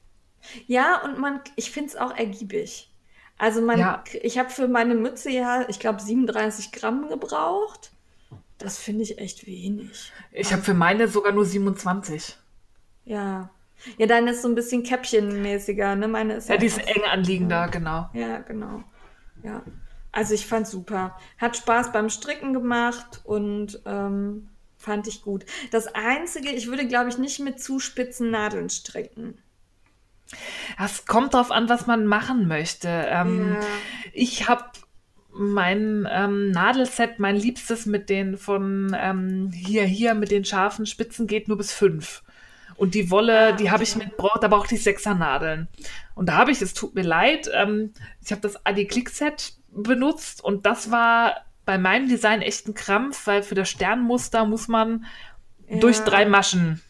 Ja, 0.65 1.01
und 1.03 1.19
man, 1.19 1.39
ich 1.55 1.71
finde 1.71 1.89
es 1.89 1.95
auch 1.95 2.15
ergiebig. 2.15 2.89
Also 3.37 3.61
man, 3.61 3.79
ja. 3.79 4.03
ich 4.21 4.37
habe 4.37 4.49
für 4.49 4.67
meine 4.67 4.95
Mütze 4.95 5.29
ja, 5.29 5.67
ich 5.69 5.79
glaube, 5.79 6.01
37 6.01 6.71
Gramm 6.71 7.07
gebraucht. 7.07 7.91
Das 8.57 8.79
finde 8.79 9.03
ich 9.03 9.19
echt 9.19 9.45
wenig. 9.45 10.11
Ich 10.31 10.51
habe 10.51 10.63
für 10.63 10.73
meine 10.73 11.07
sogar 11.07 11.31
nur 11.31 11.45
27. 11.45 12.35
Ja, 13.05 13.51
ja, 13.97 14.07
deine 14.07 14.31
ist 14.31 14.41
so 14.41 14.47
ein 14.47 14.55
bisschen 14.55 14.83
Käppchenmäßiger, 14.83 15.95
ne? 15.95 16.07
Meine 16.07 16.35
ist 16.35 16.49
ja, 16.49 16.55
ja 16.55 16.59
die 16.59 16.67
ist 16.67 16.79
eng 16.79 17.03
anliegender, 17.11 17.67
genau. 17.69 18.09
Ja, 18.13 18.39
genau. 18.39 18.83
Ja. 19.43 19.63
Also 20.11 20.33
ich 20.33 20.47
fand 20.47 20.67
super. 20.67 21.17
Hat 21.37 21.57
Spaß 21.57 21.91
beim 21.91 22.09
Stricken 22.09 22.53
gemacht 22.53 23.21
und 23.23 23.81
ähm, 23.85 24.49
fand 24.77 25.07
ich 25.07 25.21
gut. 25.21 25.45
Das 25.71 25.87
Einzige, 25.93 26.49
ich 26.49 26.67
würde, 26.67 26.87
glaube 26.87 27.09
ich, 27.09 27.17
nicht 27.17 27.39
mit 27.39 27.61
zu 27.61 27.79
spitzen 27.79 28.31
Nadeln 28.31 28.69
stricken. 28.69 29.37
Es 30.83 31.05
kommt 31.05 31.33
darauf 31.33 31.51
an, 31.51 31.69
was 31.69 31.87
man 31.87 32.05
machen 32.05 32.47
möchte. 32.47 32.89
Ähm, 32.89 33.53
ja. 33.53 33.67
Ich 34.13 34.49
habe 34.49 34.65
mein 35.31 36.07
ähm, 36.11 36.51
Nadelset, 36.51 37.19
mein 37.19 37.35
Liebstes 37.35 37.85
mit 37.85 38.09
den 38.09 38.37
von 38.37 38.95
ähm, 38.99 39.51
hier, 39.53 39.83
hier 39.83 40.15
mit 40.15 40.31
den 40.31 40.45
scharfen 40.45 40.85
Spitzen 40.85 41.27
geht 41.27 41.47
nur 41.47 41.57
bis 41.57 41.71
fünf. 41.71 42.23
Und 42.77 42.93
die 42.93 43.09
Wolle, 43.09 43.55
die 43.55 43.71
habe 43.71 43.83
ich 43.83 43.95
mit, 43.95 44.11
da 44.39 44.47
brauchte 44.47 44.75
ich 44.75 44.83
Sechsernadeln. 44.83 45.67
Und 46.15 46.29
da 46.29 46.37
habe 46.37 46.51
ich, 46.51 46.61
es 46.61 46.73
tut 46.73 46.95
mir 46.95 47.01
leid, 47.01 47.49
ähm, 47.53 47.93
ich 48.23 48.31
habe 48.31 48.41
das 48.41 48.65
Adi 48.65 48.85
Click 48.85 49.09
Set 49.09 49.53
benutzt 49.71 50.43
und 50.43 50.65
das 50.65 50.91
war 50.91 51.45
bei 51.65 51.77
meinem 51.77 52.07
Design 52.07 52.41
echt 52.41 52.67
ein 52.67 52.75
Krampf, 52.75 53.27
weil 53.27 53.43
für 53.43 53.55
das 53.55 53.69
Sternmuster 53.69 54.45
muss 54.45 54.67
man 54.67 55.05
ja. 55.67 55.79
durch 55.79 55.99
drei 55.99 56.25
Maschen 56.25 56.81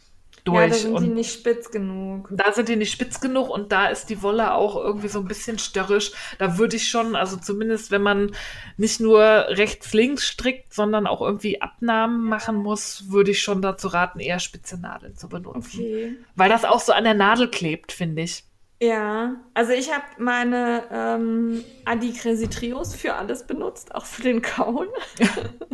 durch. 0.48 0.62
Ja, 0.62 0.68
da 0.68 0.74
sind 0.74 0.94
und 0.94 1.04
die 1.04 1.10
nicht 1.10 1.34
spitz 1.34 1.72
genug. 1.72 2.30
Da 2.32 2.52
sind 2.52 2.70
die 2.70 2.76
nicht 2.76 2.92
spitz 2.92 3.20
genug 3.20 3.50
und 3.50 3.72
da 3.72 3.88
ist 3.88 4.10
die 4.10 4.22
Wolle 4.22 4.54
auch 4.54 4.76
irgendwie 4.76 5.08
so 5.08 5.20
ein 5.20 5.28
bisschen 5.28 5.60
störrisch. 5.60 6.12
Da 6.40 6.58
würde 6.58 6.76
ich 6.76 6.88
schon, 6.88 7.16
also 7.16 7.38
zumindest 7.38 7.92
wenn 7.92 8.02
man 8.02 8.32
nicht 8.78 9.00
nur 9.00 9.22
rechts-links 9.22 10.26
strickt, 10.26 10.74
sondern 10.74 11.08
auch 11.08 11.22
irgendwie 11.22 11.62
Abnahmen 11.62 12.24
machen 12.24 12.56
muss, 12.56 13.10
würde 13.10 13.32
ich 13.32 13.42
schon 13.42 13.62
dazu 13.62 13.90
raten, 13.90 14.20
eher 14.20 14.40
spitze 14.40 14.80
Nadeln 14.80 15.16
zu 15.16 15.30
benutzen. 15.30 15.80
Okay. 15.80 16.16
Weil 16.36 16.50
das 16.50 16.66
auch 16.66 16.80
so 16.80 16.94
an 16.94 17.04
der 17.04 17.14
Nadel 17.14 17.50
klebt, 17.50 17.92
finde 17.92 18.24
ich. 18.24 18.44
Ja, 18.80 19.36
also 19.56 19.72
ich 19.74 19.92
habe 19.92 20.06
meine 20.20 20.84
ähm, 20.92 21.64
Adi 21.86 22.14
Crazy 22.14 22.48
Trios 22.48 22.96
für 22.96 23.16
alles 23.16 23.48
benutzt, 23.48 23.96
auch 23.96 24.06
für 24.06 24.22
den 24.22 24.42
Kauen. 24.42 24.88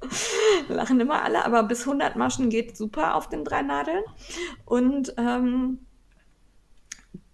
Lachen 0.68 1.00
immer 1.00 1.22
alle, 1.22 1.44
aber 1.44 1.62
bis 1.62 1.82
100 1.82 2.16
Maschen 2.16 2.50
geht 2.50 2.76
super 2.76 3.14
auf 3.14 3.28
den 3.28 3.44
drei 3.44 3.62
Nadeln. 3.62 4.02
Und 4.64 5.14
ähm, 5.16 5.86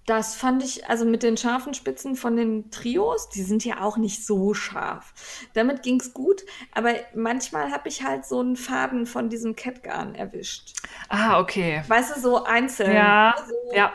das 0.07 0.35
fand 0.35 0.65
ich, 0.65 0.89
also 0.89 1.05
mit 1.05 1.23
den 1.23 1.37
scharfen 1.37 1.75
Spitzen 1.75 2.17
von 2.17 2.37
den 2.37 2.71
Trios, 2.71 3.29
die 3.29 3.43
sind 3.43 3.65
ja 3.65 3.83
auch 3.83 3.97
nicht 3.97 4.27
so 4.27 4.53
scharf. 4.53 5.15
Damit 5.55 5.83
ging 5.83 6.01
es 6.01 6.13
gut, 6.13 6.43
aber 6.73 6.95
manchmal 7.15 7.71
habe 7.71 7.89
ich 7.89 8.03
halt 8.03 8.25
so 8.25 8.41
einen 8.41 8.57
Faden 8.57 9.07
von 9.07 9.29
diesem 9.29 9.55
Catgarn 9.55 10.15
erwischt. 10.15 10.77
Ah, 11.09 11.39
okay. 11.39 11.83
Weißt 11.87 12.17
du, 12.17 12.21
so 12.21 12.45
einzeln. 12.45 12.95
Ja, 12.95 13.35
so, 13.47 13.77
ja. 13.77 13.93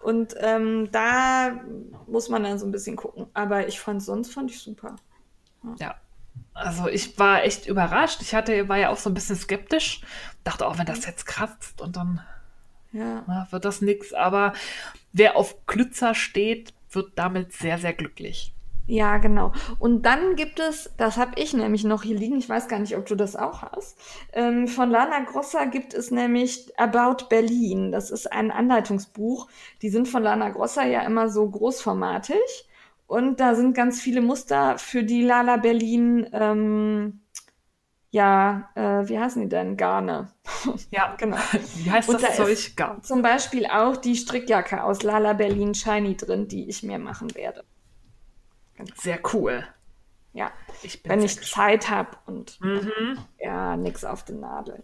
Und 0.00 0.34
ähm, 0.40 0.88
da 0.90 1.60
muss 2.06 2.28
man 2.28 2.42
dann 2.42 2.58
so 2.58 2.66
ein 2.66 2.72
bisschen 2.72 2.96
gucken. 2.96 3.26
Aber 3.34 3.68
ich 3.68 3.78
fand 3.78 4.02
sonst 4.02 4.32
fand 4.32 4.50
ich 4.50 4.60
super. 4.60 4.96
Ja. 5.62 5.74
ja. 5.78 5.94
Also 6.54 6.88
ich 6.88 7.18
war 7.18 7.44
echt 7.44 7.66
überrascht. 7.66 8.20
Ich 8.22 8.34
hatte, 8.34 8.68
war 8.68 8.76
ja 8.78 8.90
auch 8.90 8.98
so 8.98 9.10
ein 9.10 9.14
bisschen 9.14 9.36
skeptisch. 9.36 10.02
Dachte 10.44 10.66
auch, 10.66 10.78
wenn 10.78 10.86
das 10.86 11.06
jetzt 11.06 11.26
kratzt 11.26 11.80
und 11.80 11.96
dann, 11.96 12.20
Ja. 12.92 13.22
na, 13.26 13.46
wird 13.50 13.64
das 13.64 13.80
nix. 13.80 14.12
Aber 14.12 14.52
wer 15.12 15.36
auf 15.36 15.66
Klützer 15.66 16.14
steht, 16.14 16.74
wird 16.90 17.12
damit 17.16 17.52
sehr, 17.52 17.78
sehr 17.78 17.94
glücklich. 17.94 18.52
Ja, 18.86 19.18
genau. 19.18 19.52
Und 19.78 20.02
dann 20.02 20.34
gibt 20.34 20.58
es, 20.58 20.90
das 20.96 21.16
habe 21.16 21.40
ich 21.40 21.54
nämlich 21.54 21.84
noch 21.84 22.02
hier 22.02 22.16
liegen, 22.18 22.36
ich 22.36 22.48
weiß 22.48 22.66
gar 22.66 22.80
nicht, 22.80 22.96
ob 22.96 23.06
du 23.06 23.14
das 23.14 23.36
auch 23.36 23.62
hast. 23.62 23.96
Ähm, 24.32 24.66
von 24.66 24.90
Lana 24.90 25.20
Grossa 25.20 25.66
gibt 25.66 25.94
es 25.94 26.10
nämlich 26.10 26.68
About 26.78 27.26
Berlin. 27.30 27.92
Das 27.92 28.10
ist 28.10 28.30
ein 28.32 28.50
Anleitungsbuch. 28.50 29.46
Die 29.82 29.88
sind 29.88 30.08
von 30.08 30.24
Lana 30.24 30.50
Grossa 30.50 30.84
ja 30.84 31.02
immer 31.02 31.28
so 31.28 31.48
großformatig. 31.48 32.36
Und 33.12 33.40
da 33.40 33.54
sind 33.54 33.74
ganz 33.74 34.00
viele 34.00 34.22
Muster 34.22 34.78
für 34.78 35.02
die 35.04 35.20
Lala 35.22 35.58
Berlin, 35.58 36.26
ähm, 36.32 37.20
ja, 38.10 38.70
äh, 38.74 39.06
wie 39.06 39.18
heißen 39.18 39.42
die 39.42 39.48
denn? 39.50 39.76
Garne. 39.76 40.30
Ja, 40.90 41.14
Genau. 41.18 41.36
Wie 41.76 41.90
heißt 41.90 42.08
Und 42.08 42.22
das 42.22 42.36
da 42.38 42.44
Zeug? 42.44 42.74
Gar. 42.74 43.02
Zum 43.02 43.20
Beispiel 43.20 43.66
auch 43.66 43.98
die 43.98 44.16
Strickjacke 44.16 44.82
aus 44.82 45.02
Lala 45.02 45.34
Berlin 45.34 45.74
Shiny 45.74 46.16
drin, 46.16 46.48
die 46.48 46.70
ich 46.70 46.82
mir 46.82 46.98
machen 46.98 47.34
werde. 47.34 47.64
Sehr 48.96 49.20
cool. 49.34 49.62
Ja, 50.32 50.50
Ich 50.82 51.02
wenn 51.04 51.20
ich 51.20 51.36
gespannt. 51.36 51.82
Zeit 51.82 51.90
habe 51.90 52.16
und 52.24 52.58
Mhm. 52.62 53.18
ja, 53.38 53.76
nix 53.76 54.04
auf 54.06 54.24
den 54.24 54.40
Nadeln. 54.40 54.82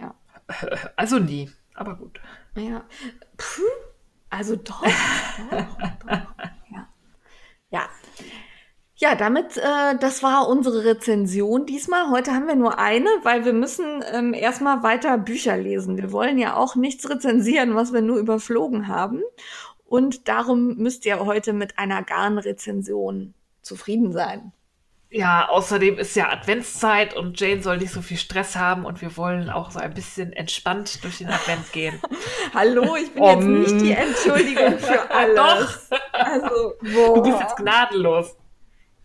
Ja. 0.00 0.12
Also 0.96 1.20
nie, 1.20 1.48
aber 1.74 1.94
gut. 1.94 2.20
Ja. 2.56 2.82
Puh. 3.36 3.62
Also 4.28 4.56
doch. 4.56 4.82
doch, 5.50 5.78
doch. 6.08 6.26
Ja. 9.02 9.16
Damit, 9.16 9.56
äh, 9.56 9.96
das 9.98 10.22
war 10.22 10.48
unsere 10.48 10.84
Rezension 10.84 11.66
diesmal. 11.66 12.10
Heute 12.10 12.32
haben 12.32 12.46
wir 12.46 12.54
nur 12.54 12.78
eine, 12.78 13.08
weil 13.24 13.44
wir 13.44 13.52
müssen 13.52 14.04
ähm, 14.12 14.32
erstmal 14.32 14.84
weiter 14.84 15.18
Bücher 15.18 15.56
lesen. 15.56 15.96
Wir 15.96 16.12
wollen 16.12 16.38
ja 16.38 16.56
auch 16.56 16.76
nichts 16.76 17.10
rezensieren, 17.10 17.74
was 17.74 17.92
wir 17.92 18.00
nur 18.00 18.18
überflogen 18.18 18.86
haben. 18.86 19.20
Und 19.84 20.28
darum 20.28 20.76
müsst 20.76 21.04
ihr 21.04 21.18
heute 21.18 21.52
mit 21.52 21.78
einer 21.78 22.04
Garnrezension 22.04 23.34
zufrieden 23.60 24.12
sein. 24.12 24.52
Ja, 25.10 25.48
außerdem 25.48 25.98
ist 25.98 26.14
ja 26.14 26.30
Adventszeit 26.30 27.14
und 27.14 27.38
Jane 27.38 27.60
soll 27.60 27.78
nicht 27.78 27.92
so 27.92 28.02
viel 28.02 28.16
Stress 28.16 28.54
haben 28.54 28.86
und 28.86 29.02
wir 29.02 29.16
wollen 29.16 29.50
auch 29.50 29.72
so 29.72 29.80
ein 29.80 29.92
bisschen 29.92 30.32
entspannt 30.32 31.02
durch 31.02 31.18
den 31.18 31.28
Advent 31.28 31.72
gehen. 31.72 32.00
Hallo, 32.54 32.96
ich 32.96 33.12
bin 33.12 33.22
Um. 33.22 33.62
jetzt 33.62 33.72
nicht 33.72 33.84
die 33.84 33.92
Entschuldigung 33.92 34.78
für 34.78 35.10
alles. 35.14 35.90
Also, 36.12 36.74
boah. 36.80 37.14
Du 37.16 37.22
bist 37.22 37.40
jetzt 37.40 37.56
gnadenlos. 37.56 38.36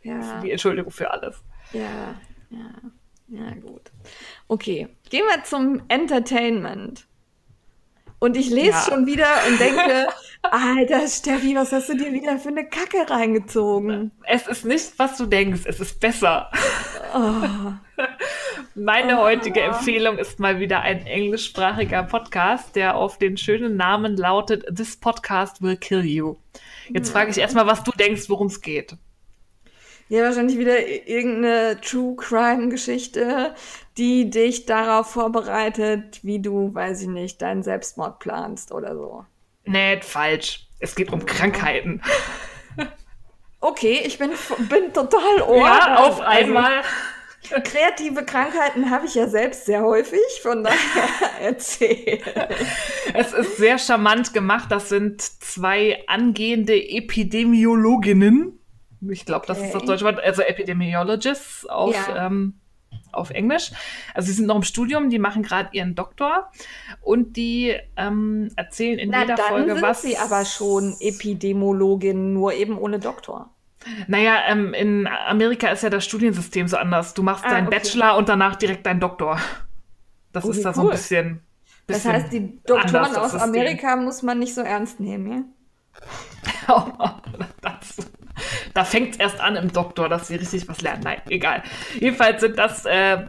Ja. 0.08 0.40
Die 0.42 0.52
Entschuldigung 0.52 0.92
für 0.92 1.10
alles. 1.12 1.42
Ja, 1.74 2.16
ja, 2.50 2.70
ja, 3.28 3.52
gut. 3.56 3.92
Okay, 4.48 4.88
gehen 5.10 5.24
wir 5.30 5.44
zum 5.44 5.82
Entertainment. 5.88 7.06
Und 8.20 8.36
ich 8.36 8.50
lese 8.50 8.70
Ja. 8.72 8.82
schon 8.90 9.06
wieder 9.06 9.28
und 9.48 9.60
denke, 9.60 10.08
Alter, 10.42 11.08
Steffi, 11.08 11.56
was 11.56 11.72
hast 11.72 11.90
du 11.90 11.96
dir 11.98 12.12
wieder 12.14 12.40
für 12.40 12.50
eine 12.50 12.68
Kacke 12.68 13.08
reingezogen? 13.08 14.12
Es 14.24 14.48
ist 14.48 14.66
nicht, 14.66 14.98
was 14.98 15.18
du 15.18 15.28
denkst, 15.28 15.62
es 15.66 15.80
ist 15.80 16.00
besser. 16.00 16.50
Oh, 17.14 17.74
Meine 18.74 19.20
heutige 19.20 19.62
Empfehlung 19.62 20.18
ist 20.18 20.40
mal 20.40 20.60
wieder 20.60 20.82
ein 20.82 21.06
englischsprachiger 21.06 22.04
Podcast, 22.04 22.76
der 22.76 22.96
auf 22.96 23.18
den 23.20 23.38
schönen 23.38 23.76
Namen 23.76 24.18
lautet 24.18 24.66
This 24.76 24.98
Podcast 24.98 25.62
Will 25.62 25.78
Kill 25.78 26.04
You. 26.06 26.38
Jetzt 26.90 27.12
frage 27.12 27.30
ich 27.32 27.38
erstmal, 27.38 27.68
was 27.68 27.84
du 27.84 27.92
denkst, 27.92 28.30
worum 28.30 28.48
es 28.48 28.62
geht. 28.62 28.96
Ja, 30.10 30.24
wahrscheinlich 30.24 30.58
wieder 30.58 30.88
irgendeine 30.88 31.80
True 31.82 32.16
Crime 32.16 32.70
Geschichte, 32.70 33.54
die 33.98 34.30
dich 34.30 34.66
darauf 34.66 35.12
vorbereitet, 35.12 36.20
wie 36.24 36.40
du, 36.40 36.74
weiß 36.74 37.02
ich 37.02 37.08
nicht, 37.08 37.42
deinen 37.42 37.64
Selbstmord 37.64 38.20
planst 38.20 38.72
oder 38.72 38.96
so. 38.96 39.26
Nee, 39.66 40.00
falsch. 40.02 40.68
Es 40.80 40.96
geht 40.96 41.12
um 41.12 41.26
Krankheiten. 41.26 42.02
Okay, 43.60 44.02
ich 44.06 44.20
bin, 44.20 44.32
bin 44.70 44.94
total 44.94 45.42
ohr. 45.42 45.66
Ja, 45.66 45.96
auf 45.98 46.22
Also, 46.22 46.24
einmal. 46.24 46.84
Kreative 47.64 48.24
Krankheiten 48.26 48.90
habe 48.90 49.06
ich 49.06 49.16
ja 49.16 49.28
selbst 49.28 49.66
sehr 49.66 49.82
häufig, 49.82 50.20
von 50.42 50.64
daher 50.64 51.10
erzähl. 51.42 52.22
Es 53.14 53.34
ist 53.34 53.58
sehr 53.58 53.78
charmant 53.80 54.34
gemacht. 54.34 54.72
Das 54.72 54.90
sind 54.90 55.22
zwei 55.22 56.04
angehende 56.08 56.76
Epidemiologinnen. 56.76 58.57
Ich 59.10 59.26
glaube, 59.26 59.46
das 59.46 59.60
ist 59.62 59.74
das 59.74 59.84
deutsche 59.84 60.06
Wort. 60.06 60.20
Also 60.20 60.42
Epidemiologists 60.42 61.66
auf, 61.68 61.94
Ja. 61.96 62.28
ähm, 62.28 62.56
auf 63.12 63.30
Englisch. 63.32 63.72
Also 64.14 64.28
sie 64.28 64.34
sind 64.34 64.48
noch 64.48 64.56
im 64.56 64.64
Studium, 64.64 65.10
die 65.10 65.20
machen 65.20 65.44
gerade 65.44 65.70
ihren 65.74 65.94
Doktor 65.96 66.52
und 67.02 67.36
die 67.38 67.76
ähm, 67.96 68.50
erzählen 68.56 68.98
in 69.00 69.10
Na, 69.10 69.22
jeder 69.22 69.36
dann 69.36 69.46
Folge 69.48 69.74
sind 69.74 69.82
was. 69.82 70.02
sie 70.02 70.18
aber 70.18 70.46
schon 70.46 70.96
Epidemiologin, 71.00 72.34
nur 72.34 72.54
eben 72.54 72.78
ohne 72.78 73.00
Doktor. 73.00 73.50
Naja, 74.08 74.40
ähm, 74.48 74.74
in 74.74 75.08
Amerika 75.08 75.70
ist 75.70 75.84
ja 75.84 75.90
das 75.90 76.04
Studiensystem 76.04 76.68
so 76.68 76.78
anders. 76.78 77.14
Du 77.14 77.24
machst 77.24 77.46
Ah, 77.46 77.50
deinen 77.50 77.68
okay. 77.68 77.78
Bachelor 77.78 78.18
und 78.18 78.28
danach 78.28 78.56
direkt 78.56 78.86
deinen 78.86 79.00
Doktor. 79.00 79.40
Das 80.34 80.44
Oh, 80.46 80.50
ist 80.52 80.64
da 80.66 80.74
so 80.74 80.82
ein 80.82 80.86
cool. 80.88 80.92
bisschen. 80.92 81.42
Das 81.86 81.98
bisschen 81.98 82.12
heißt, 82.14 82.34
die 82.34 82.60
Doktoren 82.66 83.16
aus. 83.16 83.34
Amerika 83.36 83.96
muss 83.96 84.22
man 84.24 84.40
nicht 84.40 84.54
so 84.54 84.62
ernst 84.62 85.00
nehmen, 85.00 85.54
das, 87.62 87.98
da 88.74 88.84
fängt 88.84 89.14
es 89.14 89.20
erst 89.20 89.40
an 89.40 89.56
im 89.56 89.72
Doktor, 89.72 90.10
dass 90.10 90.28
sie 90.28 90.36
richtig 90.36 90.68
was 90.68 90.82
lernen. 90.82 91.04
Nein, 91.04 91.22
egal. 91.30 91.64
Jedenfalls 92.00 92.42
sind 92.42 92.58
das 92.58 92.86
äh, 92.86 93.26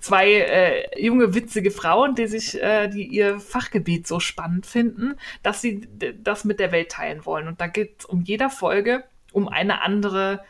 zwei 0.00 0.32
äh, 0.32 1.02
junge, 1.02 1.34
witzige 1.34 1.70
Frauen, 1.70 2.14
die 2.14 2.26
sich, 2.26 2.60
äh, 2.62 2.88
die 2.88 3.06
ihr 3.06 3.40
Fachgebiet 3.40 4.06
so 4.06 4.20
spannend 4.20 4.66
finden, 4.66 5.16
dass 5.42 5.60
sie 5.60 5.88
das 6.22 6.44
mit 6.44 6.60
der 6.60 6.72
Welt 6.72 6.90
teilen 6.90 7.24
wollen. 7.26 7.48
Und 7.48 7.60
da 7.60 7.66
geht 7.66 8.00
es 8.00 8.04
um 8.04 8.22
jeder 8.22 8.50
Folge 8.50 9.04
um 9.32 9.48
eine 9.48 9.82
andere, 9.82 10.40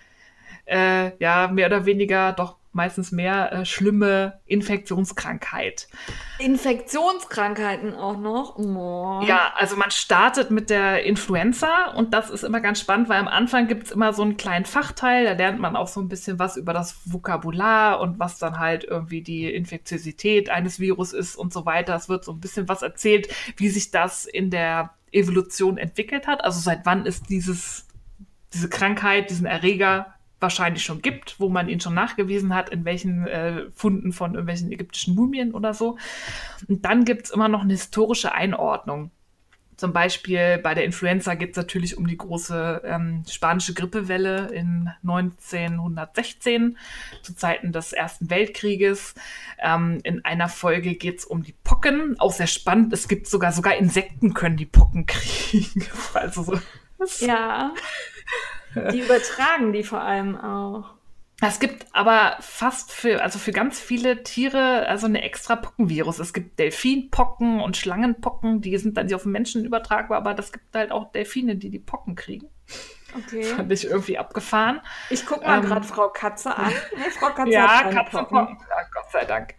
äh, 0.65 1.11
ja, 1.19 1.49
mehr 1.49 1.67
oder 1.67 1.87
weniger, 1.87 2.33
doch 2.33 2.57
meistens 2.77 3.11
mehr 3.11 3.53
äh, 3.53 3.65
schlimme 3.65 4.41
Infektionskrankheit. 4.45 5.89
Infektionskrankheiten 6.39 7.95
auch 7.95 8.19
noch. 8.19 8.57
Oh. 8.57 9.23
Ja, 9.27 9.55
also 9.57 9.77
man 9.77 9.91
startet 9.91 10.51
mit 10.53 10.71
der 10.71 11.05
Influenza 11.05 11.91
und 11.97 12.15
das 12.15 12.31
ist 12.31 12.45
immer 12.45 12.61
ganz 12.61 12.79
spannend, 12.79 13.09
weil 13.09 13.19
am 13.19 13.27
Anfang 13.27 13.67
gibt 13.67 13.87
es 13.87 13.91
immer 13.91 14.13
so 14.13 14.23
einen 14.23 14.37
kleinen 14.37 14.67
Fachteil, 14.67 15.25
da 15.25 15.33
lernt 15.33 15.59
man 15.59 15.75
auch 15.75 15.89
so 15.89 16.01
ein 16.01 16.09
bisschen 16.09 16.39
was 16.39 16.57
über 16.57 16.73
das 16.73 17.01
Vokabular 17.05 18.01
und 18.01 18.19
was 18.19 18.39
dann 18.39 18.59
halt 18.59 18.85
irgendwie 18.85 19.23
die 19.23 19.53
Infektiosität 19.53 20.51
eines 20.51 20.79
Virus 20.79 21.13
ist 21.13 21.37
und 21.37 21.53
so 21.53 21.67
weiter. 21.67 21.97
Es 21.97 22.09
wird 22.09 22.25
so 22.25 22.33
ein 22.33 22.41
bisschen 22.41 22.69
was 22.69 22.83
erzählt, 22.83 23.29
wie 23.57 23.69
sich 23.69 23.91
das 23.91 24.27
in 24.27 24.51
der 24.51 24.91
Evolution 25.13 25.79
entwickelt 25.79 26.27
hat. 26.27 26.45
Also 26.45 26.61
seit 26.61 26.85
wann 26.85 27.07
es 27.07 27.23
dieses, 27.23 27.87
diese 28.53 28.69
Krankheit, 28.69 29.31
diesen 29.31 29.47
Erreger 29.47 30.16
wahrscheinlich 30.41 30.85
schon 30.85 31.03
gibt, 31.03 31.41
wo 31.41 31.49
man 31.49 31.69
ihn 31.69 31.81
schon 31.81 31.95
nachgewiesen 31.95 32.55
hat, 32.55 32.69
in 32.69 32.85
welchen 32.85 33.27
äh, 33.27 33.67
Funden 33.75 34.13
von 34.13 34.33
irgendwelchen 34.33 34.71
ägyptischen 34.71 35.15
Mumien 35.15 35.55
oder 35.55 35.73
so. 35.73 35.97
Und 36.69 36.85
dann 36.85 37.05
gibt 37.05 37.27
es 37.27 37.31
immer 37.31 37.49
noch 37.49 37.63
eine 37.63 37.73
historische 37.73 38.33
Einordnung. 38.33 39.11
Zum 39.77 39.93
Beispiel 39.93 40.59
bei 40.59 40.73
der 40.75 40.85
Influenza 40.85 41.35
geht 41.35 41.51
es 41.51 41.57
natürlich 41.57 41.99
um 41.99 42.07
die 42.07 42.17
große 42.17 42.81
ähm, 42.85 43.25
spanische 43.29 43.75
Grippewelle 43.75 44.49
in 44.49 44.91
1916, 45.03 46.79
zu 47.23 47.37
Zeiten 47.37 47.73
des 47.73 47.93
Ersten 47.93 48.31
Weltkrieges. 48.31 49.15
Ähm, 49.59 50.01
in 50.03 50.25
einer 50.25 50.49
Folge 50.49 50.95
geht 50.95 51.19
es 51.19 51.25
um 51.27 51.43
die 51.43 51.55
Pocken, 51.63 52.19
auch 52.19 52.33
sehr 52.33 52.47
spannend. 52.47 52.93
Es 52.95 53.07
gibt 53.07 53.27
sogar, 53.27 53.53
sogar 53.53 53.77
Insekten 53.77 54.33
können 54.33 54.57
die 54.57 54.65
Pocken 54.65 55.05
kriegen. 55.07 55.85
Also 56.15 56.43
so, 56.43 56.59
Ja. 57.27 57.75
Die 58.93 59.01
übertragen 59.01 59.73
die 59.73 59.83
vor 59.83 60.01
allem 60.01 60.37
auch. 60.37 60.95
Es 61.43 61.61
gibt 61.61 61.87
aber 61.93 62.37
fast 62.41 62.93
für, 62.93 63.23
also 63.23 63.39
für 63.39 63.53
ganz 63.53 63.79
viele 63.79 64.23
Tiere, 64.23 64.87
also 64.89 65.07
eine 65.07 65.23
extra 65.23 65.57
Pockenvirus. 65.57 66.19
Es 66.19 66.33
gibt 66.33 66.59
Delfinpocken 66.59 67.61
und 67.61 67.77
Schlangenpocken, 67.77 68.63
die 68.63 68.77
sind 68.79 68.97
dann 68.97 69.07
nicht 69.07 69.15
auf 69.15 69.25
den 69.25 69.33
Menschen 69.33 69.65
übertragbar, 69.67 70.17
aber 70.17 70.33
das 70.33 70.51
gibt 70.51 70.75
halt 70.75 70.93
auch 70.93 71.13
Delfine, 71.13 71.57
die 71.57 71.69
die 71.69 71.79
Pocken 71.79 72.15
kriegen. 72.15 72.49
Okay. 73.17 73.43
Fand 73.45 73.73
ich 73.73 73.87
irgendwie 73.87 74.19
abgefahren. 74.19 74.81
Ich 75.11 75.25
guck 75.25 75.43
mal 75.47 75.59
Ähm, 75.59 75.65
gerade 75.67 75.87
Frau 75.87 76.09
Katze 76.09 76.55
an. 76.55 76.73
Nee, 76.97 77.11
Frau 77.11 77.31
Katze 77.31 77.51
Ja, 77.51 77.83
Katzenpocken. 77.91 78.59
Ja, 78.69 78.77
Gott 78.93 79.11
sei 79.13 79.25
Dank. 79.25 79.55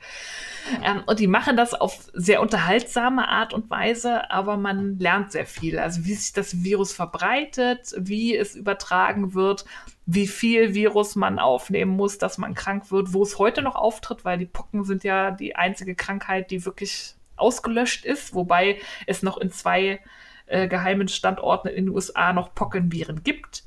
Ähm, 0.84 1.03
und 1.05 1.20
die 1.20 1.28
machen 1.28 1.55
das 1.55 1.74
auf 1.74 2.10
sehr 2.14 2.41
unterhaltsame 2.41 3.28
Art 3.28 3.53
und 3.53 3.70
Weise, 3.70 4.30
aber 4.32 4.58
man 4.58 4.99
lernt 4.99 5.32
sehr 5.32 5.45
viel. 5.45 5.80
Also 5.80 6.05
wie 6.05 6.14
sich 6.14 6.34
das 6.34 6.64
Virus 6.64 6.93
verbreitet, 6.93 7.93
wie 7.97 8.36
es 8.36 8.55
übertragen 8.55 9.34
wird, 9.34 9.66
wie 10.05 10.28
viel 10.28 10.74
Virus 10.74 11.16
man 11.16 11.39
aufnehmen 11.39 11.91
muss, 11.91 12.18
dass 12.18 12.38
man 12.38 12.53
krank 12.53 12.91
wird, 12.91 13.14
wo 13.14 13.24
es 13.24 13.39
heute 13.39 13.62
noch 13.62 13.76
auftritt, 13.76 14.26
weil 14.26 14.38
die 14.38 14.45
Pocken 14.45 14.84
sind 14.84 15.03
ja 15.03 15.32
die 15.32 15.55
einzige 15.55 15.95
Krankheit, 15.95 16.51
die 16.51 16.66
wirklich 16.66 17.16
ausgelöscht 17.38 18.03
ist, 18.05 18.34
wobei 18.34 18.80
es 19.05 19.24
noch 19.24 19.38
in 19.38 19.51
zwei 19.51 19.99
äh, 20.48 20.68
geheimen 20.68 21.08
Standorten 21.08 21.68
in 21.68 21.86
den 21.86 21.89
USA 21.89 22.34
noch 22.34 22.56
Pockenviren 22.56 23.24
gibt 23.24 23.64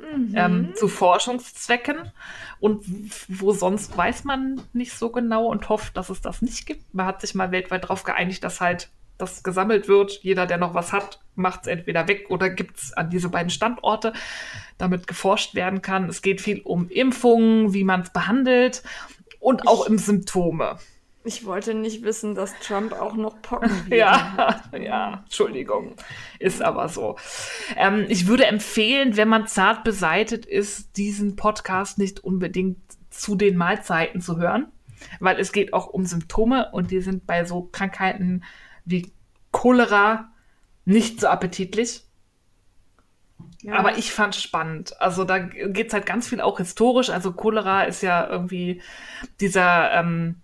Mhm. 0.00 0.32
ähm, 0.34 0.72
zu 0.74 0.88
Forschungszwecken. 0.88 2.12
Und 2.58 2.84
wo 3.28 3.52
sonst 3.52 3.96
weiß 3.96 4.24
man 4.24 4.62
nicht 4.72 4.92
so 4.92 5.10
genau 5.10 5.46
und 5.46 5.68
hofft, 5.68 5.96
dass 5.96 6.10
es 6.10 6.20
das 6.20 6.42
nicht 6.42 6.66
gibt. 6.66 6.94
Man 6.94 7.06
hat 7.06 7.20
sich 7.20 7.34
mal 7.34 7.52
weltweit 7.52 7.84
darauf 7.84 8.04
geeinigt, 8.04 8.44
dass 8.44 8.60
halt 8.60 8.90
das 9.18 9.42
gesammelt 9.42 9.88
wird. 9.88 10.20
Jeder, 10.22 10.46
der 10.46 10.58
noch 10.58 10.74
was 10.74 10.92
hat, 10.92 11.20
macht 11.34 11.62
es 11.62 11.66
entweder 11.66 12.08
weg 12.08 12.30
oder 12.30 12.48
gibt 12.48 12.78
es 12.78 12.92
an 12.94 13.10
diese 13.10 13.28
beiden 13.28 13.50
Standorte, 13.50 14.12
damit 14.78 15.06
geforscht 15.06 15.54
werden 15.54 15.82
kann. 15.82 16.08
Es 16.08 16.22
geht 16.22 16.40
viel 16.40 16.60
um 16.62 16.88
Impfungen, 16.88 17.74
wie 17.74 17.84
man 17.84 18.00
es 18.02 18.10
behandelt 18.10 18.82
und 19.38 19.66
auch 19.66 19.88
um 19.88 19.98
Symptome. 19.98 20.78
Ich 21.22 21.44
wollte 21.44 21.74
nicht 21.74 22.02
wissen, 22.02 22.34
dass 22.34 22.58
Trump 22.60 22.92
auch 22.92 23.14
noch 23.14 23.42
Pocken 23.42 23.70
Ja, 23.90 24.62
ja, 24.72 25.20
Entschuldigung. 25.24 25.94
Ist 26.38 26.62
aber 26.62 26.88
so. 26.88 27.16
Ähm, 27.76 28.06
ich 28.08 28.26
würde 28.26 28.46
empfehlen, 28.46 29.16
wenn 29.16 29.28
man 29.28 29.46
zart 29.46 29.84
beseitet 29.84 30.46
ist, 30.46 30.96
diesen 30.96 31.36
Podcast 31.36 31.98
nicht 31.98 32.20
unbedingt 32.24 32.78
zu 33.10 33.34
den 33.34 33.56
Mahlzeiten 33.56 34.22
zu 34.22 34.38
hören, 34.38 34.68
weil 35.18 35.38
es 35.38 35.52
geht 35.52 35.74
auch 35.74 35.88
um 35.88 36.06
Symptome 36.06 36.70
und 36.72 36.90
die 36.90 37.02
sind 37.02 37.26
bei 37.26 37.44
so 37.44 37.68
Krankheiten 37.70 38.44
wie 38.86 39.12
Cholera 39.52 40.32
nicht 40.86 41.20
so 41.20 41.28
appetitlich. 41.28 42.04
Ja. 43.62 43.74
Aber 43.74 43.98
ich 43.98 44.12
fand 44.12 44.36
spannend. 44.36 44.98
Also 45.00 45.24
da 45.24 45.38
geht 45.38 45.88
es 45.88 45.92
halt 45.92 46.06
ganz 46.06 46.28
viel 46.28 46.40
auch 46.40 46.56
historisch. 46.58 47.10
Also 47.10 47.32
Cholera 47.32 47.82
ist 47.82 48.02
ja 48.02 48.26
irgendwie 48.26 48.80
dieser 49.38 49.92
ähm, 49.92 50.36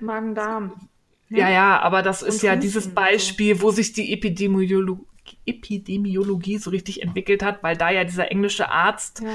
Magen-Darm. 0.00 0.88
Ja, 1.30 1.48
ja, 1.48 1.80
aber 1.80 2.02
das 2.02 2.22
ist 2.22 2.42
ja 2.42 2.56
dieses 2.56 2.92
Beispiel, 2.92 3.62
wo 3.62 3.70
sich 3.70 3.92
die 3.92 4.12
Epidemiolo 4.12 4.98
Epidemiologie 5.46 6.58
so 6.58 6.70
richtig 6.70 7.02
entwickelt 7.02 7.42
hat, 7.42 7.62
weil 7.62 7.76
da 7.76 7.90
ja 7.90 8.02
dieser 8.02 8.32
englische 8.32 8.68
Arzt 8.68 9.20
ja. 9.20 9.28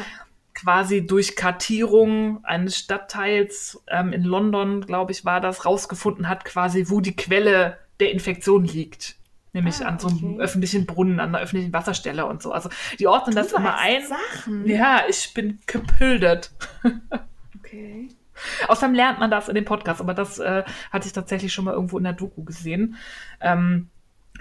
quasi 0.53 1.05
durch 1.05 1.37
Kartierung 1.37 2.43
eines 2.43 2.77
Stadtteils 2.77 3.81
ähm, 3.87 4.11
in 4.11 4.23
London, 4.23 4.81
glaube 4.81 5.13
ich, 5.13 5.23
war 5.23 5.39
das, 5.39 5.65
rausgefunden 5.65 6.27
hat, 6.27 6.43
quasi, 6.43 6.89
wo 6.89 6.99
die 6.99 7.15
Quelle 7.15 7.77
der 8.01 8.11
Infektion 8.11 8.65
liegt. 8.65 9.15
Nämlich 9.53 9.85
ah, 9.85 9.87
an 9.87 9.99
so 9.99 10.09
einem 10.09 10.33
okay. 10.33 10.41
öffentlichen 10.41 10.85
Brunnen, 10.85 11.21
an 11.21 11.29
einer 11.29 11.39
öffentlichen 11.39 11.71
Wasserstelle 11.71 12.25
und 12.25 12.41
so. 12.41 12.51
Also 12.51 12.69
die 12.99 13.07
ordnen 13.07 13.35
du 13.35 13.41
das 13.41 13.53
immer 13.53 13.77
ein. 13.77 14.03
Sachen. 14.05 14.67
Ja, 14.67 15.03
ich 15.07 15.33
bin 15.33 15.59
gepildert. 15.65 16.51
okay. 17.57 18.09
Außerdem 18.67 18.95
lernt 18.95 19.19
man 19.19 19.31
das 19.31 19.49
in 19.49 19.55
dem 19.55 19.65
Podcast, 19.65 20.01
aber 20.01 20.13
das 20.13 20.39
äh, 20.39 20.63
hatte 20.91 21.07
ich 21.07 21.13
tatsächlich 21.13 21.53
schon 21.53 21.65
mal 21.65 21.73
irgendwo 21.73 21.97
in 21.97 22.03
der 22.03 22.13
Doku 22.13 22.43
gesehen. 22.43 22.95
Ähm, 23.41 23.89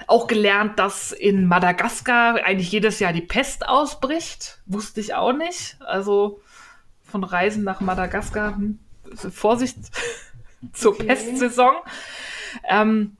auch 0.07 0.27
gelernt, 0.27 0.79
dass 0.79 1.13
in 1.13 1.47
Madagaskar 1.47 2.37
eigentlich 2.45 2.73
jedes 2.73 2.99
Jahr 2.99 3.13
die 3.13 3.21
Pest 3.21 3.69
ausbricht. 3.69 4.61
Wusste 4.67 5.01
ich 5.01 5.15
auch 5.15 5.33
nicht. 5.33 5.77
Also 5.81 6.41
von 7.03 7.25
Reisen 7.25 7.65
nach 7.65 7.81
Madagaskar, 7.81 8.57
hm, 8.57 8.79
Vorsicht 9.31 9.79
zur 10.73 10.93
okay. 10.93 11.07
Pestsaison. 11.07 11.75
Ähm, 12.69 13.17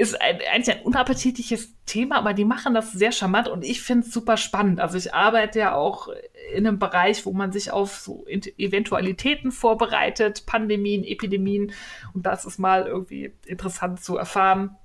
ist 0.00 0.18
ein, 0.18 0.38
eigentlich 0.50 0.74
ein 0.74 0.82
unappetitliches 0.82 1.74
Thema, 1.84 2.16
aber 2.16 2.32
die 2.32 2.46
machen 2.46 2.72
das 2.72 2.92
sehr 2.92 3.12
charmant 3.12 3.48
und 3.48 3.64
ich 3.64 3.82
finde 3.82 4.06
es 4.06 4.14
super 4.14 4.38
spannend. 4.38 4.80
Also 4.80 4.96
ich 4.96 5.12
arbeite 5.12 5.58
ja 5.58 5.74
auch 5.74 6.08
in 6.54 6.66
einem 6.66 6.78
Bereich, 6.78 7.26
wo 7.26 7.32
man 7.34 7.52
sich 7.52 7.70
auf 7.70 7.98
so 7.98 8.24
Eventualitäten 8.26 9.52
vorbereitet, 9.52 10.46
Pandemien, 10.46 11.04
Epidemien 11.04 11.72
und 12.14 12.24
das 12.24 12.46
ist 12.46 12.58
mal 12.58 12.86
irgendwie 12.86 13.34
interessant 13.46 14.02
zu 14.02 14.16
erfahren, 14.16 14.76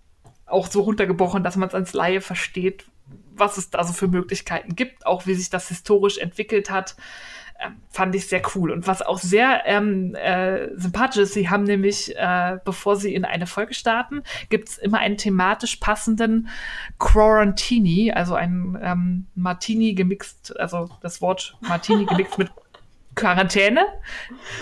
auch 0.45 0.67
so 0.67 0.81
runtergebrochen, 0.81 1.43
dass 1.43 1.55
man 1.55 1.69
es 1.69 1.75
als 1.75 1.93
Laie 1.93 2.19
versteht, 2.19 2.85
was 3.33 3.55
es 3.57 3.69
da 3.69 3.85
so 3.85 3.93
für 3.93 4.09
Möglichkeiten 4.09 4.75
gibt, 4.75 5.05
auch 5.05 5.25
wie 5.27 5.33
sich 5.33 5.49
das 5.49 5.69
historisch 5.69 6.17
entwickelt 6.17 6.69
hat. 6.69 6.97
Ähm, 7.57 7.77
fand 7.89 8.13
ich 8.15 8.27
sehr 8.27 8.41
cool. 8.53 8.71
Und 8.71 8.85
was 8.85 9.01
auch 9.01 9.17
sehr 9.17 9.63
ähm, 9.65 10.13
äh, 10.15 10.67
sympathisch 10.75 11.23
ist, 11.23 11.33
sie 11.33 11.49
haben 11.49 11.63
nämlich, 11.63 12.15
äh, 12.17 12.57
bevor 12.65 12.97
sie 12.97 13.15
in 13.15 13.23
eine 13.23 13.47
Folge 13.47 13.73
starten, 13.73 14.23
gibt 14.49 14.69
es 14.69 14.77
immer 14.77 14.99
einen 14.99 15.17
thematisch 15.17 15.77
passenden 15.77 16.49
Quarantini, 16.99 18.11
also 18.11 18.35
ein 18.35 18.77
ähm, 18.81 19.27
Martini 19.35 19.93
gemixt, 19.93 20.57
also 20.59 20.89
das 21.01 21.21
Wort 21.21 21.57
Martini 21.61 22.05
gemixt 22.09 22.37
mit 22.37 22.51
Quarantäne. 23.15 23.85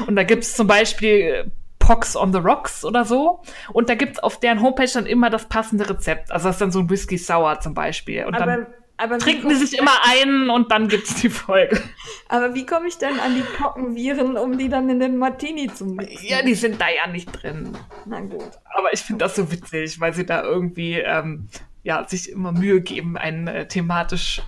Und 0.05 0.15
da 0.15 0.23
gibt 0.23 0.43
es 0.43 0.55
zum 0.55 0.67
Beispiel 0.67 1.51
Pox 1.79 2.15
on 2.15 2.31
the 2.31 2.39
Rocks 2.39 2.85
oder 2.85 3.05
so. 3.05 3.41
Und 3.73 3.89
da 3.89 3.95
gibt 3.95 4.13
es 4.13 4.19
auf 4.23 4.39
deren 4.39 4.61
Homepage 4.61 4.89
dann 4.93 5.07
immer 5.07 5.31
das 5.31 5.49
passende 5.49 5.89
Rezept. 5.89 6.31
Also 6.31 6.47
das 6.47 6.55
ist 6.55 6.61
dann 6.61 6.71
so 6.71 6.79
ein 6.79 6.89
Whisky 6.91 7.17
Sour 7.17 7.59
zum 7.59 7.73
Beispiel. 7.73 8.23
Und 8.25 8.35
Aber 8.35 8.45
dann 8.45 8.67
aber 9.03 9.17
Trinken 9.17 9.49
die 9.49 9.55
sich 9.55 9.77
immer 9.77 9.91
ein 10.05 10.49
und 10.49 10.71
dann 10.71 10.87
gibt 10.87 11.07
es 11.07 11.15
die 11.15 11.29
Folge. 11.29 11.81
Aber 12.29 12.55
wie 12.55 12.65
komme 12.65 12.87
ich 12.87 12.97
denn 12.97 13.19
an 13.19 13.35
die 13.35 13.41
Pockenviren, 13.41 14.37
um 14.37 14.57
die 14.57 14.69
dann 14.69 14.89
in 14.89 14.99
den 14.99 15.17
Martini 15.17 15.67
zu 15.73 15.85
mixen? 15.85 16.25
Ja, 16.25 16.41
die 16.41 16.55
sind 16.55 16.79
da 16.79 16.85
ja 16.89 17.11
nicht 17.11 17.29
drin. 17.31 17.77
Na 18.05 18.21
gut. 18.21 18.51
Aber 18.75 18.93
ich 18.93 19.01
finde 19.01 19.25
das 19.25 19.35
so 19.35 19.51
witzig, 19.51 19.99
weil 19.99 20.13
sie 20.13 20.25
da 20.25 20.43
irgendwie 20.43 20.99
ähm, 20.99 21.49
ja, 21.83 22.07
sich 22.07 22.29
immer 22.29 22.51
Mühe 22.51 22.81
geben, 22.81 23.17
einen 23.17 23.47
äh, 23.47 23.67
thematisch, 23.67 24.41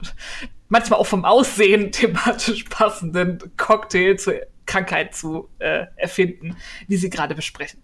manchmal 0.69 0.99
auch 0.99 1.07
vom 1.07 1.25
Aussehen 1.25 1.91
thematisch 1.91 2.63
passenden 2.63 3.39
Cocktail 3.57 4.15
zur 4.15 4.35
Krankheit 4.65 5.13
zu 5.13 5.49
äh, 5.59 5.85
erfinden, 5.95 6.55
die 6.87 6.97
sie 6.97 7.09
gerade 7.09 7.35
besprechen. 7.35 7.83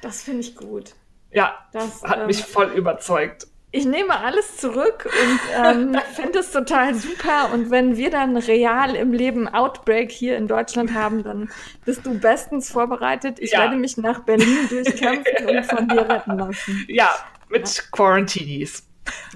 Das 0.00 0.22
finde 0.22 0.40
ich 0.40 0.56
gut. 0.56 0.94
Ja, 1.30 1.68
das 1.72 2.02
hat 2.02 2.20
ähm, 2.20 2.26
mich 2.26 2.42
voll 2.42 2.68
überzeugt 2.68 3.46
ich 3.72 3.84
nehme 3.84 4.18
alles 4.18 4.56
zurück 4.56 5.06
und 5.06 5.40
ähm, 5.64 6.00
finde 6.14 6.40
es 6.40 6.50
total 6.50 6.94
super. 6.94 7.52
Und 7.52 7.70
wenn 7.70 7.96
wir 7.96 8.10
dann 8.10 8.36
real 8.36 8.96
im 8.96 9.12
Leben 9.12 9.46
Outbreak 9.46 10.10
hier 10.10 10.36
in 10.36 10.48
Deutschland 10.48 10.92
haben, 10.92 11.22
dann 11.22 11.50
bist 11.84 12.04
du 12.04 12.18
bestens 12.18 12.70
vorbereitet. 12.70 13.38
Ich 13.38 13.52
ja. 13.52 13.60
werde 13.60 13.76
mich 13.76 13.96
nach 13.96 14.20
Berlin 14.24 14.68
durchkämpfen 14.68 15.46
und 15.48 15.64
von 15.66 15.88
dir 15.88 16.08
retten 16.08 16.38
lassen. 16.38 16.84
Ja, 16.88 17.10
mit 17.48 17.68
ja. 17.68 17.82
Quarantinis. 17.92 18.86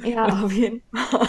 Ja, 0.02 0.26
auf 0.26 0.52
jeden 0.52 0.82
Fall. 0.92 1.28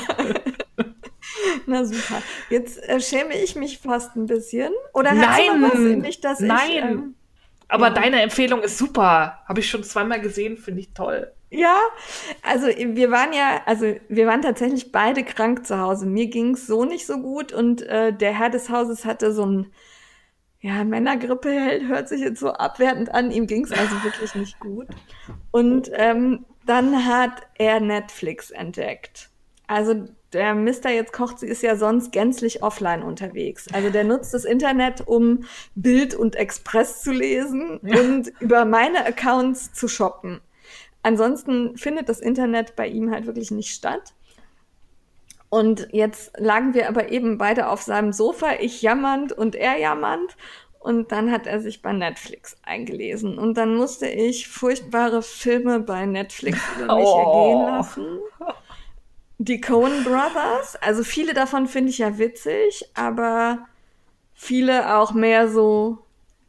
Na 1.68 1.86
super. 1.86 2.22
Jetzt 2.49 2.82
äh, 2.88 2.99
schäme 2.99 3.36
ich 3.36 3.56
mich 3.56 3.80
fast 3.80 4.16
ein 4.16 4.26
bisschen. 4.26 4.72
Oder 4.93 5.14
Nein, 5.14 5.62
was 5.62 5.74
in 5.76 6.01
mich, 6.01 6.22
dass 6.22 6.39
Nein. 6.39 6.70
ich. 6.70 6.76
Ähm, 6.78 7.16
aber 7.68 7.88
ja. 7.88 7.93
deine 7.93 8.22
Empfehlung 8.22 8.62
ist 8.62 8.78
super. 8.78 9.39
Habe 9.47 9.60
ich 9.60 9.70
schon 9.70 9.84
zweimal 9.84 10.22
gesehen, 10.22 10.58
finde 10.58 10.82
ich 10.82 10.93
toll. 10.93 11.32
Ja, 11.50 11.80
also 12.41 12.68
wir 12.68 13.12
waren 13.12 13.32
ja, 13.32 13.62
also 13.66 13.96
wir 14.10 14.28
waren 14.28 14.41
tatsächlich 14.41 14.91
beide 14.91 15.24
krank 15.24 15.66
zu 15.66 15.80
Hause. 15.80 16.06
Mir 16.06 16.28
ging's 16.28 16.68
so 16.68 16.86
nicht 16.86 17.06
so 17.06 17.20
gut 17.20 17.54
und 17.54 17.82
äh, 17.84 18.12
der 18.12 18.38
Herr 18.38 18.50
des 18.50 18.70
Hauses 18.70 19.06
hatte 19.06 19.32
so 19.32 19.46
ein, 19.46 19.72
ja, 20.60 20.84
Männergrippe 20.84 21.88
hört 21.88 22.10
sich 22.10 22.22
jetzt 22.22 22.39
so 22.39 22.52
abwertend 22.52 23.14
an. 23.14 23.32
Ihm 23.32 23.46
ging's 23.46 23.72
also 23.72 24.04
wirklich 24.04 24.34
nicht 24.36 24.60
gut. 24.60 24.88
Und 25.52 25.91
ähm, 25.93 26.46
dann 26.66 27.06
hat 27.06 27.43
er 27.56 27.80
Netflix 27.80 28.50
entdeckt. 28.50 29.30
Also 29.68 30.08
der 30.34 30.54
Mister 30.54 30.89
jetzt 30.89 31.14
kocht 31.14 31.39
sie 31.39 31.48
ist 31.48 31.64
ja 31.64 31.76
sonst 31.76 32.12
gänzlich 32.12 32.62
offline 32.62 33.04
unterwegs. 33.04 33.68
Also 33.72 33.89
der 33.89 34.04
nutzt 34.04 34.34
das 34.34 34.43
Internet, 34.43 35.08
um 35.08 35.46
Bild 35.76 36.14
und 36.14 36.36
Express 36.36 37.02
zu 37.02 37.12
lesen 37.12 37.80
ja. 37.84 38.00
und 38.00 38.34
über 38.39 38.66
meine 38.66 39.06
Accounts 39.06 39.72
zu 39.72 39.88
shoppen. 39.88 40.41
Ansonsten 41.06 41.78
findet 41.78 42.10
das 42.10 42.20
Internet 42.20 42.76
bei 42.76 42.88
ihm 42.88 43.12
halt 43.12 43.28
wirklich 43.28 43.51
nicht 43.51 43.70
statt. 43.70 44.16
Und 45.49 45.88
jetzt 45.91 46.32
lagen 46.39 46.74
wir 46.74 46.89
aber 46.89 47.12
eben 47.12 47.38
beide 47.38 47.70
auf 47.70 47.84
seinem 47.84 48.12
Sofa, 48.12 48.53
ich 48.60 48.82
jammernd 48.82 49.32
und 49.32 49.53
er 49.53 49.78
jammernd. 49.78 50.36
Und 50.80 51.12
dann 51.12 51.32
hat 51.32 51.45
er 51.45 51.62
sich 51.62 51.84
bei 51.84 51.93
Netflix 51.93 52.58
eingelesen. 52.64 53.38
Und 53.38 53.53
dann 53.56 53.76
musste 53.76 54.08
ich 54.08 54.47
furchtbare 54.47 55.22
Filme 55.22 55.80
bei 55.80 56.08
Netflix 56.08 56.58
über 56.80 56.95
mich 56.95 57.06
oh. 57.06 57.20
ergehen 57.20 57.76
lassen. 57.76 58.20
Die 59.38 59.62
Coen 59.62 60.03
Brothers, 60.06 60.76
also 60.78 61.03
viele 61.03 61.36
davon 61.36 61.68
finde 61.68 61.91
ich 61.91 61.99
ja 61.99 62.18
witzig, 62.18 62.89
aber 62.96 63.67
viele 64.34 64.97
auch 64.97 65.13
mehr 65.13 65.50
so 65.50 66.00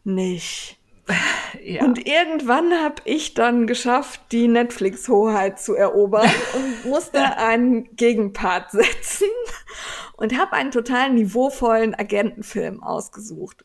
nicht. 0.05 0.79
Ja. 1.63 1.85
Und 1.85 2.07
irgendwann 2.07 2.73
habe 2.81 3.03
ich 3.05 3.35
dann 3.35 3.67
geschafft, 3.67 4.21
die 4.31 4.47
Netflix-Hoheit 4.47 5.59
zu 5.59 5.75
erobern 5.75 6.31
und 6.55 6.91
musste 6.91 7.39
einen 7.39 7.97
Gegenpart 7.97 8.71
setzen 8.71 9.27
und 10.17 10.39
habe 10.39 10.53
einen 10.53 10.71
total 10.71 11.11
niveauvollen 11.11 11.95
Agentenfilm 11.95 12.85
ausgesucht. 12.85 13.65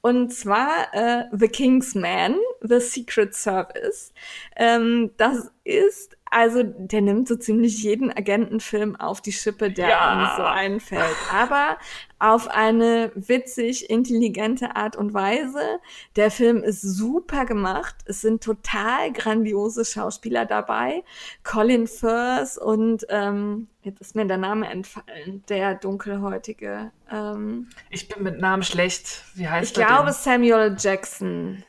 Und 0.00 0.32
zwar 0.32 0.92
äh, 0.92 1.24
The 1.32 1.48
King's 1.48 1.94
Man, 1.94 2.36
The 2.62 2.80
Secret 2.80 3.34
Service. 3.34 4.14
Ähm, 4.56 5.10
das 5.18 5.50
ist 5.64 6.16
also 6.34 6.64
der 6.64 7.00
nimmt 7.00 7.28
so 7.28 7.36
ziemlich 7.36 7.82
jeden 7.84 8.10
Agentenfilm 8.10 8.96
auf 8.96 9.20
die 9.20 9.30
Schippe, 9.30 9.70
der 9.70 9.88
ja. 9.88 10.10
einem 10.10 10.28
so 10.36 10.42
einfällt. 10.42 11.16
Aber 11.32 11.78
auf 12.18 12.48
eine 12.48 13.12
witzig, 13.14 13.88
intelligente 13.88 14.74
Art 14.74 14.96
und 14.96 15.14
Weise. 15.14 15.78
Der 16.16 16.32
Film 16.32 16.64
ist 16.64 16.82
super 16.82 17.44
gemacht. 17.44 17.94
Es 18.06 18.20
sind 18.20 18.42
total 18.42 19.12
grandiose 19.12 19.84
Schauspieler 19.84 20.44
dabei. 20.44 21.04
Colin 21.44 21.86
Firth 21.86 22.58
und 22.58 23.06
ähm, 23.10 23.68
jetzt 23.82 24.00
ist 24.00 24.16
mir 24.16 24.26
der 24.26 24.38
Name 24.38 24.68
entfallen, 24.68 25.44
der 25.48 25.76
dunkelhäutige. 25.76 26.90
Ähm, 27.12 27.68
ich 27.90 28.08
bin 28.08 28.24
mit 28.24 28.40
Namen 28.40 28.64
schlecht. 28.64 29.22
Wie 29.34 29.48
heißt 29.48 29.68
ich 29.68 29.72
der? 29.74 29.84
Ich 29.84 29.88
glaube 29.88 30.06
denn? 30.06 30.14
Samuel 30.14 30.76
Jackson. 30.76 31.62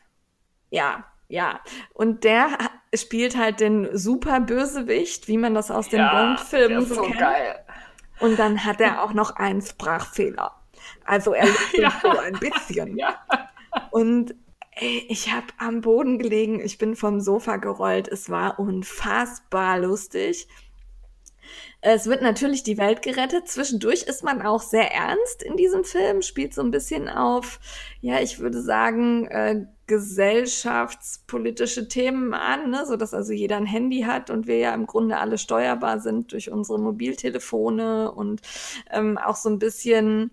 Ja, 0.72 1.06
ja. 1.27 1.60
Und 1.93 2.23
der 2.23 2.57
spielt 2.93 3.38
halt 3.38 3.60
den 3.60 3.95
super 3.97 4.39
Bösewicht, 4.39 5.27
wie 5.27 5.38
man 5.38 5.53
das 5.53 5.72
aus 5.72 5.89
den 5.89 5.99
der 5.99 6.10
Bond-Filmen 6.10 6.85
so, 6.85 7.02
kennt. 7.02 7.18
geil. 7.19 7.56
Und 8.19 8.39
dann 8.39 8.64
hat 8.64 8.80
er 8.80 9.03
auch 9.03 9.14
noch 9.14 9.35
einen 9.35 9.61
Sprachfehler. 9.61 10.52
Also 11.03 11.34
er 11.34 11.47
Ja. 11.73 11.91
so 12.02 12.10
ein 12.18 12.34
bisschen. 12.39 12.97
Ja. 12.97 13.19
Und 13.91 14.35
ey, 14.72 15.06
ich 15.10 15.31
habe 15.34 15.47
am 15.57 15.81
Boden 15.81 16.19
gelegen, 16.19 16.60
ich 16.60 16.77
bin 16.77 16.95
vom 16.95 17.19
Sofa 17.19 17.57
gerollt. 17.57 18.07
Es 18.07 18.30
war 18.30 18.60
unfassbar 18.60 19.80
lustig. 19.80 20.47
Es 21.81 22.07
wird 22.07 22.22
natürlich 22.22 22.64
die 22.64 22.77
Welt 22.77 23.02
gerettet. 23.02 23.47
Zwischendurch 23.47 24.03
ist 24.03 24.23
man 24.23 24.41
auch 24.41 24.61
sehr 24.61 24.91
ernst 24.91 25.43
in 25.43 25.56
diesem 25.57 25.84
Film, 25.84 26.22
spielt 26.22 26.53
so 26.53 26.61
ein 26.64 26.72
bisschen 26.72 27.07
auf, 27.10 27.60
ja, 28.02 28.19
ich 28.22 28.39
würde 28.39 28.61
sagen, 28.61 29.27
äh, 29.27 29.65
gesellschaftspolitische 29.88 31.88
Themen 31.88 32.34
an, 32.34 32.72
ne? 32.72 32.86
so 32.86 32.95
dass 32.95 33.14
also 33.14 33.34
jeder 33.34 33.57
ein 33.57 33.66
Handy 33.66 34.02
hat 34.02 34.30
und 34.30 34.48
wir 34.48 34.57
ja 34.57 34.74
im 34.74 34.88
Grunde 34.88 35.18
alle 35.18 35.38
steuerbar 35.38 35.99
sind 35.99 36.32
durch 36.32 36.52
unsere 36.52 36.80
Mobiltelefone 36.80 38.12
und 38.12 38.41
ähm, 38.91 39.18
auch 39.18 39.36
so 39.36 39.49
ein 39.49 39.60
bisschen 39.60 40.32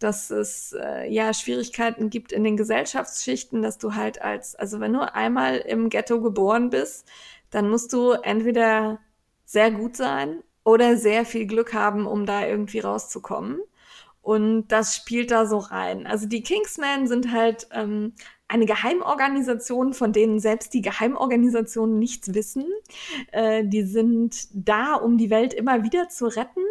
dass 0.00 0.30
es 0.30 0.72
äh, 0.72 1.12
ja 1.12 1.32
Schwierigkeiten 1.34 2.10
gibt 2.10 2.32
in 2.32 2.42
den 2.42 2.56
Gesellschaftsschichten, 2.56 3.62
dass 3.62 3.78
du 3.78 3.94
halt 3.94 4.20
als, 4.22 4.56
also 4.56 4.80
wenn 4.80 4.94
du 4.94 5.14
einmal 5.14 5.58
im 5.58 5.90
Ghetto 5.90 6.20
geboren 6.22 6.70
bist, 6.70 7.06
dann 7.50 7.68
musst 7.68 7.92
du 7.92 8.12
entweder 8.12 8.98
sehr 9.44 9.70
gut 9.70 9.96
sein 9.96 10.42
oder 10.64 10.96
sehr 10.96 11.24
viel 11.24 11.46
Glück 11.46 11.74
haben, 11.74 12.06
um 12.06 12.24
da 12.24 12.46
irgendwie 12.46 12.80
rauszukommen. 12.80 13.60
Und 14.22 14.68
das 14.68 14.96
spielt 14.96 15.30
da 15.30 15.46
so 15.46 15.58
rein. 15.58 16.06
Also 16.06 16.26
die 16.26 16.42
Kingsmen 16.42 17.06
sind 17.06 17.32
halt 17.32 17.68
ähm, 17.72 18.14
eine 18.48 18.66
Geheimorganisation, 18.66 19.94
von 19.94 20.12
denen 20.12 20.40
selbst 20.40 20.74
die 20.74 20.82
Geheimorganisationen 20.82 21.98
nichts 21.98 22.34
wissen. 22.34 22.64
Äh, 23.32 23.64
die 23.64 23.82
sind 23.82 24.48
da, 24.52 24.94
um 24.94 25.16
die 25.16 25.30
Welt 25.30 25.54
immer 25.54 25.84
wieder 25.84 26.08
zu 26.08 26.26
retten 26.26 26.64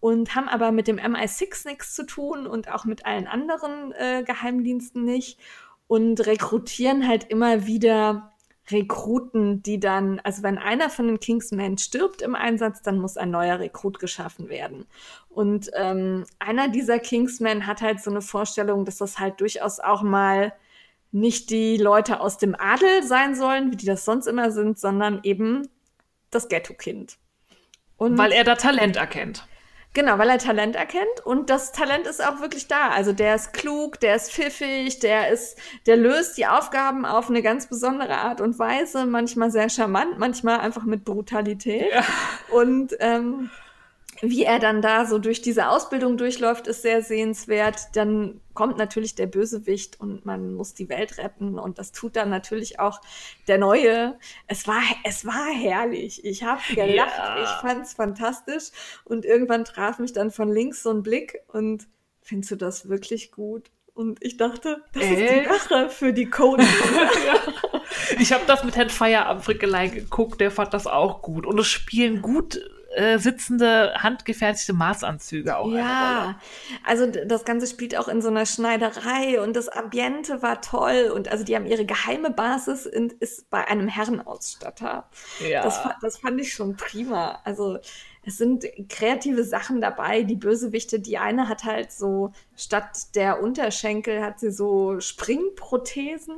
und 0.00 0.34
haben 0.34 0.48
aber 0.48 0.72
mit 0.72 0.88
dem 0.88 0.98
MI6 0.98 1.68
nichts 1.68 1.94
zu 1.94 2.04
tun 2.04 2.46
und 2.46 2.72
auch 2.72 2.84
mit 2.84 3.04
allen 3.04 3.26
anderen 3.26 3.92
äh, 3.92 4.22
Geheimdiensten 4.24 5.04
nicht 5.04 5.38
und 5.86 6.24
rekrutieren 6.26 7.06
halt 7.06 7.24
immer 7.24 7.66
wieder 7.66 8.32
Rekruten, 8.70 9.62
die 9.62 9.80
dann, 9.80 10.20
also 10.20 10.42
wenn 10.42 10.58
einer 10.58 10.90
von 10.90 11.06
den 11.06 11.20
Kingsmen 11.20 11.78
stirbt 11.78 12.22
im 12.22 12.34
Einsatz, 12.34 12.82
dann 12.82 12.98
muss 12.98 13.16
ein 13.16 13.30
neuer 13.30 13.58
Rekrut 13.58 13.98
geschaffen 13.98 14.48
werden. 14.48 14.86
Und 15.28 15.70
ähm, 15.74 16.24
einer 16.38 16.68
dieser 16.68 16.98
Kingsmen 16.98 17.66
hat 17.66 17.80
halt 17.80 18.00
so 18.00 18.10
eine 18.10 18.20
Vorstellung, 18.20 18.84
dass 18.84 18.98
das 18.98 19.18
halt 19.18 19.40
durchaus 19.40 19.80
auch 19.80 20.02
mal 20.02 20.52
nicht 21.10 21.50
die 21.50 21.76
Leute 21.78 22.20
aus 22.20 22.38
dem 22.38 22.54
Adel 22.58 23.02
sein 23.02 23.34
sollen, 23.34 23.72
wie 23.72 23.76
die 23.76 23.86
das 23.86 24.04
sonst 24.04 24.26
immer 24.26 24.50
sind, 24.50 24.78
sondern 24.78 25.20
eben 25.22 25.68
das 26.30 26.48
Ghetto-Kind. 26.48 27.16
Und 27.96 28.18
Weil 28.18 28.32
er 28.32 28.44
da 28.44 28.54
Talent 28.54 28.96
erkennt. 28.96 29.46
Genau, 29.98 30.16
weil 30.16 30.28
er 30.28 30.38
Talent 30.38 30.76
erkennt 30.76 31.24
und 31.24 31.50
das 31.50 31.72
Talent 31.72 32.06
ist 32.06 32.24
auch 32.24 32.40
wirklich 32.40 32.68
da. 32.68 32.90
Also 32.90 33.12
der 33.12 33.34
ist 33.34 33.52
klug, 33.52 33.98
der 33.98 34.14
ist 34.14 34.30
pfiffig, 34.30 35.00
der 35.00 35.30
ist, 35.30 35.58
der 35.86 35.96
löst 35.96 36.38
die 36.38 36.46
Aufgaben 36.46 37.04
auf 37.04 37.28
eine 37.28 37.42
ganz 37.42 37.66
besondere 37.66 38.16
Art 38.16 38.40
und 38.40 38.60
Weise, 38.60 39.06
manchmal 39.06 39.50
sehr 39.50 39.68
charmant, 39.68 40.16
manchmal 40.16 40.60
einfach 40.60 40.84
mit 40.84 41.04
Brutalität. 41.04 41.92
Ja. 41.92 42.04
Und 42.50 42.94
ähm, 43.00 43.50
wie 44.20 44.44
er 44.44 44.58
dann 44.58 44.82
da 44.82 45.06
so 45.06 45.18
durch 45.18 45.42
diese 45.42 45.68
Ausbildung 45.68 46.16
durchläuft, 46.16 46.66
ist 46.66 46.82
sehr 46.82 47.02
sehenswert. 47.02 47.94
Dann 47.94 48.40
kommt 48.54 48.76
natürlich 48.76 49.14
der 49.14 49.26
Bösewicht 49.26 50.00
und 50.00 50.26
man 50.26 50.54
muss 50.54 50.74
die 50.74 50.88
Welt 50.88 51.18
retten 51.18 51.58
und 51.58 51.78
das 51.78 51.92
tut 51.92 52.16
dann 52.16 52.28
natürlich 52.30 52.80
auch 52.80 53.00
der 53.46 53.58
Neue. 53.58 54.18
Es 54.46 54.66
war, 54.66 54.82
es 55.04 55.24
war 55.24 55.46
herrlich. 55.52 56.24
Ich 56.24 56.42
habe 56.42 56.60
gelacht, 56.74 57.16
Ja. 57.16 57.42
ich 57.42 57.48
fand's 57.60 57.94
fantastisch 57.94 58.70
und 59.04 59.24
irgendwann 59.24 59.64
traf 59.64 59.98
mich 59.98 60.12
dann 60.12 60.30
von 60.30 60.48
links 60.52 60.82
so 60.82 60.90
ein 60.90 61.02
Blick 61.02 61.38
und 61.48 61.86
findest 62.22 62.50
du 62.50 62.56
das 62.56 62.88
wirklich 62.88 63.30
gut? 63.32 63.70
Und 63.94 64.18
ich 64.22 64.36
dachte, 64.36 64.84
das 64.92 65.02
ist 65.02 65.18
die? 65.18 65.48
Rache 65.48 65.90
für 65.90 66.12
die 66.12 66.26
Cody. 66.30 66.62
ja. 66.64 67.34
Ich 68.20 68.32
habe 68.32 68.44
das 68.46 68.62
mit 68.64 68.76
Herrn 68.76 68.90
Feierabend-Frickelei 68.90 69.88
geguckt, 69.88 70.40
der 70.40 70.50
fand 70.50 70.72
das 70.72 70.86
auch 70.86 71.20
gut. 71.22 71.46
Und 71.46 71.58
es 71.58 71.66
spielen 71.66 72.22
gut 72.22 72.60
äh, 72.98 73.18
sitzende, 73.18 73.94
handgefertigte 73.94 74.72
Maßanzüge 74.72 75.56
auch. 75.56 75.70
Ja, 75.70 76.40
also 76.84 77.06
das 77.06 77.44
Ganze 77.44 77.68
spielt 77.68 77.96
auch 77.96 78.08
in 78.08 78.20
so 78.20 78.28
einer 78.28 78.44
Schneiderei 78.44 79.40
und 79.40 79.54
das 79.54 79.68
Ambiente 79.68 80.42
war 80.42 80.60
toll 80.60 81.12
und 81.14 81.28
also 81.28 81.44
die 81.44 81.54
haben 81.54 81.66
ihre 81.66 81.86
geheime 81.86 82.30
Basis 82.30 82.86
in, 82.86 83.14
ist 83.20 83.50
bei 83.50 83.68
einem 83.68 83.86
Herrenausstatter. 83.86 85.08
Ja. 85.48 85.62
Das, 85.62 85.80
das 86.02 86.18
fand 86.18 86.40
ich 86.40 86.52
schon 86.52 86.76
prima. 86.76 87.40
Also 87.44 87.78
es 88.24 88.36
sind 88.36 88.66
kreative 88.88 89.44
Sachen 89.44 89.80
dabei. 89.80 90.24
Die 90.24 90.34
Bösewichte, 90.34 90.98
die 90.98 91.18
eine 91.18 91.48
hat 91.48 91.62
halt 91.62 91.92
so, 91.92 92.32
statt 92.56 93.14
der 93.14 93.40
Unterschenkel 93.40 94.22
hat 94.22 94.40
sie 94.40 94.50
so 94.50 94.98
Springprothesen. 94.98 96.36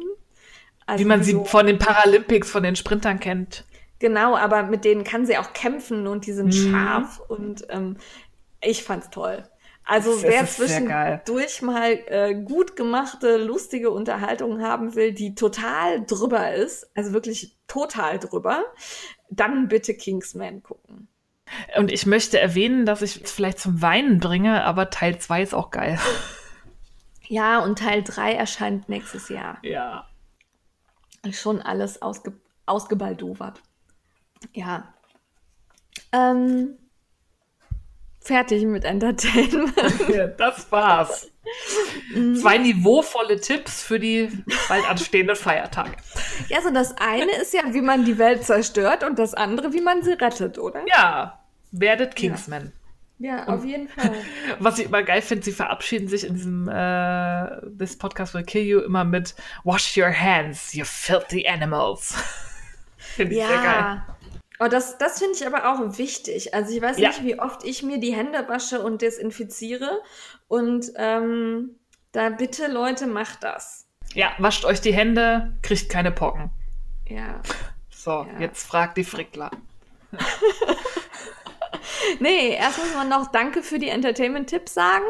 Also 0.85 1.03
Wie 1.03 1.09
man 1.09 1.23
sie 1.23 1.33
so, 1.33 1.45
von 1.45 1.67
den 1.67 1.79
Paralympics, 1.79 2.51
von 2.51 2.63
den 2.63 2.77
Sprintern 2.77 3.19
kennt. 3.19 3.65
Genau, 4.01 4.35
aber 4.37 4.65
mit 4.65 4.85
denen 4.85 5.05
kann 5.05 5.27
sie 5.27 5.39
auch 5.39 5.53
kämpfen 5.53 6.07
und 6.09 6.27
die 6.27 6.33
sind 6.33 6.47
Mhm. 6.49 6.73
scharf 6.73 7.21
und 7.29 7.65
ähm, 7.69 7.97
ich 8.61 8.83
fand's 8.83 9.11
toll. 9.11 9.45
Also 9.85 10.13
Es 10.13 10.23
wer 10.23 10.47
zwischendurch 10.47 11.63
mal 11.63 11.93
äh, 12.07 12.35
gut 12.35 12.77
gemachte, 12.77 13.37
lustige 13.39 13.91
Unterhaltung 13.91 14.63
haben 14.63 14.95
will, 14.95 15.13
die 15.13 15.35
total 15.35 16.05
drüber 16.07 16.53
ist, 16.55 16.91
also 16.95 17.13
wirklich 17.13 17.57
total 17.67 18.19
drüber, 18.19 18.65
dann 19.31 19.69
bitte 19.69 19.95
Kingsman 19.95 20.63
gucken. 20.63 21.09
Und 21.77 21.91
ich 21.91 22.07
möchte 22.07 22.39
erwähnen, 22.39 22.87
dass 22.87 23.03
ich 23.03 23.23
es 23.23 23.33
vielleicht 23.33 23.59
zum 23.59 23.83
Weinen 23.83 24.21
bringe, 24.21 24.65
aber 24.65 24.91
Teil 24.91 25.19
2 25.19 25.43
ist 25.43 25.55
auch 25.55 25.71
geil. 25.71 25.99
Ja, 27.33 27.61
und 27.61 27.79
Teil 27.79 28.03
3 28.03 28.35
erscheint 28.35 28.89
nächstes 28.89 29.29
Jahr. 29.29 29.59
Ja. 29.63 30.09
Schon 31.31 31.63
alles 31.63 32.03
ausge 32.03 32.33
ausgebaldowert. 32.67 33.63
Ja. 34.53 34.95
Ähm, 36.13 36.79
fertig 38.21 38.65
mit 38.65 38.85
Entertainment. 38.85 39.75
ja 40.09 40.27
das 40.27 40.71
war's. 40.71 41.31
Zwei 42.13 42.59
niveauvolle 42.59 43.41
Tipps 43.41 43.83
für 43.83 43.99
die 43.99 44.29
bald 44.69 44.89
anstehenden 44.89 45.37
Feiertage. 45.37 45.97
Ja, 46.49 46.61
so 46.61 46.71
das 46.71 46.97
eine 46.99 47.33
ist 47.41 47.53
ja, 47.55 47.63
wie 47.73 47.81
man 47.81 48.05
die 48.05 48.19
Welt 48.19 48.45
zerstört 48.45 49.05
und 49.05 49.19
das 49.19 49.35
andere, 49.35 49.73
wie 49.73 49.81
man 49.81 50.03
sie 50.03 50.13
rettet, 50.13 50.59
oder? 50.59 50.85
Ja, 50.87 51.41
werdet 51.73 52.15
Kingsman. 52.15 52.73
Ja, 53.19 53.47
auf 53.49 53.65
jeden 53.67 53.89
Fall. 53.89 54.15
Was 54.61 54.79
ich 54.79 54.87
immer 54.87 55.03
geil 55.03 55.21
finde, 55.21 55.45
sie 55.45 55.53
verabschieden 55.53 56.09
sich 56.09 56.25
in 56.25 56.35
diesem 56.35 56.69
äh, 56.69 57.61
This 57.79 57.99
Podcast 57.99 58.33
will 58.33 58.45
kill 58.45 58.63
you 58.63 58.81
immer 58.81 59.05
mit 59.05 59.35
Wash 59.63 59.95
your 59.99 60.11
hands, 60.11 60.73
you 60.73 60.87
filthy 60.87 61.47
animals. 61.47 62.15
finde 62.97 63.35
ich 63.35 63.47
sehr 63.47 63.63
geil. 63.63 64.03
Oh, 64.63 64.69
das, 64.69 64.99
das 64.99 65.19
finde 65.19 65.35
ich 65.37 65.47
aber 65.47 65.73
auch 65.73 65.99
wichtig. 65.99 66.53
Also 66.55 66.75
ich 66.75 66.83
weiß 66.83 66.99
Ja. 66.99 67.09
nicht, 67.09 67.25
wie 67.25 67.39
oft 67.41 67.65
ich 67.65 67.83
mir 67.83 67.99
die 67.99 68.15
Hände 68.15 68.47
wasche 68.49 68.83
und 68.83 69.01
desinfiziere. 69.03 70.03
Und 70.49 70.93
ähm, 70.97 71.77
da 72.13 72.29
bitte, 72.29 72.67
Leute, 72.71 73.07
macht 73.07 73.43
das. 73.43 73.87
Ja, 74.15 74.33
wascht 74.39 74.65
euch 74.67 74.81
die 74.81 74.93
Hände, 74.93 75.57
kriegt 75.63 75.89
keine 75.89 76.13
Pocken. 76.13 76.51
Ja. 77.09 77.41
So, 77.91 78.27
Ja. 78.31 78.41
jetzt 78.41 78.67
fragt 78.67 78.97
die 78.99 79.05
Frickler. 79.05 79.51
Nee, 82.19 82.55
erst 82.55 82.79
muss 82.79 82.95
man 82.95 83.09
noch 83.09 83.29
Danke 83.31 83.63
für 83.63 83.79
die 83.79 83.89
Entertainment-Tipps 83.89 84.75
sagen 84.75 85.05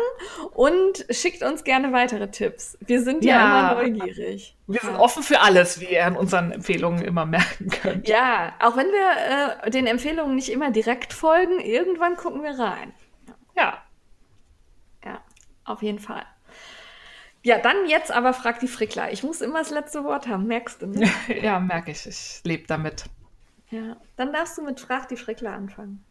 und 0.53 1.05
schickt 1.11 1.43
uns 1.43 1.65
gerne 1.65 1.93
weitere 1.93 2.31
Tipps. 2.31 2.77
Wir 2.81 3.03
sind 3.03 3.25
ja, 3.25 3.33
Ja. 3.39 3.73
immer 3.73 3.83
neugierig. 3.83 4.57
Wir 4.67 4.81
sind 4.81 4.97
offen 4.97 5.23
für 5.23 5.41
alles, 5.41 5.81
wie 5.81 5.87
ihr 5.87 6.07
an 6.07 6.17
unseren 6.17 6.53
Empfehlungen 6.53 7.03
immer 7.03 7.27
merken 7.27 7.69
könnt. 7.71 8.09
Ja, 8.09 8.53
auch 8.61 8.77
wenn 8.77 8.87
wir 8.89 9.65
äh, 9.67 9.71
den 9.71 9.87
Empfehlungen 9.87 10.35
nicht 10.37 10.51
immer 10.51 10.71
direkt 10.71 11.13
folgen, 11.13 11.59
irgendwann 11.61 12.17
gucken 12.17 12.43
wir 12.43 12.59
rein. 12.59 12.93
Ja. 13.57 13.79
Ja, 15.05 15.21
auf 15.65 15.83
jeden 15.83 15.99
Fall. 15.99 16.25
Ja, 17.43 17.59
dann 17.59 17.89
jetzt 17.89 18.13
aber 18.13 18.35
frag 18.35 18.61
die 18.61 18.69
Frickler. 18.69 19.13
Ich 19.13 19.23
muss 19.23 19.41
immer 19.41 19.61
das 19.61 19.71
letzte 19.71 20.05
Wort 20.05 20.29
haben, 20.29 20.47
merkst 20.47 20.83
du, 20.83 20.87
ne? 20.89 21.09
Ja, 21.43 21.59
merke 21.59 21.91
ich. 21.91 22.07
Ich 22.07 22.41
lebe 22.45 22.67
damit. 22.67 23.05
ja. 23.71 23.97
Dann 24.17 24.33
darfst 24.35 24.59
du 24.59 24.63
mit 24.63 24.79
Frag 24.79 25.09
die 25.09 25.17
Frickler 25.17 25.53
anfangen. 25.53 26.05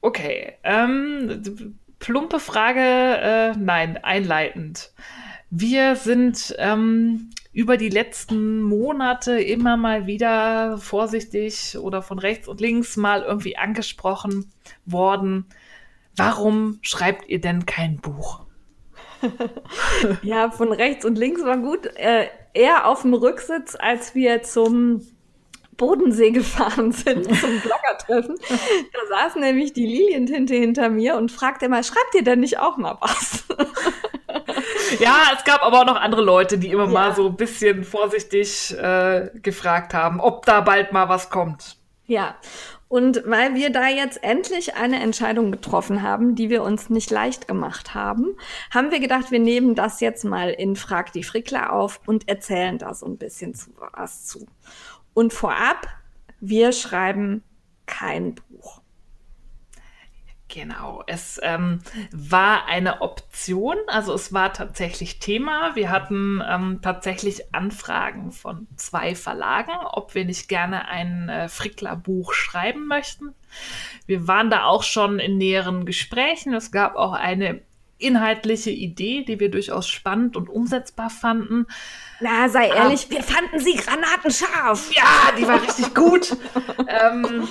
Okay. 0.00 0.54
Ähm, 0.62 1.78
plumpe 1.98 2.40
Frage, 2.40 2.80
äh, 2.80 3.52
nein, 3.56 3.98
einleitend. 4.02 4.92
Wir 5.50 5.96
sind 5.96 6.54
ähm, 6.58 7.30
über 7.52 7.76
die 7.76 7.88
letzten 7.88 8.62
Monate 8.62 9.40
immer 9.40 9.76
mal 9.76 10.06
wieder 10.06 10.78
vorsichtig 10.78 11.76
oder 11.78 12.02
von 12.02 12.18
rechts 12.18 12.46
und 12.46 12.60
links 12.60 12.96
mal 12.96 13.22
irgendwie 13.22 13.56
angesprochen 13.56 14.52
worden. 14.84 15.46
Warum 16.14 16.78
schreibt 16.82 17.28
ihr 17.28 17.40
denn 17.40 17.66
kein 17.66 17.96
Buch? 17.96 18.42
ja, 20.22 20.50
von 20.50 20.72
rechts 20.72 21.04
und 21.04 21.18
links 21.18 21.42
war 21.44 21.58
gut. 21.58 21.86
Äh, 21.96 22.28
eher 22.52 22.86
auf 22.86 23.02
dem 23.02 23.14
Rücksitz, 23.14 23.76
als 23.78 24.14
wir 24.14 24.42
zum 24.42 25.00
Bodensee 25.78 26.32
gefahren 26.32 26.92
sind 26.92 27.24
zum 27.40 27.60
Bloggertreffen. 27.60 28.36
Da 28.92 28.98
saß 29.08 29.36
nämlich 29.36 29.72
die 29.72 29.86
Lilientinte 29.86 30.54
hinter 30.54 30.90
mir 30.90 31.16
und 31.16 31.32
fragte 31.32 31.70
mal, 31.70 31.82
schreibt 31.82 32.14
ihr 32.14 32.22
denn 32.24 32.40
nicht 32.40 32.58
auch 32.58 32.76
mal 32.76 32.98
was? 33.00 33.44
ja, 35.00 35.16
es 35.34 35.44
gab 35.44 35.62
aber 35.62 35.80
auch 35.80 35.86
noch 35.86 35.96
andere 35.96 36.22
Leute, 36.22 36.58
die 36.58 36.68
immer 36.68 36.84
ja. 36.84 36.90
mal 36.90 37.14
so 37.14 37.28
ein 37.28 37.36
bisschen 37.36 37.84
vorsichtig 37.84 38.76
äh, 38.76 39.30
gefragt 39.42 39.94
haben, 39.94 40.20
ob 40.20 40.44
da 40.44 40.60
bald 40.60 40.92
mal 40.92 41.08
was 41.08 41.30
kommt. 41.30 41.76
Ja, 42.06 42.36
und 42.88 43.22
weil 43.26 43.54
wir 43.54 43.68
da 43.68 43.88
jetzt 43.88 44.24
endlich 44.24 44.74
eine 44.74 45.00
Entscheidung 45.00 45.52
getroffen 45.52 46.02
haben, 46.02 46.34
die 46.34 46.48
wir 46.48 46.62
uns 46.62 46.88
nicht 46.88 47.10
leicht 47.10 47.46
gemacht 47.46 47.94
haben, 47.94 48.34
haben 48.70 48.90
wir 48.90 48.98
gedacht, 48.98 49.30
wir 49.30 49.40
nehmen 49.40 49.74
das 49.74 50.00
jetzt 50.00 50.24
mal 50.24 50.48
in 50.48 50.74
Frag 50.74 51.12
die 51.12 51.22
Frickler 51.22 51.70
auf 51.70 52.00
und 52.06 52.28
erzählen 52.28 52.78
da 52.78 52.94
so 52.94 53.04
ein 53.04 53.18
bisschen 53.18 53.54
zu, 53.54 53.70
was 53.92 54.24
zu. 54.24 54.46
Und 55.18 55.32
vorab, 55.32 55.88
wir 56.38 56.70
schreiben 56.70 57.42
kein 57.86 58.36
Buch. 58.36 58.82
Genau, 60.46 61.02
es 61.08 61.40
ähm, 61.42 61.80
war 62.12 62.66
eine 62.66 63.00
Option, 63.00 63.74
also 63.88 64.14
es 64.14 64.32
war 64.32 64.52
tatsächlich 64.52 65.18
Thema. 65.18 65.74
Wir 65.74 65.90
hatten 65.90 66.40
ähm, 66.48 66.78
tatsächlich 66.82 67.52
Anfragen 67.52 68.30
von 68.30 68.68
zwei 68.76 69.16
Verlagen, 69.16 69.72
ob 69.90 70.14
wir 70.14 70.24
nicht 70.24 70.48
gerne 70.48 70.86
ein 70.86 71.28
äh, 71.28 71.48
Frickler-Buch 71.48 72.32
schreiben 72.32 72.86
möchten. 72.86 73.34
Wir 74.06 74.28
waren 74.28 74.50
da 74.50 74.66
auch 74.66 74.84
schon 74.84 75.18
in 75.18 75.36
näheren 75.36 75.84
Gesprächen. 75.84 76.54
Es 76.54 76.70
gab 76.70 76.94
auch 76.94 77.12
eine 77.12 77.60
inhaltliche 77.98 78.70
Idee, 78.70 79.24
die 79.24 79.40
wir 79.40 79.50
durchaus 79.50 79.88
spannend 79.88 80.36
und 80.36 80.48
umsetzbar 80.48 81.10
fanden. 81.10 81.66
Na, 82.20 82.48
sei 82.48 82.68
ehrlich, 82.68 83.06
Aber, 83.06 83.16
wir 83.16 83.22
fanden 83.22 83.60
sie 83.60 83.74
granatenscharf. 83.74 84.90
Ja, 84.92 85.32
die 85.38 85.46
war 85.46 85.62
richtig 85.62 85.94
gut. 85.94 86.36
ähm, 86.88 87.48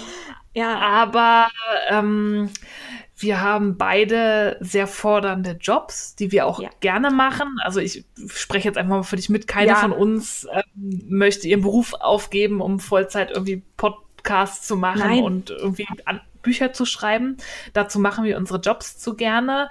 ja. 0.53 0.77
Aber 0.80 1.49
ähm, 1.89 2.49
wir 3.15 3.41
haben 3.41 3.77
beide 3.77 4.57
sehr 4.60 4.88
fordernde 4.88 5.57
Jobs, 5.60 6.15
die 6.15 6.31
wir 6.31 6.45
auch 6.45 6.61
ja. 6.61 6.69
gerne 6.81 7.11
machen. 7.11 7.57
Also 7.64 7.80
ich 7.80 8.06
spreche 8.27 8.68
jetzt 8.68 8.77
einfach 8.77 8.98
mal 8.98 9.03
für 9.03 9.15
dich 9.15 9.30
mit. 9.30 9.48
Keine 9.48 9.69
ja. 9.69 9.76
von 9.76 9.91
uns 9.91 10.48
ähm, 10.52 11.03
möchte 11.07 11.48
ihren 11.48 11.61
Beruf 11.61 11.94
aufgeben, 11.94 12.61
um 12.61 12.80
Vollzeit 12.80 13.31
irgendwie 13.31 13.64
Podcasts 13.77 14.68
zu 14.68 14.76
machen 14.76 14.99
Nein. 14.99 15.23
und 15.23 15.49
irgendwie 15.49 15.88
an 16.06 16.22
Bücher 16.41 16.73
zu 16.73 16.85
schreiben. 16.85 17.38
Dazu 17.73 17.99
machen 17.99 18.23
wir 18.23 18.38
unsere 18.38 18.60
Jobs 18.60 18.98
zu 18.98 19.15
gerne. 19.15 19.69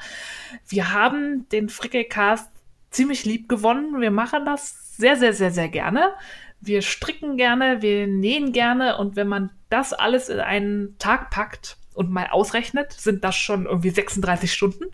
Wir 0.68 0.93
haben 0.93 1.48
den 1.51 1.68
Frickelcast 1.68 2.51
ziemlich 2.90 3.24
lieb 3.24 3.48
gewonnen. 3.48 4.01
Wir 4.01 4.10
machen 4.10 4.44
das 4.44 4.86
sehr, 4.97 5.16
sehr, 5.16 5.32
sehr, 5.32 5.51
sehr 5.51 5.68
gerne. 5.68 6.14
Wir 6.60 6.82
stricken 6.82 7.36
gerne, 7.36 7.82
wir 7.82 8.06
nähen 8.06 8.52
gerne 8.52 8.97
und 8.97 9.16
wenn 9.16 9.28
man 9.28 9.51
das 9.68 9.93
alles 9.93 10.28
in 10.28 10.40
einen 10.40 10.97
Tag 10.98 11.31
packt 11.31 11.77
und 11.94 12.10
mal 12.10 12.28
ausrechnet, 12.31 12.93
sind 12.93 13.24
das 13.24 13.36
schon 13.36 13.66
irgendwie 13.66 13.90
36 13.90 14.52
Stunden. 14.52 14.85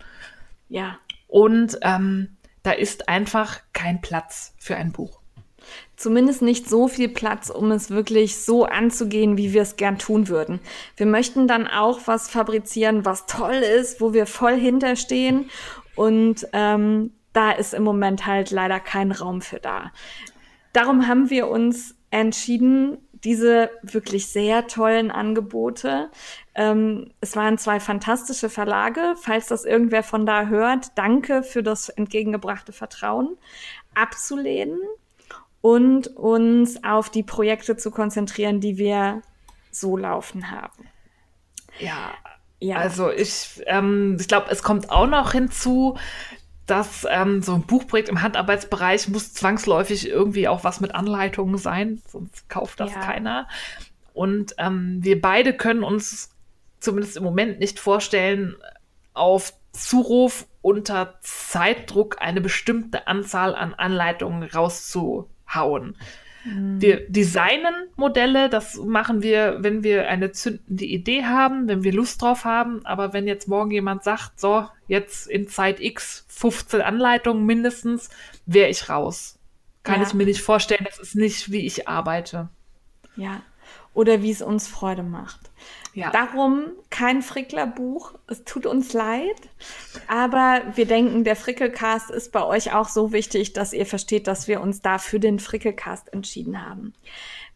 Ja. 0.69 0.97
Und 1.27 1.77
ähm, 1.81 2.37
da 2.63 2.71
ist 2.71 3.09
einfach 3.09 3.59
kein 3.73 4.01
Platz 4.01 4.53
für 4.57 4.75
ein 4.75 4.91
Buch. 4.91 5.19
Zumindest 5.95 6.41
nicht 6.41 6.69
so 6.69 6.87
viel 6.87 7.09
Platz, 7.09 7.49
um 7.49 7.71
es 7.71 7.89
wirklich 7.89 8.37
so 8.37 8.65
anzugehen, 8.65 9.37
wie 9.37 9.53
wir 9.53 9.61
es 9.61 9.77
gern 9.77 9.97
tun 9.97 10.27
würden. 10.27 10.59
Wir 10.97 11.05
möchten 11.05 11.47
dann 11.47 11.67
auch 11.67 12.01
was 12.05 12.29
fabrizieren, 12.29 13.05
was 13.05 13.25
toll 13.25 13.53
ist, 13.53 14.01
wo 14.01 14.13
wir 14.13 14.25
voll 14.25 14.55
hinterstehen. 14.55 15.49
Und 15.95 16.47
ähm, 16.51 17.11
da 17.33 17.51
ist 17.51 17.73
im 17.73 17.83
Moment 17.83 18.25
halt 18.25 18.51
leider 18.51 18.79
kein 18.79 19.11
Raum 19.11 19.41
für 19.41 19.59
da. 19.59 19.91
Darum 20.71 21.07
haben 21.07 21.29
wir 21.29 21.47
uns 21.49 21.95
entschieden, 22.11 22.97
diese 23.23 23.71
wirklich 23.83 24.27
sehr 24.27 24.67
tollen 24.67 25.09
Angebote. 25.09 26.09
Ähm, 26.55 27.11
es 27.21 27.35
waren 27.35 27.57
zwei 27.57 27.79
fantastische 27.79 28.49
Verlage. 28.49 29.15
Falls 29.21 29.47
das 29.47 29.65
irgendwer 29.65 30.03
von 30.03 30.25
da 30.25 30.47
hört, 30.47 30.97
danke 30.97 31.43
für 31.43 31.63
das 31.63 31.89
entgegengebrachte 31.89 32.73
Vertrauen. 32.73 33.37
Abzulehnen 33.95 34.79
und 35.61 36.07
uns 36.17 36.83
auf 36.83 37.09
die 37.09 37.23
Projekte 37.23 37.77
zu 37.77 37.91
konzentrieren, 37.91 38.59
die 38.59 38.77
wir 38.77 39.21
so 39.71 39.95
laufen 39.95 40.51
haben. 40.51 40.87
Ja, 41.79 42.11
ja. 42.59 42.77
Also 42.77 43.09
ich, 43.09 43.61
ähm, 43.65 44.17
ich 44.19 44.27
glaube, 44.27 44.47
es 44.49 44.63
kommt 44.63 44.89
auch 44.89 45.07
noch 45.07 45.31
hinzu, 45.31 45.97
dass 46.65 47.05
ähm, 47.09 47.41
so 47.41 47.55
ein 47.55 47.63
Buchprojekt 47.63 48.09
im 48.09 48.21
Handarbeitsbereich 48.21 49.09
muss 49.09 49.33
zwangsläufig 49.33 50.07
irgendwie 50.07 50.47
auch 50.47 50.63
was 50.63 50.79
mit 50.79 50.95
Anleitungen 50.95 51.57
sein, 51.57 52.01
sonst 52.07 52.47
kauft 52.49 52.79
das 52.79 52.93
ja. 52.93 52.99
keiner. 52.99 53.47
Und 54.13 54.55
ähm, 54.57 54.99
wir 55.01 55.19
beide 55.19 55.53
können 55.53 55.83
uns 55.83 56.29
zumindest 56.79 57.17
im 57.17 57.23
Moment 57.23 57.59
nicht 57.59 57.79
vorstellen, 57.79 58.55
auf 59.13 59.53
Zuruf 59.71 60.45
unter 60.61 61.15
Zeitdruck 61.21 62.17
eine 62.21 62.41
bestimmte 62.41 63.07
Anzahl 63.07 63.55
an 63.55 63.73
Anleitungen 63.73 64.43
rauszuhauen. 64.43 65.97
Mhm. 66.43 66.81
Wir 66.81 67.09
designen 67.09 67.73
Modelle, 67.95 68.49
das 68.49 68.75
machen 68.77 69.21
wir, 69.21 69.57
wenn 69.61 69.83
wir 69.83 70.07
eine 70.07 70.31
zündende 70.31 70.85
Idee 70.85 71.23
haben, 71.23 71.67
wenn 71.67 71.83
wir 71.83 71.93
Lust 71.93 72.21
drauf 72.21 72.45
haben. 72.45 72.85
Aber 72.85 73.13
wenn 73.13 73.27
jetzt 73.27 73.47
morgen 73.47 73.71
jemand 73.71 74.03
sagt, 74.03 74.39
so, 74.39 74.67
jetzt 74.87 75.27
in 75.27 75.47
Zeit 75.47 75.79
X 75.79 76.25
15 76.27 76.81
Anleitungen 76.81 77.45
mindestens, 77.45 78.09
wäre 78.45 78.69
ich 78.69 78.89
raus. 78.89 79.39
Kann 79.83 80.01
ja. 80.01 80.07
ich 80.07 80.13
mir 80.13 80.25
nicht 80.25 80.41
vorstellen, 80.41 80.85
das 80.85 80.99
ist 80.99 81.15
nicht, 81.15 81.51
wie 81.51 81.65
ich 81.65 81.87
arbeite. 81.87 82.49
Ja. 83.15 83.41
Oder 83.93 84.21
wie 84.21 84.31
es 84.31 84.41
uns 84.41 84.67
Freude 84.67 85.03
macht. 85.03 85.51
Ja. 85.93 86.09
Darum 86.09 86.71
kein 86.89 87.21
Frickler-Buch. 87.21 88.13
Es 88.27 88.43
tut 88.43 88.65
uns 88.65 88.93
leid. 88.93 89.35
Aber 90.07 90.61
wir 90.75 90.85
denken, 90.85 91.23
der 91.23 91.35
Frickelcast 91.35 92.09
ist 92.09 92.31
bei 92.31 92.43
euch 92.43 92.73
auch 92.73 92.89
so 92.89 93.11
wichtig, 93.11 93.53
dass 93.53 93.73
ihr 93.73 93.85
versteht, 93.85 94.27
dass 94.27 94.47
wir 94.47 94.61
uns 94.61 94.81
da 94.81 94.97
für 94.97 95.19
den 95.19 95.39
Frickelcast 95.39 96.11
entschieden 96.11 96.67
haben. 96.67 96.93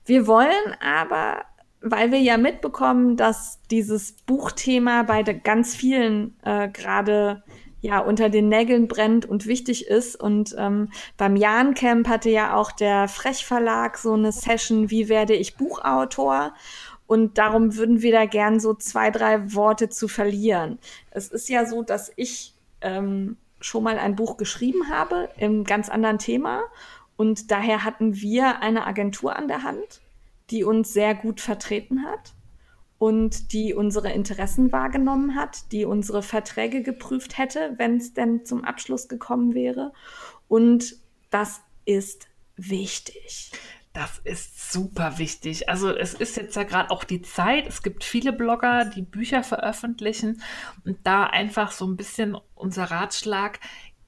Wir 0.05 0.27
wollen 0.27 0.75
aber, 0.79 1.45
weil 1.81 2.11
wir 2.11 2.19
ja 2.19 2.37
mitbekommen, 2.37 3.17
dass 3.17 3.59
dieses 3.71 4.13
Buchthema 4.13 5.03
bei 5.03 5.23
ganz 5.23 5.75
vielen 5.75 6.35
äh, 6.43 6.69
gerade 6.69 7.43
ja 7.81 7.99
unter 7.99 8.29
den 8.29 8.49
Nägeln 8.49 8.87
brennt 8.87 9.25
und 9.25 9.45
wichtig 9.45 9.87
ist. 9.87 10.15
Und 10.15 10.55
ähm, 10.57 10.89
beim 11.17 11.35
Jan 11.35 11.73
Camp 11.73 12.07
hatte 12.07 12.29
ja 12.29 12.55
auch 12.55 12.71
der 12.71 13.07
Frech 13.07 13.45
Verlag 13.45 13.97
so 13.97 14.13
eine 14.13 14.31
Session, 14.31 14.89
wie 14.89 15.09
werde 15.09 15.33
ich 15.33 15.57
Buchautor? 15.57 16.53
Und 17.07 17.37
darum 17.37 17.75
würden 17.75 18.01
wir 18.01 18.11
da 18.11 18.25
gern 18.25 18.59
so 18.59 18.73
zwei, 18.73 19.09
drei 19.09 19.53
Worte 19.53 19.89
zu 19.89 20.07
verlieren. 20.07 20.77
Es 21.09 21.29
ist 21.29 21.49
ja 21.49 21.65
so, 21.65 21.81
dass 21.81 22.11
ich 22.17 22.53
ähm, 22.81 23.37
schon 23.59 23.83
mal 23.83 23.97
ein 23.97 24.15
Buch 24.15 24.37
geschrieben 24.37 24.89
habe 24.89 25.29
im 25.37 25.63
ganz 25.63 25.89
anderen 25.89 26.19
Thema. 26.19 26.63
Und 27.15 27.49
daher 27.49 27.83
hatten 27.83 28.15
wir 28.21 28.61
eine 28.61 28.85
Agentur 28.85 29.35
an 29.35 29.47
der 29.47 29.63
Hand, 29.63 30.01
die 30.49 30.63
uns 30.63 30.93
sehr 30.93 31.15
gut 31.15 31.41
vertreten 31.41 32.03
hat 32.05 32.33
und 32.99 33.53
die 33.53 33.73
unsere 33.73 34.11
Interessen 34.11 34.71
wahrgenommen 34.71 35.35
hat, 35.35 35.71
die 35.71 35.85
unsere 35.85 36.21
Verträge 36.21 36.81
geprüft 36.81 37.37
hätte, 37.37 37.73
wenn 37.77 37.97
es 37.97 38.13
denn 38.13 38.45
zum 38.45 38.63
Abschluss 38.63 39.07
gekommen 39.07 39.53
wäre. 39.53 39.93
Und 40.47 40.95
das 41.29 41.61
ist 41.85 42.27
wichtig. 42.55 43.51
Das 43.97 44.19
ist 44.19 44.71
super 44.71 45.17
wichtig. 45.17 45.69
Also 45.69 45.89
es 45.89 46.13
ist 46.13 46.37
jetzt 46.37 46.55
ja 46.55 46.61
gerade 46.61 46.91
auch 46.91 47.03
die 47.03 47.23
Zeit. 47.23 47.65
Es 47.65 47.81
gibt 47.81 48.03
viele 48.03 48.31
Blogger, 48.31 48.85
die 48.85 49.01
Bücher 49.01 49.41
veröffentlichen 49.41 50.43
und 50.85 50.99
da 51.03 51.23
einfach 51.23 51.71
so 51.71 51.87
ein 51.87 51.97
bisschen 51.97 52.37
unser 52.53 52.91
Ratschlag 52.91 53.59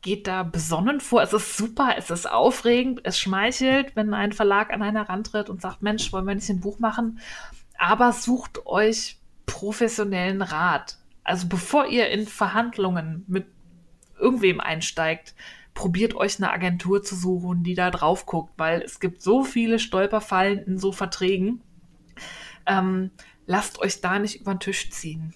geht 0.04 0.28
da 0.28 0.44
besonnen 0.44 1.00
vor. 1.00 1.24
Es 1.24 1.34
ist 1.34 1.58
super, 1.58 1.96
es 1.98 2.12
ist 2.12 2.30
aufregend, 2.30 3.02
es 3.04 3.18
schmeichelt, 3.18 3.96
wenn 3.96 4.14
ein 4.14 4.32
Verlag 4.32 4.72
an 4.72 4.84
einer 4.84 5.10
rantritt 5.10 5.50
und 5.50 5.60
sagt, 5.60 5.82
Mensch, 5.82 6.14
wollen 6.14 6.28
wir 6.28 6.36
nicht 6.36 6.50
ein 6.50 6.60
Buch 6.60 6.78
machen? 6.78 7.20
Aber 7.76 8.14
sucht 8.14 8.68
euch 8.68 9.18
professionellen 9.48 10.44
Rat. 10.44 11.00
Also 11.24 11.48
bevor 11.48 11.88
ihr 11.88 12.10
in 12.10 12.28
Verhandlungen 12.28 13.26
mit 13.28 13.48
irgendwem 14.20 14.60
einsteigt, 14.60 15.34
probiert 15.74 16.16
euch 16.16 16.38
eine 16.38 16.52
Agentur 16.52 17.04
zu 17.04 17.16
suchen, 17.16 17.64
die 17.64 17.76
da 17.76 17.92
drauf 17.92 18.26
guckt, 18.26 18.54
weil 18.58 18.82
es 18.82 19.00
gibt 19.00 19.22
so 19.22 19.44
viele 19.44 19.80
Stolperfallen 19.80 20.60
in 20.60 20.78
so 20.78 20.92
Verträgen. 20.92 21.62
Ähm, 22.66 23.12
lasst 23.46 23.80
euch 23.80 24.02
da 24.02 24.20
nicht 24.20 24.42
über 24.42 24.54
den 24.54 24.60
Tisch 24.60 24.92
ziehen. 24.92 25.34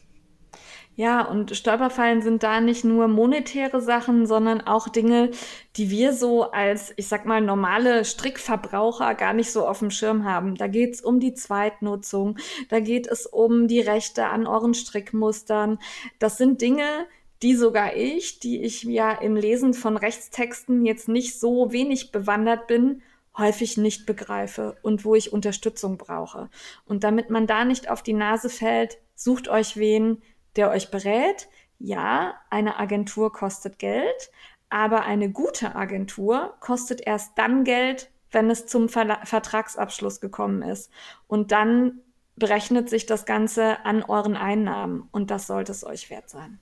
Ja, 0.95 1.22
und 1.26 1.55
Stolperfallen 1.55 2.22
sind 2.22 2.43
da 2.43 2.61
nicht 2.61 2.84
nur 2.85 3.07
monetäre 3.07 3.81
Sachen, 3.81 4.27
sondern 4.27 4.61
auch 4.61 4.88
Dinge, 4.88 5.31
die 5.76 5.89
wir 5.89 6.14
so 6.14 6.51
als, 6.51 6.93
ich 6.97 7.07
sag 7.07 7.26
mal, 7.26 7.41
normale 7.41 8.05
Strickverbraucher 8.05 9.15
gar 9.15 9.34
nicht 9.34 9.51
so 9.51 9.68
auf 9.68 9.80
dem 9.80 9.89
Schirm 9.89 10.23
haben. 10.23 10.53
Da 10.53 10.68
geht's 10.68 11.01
um 11.01 11.19
die 11.19 11.34
Zweitnutzung, 11.34 12.38
da 12.69 12.80
geht 12.80 13.07
es 13.07 13.26
um 13.26 13.68
die 13.68 13.81
Rechte 13.81 14.27
an 14.27 14.45
euren 14.45 14.76
Strickmustern. 14.76 15.80
Das 16.19 16.38
sind 16.38 16.61
Dinge, 16.61 17.07
die 17.44 17.56
sogar 17.56 17.95
ich, 17.95 18.40
die 18.40 18.61
ich 18.61 18.84
ja 18.84 19.11
im 19.11 19.36
Lesen 19.36 19.74
von 19.74 19.98
Rechtstexten 19.98 20.86
jetzt 20.86 21.10
nicht 21.10 21.40
so 21.40 21.72
wenig 21.74 22.11
bewandert 22.11 22.68
bin, 22.68 23.02
häufig 23.38 23.78
nicht 23.78 24.06
begreife 24.06 24.78
und 24.82 25.03
wo 25.03 25.15
ich 25.15 25.34
Unterstützung 25.34 25.98
brauche. 25.98 26.49
Und 26.86 27.03
damit 27.03 27.30
man 27.30 27.45
da 27.45 27.65
nicht 27.65 27.90
auf 27.90 28.02
die 28.02 28.14
Nase 28.14 28.49
fällt, 28.49 28.98
sucht 29.15 29.49
euch 29.49 29.76
wen, 29.76 30.22
der 30.56 30.70
euch 30.70 30.90
berät. 30.90 31.49
Ja, 31.80 32.36
eine 32.49 32.80
Agentur 32.80 33.34
kostet 33.34 33.78
Geld, 33.78 34.32
aber 34.70 35.03
eine 35.03 35.30
gute 35.30 35.76
Agentur 35.76 36.53
kostet 36.61 37.02
erst 37.06 37.38
dann 37.38 37.64
Geld, 37.65 38.10
wenn 38.32 38.49
es 38.49 38.68
zum 38.68 38.88
Ver 38.88 39.20
Vertragsabschluss 39.26 40.22
gekommen 40.22 40.61
ist. 40.61 40.91
Und 41.28 41.52
dann 41.52 41.99
berechnet 42.36 42.90
sich 42.90 43.06
das 43.06 43.26
Ganze 43.26 43.86
an 43.86 44.02
euren 44.03 44.38
Einnahmen 44.38 45.10
und 45.11 45.30
das 45.30 45.48
sollte 45.48 45.72
es 45.72 45.84
euch 45.84 46.10
wert 46.10 46.30
sein. 46.30 46.60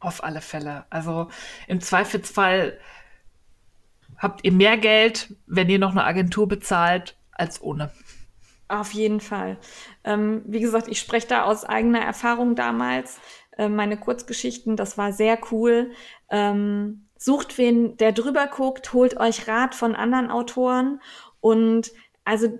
Auf 0.00 0.24
alle 0.24 0.40
Fälle. 0.40 0.84
Also 0.90 1.28
im 1.68 1.80
Zweifelsfall 1.80 2.78
habt 4.16 4.44
ihr 4.44 4.52
mehr 4.52 4.76
Geld, 4.76 5.34
wenn 5.46 5.68
ihr 5.68 5.78
noch 5.78 5.92
eine 5.92 6.04
Agentur 6.04 6.48
bezahlt, 6.48 7.16
als 7.32 7.62
ohne. 7.62 7.90
Auf 8.68 8.92
jeden 8.92 9.20
Fall. 9.20 9.58
Ähm, 10.04 10.42
wie 10.46 10.60
gesagt, 10.60 10.88
ich 10.88 11.00
spreche 11.00 11.26
da 11.26 11.42
aus 11.42 11.64
eigener 11.64 12.00
Erfahrung 12.00 12.54
damals. 12.54 13.18
Äh, 13.58 13.68
meine 13.68 13.96
Kurzgeschichten, 13.96 14.76
das 14.76 14.96
war 14.96 15.12
sehr 15.12 15.38
cool. 15.50 15.90
Ähm, 16.30 17.08
sucht 17.18 17.58
wen, 17.58 17.96
der 17.96 18.12
drüber 18.12 18.46
guckt, 18.46 18.92
holt 18.92 19.18
euch 19.18 19.48
Rat 19.48 19.74
von 19.74 19.94
anderen 19.94 20.30
Autoren 20.30 21.00
und 21.40 21.92
also 22.24 22.58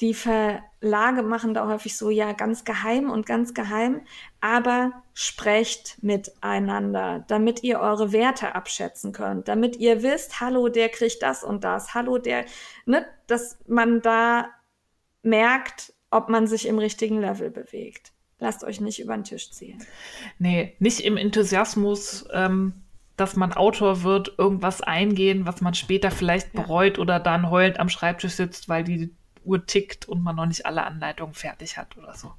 die 0.00 0.14
Verlage 0.80 1.22
machen 1.22 1.54
da 1.54 1.66
häufig 1.66 1.96
so, 1.96 2.10
ja, 2.10 2.32
ganz 2.32 2.64
geheim 2.64 3.10
und 3.10 3.26
ganz 3.26 3.54
geheim, 3.54 4.02
aber 4.40 4.92
sprecht 5.12 6.02
miteinander, 6.02 7.24
damit 7.28 7.64
ihr 7.64 7.80
eure 7.80 8.12
Werte 8.12 8.54
abschätzen 8.54 9.12
könnt, 9.12 9.48
damit 9.48 9.76
ihr 9.76 10.02
wisst, 10.02 10.40
hallo, 10.40 10.68
der 10.68 10.88
kriegt 10.88 11.22
das 11.22 11.42
und 11.42 11.64
das, 11.64 11.94
hallo, 11.94 12.18
der, 12.18 12.44
ne, 12.86 13.06
dass 13.26 13.58
man 13.66 14.00
da 14.00 14.48
merkt, 15.22 15.92
ob 16.10 16.28
man 16.28 16.46
sich 16.46 16.66
im 16.66 16.78
richtigen 16.78 17.20
Level 17.20 17.50
bewegt. 17.50 18.12
Lasst 18.38 18.62
euch 18.62 18.80
nicht 18.80 19.00
über 19.00 19.14
den 19.14 19.24
Tisch 19.24 19.50
ziehen. 19.50 19.82
Nee, 20.38 20.76
nicht 20.78 21.00
im 21.00 21.16
Enthusiasmus, 21.16 22.26
ähm, 22.32 22.72
dass 23.16 23.34
man 23.34 23.52
Autor 23.52 24.04
wird, 24.04 24.34
irgendwas 24.38 24.80
eingehen, 24.80 25.44
was 25.44 25.60
man 25.60 25.74
später 25.74 26.12
vielleicht 26.12 26.52
bereut 26.52 26.98
ja. 26.98 27.02
oder 27.02 27.18
dann 27.18 27.50
heulend 27.50 27.80
am 27.80 27.88
Schreibtisch 27.88 28.34
sitzt, 28.34 28.68
weil 28.68 28.84
die 28.84 29.10
Uhr 29.44 29.66
tickt 29.66 30.08
und 30.08 30.22
man 30.22 30.36
noch 30.36 30.46
nicht 30.46 30.66
alle 30.66 30.84
Anleitungen 30.84 31.34
fertig 31.34 31.76
hat 31.76 31.96
oder 31.96 32.14
so. 32.14 32.32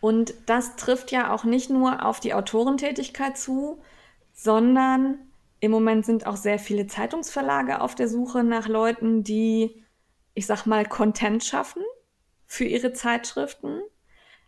Und 0.00 0.34
das 0.46 0.76
trifft 0.76 1.10
ja 1.10 1.32
auch 1.32 1.44
nicht 1.44 1.70
nur 1.70 2.04
auf 2.04 2.20
die 2.20 2.34
Autorentätigkeit 2.34 3.36
zu, 3.36 3.82
sondern 4.32 5.18
im 5.60 5.70
Moment 5.70 6.04
sind 6.04 6.26
auch 6.26 6.36
sehr 6.36 6.58
viele 6.58 6.86
Zeitungsverlage 6.86 7.80
auf 7.80 7.94
der 7.94 8.08
Suche 8.08 8.44
nach 8.44 8.68
Leuten, 8.68 9.24
die, 9.24 9.82
ich 10.34 10.46
sag 10.46 10.66
mal, 10.66 10.84
Content 10.84 11.42
schaffen 11.44 11.82
für 12.46 12.64
ihre 12.64 12.92
Zeitschriften. 12.92 13.80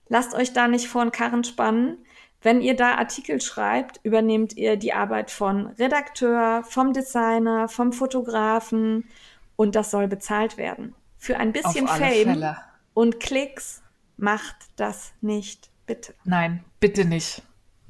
Lasst 0.09 0.35
euch 0.35 0.52
da 0.52 0.69
nicht 0.69 0.86
vor 0.86 1.02
den 1.02 1.12
Karren 1.12 1.44
spannen. 1.44 2.05
Wenn 2.40 2.60
ihr 2.60 2.77
da 2.77 2.94
Artikel 2.94 3.40
schreibt, 3.40 4.01
übernehmt 4.05 4.56
ihr 4.56 4.77
die 4.77 4.93
Arbeit 4.93 5.31
von 5.31 5.66
Redakteur, 5.66 6.62
vom 6.62 6.93
Designer, 6.93 7.69
vom 7.69 7.93
Fotografen 7.93 9.09
und 9.56 9.74
das 9.74 9.90
soll 9.90 10.06
bezahlt 10.06 10.56
werden. 10.56 10.94
Für 11.18 11.36
ein 11.36 11.52
bisschen 11.52 11.86
Fame 11.88 12.24
Fälle. 12.24 12.56
und 12.94 13.20
Klicks 13.20 13.82
macht 14.16 14.56
das 14.76 15.12
nicht, 15.20 15.70
bitte. 15.86 16.14
Nein, 16.24 16.64
bitte 16.80 17.04
nicht. 17.04 17.42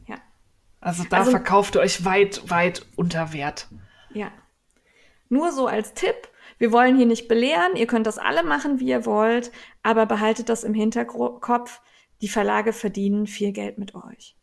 Ja. 0.06 0.16
Also 0.80 1.04
da 1.04 1.18
also, 1.18 1.30
verkauft 1.30 1.76
ihr 1.76 1.80
euch 1.80 2.04
weit, 2.04 2.50
weit 2.50 2.86
unter 2.96 3.32
Wert. 3.32 3.68
Ja. 4.12 4.32
Nur 5.28 5.52
so 5.52 5.66
als 5.66 5.94
Tipp. 5.94 6.28
Wir 6.56 6.72
wollen 6.72 6.96
hier 6.96 7.06
nicht 7.06 7.28
belehren. 7.28 7.76
Ihr 7.76 7.86
könnt 7.86 8.06
das 8.06 8.18
alle 8.18 8.42
machen, 8.42 8.80
wie 8.80 8.88
ihr 8.88 9.04
wollt. 9.04 9.52
Aber 9.82 10.06
behaltet 10.06 10.48
das 10.48 10.64
im 10.64 10.74
Hinterkopf. 10.74 11.80
Die 12.20 12.28
Verlage 12.28 12.72
verdienen 12.72 13.26
viel 13.26 13.52
Geld 13.52 13.78
mit 13.78 13.94
euch. 13.94 14.36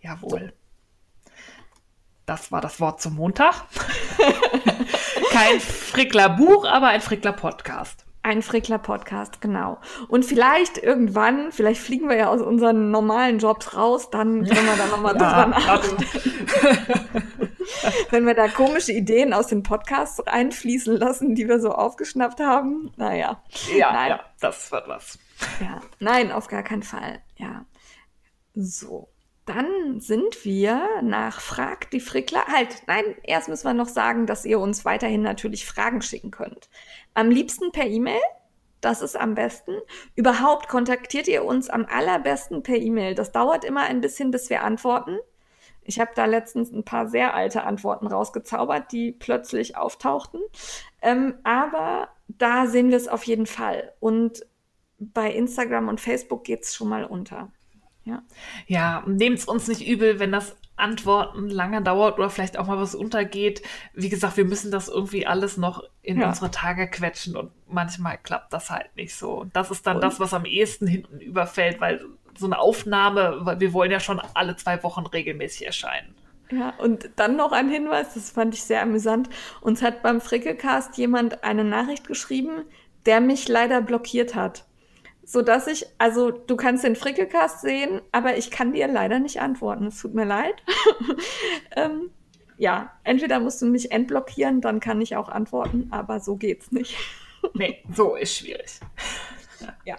Jawohl. 0.00 0.52
Das 2.26 2.50
war 2.50 2.62
das 2.62 2.80
Wort 2.80 3.02
zum 3.02 3.16
Montag. 3.16 3.54
Kein 5.30 5.60
Frickler 5.60 6.30
Buch, 6.30 6.64
aber 6.64 6.88
ein 6.88 7.02
Frickler 7.02 7.32
Podcast. 7.32 8.06
Ein 8.22 8.40
Frickler 8.40 8.78
Podcast, 8.78 9.42
genau. 9.42 9.78
Und 10.08 10.24
vielleicht 10.24 10.78
irgendwann, 10.78 11.52
vielleicht 11.52 11.82
fliegen 11.82 12.08
wir 12.08 12.16
ja 12.16 12.28
aus 12.30 12.40
unseren 12.40 12.90
normalen 12.90 13.38
Jobs 13.38 13.76
raus, 13.76 14.08
dann 14.08 14.46
können 14.46 14.66
wir 14.66 14.76
da 14.76 14.86
nochmal 14.86 15.14
ja, 15.20 15.44
drüber 15.44 15.58
nachdenken. 15.58 16.04
Wenn 18.10 18.26
wir 18.26 18.34
da 18.34 18.48
komische 18.48 18.92
Ideen 18.92 19.34
aus 19.34 19.48
den 19.48 19.62
Podcasts 19.62 20.20
einfließen 20.20 20.96
lassen, 20.96 21.34
die 21.34 21.46
wir 21.46 21.60
so 21.60 21.72
aufgeschnappt 21.72 22.40
haben, 22.40 22.90
naja. 22.96 23.42
Ja, 23.76 23.92
nein. 23.92 24.10
ja, 24.10 24.20
das 24.40 24.72
wird 24.72 24.88
was. 24.88 25.18
Ja, 25.60 25.82
nein, 25.98 26.32
auf 26.32 26.46
gar 26.46 26.62
keinen 26.62 26.82
Fall. 26.82 27.20
Ja. 27.36 27.66
So. 28.54 29.13
Dann 29.46 30.00
sind 30.00 30.44
wir 30.44 31.02
nach 31.02 31.40
Frag 31.40 31.90
die 31.90 32.00
Frickler. 32.00 32.46
Halt, 32.46 32.82
nein, 32.86 33.04
erst 33.22 33.48
müssen 33.48 33.66
wir 33.66 33.74
noch 33.74 33.88
sagen, 33.88 34.26
dass 34.26 34.44
ihr 34.46 34.58
uns 34.58 34.84
weiterhin 34.84 35.22
natürlich 35.22 35.66
Fragen 35.66 36.00
schicken 36.00 36.30
könnt. 36.30 36.70
Am 37.12 37.30
liebsten 37.30 37.70
per 37.70 37.86
E-Mail. 37.86 38.20
Das 38.80 39.00
ist 39.00 39.16
am 39.16 39.34
besten. 39.34 39.72
Überhaupt 40.14 40.68
kontaktiert 40.68 41.26
ihr 41.26 41.44
uns 41.44 41.70
am 41.70 41.86
allerbesten 41.86 42.62
per 42.62 42.76
E-Mail. 42.76 43.14
Das 43.14 43.32
dauert 43.32 43.64
immer 43.64 43.82
ein 43.82 44.00
bisschen, 44.00 44.30
bis 44.30 44.50
wir 44.50 44.62
antworten. 44.62 45.18
Ich 45.82 46.00
habe 46.00 46.10
da 46.14 46.24
letztens 46.24 46.72
ein 46.72 46.84
paar 46.84 47.08
sehr 47.08 47.34
alte 47.34 47.64
Antworten 47.64 48.06
rausgezaubert, 48.06 48.92
die 48.92 49.12
plötzlich 49.12 49.76
auftauchten. 49.76 50.40
Ähm, 51.02 51.34
aber 51.44 52.08
da 52.28 52.66
sehen 52.66 52.90
wir 52.90 52.96
es 52.96 53.08
auf 53.08 53.24
jeden 53.24 53.46
Fall. 53.46 53.92
Und 54.00 54.46
bei 54.98 55.30
Instagram 55.32 55.88
und 55.88 56.00
Facebook 56.00 56.44
geht 56.44 56.64
es 56.64 56.74
schon 56.74 56.88
mal 56.88 57.04
unter. 57.04 57.50
Ja, 58.04 58.22
ja 58.66 59.02
nehmt 59.06 59.38
es 59.38 59.44
uns 59.46 59.68
nicht 59.68 59.86
übel, 59.86 60.18
wenn 60.18 60.32
das 60.32 60.56
Antworten 60.76 61.48
lange 61.48 61.82
dauert 61.82 62.18
oder 62.18 62.30
vielleicht 62.30 62.58
auch 62.58 62.66
mal 62.66 62.78
was 62.78 62.94
untergeht. 62.94 63.62
Wie 63.92 64.08
gesagt, 64.08 64.36
wir 64.36 64.44
müssen 64.44 64.70
das 64.72 64.88
irgendwie 64.88 65.26
alles 65.26 65.56
noch 65.56 65.84
in 66.02 66.20
ja. 66.20 66.28
unsere 66.28 66.50
Tage 66.50 66.88
quetschen 66.88 67.36
und 67.36 67.52
manchmal 67.68 68.18
klappt 68.18 68.52
das 68.52 68.70
halt 68.70 68.94
nicht 68.96 69.14
so. 69.14 69.40
Und 69.40 69.54
das 69.54 69.70
ist 69.70 69.86
dann 69.86 69.96
und? 69.96 70.04
das, 70.04 70.18
was 70.18 70.34
am 70.34 70.44
ehesten 70.44 70.86
hinten 70.86 71.20
überfällt, 71.20 71.80
weil 71.80 72.04
so 72.36 72.46
eine 72.46 72.58
Aufnahme, 72.58 73.38
weil 73.42 73.60
wir 73.60 73.72
wollen 73.72 73.92
ja 73.92 74.00
schon 74.00 74.20
alle 74.34 74.56
zwei 74.56 74.82
Wochen 74.82 75.06
regelmäßig 75.06 75.66
erscheinen. 75.66 76.14
Ja, 76.50 76.74
und 76.78 77.08
dann 77.16 77.36
noch 77.36 77.52
ein 77.52 77.70
Hinweis, 77.70 78.14
das 78.14 78.30
fand 78.30 78.54
ich 78.54 78.64
sehr 78.64 78.82
amüsant. 78.82 79.30
Uns 79.60 79.80
hat 79.80 80.02
beim 80.02 80.20
Frickelcast 80.20 80.98
jemand 80.98 81.44
eine 81.44 81.64
Nachricht 81.64 82.06
geschrieben, 82.06 82.64
der 83.06 83.20
mich 83.20 83.48
leider 83.48 83.80
blockiert 83.80 84.34
hat 84.34 84.64
so 85.26 85.42
dass 85.42 85.66
ich, 85.66 85.86
also 85.98 86.30
du 86.30 86.56
kannst 86.56 86.84
den 86.84 86.96
Frickelcast 86.96 87.60
sehen, 87.60 88.00
aber 88.12 88.36
ich 88.36 88.50
kann 88.50 88.72
dir 88.72 88.88
leider 88.88 89.18
nicht 89.18 89.40
antworten. 89.40 89.86
Es 89.86 90.00
tut 90.00 90.14
mir 90.14 90.24
leid. 90.24 90.54
ähm, 91.76 92.10
ja, 92.56 92.92
entweder 93.02 93.40
musst 93.40 93.62
du 93.62 93.66
mich 93.66 93.90
entblockieren, 93.90 94.60
dann 94.60 94.80
kann 94.80 95.00
ich 95.00 95.16
auch 95.16 95.28
antworten, 95.28 95.88
aber 95.90 96.20
so 96.20 96.36
geht's 96.36 96.70
nicht. 96.70 96.96
nee, 97.54 97.82
so 97.92 98.16
ist 98.16 98.36
schwierig. 98.36 98.80
ja. 99.84 99.96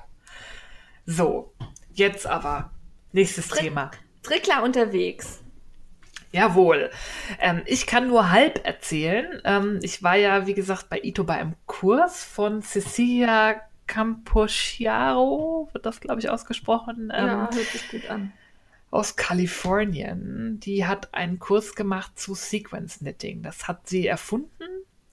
So, 1.06 1.53
jetzt 1.93 2.26
aber 2.26 2.72
nächstes 3.11 3.47
Frick, 3.47 3.61
Thema. 3.61 3.91
Frickler 4.23 4.64
unterwegs. 4.64 5.41
Jawohl. 6.31 6.89
Ähm, 7.39 7.61
ich 7.65 7.88
kann 7.88 8.07
nur 8.07 8.31
halb 8.31 8.65
erzählen. 8.65 9.41
Ähm, 9.45 9.80
ich 9.81 10.03
war 10.03 10.15
ja, 10.15 10.47
wie 10.47 10.53
gesagt, 10.53 10.89
bei 10.89 10.99
Ito 11.02 11.23
bei 11.23 11.35
einem 11.35 11.56
Kurs 11.65 12.23
von 12.23 12.61
Cecilia 12.61 13.61
Camposciaro, 13.88 15.70
wird 15.72 15.86
das, 15.86 15.99
glaube 15.99 16.20
ich, 16.20 16.30
ausgesprochen. 16.30 17.12
Ähm, 17.14 17.28
ja, 17.28 17.49
hört 17.53 17.53
sich 17.53 17.90
gut 17.90 18.10
an. 18.10 18.32
Aus 18.91 19.16
Kalifornien. 19.16 20.60
Die 20.60 20.86
hat 20.86 21.14
einen 21.14 21.40
Kurs 21.40 21.76
gemacht 21.76 22.18
zu 22.18 22.34
Sequence 22.34 22.99
Knitting. 22.99 23.44
Das 23.44 23.68
hat 23.68 23.88
sie 23.88 24.07
erfunden. 24.07 24.64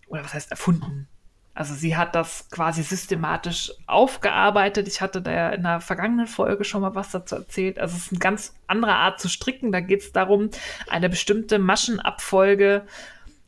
Oder 0.08 0.24
was 0.24 0.34
heißt 0.34 0.50
erfunden? 0.50 1.08
Also 1.54 1.74
sie 1.74 1.96
hat 1.96 2.14
das 2.14 2.48
quasi 2.50 2.82
systematisch 2.82 3.72
aufgearbeitet. 3.86 4.88
Ich 4.88 5.02
hatte 5.02 5.20
da 5.20 5.30
ja 5.32 5.50
in 5.50 5.64
der 5.64 5.80
vergangenen 5.80 6.26
Folge 6.26 6.64
schon 6.64 6.80
mal 6.80 6.94
was 6.94 7.10
dazu 7.10 7.34
erzählt. 7.36 7.78
Also 7.78 7.96
es 7.96 8.04
ist 8.04 8.12
eine 8.12 8.20
ganz 8.20 8.54
andere 8.66 8.94
Art 8.94 9.20
zu 9.20 9.28
stricken. 9.28 9.70
Da 9.70 9.80
geht 9.80 10.00
es 10.00 10.12
darum, 10.12 10.50
eine 10.88 11.10
bestimmte 11.10 11.58
Maschenabfolge 11.58 12.86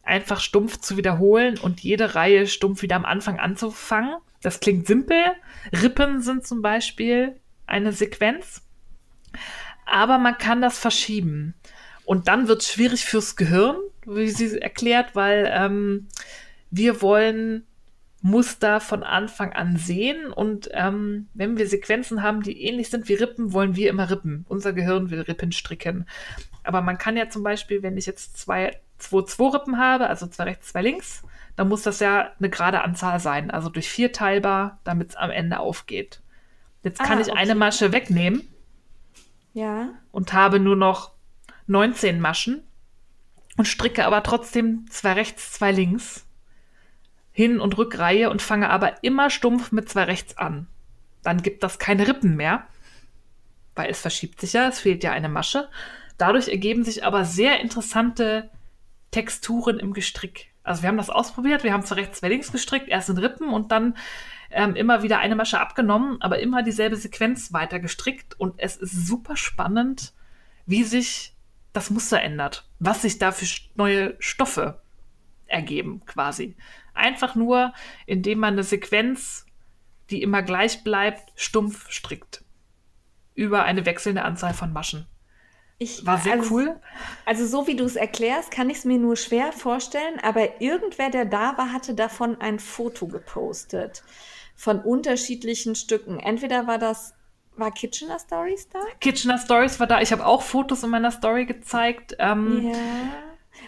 einfach 0.03 0.41
stumpf 0.41 0.81
zu 0.81 0.99
wiederholen 0.99 1.59
und 1.59 1.81
jede 1.81 2.15
Reihe 2.15 2.47
stumpf 2.47 2.83
wieder 2.83 2.97
am 2.97 3.07
Anfang 3.07 3.39
anzufangen. 3.41 4.17
Das 4.45 4.61
klingt 4.61 4.87
simpel. 4.87 5.17
Rippen 5.73 6.21
sind 6.21 6.47
zum 6.47 6.61
Beispiel 6.61 7.41
eine 7.67 7.93
Sequenz. 7.93 8.61
Aber 9.87 10.19
man 10.19 10.37
kann 10.37 10.61
das 10.61 10.79
verschieben. 10.79 11.55
Und 12.05 12.29
dann 12.29 12.47
wird 12.47 12.61
es 12.61 12.71
schwierig 12.71 13.07
fürs 13.07 13.37
Gehirn, 13.37 13.77
wie 14.05 14.29
sie 14.29 14.61
erklärt, 14.61 15.15
weil 15.17 15.51
ähm, 15.51 16.09
wir 16.71 17.01
wollen 17.01 17.67
Muster 18.21 18.81
von 18.81 19.03
Anfang 19.03 19.55
an 19.55 19.79
sehen. 19.79 20.31
Und 20.31 20.69
ähm, 20.73 21.29
wenn 21.33 21.57
wir 21.57 21.67
Sequenzen 21.67 22.23
haben, 22.23 22.43
die 22.43 22.65
ähnlich 22.65 22.91
sind 22.91 23.09
wie 23.09 23.15
Rippen, 23.15 23.55
wollen 23.55 23.77
wir 23.77 23.89
immer 23.89 24.11
Rippen. 24.11 24.45
Unser 24.47 24.75
Gehirn 24.75 25.11
will 25.11 25.23
Rippen 25.23 25.53
stricken. 25.53 26.07
Aber 26.65 26.83
man 26.83 26.99
kann 26.99 27.17
ja 27.17 27.31
zum 27.31 27.43
Beispiel, 27.43 27.83
wenn 27.83 27.97
ich 27.97 28.05
jetzt 28.05 28.37
zwei, 28.37 28.79
zwei, 28.99 29.23
zwei 29.23 29.49
Rippen 29.49 29.79
habe, 29.79 30.07
also 30.07 30.27
zwei 30.27 30.45
rechts, 30.45 30.69
zwei 30.69 30.83
links, 30.83 31.23
dann 31.57 31.69
muss 31.69 31.83
das 31.83 32.01
ja 32.01 32.33
eine 32.39 32.51
gerade 32.51 32.83
Anzahl 32.83 33.21
sein. 33.21 33.51
Also 33.51 33.69
durch 33.69 33.89
vier 33.89 34.13
teilbar, 34.13 34.81
damit 34.85 35.11
es 35.11 35.17
am 35.17 35.31
Ende 35.31 35.61
aufgeht. 35.61 36.21
Jetzt 36.83 36.99
kann 37.01 37.19
Ah, 37.19 37.21
ich 37.23 37.31
okay. 37.31 37.39
eine 37.39 37.55
Masche 37.55 37.93
wegnehmen 37.93 38.49
Ja. 39.53 39.91
und 40.11 40.33
habe 40.33 40.59
nur 40.61 40.77
noch 40.77 41.13
19 41.67 42.21
Maschen 42.21 42.63
und 43.57 43.67
stricke 43.67 44.05
aber 44.05 44.23
trotzdem 44.23 44.87
zwei 44.91 45.13
rechts, 45.13 45.53
zwei 45.53 45.71
links, 45.73 46.27
Hin- 47.33 47.61
und 47.61 47.79
Rückreihe 47.79 48.31
und 48.31 48.43
fange 48.43 48.69
aber 48.71 49.03
immer 49.03 49.31
stumpf 49.31 49.73
mit 49.73 49.89
zwei 49.89 50.05
rechts 50.05 50.37
an. 50.37 50.67
Dann 51.23 51.43
gibt 51.43 51.63
das 51.63 51.79
keine 51.79 52.07
Rippen 52.07 52.37
mehr, 52.37 52.67
weil 53.75 53.91
es 53.91 54.01
verschiebt 54.01 54.41
sich 54.41 54.53
ja, 54.53 54.69
es 54.69 54.81
fehlt 54.81 55.03
ja 55.03 55.13
eine 55.13 55.29
Masche. 55.29 55.69
Dadurch 56.19 56.49
ergeben 56.49 56.85
sich 56.85 57.05
aber 57.05 57.25
sehr 57.25 57.61
interessante 57.61 58.51
Texturen 59.11 59.79
im 59.79 59.93
Gestrick. 59.95 60.53
Also 60.65 60.83
wir 60.83 60.89
haben 60.89 60.97
das 60.97 61.11
ausprobiert, 61.11 61.63
wir 61.63 61.73
haben 61.73 61.85
zwei 61.85 61.97
rechts, 61.97 62.19
zwei 62.19 62.29
links 62.29 62.51
gestrickt, 62.51 62.89
erst 62.89 63.11
in 63.11 63.19
Rippen 63.19 63.51
und 63.51 63.71
dann 63.71 63.97
ähm, 64.51 64.75
immer 64.75 65.03
wieder 65.03 65.19
eine 65.19 65.37
Masche 65.37 65.61
abgenommen, 65.61 66.21
aber 66.21 66.39
immer 66.39 66.63
dieselbe 66.63 66.97
Sequenz 66.97 67.53
weiter 67.53 67.79
gestrickt 67.79 68.39
und 68.41 68.55
es 68.57 68.77
ist 68.77 69.07
super 69.07 69.37
spannend, 69.37 70.15
wie 70.65 70.83
sich 70.83 71.37
das 71.75 71.91
Muster 71.91 72.23
ändert, 72.23 72.67
was 72.79 73.03
sich 73.03 73.19
da 73.19 73.31
für 73.31 73.47
neue 73.75 74.17
Stoffe 74.21 74.81
ergeben 75.47 76.03
quasi. 76.07 76.57
Einfach 76.95 77.35
nur, 77.35 77.75
indem 78.07 78.39
man 78.39 78.55
eine 78.55 78.63
Sequenz, 78.63 79.45
die 80.09 80.23
immer 80.23 80.43
gleich 80.43 80.83
bleibt, 80.83 81.33
stumpf 81.35 81.91
strickt. 81.91 82.43
Über 83.35 83.65
eine 83.65 83.85
wechselnde 83.85 84.23
Anzahl 84.23 84.55
von 84.55 84.73
Maschen. 84.73 85.07
Ich, 85.79 86.07
War 86.07 86.19
sehr 86.19 86.35
also, 86.35 86.55
cool. 86.55 86.81
Also 87.25 87.47
so 87.47 87.67
wie 87.67 87.75
du 87.75 87.85
es 87.85 87.97
erklärst, 87.97 88.51
kann 88.51 88.71
ich 88.71 88.79
es 88.79 88.85
mir 88.85 88.99
nur 88.99 89.17
schwer 89.17 89.53
vorstellen, 89.53 90.21
aber 90.23 90.61
irgendwer, 90.61 91.11
der 91.11 91.25
da 91.25 91.59
war, 91.59 91.73
hatte 91.73 91.95
davon 91.95 92.41
ein 92.41 92.59
Foto 92.59 93.07
gepostet 93.09 94.03
von 94.55 94.81
unterschiedlichen 94.81 95.75
Stücken. 95.75 96.21
Entweder 96.21 96.67
war 96.69 96.79
das, 96.79 97.15
war 97.57 97.73
Kitchener 97.73 98.19
Stories 98.19 98.69
da? 98.69 98.79
Kitchener 99.01 99.39
Stories 99.39 99.81
war 99.81 99.89
da. 99.89 100.01
Ich 100.01 100.13
habe 100.13 100.25
auch 100.25 100.43
Fotos 100.43 100.85
in 100.85 100.91
meiner 100.91 101.11
Story 101.11 101.45
gezeigt. 101.45 102.17
Ähm, 102.19 102.71
Ja. 102.73 102.79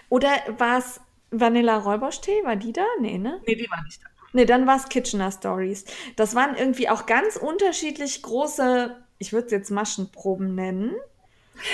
Oder 0.09 0.29
war 0.57 0.79
es 0.79 1.01
Vanilla 1.31 1.77
Räuberstee? 1.77 2.43
War 2.43 2.55
die 2.55 2.73
da? 2.73 2.85
Nee, 2.99 3.17
ne? 3.17 3.41
Nee, 3.45 3.55
die 3.55 3.69
war 3.69 3.83
nicht 3.83 4.01
da. 4.01 4.07
Nee, 4.33 4.45
dann 4.45 4.67
war 4.67 4.77
es 4.77 4.89
Kitchener 4.89 5.31
Stories. 5.31 5.85
Das 6.15 6.35
waren 6.35 6.55
irgendwie 6.55 6.89
auch 6.89 7.05
ganz 7.05 7.37
unterschiedlich 7.37 8.21
große, 8.21 8.95
ich 9.17 9.33
würde 9.33 9.47
es 9.47 9.51
jetzt 9.51 9.71
Maschenproben 9.71 10.55
nennen. 10.55 10.95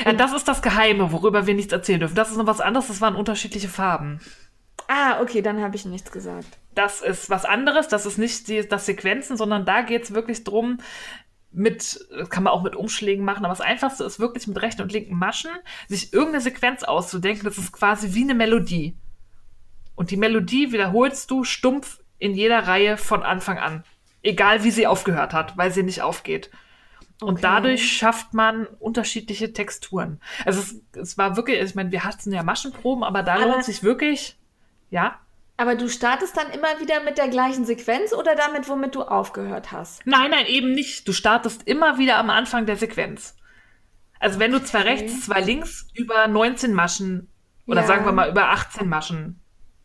Ja, 0.05 0.13
das 0.13 0.33
ist 0.33 0.47
das 0.47 0.61
Geheime, 0.61 1.11
worüber 1.11 1.47
wir 1.47 1.53
nichts 1.53 1.73
erzählen 1.73 1.99
dürfen. 1.99 2.15
Das 2.15 2.31
ist 2.31 2.37
noch 2.37 2.47
was 2.47 2.61
anderes, 2.61 2.87
das 2.87 3.01
waren 3.01 3.15
unterschiedliche 3.15 3.69
Farben. 3.69 4.19
Ah, 4.87 5.21
okay, 5.21 5.41
dann 5.41 5.61
habe 5.61 5.75
ich 5.75 5.85
nichts 5.85 6.11
gesagt. 6.11 6.57
Das 6.75 7.01
ist 7.01 7.29
was 7.29 7.45
anderes, 7.45 7.87
das 7.87 8.05
ist 8.05 8.17
nicht 8.17 8.47
die, 8.47 8.67
das 8.67 8.85
Sequenzen, 8.85 9.37
sondern 9.37 9.65
da 9.65 9.81
geht 9.81 10.03
es 10.03 10.13
wirklich 10.13 10.43
drum, 10.43 10.79
mit, 11.51 12.07
das 12.17 12.29
kann 12.29 12.43
man 12.43 12.53
auch 12.53 12.63
mit 12.63 12.75
Umschlägen 12.75 13.23
machen, 13.23 13.45
aber 13.45 13.53
das 13.53 13.61
Einfachste 13.61 14.03
ist 14.03 14.19
wirklich 14.19 14.47
mit 14.47 14.61
rechten 14.61 14.81
und 14.81 14.91
linken 14.91 15.17
Maschen, 15.17 15.51
sich 15.87 16.11
irgendeine 16.11 16.41
Sequenz 16.41 16.83
auszudenken, 16.83 17.43
das 17.45 17.57
ist 17.57 17.71
quasi 17.71 18.13
wie 18.13 18.23
eine 18.23 18.33
Melodie. 18.33 18.97
Und 19.95 20.09
die 20.09 20.17
Melodie 20.17 20.71
wiederholst 20.71 21.29
du 21.29 21.43
stumpf 21.43 21.99
in 22.17 22.33
jeder 22.33 22.67
Reihe 22.67 22.97
von 22.97 23.21
Anfang 23.21 23.59
an. 23.59 23.83
Egal 24.23 24.63
wie 24.63 24.71
sie 24.71 24.87
aufgehört 24.87 25.33
hat, 25.33 25.57
weil 25.57 25.71
sie 25.71 25.83
nicht 25.83 26.01
aufgeht. 26.01 26.49
Und 27.23 27.33
Okay. 27.35 27.41
dadurch 27.41 27.91
schafft 27.97 28.33
man 28.33 28.65
unterschiedliche 28.79 29.53
Texturen. 29.53 30.19
Also 30.45 30.59
es, 30.61 30.75
es 30.97 31.17
war 31.17 31.35
wirklich, 31.35 31.59
ich 31.61 31.75
meine, 31.75 31.91
wir 31.91 32.03
hatten 32.03 32.31
ja 32.31 32.43
Maschenproben, 32.43 33.03
aber 33.03 33.23
da 33.23 33.35
Aber- 33.35 33.45
lohnt 33.47 33.65
sich 33.65 33.83
wirklich, 33.83 34.37
ja. 34.89 35.19
Aber 35.57 35.75
du 35.75 35.87
startest 35.87 36.35
dann 36.35 36.49
immer 36.51 36.79
wieder 36.79 37.03
mit 37.03 37.17
der 37.19 37.27
gleichen 37.27 37.63
Sequenz 37.65 38.11
oder 38.13 38.35
damit, 38.35 38.67
womit 38.69 38.95
du 38.95 39.03
aufgehört 39.03 39.71
hast? 39.71 40.01
Nein, 40.05 40.31
nein, 40.31 40.47
eben 40.47 40.71
nicht. 40.73 41.07
Du 41.07 41.13
startest 41.13 41.67
immer 41.67 41.97
wieder 41.99 42.17
am 42.17 42.29
Anfang 42.31 42.65
der 42.65 42.75
Sequenz. 42.75 43.35
Also 44.19 44.39
wenn 44.39 44.51
du 44.51 44.63
zwei 44.63 44.79
Okay. 44.79 44.89
rechts, 44.89 45.25
zwei 45.25 45.41
links 45.41 45.87
über 45.93 46.27
19 46.27 46.73
Maschen 46.73 47.29
oder 47.67 47.81
Ja. 47.81 47.87
sagen 47.87 48.03
wir 48.05 48.11
mal 48.13 48.29
über 48.29 48.49
18 48.49 48.89
Maschen, 48.89 49.39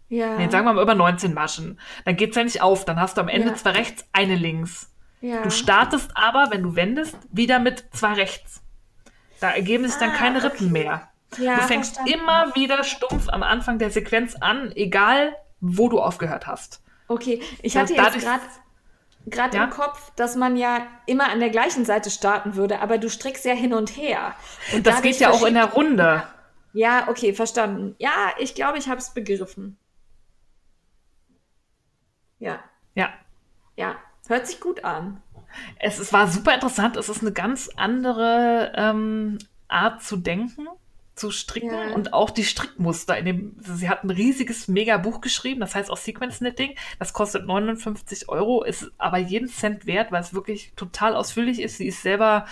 Ja. 0.09 0.37
nee, 0.37 0.49
sagen 0.49 0.65
wir 0.65 0.73
mal 0.73 0.83
über 0.83 0.95
19 0.95 1.35
Maschen, 1.35 1.79
dann 2.07 2.17
geht's 2.17 2.37
ja 2.37 2.45
nicht 2.45 2.63
auf. 2.63 2.85
Dann 2.87 2.99
hast 2.99 3.19
du 3.19 3.21
am 3.21 3.29
Ende 3.29 3.49
Ja. 3.49 3.55
zwei 3.55 3.71
rechts, 3.73 4.07
eine 4.13 4.37
links. 4.37 4.91
Ja. 5.21 5.43
Du 5.43 5.51
startest 5.51 6.11
aber, 6.15 6.49
wenn 6.51 6.63
du 6.63 6.75
wendest, 6.77 7.17
wieder 7.31 7.59
mit 7.59 7.85
zwei 7.93 8.13
rechts. 8.15 8.63
Da 9.41 9.51
ergeben 9.51 9.87
sich 9.89 9.99
dann 9.99 10.11
Ah, 10.11 10.15
keine 10.17 10.39
okay. 10.39 10.47
Rippen 10.49 10.73
mehr. 10.73 11.09
Ja, 11.39 11.57
du 11.57 11.63
fängst 11.63 11.97
verstanden. 11.97 12.21
immer 12.25 12.55
wieder 12.55 12.83
stumpf 12.85 13.29
am 13.29 13.43
Anfang 13.43 13.79
der 13.79 13.91
Sequenz 13.91 14.35
an, 14.37 14.73
egal 14.75 15.37
wo 15.61 15.89
du 15.89 16.01
aufgehört 16.01 16.47
hast. 16.47 16.83
Okay, 17.09 17.43
ich 17.63 17.75
Ja, 17.75 17.83
hatte 17.83 17.95
jetzt 17.95 18.05
dadurch- 18.05 18.25
gerade 18.25 18.43
gerade 19.27 19.57
Ja? 19.59 19.65
im 19.65 19.71
Kopf, 19.71 20.11
dass 20.17 20.37
man 20.37 20.57
ja 20.57 20.87
immer 21.07 21.29
an 21.31 21.41
der 21.41 21.51
gleichen 21.51 21.85
Seite 21.85 22.11
starten 22.11 22.55
würde, 22.55 22.81
aber 22.81 22.97
du 22.97 23.11
strickst 23.11 23.45
ja 23.45 23.53
hin 23.53 23.75
und 23.75 23.97
her. 23.97 24.35
Und 24.73 24.87
Das 24.87 25.03
geht 25.03 25.19
ja 25.21 25.31
auch 25.31 25.45
in 25.45 25.55
der 25.55 25.67
Runde. 25.73 26.23
Ja, 26.73 27.09
okay, 27.09 27.35
verstanden. 27.35 27.95
Ja, 27.99 28.31
ich 28.39 28.55
glaube, 28.55 28.79
ich 28.79 28.89
habe 28.89 28.99
es 28.99 29.13
begriffen. 29.13 29.77
Ja, 32.39 32.61
Ja. 32.95 33.11
ja, 33.77 33.97
hört 34.29 34.47
sich 34.47 34.61
gut 34.61 34.85
an. 34.85 35.23
Es, 35.79 35.99
es 35.99 36.13
war 36.13 36.29
super 36.29 36.55
interessant. 36.55 36.97
Es 36.97 37.09
ist 37.09 37.23
eine 37.23 37.33
ganz 37.33 37.71
andere 37.77 38.73
ähm, 38.77 39.39
Art 39.67 40.03
zu 40.03 40.17
denken, 40.17 40.69
zu 41.15 41.31
stricken 41.31 41.71
Ja. 41.73 41.95
und 41.95 42.13
auch 42.13 42.31
die 42.31 42.45
Strickmuster. 42.45 43.19
In 43.19 43.25
dem, 43.25 43.57
sie 43.61 43.89
hat 43.89 44.05
ein 44.05 44.11
riesiges 44.11 44.69
Mega-Buch 44.69 45.21
geschrieben, 45.21 45.61
das 45.61 45.75
heißt 45.75 45.91
auch 45.91 45.97
Sequence 45.97 46.39
Knitting. 46.39 46.77
Das 46.99 47.13
kostet 47.13 47.47
59 47.47 48.29
Euro, 48.29 48.63
ist 48.63 48.91
aber 48.99 49.19
jeden 49.19 49.49
Cent 49.49 49.87
wert, 49.87 50.13
weil 50.13 50.21
es 50.23 50.35
wirklich 50.35 50.73
total 50.77 51.17
ausführlich 51.17 51.61
ist. 51.61 51.79
Sie 51.79 51.89
ist 51.89 52.03
selber 52.03 52.45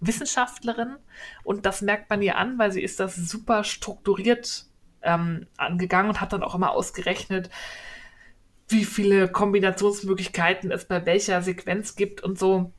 Wissenschaftlerin 0.00 0.96
und 1.42 1.66
das 1.66 1.82
merkt 1.82 2.08
man 2.08 2.22
ihr 2.22 2.36
an, 2.38 2.58
weil 2.58 2.70
sie 2.72 2.82
ist 2.82 3.00
das 3.00 3.16
super 3.16 3.64
strukturiert 3.64 4.64
ähm, 5.02 5.46
angegangen 5.56 6.08
und 6.10 6.20
hat 6.20 6.32
dann 6.32 6.42
auch 6.42 6.54
immer 6.54 6.70
ausgerechnet, 6.70 7.50
wie 8.68 8.84
viele 8.84 9.28
Kombinationsmöglichkeiten 9.28 10.70
es 10.70 10.84
bei 10.84 11.04
welcher 11.06 11.42
Sequenz 11.42 11.96
gibt 11.96 12.22
und 12.22 12.38
so. 12.38 12.72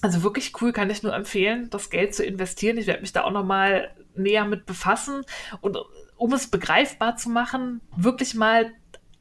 Also 0.00 0.22
wirklich 0.22 0.52
cool, 0.60 0.72
kann 0.72 0.90
ich 0.90 1.02
nur 1.02 1.14
empfehlen, 1.14 1.70
das 1.70 1.90
Geld 1.90 2.14
zu 2.14 2.24
investieren. 2.24 2.78
Ich 2.78 2.86
werde 2.86 3.00
mich 3.00 3.12
da 3.12 3.24
auch 3.24 3.32
noch 3.32 3.44
mal 3.44 3.90
näher 4.14 4.44
mit 4.44 4.64
befassen 4.64 5.22
und 5.60 5.76
um 6.16 6.32
es 6.32 6.48
begreifbar 6.48 7.16
zu 7.16 7.30
machen, 7.30 7.80
wirklich 7.96 8.34
mal 8.34 8.72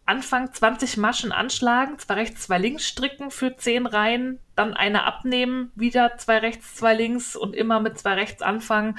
Anfang 0.06 0.54
20 0.54 0.98
Maschen 0.98 1.32
anschlagen, 1.32 2.00
zwei 2.00 2.16
rechts, 2.16 2.44
zwei 2.44 2.58
links 2.58 2.88
stricken 2.88 3.30
für 3.30 3.56
10 3.56 3.86
Reihen, 3.86 4.40
dann 4.56 4.74
eine 4.74 5.04
abnehmen, 5.04 5.72
wieder 5.76 6.18
zwei 6.18 6.38
rechts, 6.38 6.76
zwei 6.76 6.94
links 6.94 7.36
und 7.36 7.56
immer 7.56 7.82
mit 7.82 8.00
zwei 8.00 8.14
rechts 8.14 8.42
anfangen, 8.42 8.98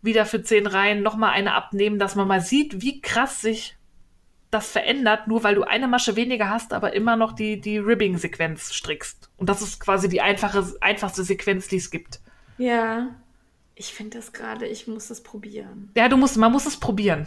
wieder 0.00 0.24
für 0.24 0.42
10 0.42 0.66
Reihen 0.66 1.02
nochmal 1.02 1.32
eine 1.32 1.54
abnehmen, 1.54 1.98
dass 1.98 2.14
man 2.14 2.26
mal 2.26 2.40
sieht, 2.40 2.80
wie 2.80 3.00
krass 3.00 3.40
sich 3.42 3.77
das 4.50 4.70
verändert, 4.70 5.26
nur 5.28 5.44
weil 5.44 5.54
du 5.54 5.62
eine 5.64 5.88
Masche 5.88 6.16
weniger 6.16 6.48
hast, 6.48 6.72
aber 6.72 6.94
immer 6.94 7.16
noch 7.16 7.32
die, 7.32 7.60
die 7.60 7.78
Ribbing-Sequenz 7.78 8.72
strickst. 8.72 9.30
Und 9.36 9.48
das 9.48 9.60
ist 9.62 9.78
quasi 9.80 10.08
die 10.08 10.20
einfache, 10.22 10.64
einfachste 10.80 11.22
Sequenz, 11.22 11.68
die 11.68 11.76
es 11.76 11.90
gibt. 11.90 12.20
Ja, 12.56 13.08
ich 13.74 13.92
finde 13.92 14.16
das 14.18 14.32
gerade, 14.32 14.66
ich 14.66 14.86
muss 14.88 15.08
das 15.08 15.22
probieren. 15.22 15.90
Ja, 15.96 16.08
du 16.08 16.16
musst, 16.16 16.36
man 16.36 16.50
muss 16.50 16.66
es 16.66 16.78
probieren. 16.80 17.26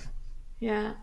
Ja. 0.60 0.96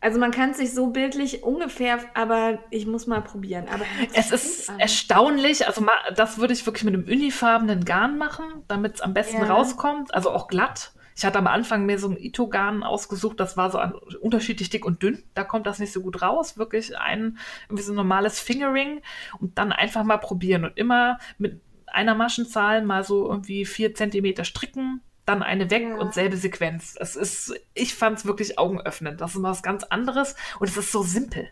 Also 0.00 0.20
man 0.20 0.30
kann 0.30 0.50
es 0.50 0.58
sich 0.58 0.72
so 0.72 0.88
bildlich 0.90 1.42
ungefähr, 1.42 1.98
aber 2.14 2.60
ich 2.70 2.86
muss 2.86 3.08
mal 3.08 3.20
probieren. 3.20 3.66
Aber 3.68 3.84
Es 4.14 4.30
ist 4.30 4.70
an. 4.70 4.78
erstaunlich, 4.78 5.66
also 5.66 5.80
ma, 5.80 5.90
das 6.14 6.38
würde 6.38 6.52
ich 6.52 6.64
wirklich 6.64 6.84
mit 6.84 6.94
einem 6.94 7.02
unifarbenen 7.04 7.84
Garn 7.84 8.16
machen, 8.16 8.44
damit 8.68 8.94
es 8.94 9.00
am 9.00 9.12
besten 9.12 9.38
Ja. 9.38 9.46
rauskommt, 9.52 10.14
also 10.14 10.30
auch 10.30 10.46
glatt. 10.46 10.92
Ich 11.18 11.24
hatte 11.24 11.38
am 11.38 11.48
Anfang 11.48 11.84
mir 11.84 11.98
so 11.98 12.08
ein 12.08 12.16
Ito-Garn 12.16 12.84
ausgesucht, 12.84 13.40
das 13.40 13.56
war 13.56 13.72
so 13.72 13.78
an, 13.78 13.92
unterschiedlich 14.20 14.70
dick 14.70 14.84
und 14.86 15.02
dünn. 15.02 15.24
Da 15.34 15.42
kommt 15.42 15.66
das 15.66 15.80
nicht 15.80 15.92
so 15.92 16.00
gut 16.00 16.22
raus. 16.22 16.56
Wirklich 16.58 16.96
ein, 16.96 17.38
irgendwie 17.66 17.82
so 17.82 17.92
ein 17.92 17.96
normales 17.96 18.38
Fingering 18.38 19.02
und 19.40 19.58
dann 19.58 19.72
einfach 19.72 20.04
mal 20.04 20.18
probieren 20.18 20.64
und 20.64 20.78
immer 20.78 21.18
mit 21.36 21.60
einer 21.88 22.14
Maschenzahl 22.14 22.84
mal 22.84 23.02
so 23.02 23.28
irgendwie 23.28 23.64
vier 23.64 23.94
Zentimeter 23.96 24.44
stricken, 24.44 25.00
dann 25.26 25.42
eine 25.42 25.68
weg 25.72 25.82
Ja. 25.88 25.96
und 25.96 26.14
selbe 26.14 26.36
Sequenz. 26.36 26.94
Es 27.00 27.16
ist, 27.16 27.52
ich 27.74 27.96
fand 27.96 28.18
es 28.18 28.24
wirklich 28.24 28.56
augenöffnend. 28.56 29.20
Das 29.20 29.32
ist 29.34 29.40
mal 29.40 29.50
was 29.50 29.64
ganz 29.64 29.82
anderes 29.82 30.36
und 30.60 30.68
es 30.68 30.76
ist 30.76 30.92
so 30.92 31.02
simpel. 31.02 31.48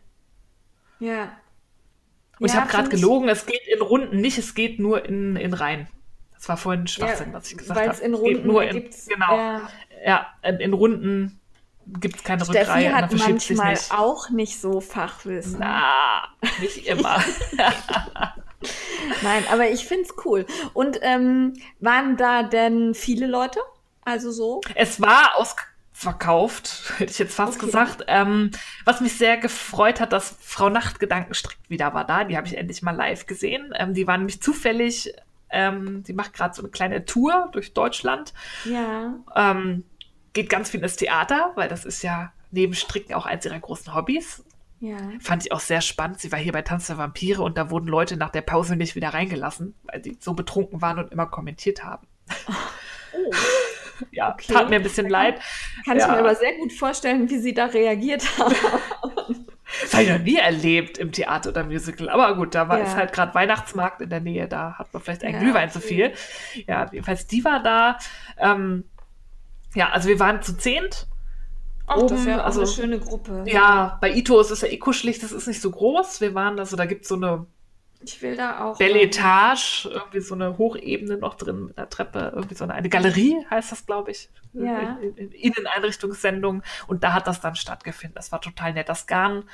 Ja. 1.00 1.32
Und 2.38 2.46
ich 2.46 2.52
Ja, 2.54 2.60
habe 2.60 2.70
gerade 2.70 2.84
ich- 2.84 2.90
gelogen, 3.00 3.28
es 3.28 3.46
geht 3.46 3.66
in 3.66 3.80
Runden 3.82 4.20
nicht, 4.20 4.38
es 4.38 4.54
geht 4.54 4.78
nur 4.78 5.04
in, 5.04 5.34
in 5.34 5.54
Reihen. 5.54 5.88
War 6.48 6.56
vorhin 6.56 6.86
Schwachsinn, 6.86 7.32
was 7.32 7.50
ich 7.50 7.56
gesagt 7.58 7.78
Weil 7.78 7.88
habe. 7.88 7.96
es 7.96 8.00
in 8.02 8.14
Es 8.14 8.20
geht 8.22 8.34
Runden 8.36 8.46
nur 8.46 8.62
in, 8.64 8.90
genau, 9.08 9.36
Ja. 9.36 9.60
ja, 10.04 10.26
in, 10.42 10.56
in 10.60 10.72
Runden 10.72 11.40
gibt 12.00 12.16
es 12.16 12.24
keine 12.24 12.44
Steffi 12.44 12.58
Rückreihe. 12.58 12.92
hat 12.94 13.10
sich 13.10 13.20
manchmal 13.28 13.72
nicht. 13.72 13.92
auch 13.92 14.30
nicht 14.30 14.60
so 14.60 14.80
Fachwissen. 14.80 15.58
Na, 15.60 16.28
nicht 16.60 16.86
immer. 16.86 17.22
Nein, 19.22 19.44
aber 19.52 19.68
ich 19.70 19.86
find's 19.86 20.14
cool. 20.24 20.46
Und 20.72 20.98
ähm, 21.02 21.54
waren 21.80 22.16
da 22.16 22.42
denn 22.42 22.94
viele 22.94 23.26
Leute? 23.26 23.60
Also 24.04 24.30
so? 24.32 24.60
Es 24.74 25.00
war 25.00 25.32
ausverkauft, 25.36 26.94
hätte 26.98 27.10
ich 27.12 27.18
jetzt 27.18 27.34
fast 27.34 27.56
Okay. 27.56 27.66
gesagt. 27.66 28.04
Ähm, 28.08 28.50
was 28.84 29.00
mich 29.00 29.16
sehr 29.16 29.36
gefreut 29.36 30.00
hat, 30.00 30.12
dass 30.12 30.36
Frau 30.40 30.68
Nachtgedanken 30.68 31.34
strickt 31.34 31.68
wieder 31.70 31.92
war 31.94 32.04
da. 32.06 32.24
Die 32.24 32.36
habe 32.36 32.46
ich 32.46 32.56
endlich 32.56 32.82
mal 32.82 32.92
live 32.96 33.26
gesehen. 33.26 33.72
Ähm, 33.76 33.94
die 33.94 34.06
war 34.06 34.16
nämlich 34.16 34.40
zufällig, 34.42 35.12
ähm, 35.50 36.02
die 36.02 36.12
macht 36.12 36.32
gerade 36.32 36.54
so 36.54 36.62
eine 36.62 36.70
kleine 36.70 37.04
Tour 37.04 37.48
durch 37.52 37.74
Deutschland. 37.74 38.34
Ja. 38.64 39.14
Ähm, 39.34 39.84
geht 40.32 40.48
ganz 40.48 40.70
viel 40.70 40.82
ins 40.82 40.96
Theater, 40.96 41.52
weil 41.54 41.68
das 41.68 41.84
ist 41.84 42.02
ja 42.02 42.32
neben 42.50 42.74
Stricken 42.74 43.14
auch 43.14 43.26
eins 43.26 43.44
ihrer 43.44 43.58
großen 43.58 43.94
Hobbys. 43.94 44.44
Ja. 44.80 44.96
Fand 45.20 45.44
ich 45.44 45.52
auch 45.52 45.60
sehr 45.60 45.80
spannend. 45.80 46.20
Sie 46.20 46.30
war 46.32 46.38
hier 46.38 46.52
bei 46.52 46.62
Tanz 46.62 46.86
der 46.88 46.98
Vampire 46.98 47.42
und 47.42 47.56
da 47.56 47.70
wurden 47.70 47.86
Leute 47.86 48.16
nach 48.16 48.30
der 48.30 48.42
Pause 48.42 48.76
nicht 48.76 48.94
wieder 48.94 49.08
reingelassen, 49.08 49.74
weil 49.84 50.00
die 50.00 50.18
so 50.20 50.34
betrunken 50.34 50.82
waren 50.82 50.98
und 50.98 51.12
immer 51.12 51.26
kommentiert 51.26 51.84
haben. 51.84 52.06
Oh. 53.18 53.30
Ja, 54.10 54.32
Okay. 54.34 54.52
tat 54.52 54.68
mir 54.70 54.76
ein 54.76 54.82
bisschen 54.82 55.08
leid. 55.08 55.40
Kann 55.84 55.96
ich 55.96 56.02
Ja. 56.02 56.12
mir 56.12 56.18
aber 56.18 56.34
sehr 56.34 56.54
gut 56.56 56.72
vorstellen, 56.72 57.28
wie 57.30 57.38
sie 57.38 57.54
da 57.54 57.66
reagiert 57.66 58.24
haben. 58.38 58.54
Das 59.82 59.92
habe 59.92 60.04
ich 60.04 60.10
noch 60.10 60.18
nie 60.20 60.36
erlebt 60.36 60.96
im 60.98 61.12
Theater 61.12 61.50
oder 61.50 61.64
Musical. 61.64 62.08
Aber 62.08 62.34
gut, 62.36 62.54
da 62.54 62.68
war 62.68 62.78
Ja. 62.78 62.84
ist 62.84 62.96
halt 62.96 63.12
gerade 63.12 63.34
Weihnachtsmarkt 63.34 64.00
in 64.00 64.10
der 64.10 64.20
Nähe, 64.20 64.46
da 64.48 64.74
hat 64.78 64.92
man 64.94 65.02
vielleicht 65.02 65.24
einen 65.24 65.34
Ja, 65.34 65.40
Glühwein 65.40 65.70
zu 65.70 65.80
viel. 65.80 66.12
Ja, 66.66 66.88
jedenfalls 66.92 67.26
die 67.26 67.44
war 67.44 67.62
da. 67.62 67.98
Ähm, 68.38 68.84
ja, 69.74 69.90
also 69.90 70.08
wir 70.08 70.18
waren 70.20 70.40
zu 70.42 70.56
zehnt. 70.56 71.06
Ach, 71.88 72.00
das 72.02 72.12
ist 72.20 72.26
ja 72.26 72.32
Oben, 72.34 72.40
auch 72.40 72.46
also- 72.46 72.60
eine 72.60 72.68
schöne 72.70 72.98
Gruppe. 72.98 73.44
Ja, 73.46 73.98
bei 74.00 74.12
Ito 74.12 74.40
ist 74.40 74.50
es 74.50 74.60
ja 74.62 74.68
eh 74.68 74.78
kuschelig, 74.78 75.18
das 75.18 75.32
ist 75.32 75.46
nicht 75.46 75.60
so 75.60 75.70
groß. 75.70 76.20
Wir 76.20 76.34
waren, 76.34 76.58
also 76.58 76.76
da 76.76 76.86
gibt 76.86 77.02
es 77.02 77.08
so 77.08 77.16
eine 77.16 77.46
Ich 78.00 78.22
will 78.22 78.36
da 78.36 78.64
auch. 78.64 78.78
Belle 78.78 79.00
Etage, 79.00 79.86
irgendwie 79.90 80.20
so 80.20 80.34
eine 80.34 80.58
Hochebene 80.58 81.16
noch 81.16 81.34
drin 81.34 81.66
mit 81.66 81.78
einer 81.78 81.88
Treppe, 81.88 82.32
irgendwie 82.34 82.54
so 82.54 82.64
eine, 82.64 82.74
eine 82.74 82.88
Galerie 82.88 83.36
heißt 83.50 83.72
das, 83.72 83.86
glaube 83.86 84.10
ich. 84.10 84.28
Ja. 84.52 84.98
In, 85.00 85.16
in, 85.16 85.32
Inneneinrichtungssendung. 85.32 86.62
Und 86.86 87.04
da 87.04 87.12
hat 87.12 87.26
das 87.26 87.40
dann 87.40 87.56
stattgefunden. 87.56 88.14
Das 88.14 88.32
war 88.32 88.40
total 88.40 88.74
nett. 88.74 88.88
Das 88.88 89.06
Garn 89.06 89.44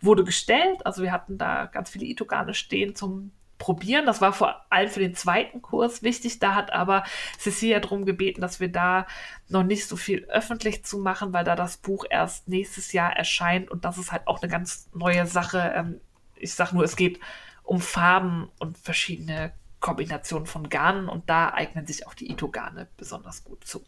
wurde 0.00 0.24
gestellt. 0.24 0.84
Also 0.84 1.02
wir 1.02 1.12
hatten 1.12 1.38
da 1.38 1.66
ganz 1.66 1.90
viele 1.90 2.06
Ito-Garne 2.06 2.54
stehen 2.54 2.94
zum 2.94 3.32
Probieren. 3.58 4.06
Das 4.06 4.20
war 4.20 4.32
vor 4.32 4.66
allem 4.70 4.88
für 4.88 4.98
den 4.98 5.14
zweiten 5.14 5.62
Kurs 5.62 6.02
wichtig. 6.02 6.40
Da 6.40 6.56
hat 6.56 6.72
aber 6.72 7.04
Cecilia 7.38 7.78
darum 7.78 8.04
gebeten, 8.04 8.40
dass 8.40 8.58
wir 8.58 8.66
da 8.66 9.06
noch 9.48 9.62
nicht 9.62 9.86
so 9.86 9.94
viel 9.94 10.24
öffentlich 10.24 10.84
zu 10.84 10.98
machen, 10.98 11.32
weil 11.32 11.44
da 11.44 11.54
das 11.54 11.76
Buch 11.76 12.04
erst 12.10 12.48
nächstes 12.48 12.92
Jahr 12.92 13.16
erscheint. 13.16 13.70
Und 13.70 13.84
das 13.84 13.98
ist 13.98 14.10
halt 14.10 14.26
auch 14.26 14.42
eine 14.42 14.50
ganz 14.50 14.90
neue 14.92 15.28
Sache. 15.28 15.72
Ähm, 15.76 16.00
ich 16.34 16.54
sag 16.54 16.72
nur, 16.72 16.82
es 16.82 16.96
geht 16.96 17.20
um 17.62 17.80
Farben 17.80 18.50
und 18.58 18.78
verschiedene 18.78 19.52
Kombinationen 19.80 20.46
von 20.46 20.68
Garnen 20.68 21.08
und 21.08 21.28
da 21.28 21.52
eignen 21.52 21.86
sich 21.86 22.06
auch 22.06 22.14
die 22.14 22.30
Ito-Garne 22.30 22.88
besonders 22.96 23.44
gut 23.44 23.64
zu. 23.64 23.84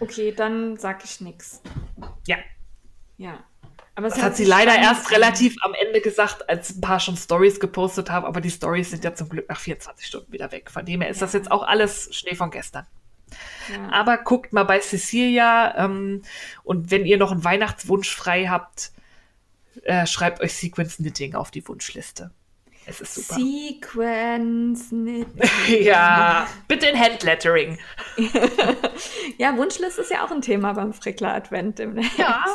Okay, 0.00 0.32
dann 0.32 0.76
sag 0.78 1.04
ich 1.04 1.20
nix. 1.20 1.60
Ja, 2.26 2.38
Ja. 3.18 3.44
Aber 3.94 4.06
es 4.06 4.14
das 4.14 4.22
hat 4.22 4.36
sie 4.36 4.44
leider 4.46 4.74
erst 4.74 5.10
relativ 5.10 5.54
am 5.62 5.74
Ende 5.74 6.00
gesagt, 6.00 6.48
als 6.48 6.74
ein 6.74 6.80
paar 6.80 6.98
schon 6.98 7.14
Stories 7.18 7.60
gepostet 7.60 8.08
haben, 8.10 8.24
aber 8.24 8.40
die 8.40 8.50
Stories 8.50 8.88
sind 8.90 9.04
ja 9.04 9.14
zum 9.14 9.28
Glück 9.28 9.46
nach 9.50 9.60
24 9.60 10.06
Stunden 10.06 10.32
wieder 10.32 10.50
weg. 10.50 10.70
Von 10.70 10.86
dem 10.86 11.02
her 11.02 11.10
ist 11.10 11.20
das 11.20 11.34
Ja. 11.34 11.40
jetzt 11.40 11.50
auch 11.50 11.62
alles 11.62 12.08
Schnee 12.16 12.34
von 12.34 12.50
gestern. 12.50 12.86
Ja. 13.70 13.90
Aber 13.90 14.16
guckt 14.16 14.54
mal 14.54 14.64
bei 14.64 14.80
Cecilia 14.80 15.74
ähm, 15.76 16.22
und 16.64 16.90
wenn 16.90 17.04
ihr 17.04 17.18
noch 17.18 17.32
einen 17.32 17.44
Weihnachtswunsch 17.44 18.14
frei 18.14 18.46
habt, 18.46 18.92
äh, 19.82 20.06
schreibt 20.06 20.40
euch 20.40 20.54
Sequence 20.54 20.96
Knitting 20.96 21.34
auf 21.34 21.50
die 21.50 21.66
Wunschliste. 21.68 22.30
Es 22.86 23.00
ist 23.00 23.14
super. 23.14 23.40
Sequence 23.40 24.90
ja, 25.68 26.46
bitte 26.68 26.86
in 26.86 26.98
Handlettering. 26.98 27.78
Ja, 29.38 29.56
Wunschliste 29.56 30.02
ist 30.02 30.10
ja 30.10 30.24
auch 30.24 30.30
ein 30.30 30.42
Thema 30.42 30.72
beim 30.74 30.92
Frickler 30.92 31.34
Advent 31.34 31.78
demnächst. 31.78 32.18
Ja. 32.18 32.44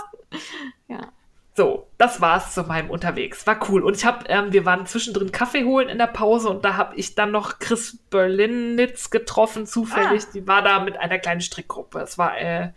Ja. 0.89 1.11
So, 1.55 1.87
das 1.97 2.21
war's 2.21 2.53
zu 2.53 2.63
meinem 2.63 2.89
Unterwegs. 2.89 3.47
War 3.47 3.59
cool. 3.69 3.81
Und 3.83 3.95
ich 3.95 4.05
habe, 4.05 4.25
ähm, 4.27 4.53
wir 4.53 4.65
waren 4.65 4.85
zwischendrin 4.85 5.31
Kaffee 5.31 5.63
holen 5.63 5.89
in 5.89 5.97
der 5.97 6.07
Pause 6.07 6.49
und 6.49 6.63
da 6.63 6.75
habe 6.77 6.95
ich 6.95 7.15
dann 7.15 7.31
noch 7.31 7.59
Chris 7.59 7.97
Berlinitz 8.09 9.09
getroffen, 9.09 9.65
zufällig. 9.65 10.23
Ah. 10.23 10.31
Die 10.33 10.47
war 10.47 10.61
da 10.61 10.79
mit 10.81 10.97
einer 10.97 11.17
kleinen 11.17 11.41
Strickgruppe. 11.41 11.99
Es 11.99 12.17
war, 12.17 12.37
äh, 12.37 12.71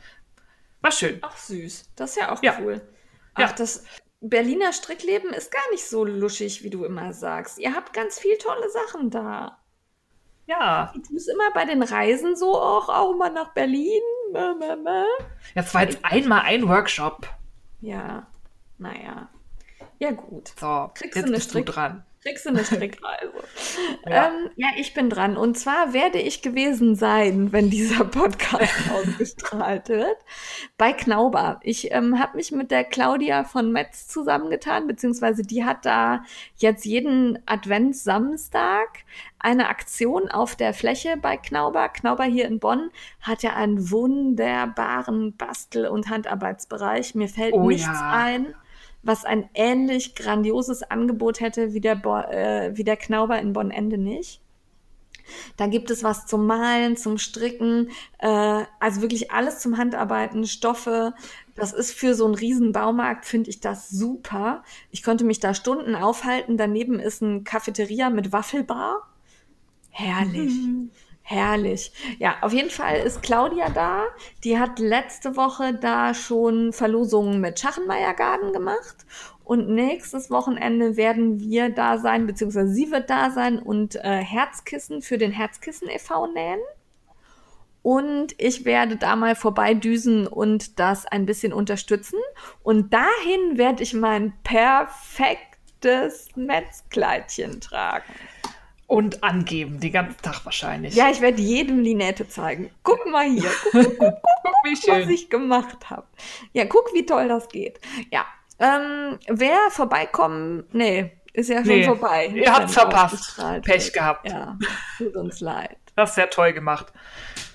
war 0.81 0.93
schön. 0.93 1.18
Ach 1.22 1.36
süß. 1.36 1.90
Das 1.94 2.10
ist 2.10 2.16
ja 2.16 2.32
auch 2.32 2.43
Ja. 2.43 2.56
cool. 2.60 2.81
Ja. 3.36 3.47
Ach, 3.48 3.52
das 3.52 3.85
Berliner 4.20 4.72
Strickleben 4.72 5.32
ist 5.32 5.51
gar 5.51 5.68
nicht 5.70 5.84
so 5.86 6.05
luschig, 6.05 6.62
wie 6.62 6.70
du 6.70 6.84
immer 6.84 7.12
sagst. 7.12 7.59
Ihr 7.59 7.74
habt 7.74 7.92
ganz 7.92 8.18
viel 8.18 8.36
tolle 8.38 8.68
Sachen 8.70 9.10
da. 9.10 9.59
Ja, 10.47 10.90
Du 10.94 11.01
tust 11.01 11.28
immer 11.28 11.51
bei 11.55 11.64
den 11.64 11.82
Reisen 11.82 12.36
so 12.36 12.55
auch, 12.60 12.88
auch 12.88 13.14
mal 13.16 13.30
nach 13.30 13.55
Berlin. 13.55 14.02
Mä, 14.32 14.55
mä, 14.55 14.76
mä. 14.76 15.05
jetzt 15.55 15.72
war 15.74 15.82
jetzt 15.82 15.98
einmal 16.05 16.42
ein 16.42 16.68
Workshop. 16.68 17.28
Ja, 17.80 18.26
naja. 18.78 19.28
Ja, 19.98 20.10
gut. 20.12 20.48
So, 20.59 20.90
Kriegst 20.94 21.14
du 21.16 21.20
jetzt 21.20 21.26
eine 21.26 21.36
bist 21.36 21.55
du 21.55 21.59
Strick- 21.59 21.66
dran. 21.66 22.05
Kriegst 22.22 22.44
du 22.44 22.51
eine 22.51 22.64
Strickreise? 22.64 23.32
Ja. 24.06 24.28
Ähm, 24.28 24.51
ja, 24.56 24.68
ich 24.76 24.94
bin 24.94 25.10
dran. 25.10 25.36
Und 25.36 25.59
zwar 25.59 25.92
werde 25.92 26.18
ich 26.18 26.42
gewesen 26.42 26.97
sein, 26.97 27.52
wenn 27.52 27.70
dieser 27.70 28.05
Podcast 28.05 28.72
ausgestrahlt 28.92 29.88
wird, 29.88 30.16
bei 30.78 30.92
Knauber. 30.92 31.60
Ich 31.62 31.92
ähm, 31.92 32.18
habe 32.18 32.36
mich 32.36 32.51
mit 32.51 32.70
der 32.70 32.84
Claudia 32.84 33.44
von 33.44 33.72
Metz 33.72 34.09
zusammengetan, 34.09 34.86
beziehungsweise 34.86 35.42
die 35.42 35.64
hat 35.64 35.84
da 35.84 36.24
jetzt 36.56 36.84
jeden 36.84 37.38
Adventssamstag 37.47 39.01
eine 39.38 39.68
Aktion 39.68 40.30
auf 40.30 40.56
der 40.56 40.72
Fläche 40.72 41.16
bei 41.16 41.36
Knauber. 41.36 41.88
Knauber 41.88 42.24
hier 42.24 42.47
in 42.47 42.59
Bonn 42.59 42.90
hat 43.20 43.42
ja 43.42 43.55
einen 43.55 43.90
wunderbaren 43.90 45.36
Bastel- 45.36 45.88
und 45.88 46.09
Handarbeitsbereich. 46.09 47.14
Mir 47.14 47.28
fällt 47.28 47.55
Oh 47.55 47.68
nichts 47.68 47.86
ja. 47.86 48.10
ein, 48.12 48.55
was 49.02 49.24
ein 49.24 49.48
ähnlich 49.55 50.14
grandioses 50.14 50.82
Angebot 50.82 51.40
hätte 51.40 51.72
wie 51.72 51.81
der, 51.81 51.97
Bo 51.97 52.18
äh, 52.18 52.77
wie 52.77 52.85
der 52.85 52.97
Knauber 52.97 53.39
in 53.39 53.52
Bonn-Ende 53.52 53.98
nicht. 53.98 54.40
Da 55.56 55.66
gibt 55.66 55.90
es 55.90 56.02
was 56.02 56.27
zum 56.27 56.47
Malen, 56.47 56.97
zum 56.97 57.18
Stricken, 57.18 57.90
äh, 58.18 58.64
also 58.81 59.01
wirklich 59.01 59.31
alles 59.31 59.60
zum 59.60 59.78
Handarbeiten, 59.78 60.47
Stoffe. 60.47 61.14
Das 61.55 61.72
ist 61.72 61.93
für 61.93 62.14
so 62.14 62.24
einen 62.24 62.35
riesen 62.35 62.72
Baumarkt, 62.72 63.24
finde 63.27 63.51
ich 63.51 63.60
das 63.60 63.89
super. 63.90 64.64
Ich 64.90 65.02
konnte 65.02 65.24
mich 65.24 65.40
da 65.40 65.55
Stunden 65.55 65.94
aufhalten. 65.94 66.56
Daneben 66.56 66.98
ist 66.98 67.22
ein 67.22 67.44
Cafeteria 67.44 68.10
mit 68.10 68.32
Waffelbar. 68.32 69.09
Herrlich. 69.90 70.52
Herrlich. 71.31 71.93
Ja, 72.19 72.39
auf 72.40 72.52
jeden 72.52 72.70
Fall 72.70 72.97
ist 72.97 73.23
Claudia 73.23 73.70
da. 73.70 74.02
Die 74.43 74.59
hat 74.59 74.81
letzte 74.81 75.36
Woche 75.36 75.74
da 75.74 76.12
schon 76.12 76.73
Verlosungen 76.73 77.40
mit 77.40 77.61
Schachenmeier 77.61 78.15
Garden 78.15 78.52
gemacht. 78.52 79.07
Und 79.44 79.69
nächstes 79.69 80.28
Wochenende 80.32 80.97
werden 80.97 81.39
wir 81.39 81.70
da 81.70 81.98
sein, 81.98 82.27
beziehungsweise 82.27 82.73
sie 82.74 82.90
wird 82.90 83.11
da 83.11 83.31
sein 83.31 83.61
und 83.61 83.94
äh, 83.94 84.16
Herzkissen 84.16 85.02
für 85.02 85.19
den 85.19 85.31
Herzkissen 85.31 85.89
e.V. 85.89 86.27
nähen. 86.27 86.59
Und 87.82 88.35
ich 88.39 88.65
werde 88.65 88.97
da 88.97 89.15
mal 89.15 89.36
vorbeidüsen 89.36 90.27
und 90.27 90.81
das 90.81 91.07
ein 91.07 91.27
bisschen 91.27 91.52
unterstützen. 91.52 92.19
Und 92.65 92.93
dahin 92.93 93.57
werde 93.57 93.85
ich 93.85 93.94
mein 93.94 94.32
perfektes 94.43 96.27
Netzkleidchen 96.35 97.61
tragen. 97.61 98.12
Und 98.90 99.22
angeben, 99.22 99.78
den 99.78 99.92
ganzen 99.92 100.20
Tag 100.20 100.44
wahrscheinlich. 100.44 100.96
Ja, 100.96 101.08
ich 101.10 101.20
werde 101.20 101.40
jedem 101.40 101.84
die 101.84 101.94
Nähte 101.94 102.26
zeigen. 102.28 102.70
Guck 102.82 103.06
mal 103.06 103.24
hier, 103.30 103.48
guck, 103.70 103.84
guck, 103.98 104.00
wie 104.64 104.72
was 104.72 104.80
schön. 104.82 105.08
ich 105.10 105.30
gemacht 105.30 105.88
habe. 105.90 106.08
Ja, 106.54 106.64
guck, 106.64 106.92
wie 106.92 107.06
toll 107.06 107.28
das 107.28 107.48
geht. 107.48 107.78
Ja, 108.10 108.26
ähm, 108.58 109.18
wer 109.28 109.56
vorbeikommen, 109.70 110.64
nee, 110.72 111.12
ist 111.32 111.50
ja 111.50 111.58
schon 111.58 111.68
Nee, 111.68 111.84
vorbei. 111.84 112.26
ihr 112.34 112.52
habt's 112.52 112.74
wenn 112.76 112.82
verpasst. 112.82 113.36
Pech 113.62 113.84
wird. 113.84 113.94
gehabt. 113.94 114.28
Ja, 114.28 114.58
tut 114.98 115.14
uns 115.14 115.40
leid. 115.40 115.76
Das 115.94 116.08
ist 116.10 116.14
sehr 116.16 116.28
toll 116.28 116.52
gemacht. 116.52 116.92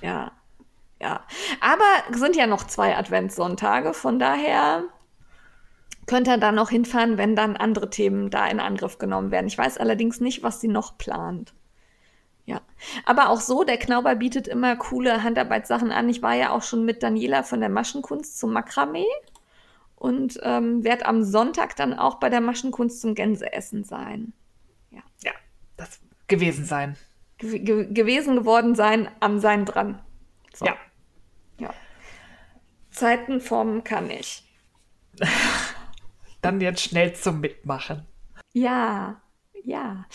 Ja, 0.02 0.32
ja. 1.02 1.26
Aber 1.60 1.84
es 2.14 2.18
sind 2.20 2.38
ja 2.38 2.48
noch 2.48 2.64
zwei 2.66 2.96
Adventssonntage, 2.96 3.94
von 3.94 4.20
daher 4.20 4.84
könnt 6.08 6.28
ihr 6.28 6.38
da 6.38 6.52
noch 6.52 6.70
hinfahren, 6.70 7.18
wenn 7.18 7.36
dann 7.36 7.56
andere 7.56 7.90
Themen 7.90 8.30
da 8.30 8.48
in 8.48 8.60
Angriff 8.60 8.98
genommen 8.98 9.32
werden. 9.32 9.48
Ich 9.48 9.58
weiß 9.58 9.78
allerdings 9.78 10.20
nicht, 10.20 10.44
was 10.44 10.62
sie 10.62 10.68
noch 10.68 10.98
plant. 10.98 11.54
Ja, 12.46 12.62
aber 13.06 13.30
auch 13.30 13.42
so, 13.42 13.64
der 13.64 13.78
Knauber 13.78 14.16
bietet 14.16 14.48
immer 14.48 14.76
coole 14.76 15.24
Handarbeitssachen 15.24 15.92
an. 15.92 16.08
Ich 16.10 16.22
war 16.22 16.36
ja 16.36 16.52
auch 16.52 16.62
schon 16.62 16.86
mit 16.86 17.02
Daniela 17.02 17.42
von 17.42 17.60
der 17.60 17.70
Maschenkunst 17.70 18.38
zum 18.38 18.54
Makramee 18.54 19.08
und 19.96 20.40
ähm, 20.44 20.84
werde 20.84 21.08
am 21.08 21.24
Sonntag 21.24 21.76
dann 21.76 21.96
auch 21.96 22.20
bei 22.20 22.30
der 22.30 22.42
Maschenkunst 22.42 23.02
zum 23.02 23.16
Gänseessen 23.16 23.84
sein. 23.84 24.34
Ja, 24.92 25.02
das 25.78 26.00
gewesen 26.28 26.66
sein. 26.66 26.96
Ge 27.38 27.60
ge 27.60 27.92
gewesen 27.92 28.36
geworden 28.36 28.76
sein, 28.76 29.10
am 29.20 29.40
Sein 29.40 29.66
dran. 29.66 30.00
So. 30.54 30.66
Ja. 30.66 30.76
Ja. 31.58 31.74
Zeiten 32.92 33.42
formen 33.42 33.84
kann 33.84 34.10
ich. 34.10 34.44
Dann 36.46 36.62
jetzt 36.62 36.82
schnell 36.82 37.14
zum 37.14 37.40
Mitmachen. 37.40 38.06
Ja, 38.54 39.22
ja. 39.64 40.06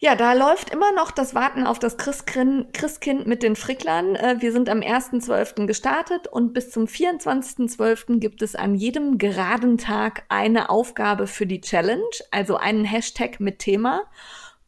Ja, 0.00 0.14
da 0.14 0.32
läuft 0.32 0.70
immer 0.70 0.92
noch 0.92 1.10
das 1.10 1.34
Warten 1.34 1.66
auf 1.66 1.80
das 1.80 1.96
Christkind 1.96 3.26
mit 3.26 3.42
den 3.42 3.56
Fricklern. 3.56 4.14
Äh, 4.14 4.36
wir 4.38 4.52
sind 4.52 4.68
am 4.68 4.78
1.12. 4.78 5.66
gestartet 5.66 6.28
und 6.28 6.52
bis 6.52 6.70
zum 6.70 6.84
24.12. 6.84 8.20
gibt 8.20 8.40
es 8.42 8.54
an 8.54 8.76
jedem 8.76 9.18
geraden 9.18 9.76
Tag 9.76 10.22
eine 10.28 10.70
Aufgabe 10.70 11.26
für 11.26 11.46
die 11.46 11.60
Challenge, 11.60 12.04
also 12.30 12.56
einen 12.56 12.84
Hashtag 12.84 13.40
mit 13.40 13.58
Thema. 13.58 14.02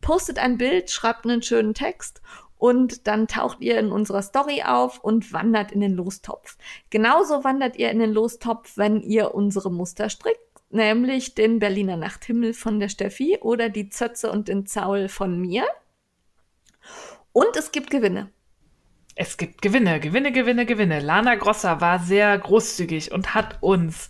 Postet 0.00 0.40
ein 0.40 0.58
Bild, 0.58 0.90
schreibt 0.90 1.24
einen 1.24 1.42
schönen 1.42 1.74
Text 1.74 2.20
und 2.60 3.08
dann 3.08 3.26
taucht 3.26 3.60
ihr 3.60 3.78
in 3.78 3.90
unserer 3.90 4.22
Story 4.22 4.62
auf 4.64 5.00
und 5.00 5.32
wandert 5.32 5.72
in 5.72 5.80
den 5.80 5.94
Lostopf. 5.94 6.56
Genauso 6.90 7.42
wandert 7.42 7.76
ihr 7.76 7.90
in 7.90 7.98
den 7.98 8.12
Lostopf, 8.12 8.76
wenn 8.76 9.00
ihr 9.00 9.34
unsere 9.34 9.72
Muster 9.72 10.08
strickt 10.10 10.40
nämlich 10.70 11.34
den 11.34 11.58
Berliner 11.58 11.96
Nachthimmel 11.96 12.54
von 12.54 12.80
der 12.80 12.88
Steffi 12.88 13.38
oder 13.40 13.68
die 13.68 13.88
Zötze 13.88 14.30
und 14.30 14.48
den 14.48 14.66
Zaul 14.66 15.08
von 15.08 15.40
mir. 15.40 15.66
Und 17.32 17.56
es 17.56 17.72
gibt 17.72 17.90
Gewinne. 17.90 18.30
Es 19.16 19.36
gibt 19.36 19.60
Gewinne, 19.60 20.00
Gewinne, 20.00 20.32
Gewinne, 20.32 20.66
Gewinne. 20.66 21.00
Lana 21.00 21.34
Grosser 21.34 21.80
war 21.80 21.98
sehr 21.98 22.38
großzügig 22.38 23.12
und 23.12 23.34
hat 23.34 23.58
uns 23.60 24.08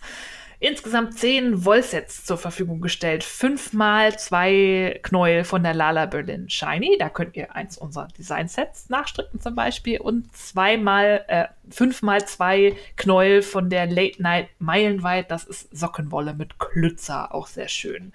insgesamt 0.61 1.19
zehn 1.19 1.65
Wollsets 1.65 2.25
zur 2.25 2.37
Verfügung 2.37 2.81
gestellt. 2.83 3.25
Fünfmal 3.25 4.19
zwei 4.19 5.01
Knäuel 5.03 5.45
von 5.45 5.63
der 5.63 5.75
Lala 5.75 6.05
Berlin 6.07 6.49
Shiny. 6.51 6.97
Da 6.99 7.09
könnt 7.09 7.35
ihr 7.37 7.57
eins 7.57 7.79
unserer 7.79 8.09
Designsets 8.09 8.91
nachstricken 8.91 9.41
zum 9.41 9.55
Beispiel. 9.55 10.01
Und 10.01 10.35
zweimal, 10.37 11.25
äh, 11.29 11.47
fünfmal 11.71 12.27
zwei 12.27 12.77
Knäuel 12.97 13.41
von 13.41 13.71
der 13.71 13.87
Late 13.87 14.23
Night 14.23 14.49
Meilenweit. 14.59 15.31
Das 15.31 15.45
ist 15.45 15.75
Sockenwolle 15.77 16.35
mit 16.35 16.59
Klützer. 16.59 17.35
Auch 17.35 17.47
sehr 17.47 17.69
schön. 17.69 18.13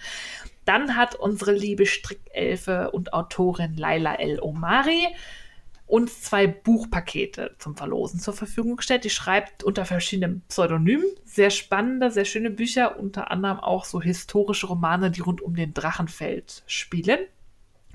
Dann 0.65 0.95
hat 0.95 1.15
unsere 1.15 1.51
liebe 1.51 1.88
Strickelfe 1.88 2.91
und 2.91 3.13
Autorin 3.13 3.76
Laila 3.76 4.15
El 4.15 4.39
Omari 4.39 5.07
uns 5.87 6.21
zwei 6.21 6.47
Buchpakete 6.47 7.55
zum 7.59 7.75
Verlosen 7.75 8.19
zur 8.19 8.33
Verfügung 8.33 8.77
gestellt. 8.77 9.03
Die 9.03 9.09
schreibt 9.09 9.63
unter 9.63 9.85
verschiedenen 9.85 10.41
Pseudonymen 10.47 11.05
sehr 11.23 11.51
spannende, 11.51 12.09
sehr 12.11 12.25
schöne 12.25 12.49
Bücher, 12.49 12.99
unter 12.99 13.31
anderem 13.31 13.59
auch 13.59 13.85
so 13.85 14.01
historische 14.01 14.67
Romane, 14.67 15.11
die 15.11 15.21
rund 15.21 15.41
um 15.41 15.55
den 15.55 15.73
Drachenfeld 15.73 16.63
spielen. 16.65 17.19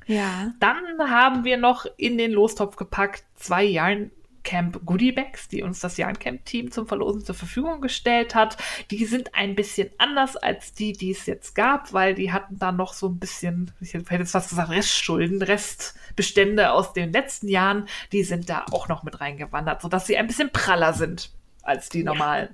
Ja. 0.07 0.53
Dann 0.61 0.85
haben 0.99 1.45
wir 1.45 1.57
noch 1.57 1.87
in 1.97 2.19
den 2.19 2.33
Lostopf 2.33 2.77
gepackt 2.77 3.25
zwei 3.37 3.65
Jahren 3.65 4.11
Camp 4.43 4.81
Goodie 4.85 5.13
Bags, 5.13 5.49
die 5.49 5.63
uns 5.63 5.81
das 5.81 5.97
Jahrencamp-Team 5.97 6.71
zum 6.71 6.87
Verlosen 6.87 7.25
zur 7.25 7.35
Verfügung 7.35 7.81
gestellt 7.81 8.35
hat. 8.35 8.57
Die 8.91 9.05
sind 9.05 9.35
ein 9.35 9.55
bisschen 9.55 9.91
anders 9.99 10.37
als 10.37 10.73
die, 10.73 10.93
die 10.93 11.11
es 11.11 11.27
jetzt 11.27 11.55
gab, 11.55 11.93
weil 11.93 12.15
die 12.15 12.33
hatten 12.33 12.59
da 12.59 12.73
noch 12.73 12.93
so 12.93 13.09
ein 13.09 13.19
bisschen, 13.19 13.73
ich 13.81 13.95
hätte 13.95 14.15
jetzt 14.15 14.33
fast 14.33 14.51
gesagt, 14.51 14.71
Restschulden, 14.71 15.43
Restbestände 15.43 16.73
aus 16.73 16.93
den 16.93 17.13
letzten 17.13 17.49
Jahren, 17.49 17.87
die 18.13 18.23
sind 18.23 18.49
da 18.49 18.65
auch 18.71 18.89
noch 18.89 19.03
mit 19.03 19.21
reingewandert, 19.21 19.83
sodass 19.83 20.07
sie 20.07 20.17
ein 20.17 20.27
bisschen 20.27 20.51
praller 20.51 20.93
sind 20.93 21.31
als 21.63 21.89
die 21.89 22.05
normalen. 22.05 22.49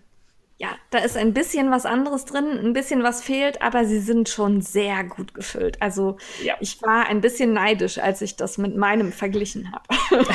Ja. 0.59 0.69
ja, 0.69 0.77
da 0.91 0.99
ist 0.99 1.17
ein 1.17 1.33
bisschen 1.33 1.71
was 1.71 1.87
anderes 1.87 2.25
drin, 2.25 2.59
ein 2.59 2.73
bisschen 2.73 3.03
was 3.03 3.23
fehlt, 3.23 3.63
aber 3.63 3.85
sie 3.85 4.01
sind 4.01 4.29
schon 4.29 4.61
sehr 4.61 5.05
gut 5.05 5.35
gefüllt. 5.35 5.81
Also 5.81 6.19
ja. 6.43 6.55
ich 6.61 6.83
war 6.83 7.07
ein 7.07 7.21
bisschen 7.21 7.53
neidisch, 7.53 7.99
als 7.99 8.21
ich 8.23 8.37
das 8.37 8.59
mit 8.59 8.77
meinem 8.77 9.13
verglichen 9.13 9.73
habe. 9.73 9.87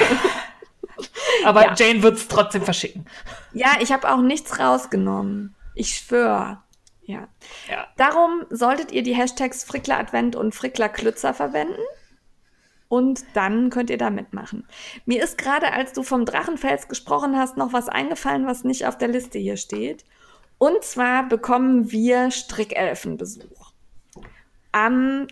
Aber 1.46 1.64
ja. 1.64 1.74
Jane 1.76 2.04
wird 2.04 2.18
es 2.18 2.28
trotzdem 2.28 2.64
verschicken. 2.64 3.06
Ja, 3.54 3.78
ich 3.80 3.92
habe 3.92 4.12
auch 4.12 4.22
nichts 4.22 4.60
rausgenommen. 4.60 5.56
Ich 5.76 5.96
schwöre. 5.96 6.60
Ja. 7.04 7.28
ja. 7.70 7.88
Darum 7.98 8.46
solltet 8.50 8.92
ihr 8.92 9.04
die 9.04 9.16
Hashtags 9.16 9.64
Frickler 9.64 10.00
Advent 10.00 10.36
und 10.36 10.56
Frickler 10.56 10.90
Klützer 10.90 11.34
verwenden. 11.34 11.82
Und 12.88 13.24
dann 13.36 13.70
könnt 13.70 13.90
ihr 13.90 13.98
da 13.98 14.10
mitmachen. 14.10 14.68
Mir 15.06 15.24
ist 15.24 15.38
gerade, 15.38 15.72
als 15.72 15.94
du 15.94 16.04
vom 16.04 16.26
Drachenfels 16.26 16.90
gesprochen 16.90 17.38
hast, 17.38 17.56
noch 17.56 17.72
was 17.72 17.88
eingefallen, 17.88 18.46
was 18.46 18.66
nicht 18.66 18.86
auf 18.86 18.98
der 18.98 19.08
Liste 19.08 19.40
hier 19.40 19.56
steht. 19.56 20.04
Und 20.58 20.84
zwar 20.84 21.28
bekommen 21.28 21.92
wir 21.92 22.32
Strickelfenbesuch. 22.32 23.72
Am 24.74 25.28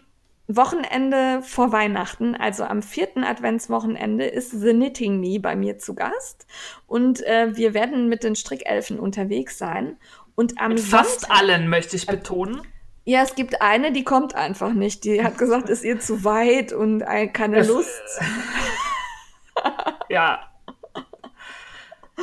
Wochenende 0.51 1.43
vor 1.43 1.71
Weihnachten, 1.71 2.35
also 2.35 2.63
am 2.63 2.81
vierten 2.81 3.23
Adventswochenende, 3.23 4.25
ist 4.25 4.49
The 4.51 4.71
Knitting 4.71 5.19
Me 5.19 5.39
bei 5.39 5.55
mir 5.55 5.77
zu 5.77 5.93
Gast. 5.93 6.47
Und 6.87 7.23
äh, 7.25 7.55
wir 7.55 7.75
werden 7.75 8.09
mit 8.09 8.23
den 8.23 8.35
Strickelfen 8.35 8.99
unterwegs 8.99 9.59
sein. 9.59 9.97
Und 10.33 10.59
am 10.59 10.69
mit 10.69 10.79
fast 10.79 11.21
Sonntag, 11.21 11.39
allen, 11.39 11.69
möchte 11.69 11.95
ich 11.95 12.07
betonen. 12.07 12.61
Ja, 13.05 13.21
es 13.21 13.35
gibt 13.35 13.61
eine, 13.61 13.91
die 13.91 14.03
kommt 14.03 14.33
einfach 14.33 14.73
nicht. 14.73 15.03
Die 15.03 15.23
hat 15.23 15.37
gesagt, 15.37 15.69
ist 15.69 15.83
ihr 15.83 15.99
zu 15.99 16.23
weit 16.23 16.73
und 16.73 17.03
keine 17.33 17.63
Lust. 17.63 18.01
ja. 20.09 20.49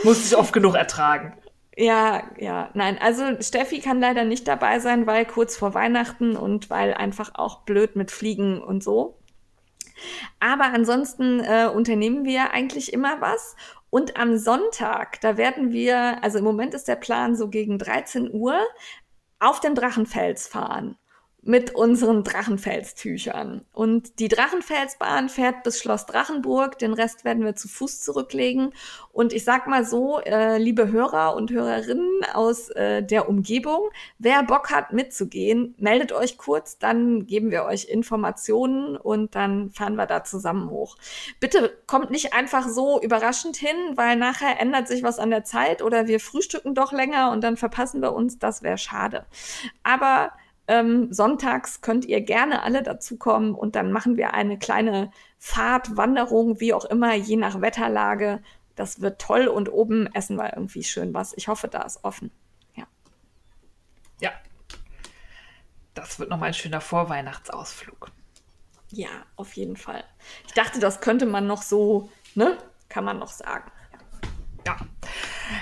Muss 0.02 0.26
ich 0.26 0.36
oft 0.36 0.52
genug 0.52 0.74
ertragen. 0.74 1.34
Ja, 1.78 2.30
ja, 2.38 2.70
nein, 2.72 2.98
also 2.98 3.22
Steffi 3.40 3.80
kann 3.80 4.00
leider 4.00 4.24
nicht 4.24 4.48
dabei 4.48 4.78
sein, 4.80 5.06
weil 5.06 5.26
kurz 5.26 5.56
vor 5.56 5.74
Weihnachten 5.74 6.34
und 6.34 6.70
weil 6.70 6.94
einfach 6.94 7.32
auch 7.34 7.62
blöd 7.64 7.96
mit 7.96 8.10
Fliegen 8.10 8.62
und 8.62 8.82
so. 8.82 9.18
Aber 10.40 10.64
ansonsten 10.64 11.40
äh, 11.40 11.68
unternehmen 11.72 12.24
wir 12.24 12.52
eigentlich 12.52 12.92
immer 12.92 13.20
was. 13.20 13.56
Und 13.90 14.16
am 14.16 14.38
Sonntag, 14.38 15.20
da 15.20 15.36
werden 15.36 15.70
wir, 15.72 16.22
also 16.24 16.38
im 16.38 16.44
Moment 16.44 16.74
ist 16.74 16.88
der 16.88 16.96
Plan 16.96 17.36
so 17.36 17.48
gegen 17.48 17.78
13 17.78 18.32
Uhr, 18.32 18.58
auf 19.38 19.60
den 19.60 19.74
Drachenfels 19.74 20.46
fahren 20.48 20.96
mit 21.46 21.76
unseren 21.76 22.24
Drachenfelstüchern. 22.24 23.64
Und 23.72 24.18
die 24.18 24.26
Drachenfelsbahn 24.26 25.28
fährt 25.28 25.62
bis 25.62 25.78
Schloss 25.78 26.04
Drachenburg. 26.04 26.76
Den 26.78 26.92
Rest 26.92 27.24
werden 27.24 27.44
wir 27.44 27.54
zu 27.54 27.68
Fuß 27.68 28.00
zurücklegen. 28.00 28.72
Und 29.12 29.32
ich 29.32 29.44
sag 29.44 29.68
mal 29.68 29.84
so, 29.84 30.18
äh, 30.20 30.58
liebe 30.58 30.90
Hörer 30.90 31.36
und 31.36 31.52
Hörerinnen 31.52 32.22
aus 32.34 32.68
äh, 32.70 33.02
der 33.02 33.28
Umgebung, 33.28 33.90
wer 34.18 34.42
Bock 34.42 34.72
hat 34.72 34.92
mitzugehen, 34.92 35.76
meldet 35.78 36.10
euch 36.12 36.36
kurz, 36.36 36.78
dann 36.78 37.26
geben 37.26 37.52
wir 37.52 37.64
euch 37.64 37.84
Informationen 37.84 38.96
und 38.96 39.36
dann 39.36 39.70
fahren 39.70 39.94
wir 39.94 40.06
da 40.06 40.24
zusammen 40.24 40.68
hoch. 40.68 40.96
Bitte 41.38 41.78
kommt 41.86 42.10
nicht 42.10 42.34
einfach 42.34 42.68
so 42.68 43.00
überraschend 43.00 43.56
hin, 43.56 43.76
weil 43.94 44.16
nachher 44.16 44.60
ändert 44.60 44.88
sich 44.88 45.04
was 45.04 45.20
an 45.20 45.30
der 45.30 45.44
Zeit 45.44 45.80
oder 45.80 46.08
wir 46.08 46.18
frühstücken 46.18 46.74
doch 46.74 46.92
länger 46.92 47.30
und 47.30 47.44
dann 47.44 47.56
verpassen 47.56 48.02
wir 48.02 48.14
uns. 48.14 48.40
Das 48.40 48.64
wäre 48.64 48.78
schade. 48.78 49.26
Aber 49.84 50.32
ähm, 50.68 51.12
sonntags 51.12 51.80
könnt 51.80 52.04
ihr 52.04 52.20
gerne 52.20 52.62
alle 52.62 52.82
dazukommen 52.82 53.54
und 53.54 53.76
dann 53.76 53.92
machen 53.92 54.16
wir 54.16 54.34
eine 54.34 54.58
kleine 54.58 55.10
Fahrt, 55.38 55.96
Wanderung, 55.96 56.60
wie 56.60 56.74
auch 56.74 56.84
immer, 56.84 57.14
je 57.14 57.36
nach 57.36 57.60
Wetterlage. 57.60 58.42
Das 58.74 59.00
wird 59.00 59.20
toll 59.20 59.46
und 59.46 59.72
oben 59.72 60.06
essen 60.12 60.36
wir 60.36 60.52
irgendwie 60.54 60.84
schön 60.84 61.14
was. 61.14 61.34
Ich 61.36 61.48
hoffe, 61.48 61.68
da 61.68 61.82
ist 61.82 62.04
offen. 62.04 62.30
Ja. 62.74 62.84
Ja. 64.20 64.30
Das 65.94 66.18
wird 66.18 66.30
nochmal 66.30 66.48
ein 66.48 66.54
schöner 66.54 66.80
Vorweihnachtsausflug. 66.80 68.10
Ja, 68.90 69.08
auf 69.36 69.54
jeden 69.54 69.76
Fall. 69.76 70.04
Ich 70.46 70.52
dachte, 70.52 70.78
das 70.78 71.00
könnte 71.00 71.26
man 71.26 71.46
noch 71.46 71.62
so, 71.62 72.10
ne? 72.34 72.58
Kann 72.88 73.04
man 73.04 73.18
noch 73.18 73.32
sagen. 73.32 73.70
Ja. 74.66 74.76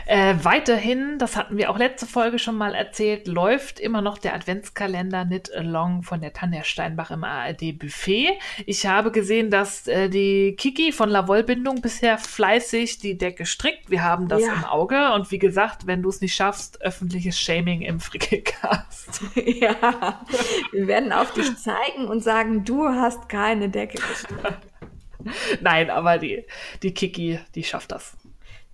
Äh, 0.06 0.36
weiterhin, 0.42 1.18
das 1.18 1.36
hatten 1.36 1.58
wir 1.58 1.70
auch 1.70 1.76
letzte 1.76 2.06
Folge 2.06 2.38
schon 2.38 2.56
mal 2.56 2.74
erzählt, 2.74 3.26
läuft 3.26 3.78
immer 3.78 4.00
noch 4.00 4.16
der 4.16 4.34
Adventskalender 4.34 5.26
Knit 5.26 5.54
Along 5.54 6.02
von 6.02 6.22
der 6.22 6.32
Tanja 6.32 6.64
Steinbach 6.64 7.10
im 7.10 7.22
ARD 7.22 7.78
Buffet. 7.78 8.30
Ich 8.64 8.86
habe 8.86 9.10
gesehen, 9.10 9.50
dass 9.50 9.86
äh, 9.86 10.08
die 10.08 10.56
Kiki 10.56 10.90
von 10.90 11.10
La 11.10 11.28
Wollbindung 11.28 11.82
bisher 11.82 12.16
fleißig 12.16 12.98
die 12.98 13.18
Decke 13.18 13.44
strickt. 13.44 13.90
Wir 13.90 14.02
haben 14.02 14.28
das 14.28 14.40
ja. 14.42 14.54
im 14.54 14.64
Auge 14.64 15.12
und 15.12 15.30
wie 15.30 15.38
gesagt, 15.38 15.86
wenn 15.86 16.02
du 16.02 16.08
es 16.08 16.22
nicht 16.22 16.34
schaffst, 16.34 16.80
öffentliches 16.80 17.38
Shaming 17.38 17.82
im 17.82 18.00
Frickelcast. 18.00 19.20
ja, 19.34 20.24
wir 20.72 20.86
werden 20.86 21.12
auf 21.12 21.32
dich 21.34 21.56
zeigen 21.58 22.06
und 22.06 22.22
sagen, 22.22 22.64
du 22.64 22.88
hast 22.88 23.28
keine 23.28 23.68
Decke 23.68 23.98
gestrickt. 23.98 24.58
Nein, 25.60 25.90
aber 25.90 26.16
die, 26.18 26.44
die 26.82 26.92
Kiki, 26.94 27.38
die 27.54 27.64
schafft 27.64 27.92
das 27.92 28.16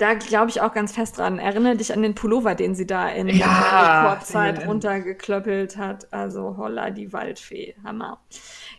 da 0.01 0.15
glaube 0.15 0.51
ich 0.51 0.61
auch 0.63 0.73
ganz 0.73 0.93
fest 0.93 1.19
dran. 1.19 1.39
Erinnere 1.39 1.77
dich 1.77 1.93
an 1.93 2.01
den 2.03 2.15
Pullover, 2.15 2.55
den 2.55 2.75
sie 2.75 2.87
da 2.87 3.11
in 3.11 3.29
ja, 3.29 4.05
Rekordzeit 4.05 4.67
runtergeklöppelt 4.67 5.77
hat. 5.77 6.11
Also 6.11 6.57
holla 6.57 6.89
die 6.91 7.13
Waldfee. 7.13 7.75
Hammer. 7.85 8.19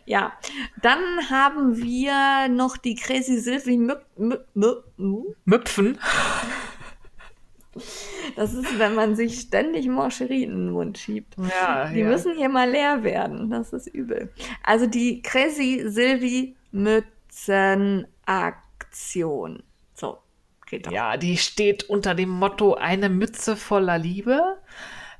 Ja, 0.04 0.32
dann 0.82 0.98
haben 1.30 1.76
wir 1.76 2.48
noch 2.48 2.76
die 2.76 2.96
Crazy 2.96 3.38
Sylvie 3.38 3.78
Müp 3.78 4.04
Müp 4.16 4.48
Müpfen. 5.44 5.96
Das 8.36 8.52
ist, 8.52 8.78
wenn 8.78 8.94
man 8.94 9.16
sich 9.16 9.40
ständig 9.40 9.88
Morcherie 9.88 10.42
in 10.42 10.50
den 10.50 10.72
Mund 10.72 10.98
schiebt. 10.98 11.36
Ja, 11.38 11.88
die 11.88 12.00
ja. 12.00 12.08
müssen 12.08 12.36
hier 12.36 12.48
mal 12.48 12.68
leer 12.68 13.04
werden. 13.04 13.48
Das 13.48 13.72
ist 13.72 13.86
übel. 13.86 14.32
Also 14.64 14.86
die 14.86 15.22
Crazy 15.22 15.84
Sylvie 15.86 16.56
Mützenaktion. 16.72 19.62
Doch. 20.80 20.92
Ja, 20.92 21.16
die 21.16 21.36
steht 21.36 21.84
unter 21.84 22.14
dem 22.14 22.30
Motto 22.30 22.74
Eine 22.74 23.08
Mütze 23.08 23.56
voller 23.56 23.98
Liebe. 23.98 24.58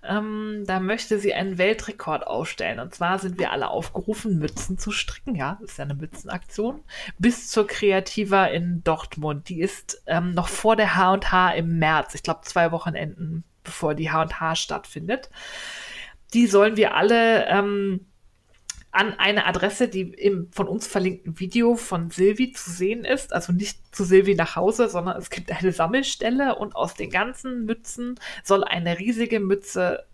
Ähm, 0.04 0.64
da 0.66 0.80
möchte 0.80 1.18
sie 1.18 1.32
einen 1.32 1.58
Weltrekord 1.58 2.26
aufstellen. 2.26 2.80
Und 2.80 2.94
zwar 2.94 3.18
sind 3.18 3.38
wir 3.38 3.52
alle 3.52 3.68
aufgerufen, 3.68 4.38
Mützen 4.38 4.76
zu 4.76 4.90
stricken. 4.90 5.36
Ja, 5.36 5.60
ist 5.62 5.78
ja 5.78 5.84
eine 5.84 5.94
Mützenaktion. 5.94 6.82
Bis 7.18 7.48
zur 7.48 7.66
Kreativa 7.66 8.46
in 8.46 8.82
Dortmund. 8.82 9.48
Die 9.48 9.60
ist 9.60 10.02
ähm, 10.06 10.32
noch 10.32 10.48
vor 10.48 10.74
der 10.74 10.96
H&H 10.96 11.52
im 11.52 11.78
März. 11.78 12.14
Ich 12.14 12.24
glaube, 12.24 12.40
zwei 12.42 12.72
Wochenenden, 12.72 13.44
bevor 13.62 13.94
die 13.94 14.10
H&H 14.10 14.56
stattfindet. 14.56 15.30
Die 16.34 16.46
sollen 16.46 16.76
wir 16.76 16.96
alle 16.96 17.46
ähm, 17.46 18.06
an 18.92 19.14
eine 19.18 19.46
Adresse, 19.46 19.88
die 19.88 20.02
im 20.02 20.48
von 20.52 20.68
uns 20.68 20.86
verlinkten 20.86 21.40
Video 21.40 21.76
von 21.76 22.10
Silvi 22.10 22.52
zu 22.52 22.70
sehen 22.70 23.04
ist. 23.04 23.32
Also 23.32 23.52
nicht 23.52 23.78
zu 23.94 24.04
Silvi 24.04 24.34
nach 24.34 24.54
Hause, 24.54 24.88
sondern 24.88 25.16
es 25.16 25.30
gibt 25.30 25.50
eine 25.50 25.72
Sammelstelle 25.72 26.56
und 26.56 26.76
aus 26.76 26.94
den 26.94 27.10
ganzen 27.10 27.64
Mützen 27.64 28.20
soll 28.44 28.62
eine 28.64 28.98
riesige 28.98 29.40
Mütze 29.40 30.04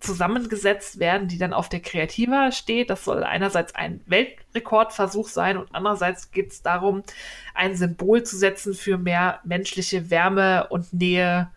zusammengesetzt 0.00 0.98
werden, 0.98 1.28
die 1.28 1.36
dann 1.36 1.52
auf 1.52 1.68
der 1.68 1.80
Kreativa 1.80 2.52
steht. 2.52 2.90
Das 2.90 3.04
soll 3.04 3.22
einerseits 3.22 3.74
ein 3.74 4.00
Weltrekordversuch 4.06 5.28
sein 5.28 5.56
und 5.56 5.74
andererseits 5.74 6.30
geht 6.30 6.52
es 6.52 6.62
darum, 6.62 7.02
ein 7.54 7.76
Symbol 7.76 8.22
zu 8.22 8.36
setzen 8.36 8.74
für 8.74 8.96
mehr 8.98 9.40
menschliche 9.44 10.10
Wärme 10.10 10.68
und 10.68 10.92
Nähe 10.92 11.50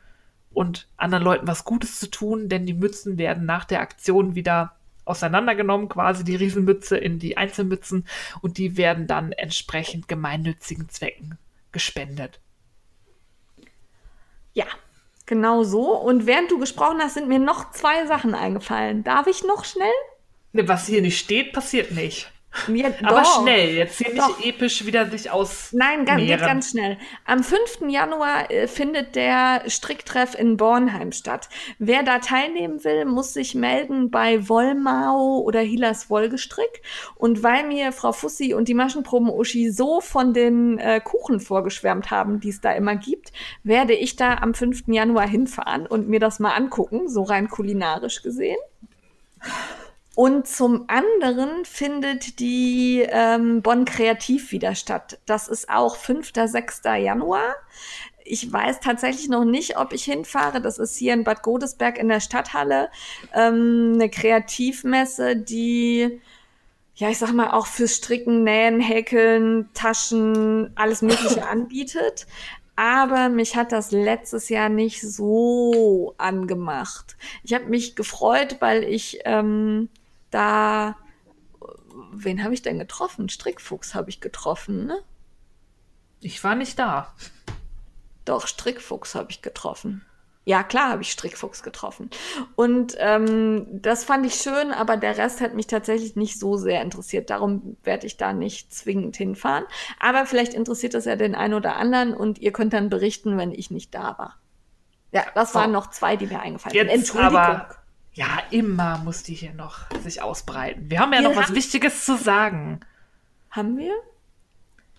und 0.53 0.87
anderen 0.95 1.23
Leuten 1.23 1.47
was 1.47 1.65
Gutes 1.65 1.99
zu 1.99 2.09
tun, 2.09 2.47
denn 2.47 2.65
die 2.65 2.73
Mützen 2.73 3.17
werden 3.17 3.45
nach 3.45 3.65
der 3.65 3.81
Aktion 3.81 4.35
wieder 4.35 4.75
auseinandergenommen, 5.05 5.89
quasi 5.89 6.23
die 6.23 6.35
Riesenmütze 6.35 6.97
in 6.97 7.19
die 7.19 7.37
Einzelmützen 7.37 8.07
und 8.41 8.57
die 8.57 8.77
werden 8.77 9.07
dann 9.07 9.31
entsprechend 9.31 10.07
gemeinnützigen 10.07 10.89
Zwecken 10.89 11.37
gespendet. 11.71 12.39
Ja, 14.53 14.65
genau 15.25 15.63
so. 15.63 15.95
Und 15.97 16.25
während 16.25 16.51
du 16.51 16.59
gesprochen 16.59 16.99
hast, 16.99 17.13
sind 17.13 17.27
mir 17.27 17.39
noch 17.39 17.71
zwei 17.71 18.07
Sachen 18.07 18.33
eingefallen. 18.33 19.03
Darf 19.03 19.27
ich 19.27 19.43
noch 19.43 19.65
schnell? 19.65 19.87
Ne, 20.53 20.67
was 20.67 20.87
hier 20.87 21.01
nicht 21.01 21.19
steht, 21.19 21.53
passiert 21.53 21.91
nicht. 21.91 22.31
Ja, 22.67 22.87
Aber 23.03 23.21
doch. 23.21 23.41
schnell, 23.41 23.75
jetzt 23.75 23.97
hier 23.97 24.15
Doch. 24.15 24.37
nicht 24.37 24.47
episch 24.47 24.85
wieder 24.85 25.09
sich 25.09 25.29
aus. 25.29 25.69
Nein, 25.73 26.05
ganz, 26.05 26.21
geht 26.21 26.39
ganz 26.39 26.71
schnell. 26.71 26.97
Am 27.25 27.43
5. 27.43 27.89
Januar 27.89 28.49
äh, 28.49 28.67
findet 28.67 29.15
der 29.15 29.63
Stricktreff 29.67 30.35
in 30.35 30.57
Bornheim 30.57 31.11
statt. 31.11 31.49
Wer 31.79 32.03
da 32.03 32.19
teilnehmen 32.19 32.83
will, 32.83 33.05
muss 33.05 33.33
sich 33.33 33.55
melden 33.55 34.09
bei 34.09 34.47
Wollmau 34.47 35.39
oder 35.39 35.59
Hilas 35.59 36.09
Wollgestrick. 36.09 36.81
Und 37.15 37.43
weil 37.43 37.67
mir 37.67 37.91
Frau 37.91 38.11
Fussi 38.11 38.53
und 38.53 38.67
die 38.67 38.73
Maschenproben-Uschi 38.73 39.71
so 39.71 40.01
von 40.01 40.33
den 40.33 40.77
äh, 40.79 41.01
Kuchen 41.03 41.39
vorgeschwärmt 41.39 42.09
haben, 42.09 42.39
die 42.39 42.49
es 42.49 42.61
da 42.61 42.71
immer 42.71 42.95
gibt, 42.95 43.31
werde 43.63 43.93
ich 43.93 44.15
da 44.15 44.35
am 44.35 44.53
5. 44.53 44.83
Januar 44.87 45.27
hinfahren 45.27 45.85
und 45.87 46.07
mir 46.07 46.19
das 46.19 46.39
mal 46.39 46.51
angucken, 46.51 47.09
so 47.09 47.23
rein 47.23 47.49
kulinarisch 47.49 48.21
gesehen. 48.21 48.57
Und 50.15 50.47
zum 50.47 50.85
anderen 50.87 51.65
findet 51.65 52.39
die 52.39 53.05
ähm, 53.09 53.61
Bonn 53.61 53.83
Kreativ 53.83 54.51
wieder 54.51 54.73
statt. 54.73 55.19
Das 55.25 55.49
ist 55.49 55.69
auch 55.69 55.97
5. 55.97 56.31
6. 56.33 56.81
Januar. 56.85 57.55
Ich 58.23 58.51
weiß 58.51 58.79
tatsächlich 58.79 59.27
noch 59.27 59.43
nicht, 59.43 59.77
ob 59.77 59.91
ich 59.91 60.05
hinfahre. 60.05 60.61
Das 60.61 60.79
ist 60.79 60.97
hier 60.97 61.13
in 61.13 61.25
Bad 61.25 61.43
Godesberg 61.43 61.97
in 61.97 62.07
der 62.07 62.21
Stadthalle 62.21 62.89
ähm, 63.33 63.91
eine 63.95 64.09
Kreativmesse, 64.09 65.35
die 65.35 66.21
ja, 66.97 67.09
ich 67.09 67.17
sag 67.17 67.33
mal, 67.33 67.51
auch 67.51 67.67
fürs 67.67 67.95
Stricken, 67.95 68.43
Nähen, 68.43 68.79
Häkeln, 68.79 69.69
Taschen, 69.73 70.71
alles 70.75 71.01
Mögliche 71.01 71.45
anbietet. 71.49 72.25
Aber 72.77 73.29
mich 73.29 73.55
hat 73.55 73.71
das 73.71 73.91
letztes 73.91 74.47
Jahr 74.49 74.69
nicht 74.69 75.01
so 75.01 76.15
angemacht. 76.17 77.17
Ich 77.43 77.53
habe 77.53 77.65
mich 77.65 77.95
gefreut, 77.95 78.57
weil 78.59 78.83
ich 78.83 79.19
ähm, 79.25 79.89
da, 80.35 80.95
wen 82.11 82.43
habe 82.43 82.53
ich 82.53 82.61
denn 82.61 82.77
getroffen? 82.79 83.29
Strickfuchs 83.29 83.95
habe 83.95 84.09
ich 84.09 84.21
getroffen, 84.21 84.85
ne? 84.85 84.99
Ich 86.19 86.43
war 86.43 86.55
nicht 86.55 86.77
da. 86.79 87.13
Doch, 88.25 88.47
Strickfuchs 88.47 89.15
habe 89.15 89.31
ich 89.31 89.41
getroffen. 89.41 90.03
Ja, 90.47 90.61
klar 90.63 90.89
habe 90.91 91.01
ich 91.01 91.11
Strickfuchs 91.11 91.63
getroffen. 91.63 92.09
Und 92.55 92.95
ähm, 92.99 93.65
das 93.71 94.03
fand 94.03 94.25
ich 94.27 94.35
schön, 94.35 94.71
aber 94.71 94.95
der 94.95 95.17
Rest 95.17 95.41
hat 95.41 95.55
mich 95.55 95.65
tatsächlich 95.67 96.15
nicht 96.15 96.39
so 96.39 96.55
sehr 96.57 96.81
interessiert. 96.83 97.31
Darum 97.31 97.77
werde 97.83 98.05
ich 98.05 98.17
da 98.17 98.31
nicht 98.33 98.71
zwingend 98.73 99.15
hinfahren. 99.17 99.65
Aber 99.99 100.25
vielleicht 100.27 100.53
interessiert 100.53 100.93
das 100.93 101.05
ja 101.05 101.15
den 101.15 101.33
einen 101.33 101.55
oder 101.55 101.77
anderen 101.77 102.13
und 102.13 102.37
ihr 102.39 102.51
könnt 102.51 102.73
dann 102.73 102.89
berichten, 102.91 103.37
wenn 103.37 103.51
ich 103.51 103.71
nicht 103.71 103.93
da 103.95 104.17
war. 104.19 104.39
Ja, 105.11 105.23
das 105.33 105.55
waren 105.55 105.71
noch 105.71 105.89
zwei, 105.89 106.15
die 106.15 106.27
mir 106.27 106.39
eingefallen 106.41 106.75
sind. 106.77 106.89
Entschuldigung. 106.89 107.37
aber- 107.37 107.75
Ja, 108.15 108.39
immer 108.49 108.97
muss 108.99 109.23
die 109.23 109.33
hier 109.33 109.53
noch 109.53 109.85
sich 110.01 110.21
ausbreiten. 110.21 110.89
Wir 110.89 110.99
haben 110.99 111.11
ja 111.11 111.19
Wir 111.19 111.29
noch 111.29 111.35
was 111.35 111.53
Wichtiges 111.53 112.05
zu 112.05 112.15
sagen. 112.17 112.79
Haben 113.51 113.77
wir? 113.77 113.93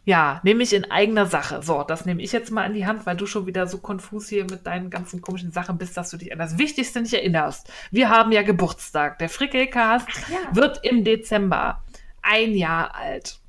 Ja, 0.05 0.40
nämlich 0.44 0.74
in 0.74 0.90
eigener 0.90 1.26
Sache. 1.26 1.62
So, 1.62 1.82
das 1.82 2.05
nehme 2.05 2.22
ich 2.22 2.30
jetzt 2.30 2.51
mal 2.51 2.64
in 2.66 2.74
die 2.74 2.86
Hand, 2.86 3.06
weil 3.06 3.16
du 3.16 3.26
schon 3.26 3.47
wieder 3.47 3.66
so 3.66 3.78
konfus 3.78 4.28
hier 4.28 4.44
mit 4.44 4.66
deinen 4.66 4.90
ganzen 4.90 5.22
komischen 5.22 5.51
Sachen 5.51 5.78
bist, 5.78 5.97
dass 5.97 6.10
du 6.10 6.18
dich 6.18 6.30
an 6.30 6.38
das 6.38 6.59
Wichtigste 6.59 7.01
nicht 7.01 7.14
erinnerst. 7.14 7.72
Wir 7.90 8.10
haben 8.10 8.32
ja 8.32 8.43
Geburtstag. 8.43 9.18
Der 9.18 9.30
Frickelcast 9.30 10.06
ja. 10.28 10.55
wird 10.55 10.84
im 10.84 11.02
Dezember 11.02 11.82
ein 12.22 12.55
Jahr 12.55 12.94
alt. 12.94 13.40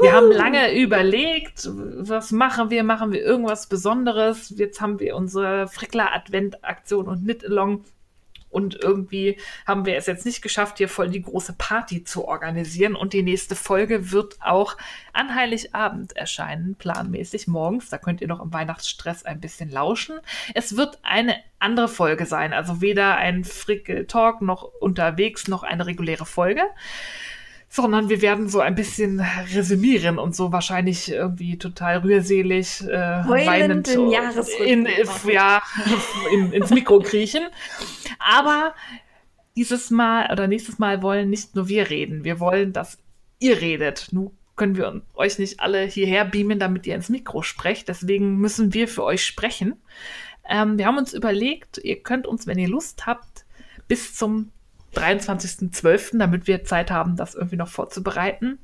Wir 0.00 0.12
haben 0.12 0.30
lange 0.30 0.78
überlegt, 0.78 1.68
was 1.72 2.30
machen 2.32 2.68
wir? 2.70 2.84
Machen 2.84 3.12
wir 3.12 3.22
irgendwas 3.22 3.66
Besonderes? 3.66 4.52
Jetzt 4.56 4.80
haben 4.82 5.00
wir 5.00 5.16
unsere 5.16 5.66
Frickler-Advent-Aktion 5.68 7.08
und 7.08 7.24
Knit-Along. 7.24 7.84
Und 8.50 8.74
irgendwie 8.74 9.38
haben 9.66 9.84
wir 9.86 9.96
es 9.96 10.06
jetzt 10.06 10.24
nicht 10.24 10.42
geschafft, 10.42 10.78
hier 10.78 10.88
voll 10.88 11.10
die 11.10 11.22
große 11.22 11.54
Party 11.58 12.04
zu 12.04 12.26
organisieren. 12.26 12.94
Und 12.94 13.12
die 13.12 13.22
nächste 13.22 13.54
Folge 13.54 14.12
wird 14.12 14.36
auch 14.40 14.76
an 15.12 15.34
Heiligabend 15.34 16.16
erscheinen, 16.16 16.74
planmäßig 16.74 17.48
morgens. 17.48 17.90
Da 17.90 17.98
könnt 17.98 18.20
ihr 18.20 18.28
noch 18.28 18.42
im 18.42 18.52
Weihnachtsstress 18.52 19.24
ein 19.24 19.40
bisschen 19.40 19.70
lauschen. 19.70 20.18
Es 20.54 20.76
wird 20.76 20.98
eine 21.02 21.36
andere 21.58 21.88
Folge 21.88 22.26
sein, 22.26 22.52
also 22.52 22.80
weder 22.80 23.16
ein 23.16 23.44
Frickel-Talk 23.44 24.42
noch 24.42 24.62
unterwegs 24.80 25.48
noch 25.48 25.62
eine 25.62 25.86
reguläre 25.86 26.26
Folge 26.26 26.62
sondern 27.68 28.08
wir 28.08 28.22
werden 28.22 28.48
so 28.48 28.60
ein 28.60 28.74
bisschen 28.74 29.20
resümieren 29.54 30.18
und 30.18 30.34
so 30.34 30.52
wahrscheinlich 30.52 31.10
irgendwie 31.10 31.58
total 31.58 31.98
rührselig, 31.98 32.82
äh, 32.82 32.88
weinend 33.26 33.88
in, 33.88 34.84
machen. 34.84 35.30
ja, 35.30 35.62
in, 36.32 36.52
ins 36.52 36.70
Mikro 36.70 37.00
kriechen. 37.00 37.48
Aber 38.18 38.74
dieses 39.56 39.90
Mal 39.90 40.30
oder 40.30 40.46
nächstes 40.46 40.78
Mal 40.78 41.02
wollen 41.02 41.30
nicht 41.30 41.54
nur 41.54 41.68
wir 41.68 41.90
reden, 41.90 42.24
wir 42.24 42.40
wollen, 42.40 42.72
dass 42.72 42.98
ihr 43.38 43.60
redet. 43.60 44.08
Nun 44.12 44.30
können 44.54 44.76
wir 44.76 45.02
euch 45.14 45.38
nicht 45.38 45.60
alle 45.60 45.82
hierher 45.82 46.24
beamen, 46.24 46.58
damit 46.58 46.86
ihr 46.86 46.94
ins 46.94 47.08
Mikro 47.08 47.42
sprecht. 47.42 47.88
Deswegen 47.88 48.38
müssen 48.38 48.72
wir 48.72 48.88
für 48.88 49.04
euch 49.04 49.24
sprechen. 49.24 49.74
Ähm, 50.48 50.78
wir 50.78 50.86
haben 50.86 50.98
uns 50.98 51.12
überlegt, 51.12 51.78
ihr 51.78 52.02
könnt 52.02 52.26
uns, 52.26 52.46
wenn 52.46 52.58
ihr 52.58 52.68
Lust 52.68 53.06
habt, 53.06 53.44
bis 53.88 54.14
zum 54.14 54.50
23.12., 54.96 56.18
damit 56.18 56.46
wir 56.46 56.64
Zeit 56.64 56.90
haben, 56.90 57.16
das 57.16 57.34
irgendwie 57.34 57.56
noch 57.56 57.68
vorzubereiten, 57.68 58.58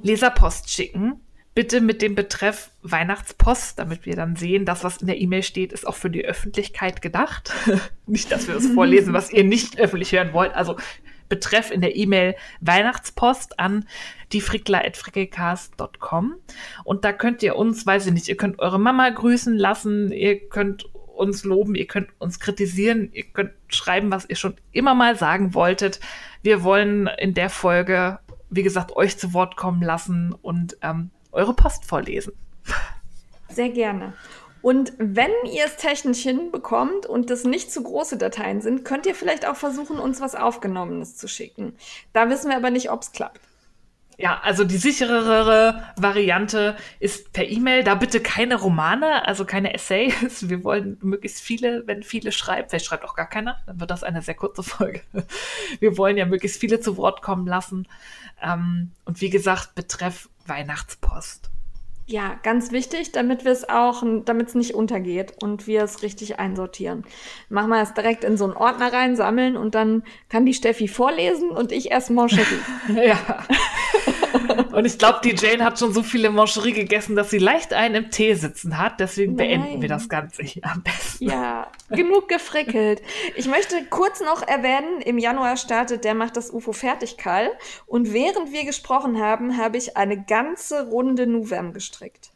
Leserpost 0.00 0.70
schicken. 0.70 1.20
Bitte 1.54 1.82
mit 1.82 2.00
dem 2.00 2.14
Betreff 2.14 2.70
Weihnachtspost, 2.82 3.78
damit 3.78 4.06
wir 4.06 4.16
dann 4.16 4.36
sehen, 4.36 4.64
das, 4.64 4.84
was 4.84 4.96
in 4.98 5.06
der 5.06 5.20
E-Mail 5.20 5.42
steht, 5.42 5.72
ist 5.72 5.86
auch 5.86 5.96
für 5.96 6.08
die 6.08 6.24
Öffentlichkeit 6.24 7.02
gedacht. 7.02 7.52
nicht, 8.06 8.32
dass 8.32 8.46
wir 8.46 8.54
das 8.54 8.68
vorlesen, 8.68 9.12
was 9.12 9.30
ihr 9.30 9.44
nicht 9.44 9.78
öffentlich 9.78 10.12
hören 10.12 10.32
wollt. 10.32 10.54
Also 10.54 10.76
Betreff 11.28 11.70
in 11.70 11.82
der 11.82 11.94
E-Mail 11.96 12.36
Weihnachtspost 12.60 13.58
an 13.58 13.86
diefrickler.frickelcast.com. 14.32 16.36
Und 16.84 17.04
da 17.04 17.12
könnt 17.12 17.42
ihr 17.42 17.56
uns, 17.56 17.86
weiß 17.86 18.06
ich 18.06 18.12
nicht, 18.12 18.28
ihr 18.28 18.36
könnt 18.36 18.58
eure 18.58 18.80
Mama 18.80 19.10
grüßen 19.10 19.56
lassen, 19.56 20.10
ihr 20.10 20.48
könnt 20.48 20.88
uns 21.14 21.44
loben, 21.44 21.74
ihr 21.74 21.86
könnt 21.86 22.08
uns 22.18 22.40
kritisieren, 22.40 23.10
ihr 23.12 23.24
könnt 23.24 23.52
schreiben, 23.68 24.10
was 24.10 24.28
ihr 24.28 24.36
schon 24.36 24.54
immer 24.72 24.94
mal 24.94 25.16
sagen 25.16 25.54
wolltet. 25.54 26.00
Wir 26.42 26.62
wollen 26.62 27.08
in 27.18 27.34
der 27.34 27.50
Folge, 27.50 28.18
wie 28.50 28.62
gesagt, 28.62 28.96
euch 28.96 29.18
zu 29.18 29.32
Wort 29.32 29.56
kommen 29.56 29.82
lassen 29.82 30.34
und 30.42 30.76
ähm, 30.82 31.10
eure 31.30 31.54
Post 31.54 31.84
vorlesen. 31.84 32.32
Sehr 33.48 33.70
gerne. 33.70 34.14
Und 34.62 34.92
wenn 34.96 35.32
ihr 35.52 35.64
es 35.66 35.76
technisch 35.76 36.22
hinbekommt 36.22 37.04
und 37.04 37.30
das 37.30 37.44
nicht 37.44 37.72
zu 37.72 37.82
große 37.82 38.16
Dateien 38.16 38.60
sind, 38.60 38.84
könnt 38.84 39.06
ihr 39.06 39.14
vielleicht 39.14 39.46
auch 39.46 39.56
versuchen, 39.56 39.98
uns 39.98 40.20
was 40.20 40.36
Aufgenommenes 40.36 41.16
zu 41.16 41.26
schicken. 41.26 41.74
Da 42.12 42.30
wissen 42.30 42.48
wir 42.48 42.56
aber 42.56 42.70
nicht, 42.70 42.90
ob 42.90 43.02
es 43.02 43.10
klappt. 43.10 43.40
Ja, 44.18 44.40
also 44.42 44.64
die 44.64 44.76
sicherere 44.76 45.82
Variante 45.96 46.76
ist 47.00 47.32
per 47.32 47.48
E-Mail. 47.48 47.82
Da 47.82 47.94
bitte 47.94 48.20
keine 48.20 48.56
Romane, 48.56 49.26
also 49.26 49.44
keine 49.44 49.74
Essays. 49.74 50.48
Wir 50.48 50.64
wollen 50.64 50.98
möglichst 51.02 51.40
viele, 51.40 51.86
wenn 51.86 52.02
viele 52.02 52.32
schreibt. 52.32 52.70
Vielleicht 52.70 52.86
schreibt 52.86 53.04
auch 53.04 53.14
gar 53.14 53.28
keiner, 53.28 53.58
dann 53.66 53.80
wird 53.80 53.90
das 53.90 54.04
eine 54.04 54.22
sehr 54.22 54.34
kurze 54.34 54.62
Folge. 54.62 55.02
Wir 55.80 55.96
wollen 55.96 56.16
ja 56.16 56.26
möglichst 56.26 56.60
viele 56.60 56.80
zu 56.80 56.96
Wort 56.96 57.22
kommen 57.22 57.46
lassen. 57.46 57.88
Ähm, 58.42 58.92
und 59.04 59.20
wie 59.20 59.30
gesagt, 59.30 59.74
betreff 59.74 60.28
Weihnachtspost. 60.46 61.51
Ja, 62.06 62.38
ganz 62.42 62.72
wichtig, 62.72 63.12
damit 63.12 63.44
wir 63.44 63.52
es 63.52 63.68
auch, 63.68 64.02
damit 64.24 64.48
es 64.48 64.54
nicht 64.54 64.74
untergeht 64.74 65.34
und 65.42 65.66
wir 65.66 65.82
es 65.82 66.02
richtig 66.02 66.38
einsortieren. 66.38 67.04
Machen 67.48 67.70
wir 67.70 67.80
es 67.80 67.94
direkt 67.94 68.24
in 68.24 68.36
so 68.36 68.44
einen 68.44 68.54
Ordner 68.54 68.92
rein, 68.92 69.14
sammeln 69.14 69.56
und 69.56 69.74
dann 69.74 70.02
kann 70.28 70.44
die 70.44 70.54
Steffi 70.54 70.88
vorlesen 70.88 71.50
und 71.50 71.70
ich 71.70 71.90
erst 71.90 72.10
Mancherie. 72.10 72.60
ja. 73.06 73.16
Und 74.72 74.84
ich 74.84 74.98
glaube, 74.98 75.20
die 75.24 75.34
Jane 75.34 75.64
hat 75.64 75.78
schon 75.78 75.92
so 75.92 76.02
viele 76.02 76.30
Mancherie 76.30 76.72
gegessen, 76.72 77.16
dass 77.16 77.30
sie 77.30 77.38
leicht 77.38 77.72
einen 77.72 78.04
im 78.04 78.10
Tee 78.10 78.34
sitzen 78.34 78.78
hat. 78.78 79.00
Deswegen 79.00 79.34
Nein. 79.34 79.48
beenden 79.48 79.82
wir 79.82 79.88
das 79.88 80.08
Ganze 80.08 80.42
hier 80.42 80.64
am 80.64 80.82
besten. 80.82 81.24
Ja, 81.24 81.70
genug 81.90 82.28
gefrickelt. 82.28 83.02
Ich 83.36 83.46
möchte 83.46 83.84
kurz 83.90 84.20
noch 84.20 84.42
erwähnen, 84.46 85.00
im 85.02 85.18
Januar 85.18 85.56
startet 85.56 86.04
der 86.04 86.14
Macht 86.14 86.36
das 86.36 86.50
UFO 86.50 86.72
fertig, 86.72 87.16
Karl. 87.16 87.50
Und 87.86 88.12
während 88.12 88.52
wir 88.52 88.64
gesprochen 88.64 89.20
haben, 89.20 89.58
habe 89.58 89.76
ich 89.76 89.96
eine 89.96 90.22
ganze 90.22 90.88
Runde 90.88 91.26
Nuvem 91.26 91.72
gestrickt. 91.72 92.30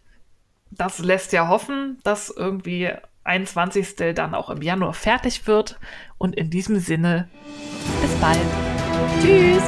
Das 0.70 0.98
lässt 0.98 1.32
ja 1.32 1.48
hoffen, 1.48 1.98
dass 2.04 2.28
irgendwie 2.30 2.92
21. 3.24 4.14
dann 4.14 4.34
auch 4.34 4.50
im 4.50 4.62
Januar 4.62 4.94
fertig 4.94 5.46
wird. 5.46 5.78
Und 6.18 6.34
in 6.36 6.50
diesem 6.50 6.78
Sinne, 6.78 7.28
bis 8.00 8.14
bald. 8.14 8.38
Tschüss. 9.20 9.62